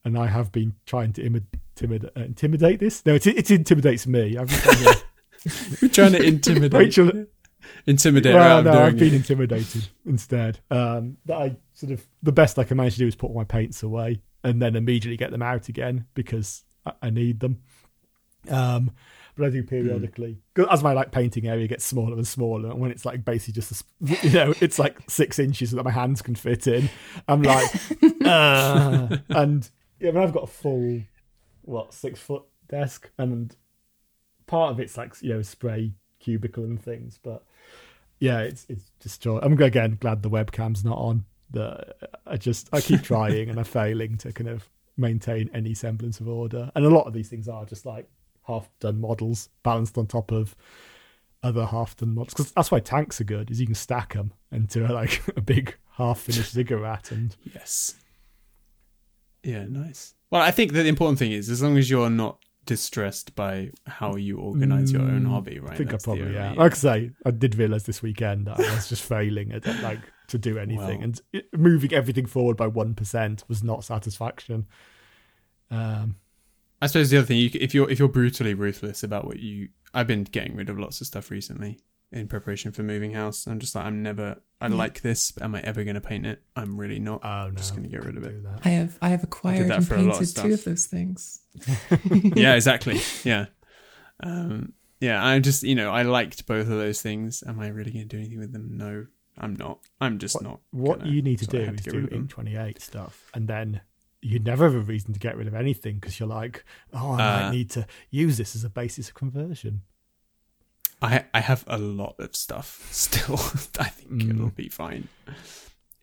and 0.07 0.17
I 0.19 0.27
have 0.29 0.51
been 0.53 0.73
trying 0.87 1.13
to 1.15 1.23
imi- 1.29 1.43
timid- 1.75 2.07
uh, 2.17 2.21
intimidate 2.21 2.81
this. 2.81 3.05
No, 3.05 3.15
it, 3.17 3.27
it 3.27 3.51
intimidates 3.51 4.07
me. 4.07 4.39
I've 4.39 4.49
been 4.49 4.59
trying 4.59 4.85
to- 4.85 5.03
We're 5.83 5.89
trying 5.89 6.13
to 6.13 6.23
intimidate. 6.23 6.73
Rachel- 6.81 7.27
intimidate 7.87 8.35
well, 8.35 8.63
no, 8.63 8.73
I've 8.85 8.97
been 8.97 9.09
it. 9.09 9.15
intimidated 9.15 9.89
instead. 10.07 10.61
Um, 10.71 11.17
that 11.27 11.37
I 11.37 11.57
sort 11.75 11.93
of 11.93 12.07
the 12.23 12.33
best 12.33 12.59
I 12.59 12.65
can 12.65 12.77
manage 12.77 12.95
to 12.95 13.01
do 13.01 13.07
is 13.09 13.17
put 13.17 13.35
my 13.35 13.45
paints 13.45 13.83
away 13.83 14.21
and 14.45 14.63
then 14.63 14.77
immediately 14.77 15.17
get 15.17 15.33
them 15.33 15.43
out 15.43 15.69
again 15.69 16.07
because 16.15 16.63
I, 16.87 16.93
I 17.03 17.11
need 17.11 17.41
them. 17.41 17.61
Um, 18.49 18.93
but 19.37 19.47
I 19.47 19.51
do 19.51 19.63
periodically 19.65 20.39
'Cause 20.55 20.67
as 20.71 20.83
my 20.83 20.93
like 20.95 21.11
painting 21.11 21.47
area 21.49 21.67
gets 21.67 21.85
smaller 21.85 22.15
and 22.15 22.27
smaller, 22.27 22.71
and 22.71 22.81
when 22.81 22.91
it's 22.93 23.05
like 23.05 23.25
basically 23.25 23.55
just 23.61 23.73
a, 24.01 24.27
you 24.27 24.31
know 24.33 24.55
it's 24.61 24.79
like 24.79 24.99
six 25.11 25.39
inches 25.41 25.73
that 25.73 25.83
my 25.85 25.91
hands 25.91 26.23
can 26.23 26.35
fit 26.37 26.67
in, 26.69 26.89
I'm 27.29 27.43
like, 27.43 27.69
uh, 28.25 29.17
and 29.31 29.69
yeah, 30.01 30.11
but 30.11 30.23
I've 30.23 30.33
got 30.33 30.45
a 30.45 30.49
full 30.49 31.03
what 31.63 31.95
six 31.95 32.21
foot 32.21 32.43
desk, 32.69 33.11
and 33.19 33.55
part 34.47 34.73
of 34.73 34.81
it's 34.81 34.97
like 34.97 35.15
you 35.23 35.35
know 35.35 35.43
spray 35.43 35.93
cubicle 36.21 36.65
and 36.65 36.81
things, 36.83 37.19
but 37.23 37.45
yeah, 38.19 38.41
it's 38.41 38.67
it's 38.69 38.91
destroyed. 39.01 39.43
I'm 39.45 39.61
again 39.61 39.99
glad 40.01 40.23
the 40.23 40.31
webcam's 40.31 40.85
not 40.85 40.99
on. 40.99 41.25
That 41.51 41.97
I 42.27 42.37
just 42.37 42.69
I 42.73 42.81
keep 42.81 43.03
trying 43.05 43.51
and 43.51 43.59
I'm 43.59 43.65
failing 43.65 44.17
to 44.19 44.33
kind 44.33 44.49
of 44.49 44.69
maintain 44.97 45.51
any 45.55 45.75
semblance 45.75 46.21
of 46.21 46.29
order. 46.29 46.71
And 46.75 46.85
a 46.85 46.91
lot 46.91 47.07
of 47.07 47.13
these 47.13 47.29
things 47.29 47.49
are 47.49 47.65
just 47.65 47.87
like 47.87 48.09
half 48.47 48.69
done 48.81 49.01
models 49.01 49.49
balanced 49.63 49.99
on 49.99 50.07
top 50.07 50.33
of 50.33 50.57
other 51.43 51.67
half 51.67 51.97
done 51.97 52.15
models. 52.15 52.35
Because 52.35 52.53
that's 52.53 52.71
why 52.71 52.81
tanks 52.81 53.21
are 53.21 53.25
good 53.25 53.51
is 53.51 53.61
you 53.61 53.67
can 53.67 53.75
stack 53.75 54.15
them 54.15 54.33
into 54.51 54.87
like 54.89 55.23
a 55.37 55.41
big 55.41 55.77
half 55.93 56.21
finished 56.21 56.53
ziggurat 56.53 57.13
and 57.13 57.37
Yes. 57.55 57.95
Yeah, 59.47 59.65
nice. 59.69 60.15
Well, 60.31 60.43
I 60.43 60.51
think 60.51 60.73
the 60.73 60.85
important 60.87 61.19
thing 61.19 61.33
is 61.33 61.49
as 61.49 61.63
long 61.63 61.79
as 61.79 61.89
you're 61.89 62.11
not 62.11 62.39
distressed 62.65 63.37
by 63.37 63.71
how 63.87 64.17
you 64.17 64.39
organize 64.39 64.91
your 64.93 65.03
own 65.03 65.23
Mm, 65.23 65.31
hobby, 65.31 65.61
right? 65.61 65.75
I 65.75 65.77
think 65.77 65.91
That's 65.91 66.05
I 66.07 66.17
probably 66.17 66.35
yeah. 66.35 66.53
Like 66.57 66.73
I 66.73 66.77
say, 66.77 67.11
I 67.25 67.31
did 67.31 67.55
realize 67.55 67.85
this 67.85 68.03
weekend 68.03 68.49
that 68.49 68.59
I 68.59 68.75
was 68.75 68.89
just 68.89 69.05
failing 69.05 69.53
at 69.53 69.65
like 69.83 70.01
to 70.29 70.39
do 70.39 70.59
anything, 70.59 71.01
Well- 71.01 71.13
and 71.33 71.45
moving 71.57 71.93
everything 71.95 72.27
forward 72.27 72.57
by 72.57 72.67
one 72.67 72.95
percent 72.95 73.45
was 73.47 73.63
not 73.63 73.85
satisfaction. 73.85 74.67
Um, 75.71 76.17
I 76.83 76.89
suppose 76.89 77.11
the 77.11 77.19
other 77.19 77.27
thing, 77.27 77.39
you, 77.39 77.51
if 77.55 77.73
you're 77.73 77.89
if 77.89 77.99
you're 78.01 78.09
brutally 78.09 78.55
ruthless 78.55 79.05
about 79.05 79.27
what 79.27 79.39
you, 79.39 79.69
I've 79.95 80.09
been 80.09 80.25
getting 80.25 80.57
rid 80.57 80.69
of 80.69 80.79
lots 80.79 81.01
of 81.01 81.07
stuff 81.07 81.31
recently 81.31 81.79
in 82.13 82.29
preparation 82.29 82.73
for 82.73 82.83
moving 82.83 83.13
house. 83.13 83.47
I'm 83.47 83.59
just 83.59 83.75
like, 83.75 83.85
I'm 83.85 84.03
never, 84.03 84.41
I 84.61 84.69
Yeah. 84.69 84.75
like 84.77 85.01
this, 85.03 85.33
but 85.33 85.43
am 85.43 85.55
I 85.55 85.61
ever 85.63 85.83
going 85.85 85.95
to 85.97 86.01
paint 86.01 86.25
it? 86.27 86.43
I'm 86.55 86.79
really 86.81 86.99
not. 86.99 87.25
oh 87.25 87.49
no, 87.49 87.55
just 87.55 87.75
gonna 87.75 87.89
get 87.89 88.05
rid 88.05 88.17
of 88.17 88.25
it. 88.25 88.37
I 88.65 88.69
have 88.71 88.99
I 89.03 89.09
have 89.09 89.23
acquired 89.25 89.69
that 89.69 89.79
and 89.79 89.89
for 89.89 89.95
a 89.97 90.03
lot 90.03 90.13
of 90.15 90.19
painted 90.21 90.37
two 90.37 90.53
of 90.55 90.65
those 90.65 90.87
things. 90.87 91.41
yeah, 92.11 92.55
exactly. 92.55 93.01
Yeah, 93.25 93.47
um, 94.23 94.73
yeah. 95.01 95.25
I 95.25 95.39
just, 95.41 95.63
you 95.63 95.75
know, 95.75 95.91
I 95.91 96.03
liked 96.03 96.47
both 96.47 96.63
of 96.69 96.79
those 96.79 97.03
things. 97.03 97.43
Am 97.47 97.61
I 97.61 97.69
really 97.69 97.91
going 97.91 98.09
to 98.09 98.17
do 98.17 98.19
anything 98.19 98.39
with 98.39 98.53
them? 98.53 98.77
No. 98.77 99.07
I'm 99.39 99.55
not. 99.55 99.81
I'm 100.01 100.19
just 100.19 100.37
What- 100.37 100.45
not. 100.45 100.61
What 100.71 100.99
gonna- 101.01 101.11
you 101.11 101.21
need 101.21 101.39
to 101.41 101.45
so 101.45 101.51
I 101.51 101.61
do 101.61 101.65
had 101.67 101.75
is 101.75 101.81
get 101.83 101.93
do 101.93 102.01
rid. 102.01 102.13
Ink 102.15 102.31
28 102.31 102.81
stuff, 102.81 103.31
and 103.35 103.47
then 103.47 103.83
you 104.23 104.39
never 104.39 104.65
have 104.65 104.75
a 104.75 104.81
reason 104.81 105.13
to 105.13 105.21
get 105.21 105.37
rid 105.37 105.47
of 105.47 105.55
anything 105.55 105.97
because 105.97 106.19
you're 106.19 106.29
like, 106.29 106.65
oh, 106.95 107.13
I 107.13 107.17
might 107.19 107.43
Uh, 107.49 107.51
need 107.51 107.71
to 107.73 107.87
use 108.11 108.39
this 108.39 108.57
as 108.57 108.65
a 108.65 108.71
basis 108.71 109.09
of 109.09 109.15
conversion. 109.15 109.83
I 111.03 111.25
I 111.35 111.41
have 111.41 111.65
a 111.67 111.79
lot 111.79 112.17
of 112.19 112.35
stuff 112.37 112.89
still. 112.93 113.35
I 113.79 113.89
think 113.91 114.11
Mm. 114.23 114.31
it'll 114.31 114.51
be 114.51 114.69
fine. 114.69 115.09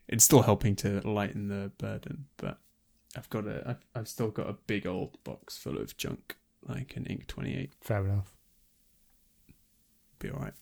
It's 0.07 0.23
still 0.25 0.41
helping 0.43 0.75
to 0.77 0.99
lighten 1.07 1.47
the 1.47 1.71
burden, 1.77 2.25
but 2.37 2.59
I've 3.15 3.29
got 3.29 3.47
a 3.47 3.63
I've, 3.67 3.85
I've 3.95 4.07
still 4.07 4.29
got 4.29 4.49
a 4.49 4.53
big 4.53 4.85
old 4.85 5.23
box 5.23 5.57
full 5.57 5.77
of 5.77 5.95
junk, 5.97 6.35
like 6.67 6.95
an 6.95 7.05
Inq 7.05 7.27
Twenty 7.27 7.55
Eight. 7.57 7.73
Fair 7.81 8.05
enough. 8.05 8.35
Be 10.19 10.29
all 10.29 10.39
right. 10.39 10.53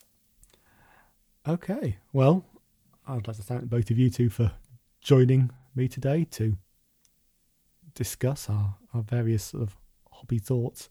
Okay. 1.48 1.98
Well, 2.14 2.46
I'd 3.08 3.28
like 3.28 3.38
to 3.38 3.44
thank 3.44 3.70
both 3.70 3.90
of 3.92 3.98
you 3.98 4.10
two 4.10 4.30
for 4.30 4.52
joining 5.02 5.50
me 5.76 5.88
today 5.88 6.24
to 6.32 6.58
discuss 7.96 8.50
our, 8.50 8.76
our 8.94 9.02
various 9.02 9.44
sort 9.46 9.64
of 9.64 9.76
hobby 10.12 10.38
thoughts. 10.40 10.90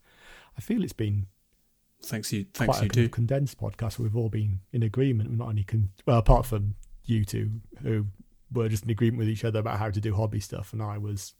I 0.56 0.60
feel 0.60 0.82
it's 0.82 0.92
been 0.92 1.26
Thanks 2.02 2.32
you. 2.32 2.46
Thanks 2.54 2.78
quite 2.78 2.82
a 2.82 2.84
you 2.84 2.90
too. 2.90 3.08
condensed 3.08 3.58
podcast. 3.58 3.98
We've 3.98 4.16
all 4.16 4.28
been 4.28 4.60
in 4.72 4.82
agreement. 4.82 5.30
We're 5.30 5.36
not 5.36 5.48
only 5.48 5.64
con- 5.64 5.90
well, 6.06 6.18
apart 6.18 6.46
from 6.46 6.74
you 7.04 7.24
two 7.24 7.50
who 7.82 8.06
were 8.52 8.68
just 8.68 8.84
in 8.84 8.90
agreement 8.90 9.18
with 9.18 9.28
each 9.28 9.44
other 9.44 9.58
about 9.58 9.78
how 9.78 9.90
to 9.90 10.00
do 10.00 10.14
hobby 10.14 10.40
stuff, 10.40 10.72
and 10.72 10.82
I 10.82 10.98
was 10.98 11.34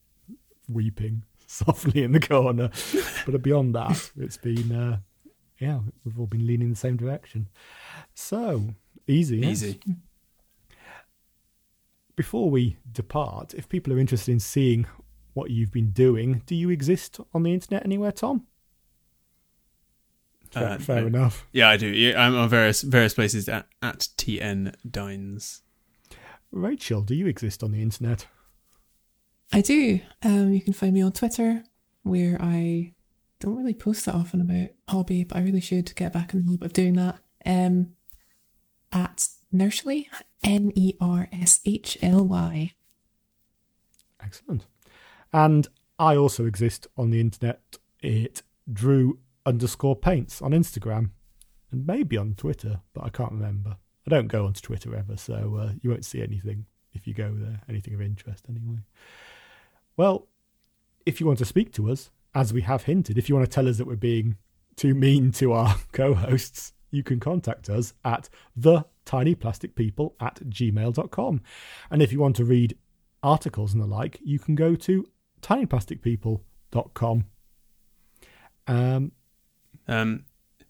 weeping 0.69 1.25
softly 1.47 2.03
in 2.03 2.13
the 2.13 2.21
corner. 2.21 2.71
but 3.27 3.43
beyond 3.43 3.75
that, 3.75 4.11
it's 4.17 4.37
been 4.37 4.73
uh, 4.73 4.99
yeah, 5.61 5.81
we've 6.05 6.19
all 6.19 6.27
been 6.27 6.47
leaning 6.47 6.69
in 6.69 6.71
the 6.71 6.77
same 6.77 6.97
direction. 6.97 7.49
So 8.15 8.75
easy, 9.07 9.39
yes? 9.39 9.63
Easy. 9.63 9.81
Before 12.17 12.51
we 12.51 12.77
depart, 12.91 13.55
if 13.55 13.69
people 13.69 13.93
are 13.93 13.99
interested 13.99 14.33
in 14.33 14.41
seeing 14.41 14.87
what 15.33 15.51
you've 15.51 15.73
been 15.73 15.91
doing, 15.91 16.43
do 16.47 16.55
you 16.55 16.71
exist 16.71 17.21
on 17.33 17.45
the 17.45 17.53
internet 17.53 17.85
anywhere, 17.85 18.13
Tom? 18.13 18.47
Fair, 20.51 20.69
Uh, 20.71 20.79
fair 20.79 21.01
no. 21.03 21.07
enough. 21.07 21.47
Yeah, 21.53 21.69
I 21.69 21.77
do. 21.77 22.15
I'm 22.17 22.35
on 22.37 22.49
various 22.49 22.83
various 22.83 23.15
places 23.15 23.49
at 23.49 23.67
at 23.83 24.09
TN 24.17 24.75
Dines. 24.91 25.63
Rachel, 26.53 27.03
do 27.03 27.15
you 27.15 27.27
exist 27.29 27.63
on 27.63 27.71
the 27.73 27.81
internet? 27.83 28.27
I 29.53 29.61
do. 29.61 30.01
Um, 30.23 30.53
you 30.53 30.61
can 30.61 30.73
find 30.73 30.93
me 30.95 31.03
on 31.03 31.13
Twitter, 31.13 31.63
where 32.03 32.37
I 32.41 32.95
don't 33.39 33.57
really 33.57 33.75
post 33.75 34.05
that 34.07 34.15
often 34.15 34.41
about 34.41 34.71
hobby, 34.89 35.25
but 35.25 35.39
I 35.39 35.43
really 35.43 35.61
should 35.61 35.95
get 35.95 36.13
back 36.13 36.35
in 36.35 36.45
the 36.45 36.51
habit 36.53 36.67
of 36.67 36.73
doing 36.73 36.95
that. 36.95 37.19
Um, 37.47 37.93
at 38.93 39.29
Nershly, 39.55 40.07
N 40.43 40.73
E 40.75 40.95
R 41.01 41.29
S 41.33 41.61
H 41.65 41.97
L 42.03 42.25
Y. 42.27 42.73
Excellent. 44.23 44.67
And 45.33 45.69
I 45.99 46.17
also 46.17 46.47
exist 46.47 46.87
on 46.97 47.11
the 47.11 47.21
internet. 47.21 47.79
It 48.01 48.43
Drew 48.71 49.19
underscore 49.47 49.97
paints 49.97 50.43
on 50.43 50.53
Instagram 50.53 51.11
and 51.71 51.87
maybe 51.87 52.17
on 52.17 52.35
Twitter, 52.35 52.81
but 52.93 53.05
I 53.05 53.09
can't 53.09 53.33
remember. 53.33 53.77
I 54.07 54.11
don't 54.11 54.29
go 54.29 54.47
onto 54.47 54.61
Twitter 54.61 54.95
ever, 54.95 55.17
so 55.17 55.59
uh, 55.61 55.73
you 55.81 55.91
won't 55.91 56.05
see 56.05 56.23
anything 56.23 56.67
if 56.93 57.07
you 57.07 57.15
go 57.15 57.33
there, 57.35 57.61
anything 57.69 57.95
of 57.95 58.03
interest 58.03 58.47
anyway. 58.49 58.79
Well, 59.97 60.27
if 61.07 61.21
you 61.21 61.27
want 61.27 61.39
to 61.39 61.45
speak 61.45 61.73
to 61.75 61.91
us, 61.91 62.11
as 62.35 62.53
we 62.53 62.63
have 62.63 62.85
hinted, 62.85 63.19
if 63.19 63.29
you 63.29 63.35
want 63.35 63.49
to 63.49 63.55
tell 63.55 63.69
us 63.69 63.79
that 63.79 63.87
we're 63.87 63.97
being 63.97 64.37
too 64.77 64.95
mean 64.95 65.33
to 65.33 65.53
our 65.53 65.77
co 65.93 66.15
hosts, 66.15 66.73
you 66.91 67.03
can 67.03 67.21
contact 67.21 67.69
us 67.69 67.95
at 68.05 68.29
the 68.57 68.85
tinyplasticpeople 69.07 70.15
at 70.21 70.37
gmail.com. 70.49 71.43
And 71.91 72.03
if 72.03 72.13
you 72.13 72.21
want 72.21 72.37
to 72.37 72.45
read 72.45 72.77
articles 73.23 73.73
and 73.73 73.83
the 73.83 73.87
like, 73.87 74.19
you 74.23 74.39
can 74.39 74.55
go 74.55 74.75
to 74.75 75.09
tinyplasticpeople.com. 75.43 77.25
Um, 78.67 79.13
Um, 79.91 80.25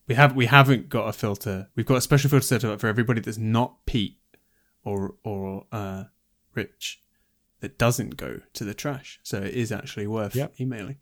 we 0.09 0.15
have 0.17 0.35
we 0.35 0.47
haven't 0.47 0.89
got 0.89 1.09
a 1.09 1.13
filter. 1.13 1.69
We've 1.77 1.87
got 1.87 1.97
a 1.97 2.01
special 2.01 2.31
filter 2.31 2.45
set 2.47 2.65
up 2.65 2.81
for 2.81 2.89
everybody 2.89 3.21
that's 3.21 3.39
not 3.39 3.87
Pete 3.87 4.19
or 4.83 5.15
or 5.23 5.67
uh, 5.71 6.05
Rich 6.55 7.01
that 7.61 7.79
doesn't 7.79 8.17
go 8.17 8.41
to 8.55 8.65
the 8.65 8.75
trash. 8.75 9.21
So 9.23 9.39
it 9.39 9.55
is 9.55 9.71
actually 9.71 10.07
worth 10.07 10.35
Yep. 10.35 10.55
emailing. 10.61 10.97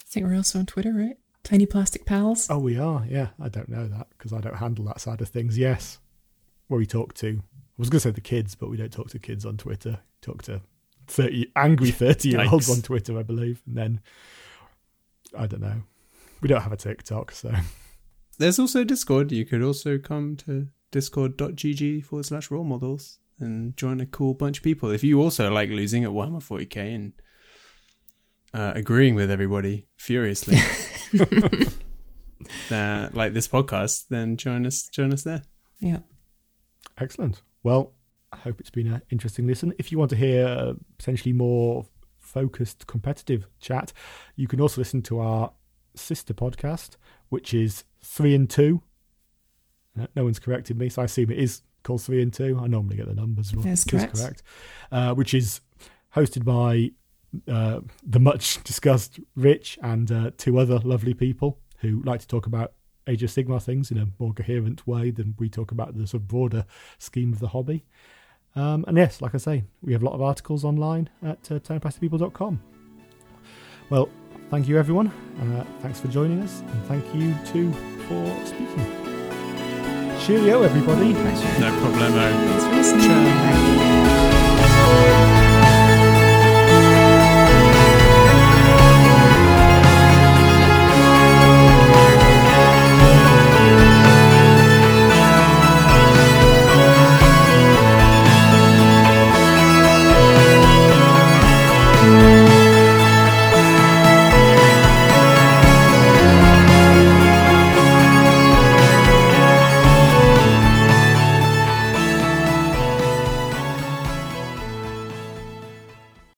I 0.00 0.04
think 0.06 0.26
we're 0.26 0.36
also 0.36 0.58
on 0.58 0.66
Twitter, 0.66 0.92
right? 0.92 1.16
Tiny 1.44 1.66
Plastic 1.66 2.04
Pals. 2.06 2.48
oh, 2.50 2.58
we 2.58 2.78
are. 2.78 3.04
Yeah, 3.08 3.28
I 3.40 3.48
don't 3.48 3.68
know 3.68 3.88
that 3.88 4.08
because 4.10 4.32
I 4.32 4.40
don't 4.40 4.56
handle 4.56 4.84
that 4.86 5.00
side 5.00 5.20
of 5.20 5.28
things. 5.28 5.58
Yes, 5.58 5.98
where 6.68 6.78
we 6.78 6.86
talk 6.86 7.14
to, 7.14 7.28
I 7.28 7.42
was 7.76 7.90
going 7.90 7.98
to 7.98 8.08
say 8.08 8.10
the 8.10 8.20
kids, 8.20 8.54
but 8.54 8.70
we 8.70 8.76
don't 8.76 8.92
talk 8.92 9.08
to 9.10 9.18
kids 9.18 9.44
on 9.44 9.56
Twitter. 9.56 10.00
Talk 10.20 10.42
to 10.44 10.60
30 11.08 11.50
angry 11.56 11.90
30 11.92 12.28
year 12.28 12.46
olds 12.50 12.70
on 12.70 12.80
Twitter, 12.82 13.18
I 13.18 13.22
believe. 13.24 13.60
And 13.66 13.76
then, 13.76 14.00
I 15.36 15.46
don't 15.46 15.60
know. 15.60 15.82
We 16.40 16.48
don't 16.48 16.62
have 16.62 16.72
a 16.72 16.76
TikTok, 16.76 17.32
so 17.32 17.52
There's 18.38 18.58
also 18.58 18.84
Discord. 18.84 19.30
You 19.30 19.44
could 19.44 19.62
also 19.62 19.98
come 19.98 20.36
to 20.38 20.68
discord.gg 20.90 22.04
forward 22.04 22.26
slash 22.26 22.50
role 22.50 22.64
models 22.64 23.18
and 23.38 23.76
join 23.76 24.00
a 24.00 24.06
cool 24.06 24.34
bunch 24.34 24.58
of 24.58 24.64
people. 24.64 24.90
If 24.90 25.04
you 25.04 25.20
also 25.20 25.50
like 25.50 25.68
losing 25.68 26.04
at 26.04 26.10
Warhammer 26.10 26.42
40k 26.42 26.94
and 26.94 27.12
uh, 28.54 28.72
agreeing 28.74 29.14
with 29.14 29.30
everybody 29.30 29.86
furiously, 29.96 30.56
uh, 32.70 33.08
like 33.12 33.32
this 33.32 33.48
podcast, 33.48 34.06
then 34.08 34.36
join 34.36 34.66
us. 34.66 34.88
Join 34.88 35.12
us 35.12 35.22
there. 35.22 35.42
Yeah. 35.80 36.00
Excellent. 36.98 37.42
Well, 37.62 37.94
I 38.32 38.36
hope 38.38 38.60
it's 38.60 38.70
been 38.70 38.92
an 38.92 39.02
interesting 39.10 39.46
listen. 39.46 39.72
If 39.78 39.92
you 39.92 39.98
want 39.98 40.10
to 40.10 40.16
hear 40.16 40.46
uh, 40.46 40.72
potentially 40.98 41.32
more 41.32 41.86
focused 42.32 42.86
competitive 42.86 43.46
chat, 43.60 43.92
you 44.36 44.48
can 44.48 44.60
also 44.60 44.80
listen 44.80 45.02
to 45.02 45.20
our 45.20 45.52
sister 45.94 46.34
podcast, 46.34 46.96
which 47.28 47.52
is 47.54 47.84
Three 48.02 48.34
and 48.34 48.48
Two. 48.48 48.82
Uh, 50.00 50.06
no 50.16 50.24
one's 50.24 50.38
corrected 50.38 50.78
me, 50.78 50.88
so 50.88 51.02
I 51.02 51.04
assume 51.04 51.30
it 51.30 51.38
is 51.38 51.62
called 51.82 52.02
Three 52.02 52.22
and 52.22 52.32
Two. 52.32 52.58
I 52.60 52.66
normally 52.66 52.96
get 52.96 53.06
the 53.06 53.14
numbers 53.14 53.54
wrong. 53.54 53.64
That's 53.64 53.84
correct. 53.84 54.16
correct. 54.16 54.42
Uh, 54.90 55.14
which 55.14 55.34
is 55.34 55.60
hosted 56.14 56.44
by 56.44 56.92
uh, 57.52 57.80
the 58.02 58.20
much 58.20 58.62
discussed 58.64 59.20
Rich 59.36 59.78
and 59.82 60.10
uh, 60.10 60.30
two 60.36 60.58
other 60.58 60.78
lovely 60.78 61.14
people 61.14 61.58
who 61.78 62.02
like 62.04 62.20
to 62.20 62.26
talk 62.26 62.46
about 62.46 62.72
Age 63.08 63.22
of 63.24 63.30
Sigmar 63.30 63.60
things 63.60 63.90
in 63.90 63.98
a 63.98 64.06
more 64.18 64.32
coherent 64.32 64.86
way 64.86 65.10
than 65.10 65.34
we 65.38 65.48
talk 65.48 65.72
about 65.72 65.96
the 65.96 66.06
sort 66.06 66.22
of 66.22 66.28
broader 66.28 66.64
scheme 66.98 67.32
of 67.32 67.40
the 67.40 67.48
hobby. 67.48 67.84
Um, 68.54 68.84
and 68.86 68.96
yes, 68.96 69.20
like 69.22 69.34
I 69.34 69.38
say, 69.38 69.64
we 69.82 69.92
have 69.92 70.02
a 70.02 70.04
lot 70.04 70.14
of 70.14 70.22
articles 70.22 70.64
online 70.64 71.08
at 71.22 71.50
uh, 71.50 71.58
tinyplasticpeople.com. 71.58 72.60
Well, 73.90 74.08
thank 74.50 74.68
you 74.68 74.78
everyone. 74.78 75.08
Uh, 75.40 75.64
thanks 75.80 76.00
for 76.00 76.08
joining 76.08 76.40
us, 76.42 76.60
and 76.60 76.84
thank 76.84 77.04
you 77.14 77.34
too 77.46 77.72
for 78.08 78.46
speaking. 78.46 78.86
Cheerio, 80.20 80.62
everybody. 80.62 81.12
No 81.12 81.70
problemo. 81.80 82.30
Thanks 82.30 82.64
for 82.64 82.74
listening. 82.74 83.08
Ciao. 83.08 83.24
Bye. 85.16 85.18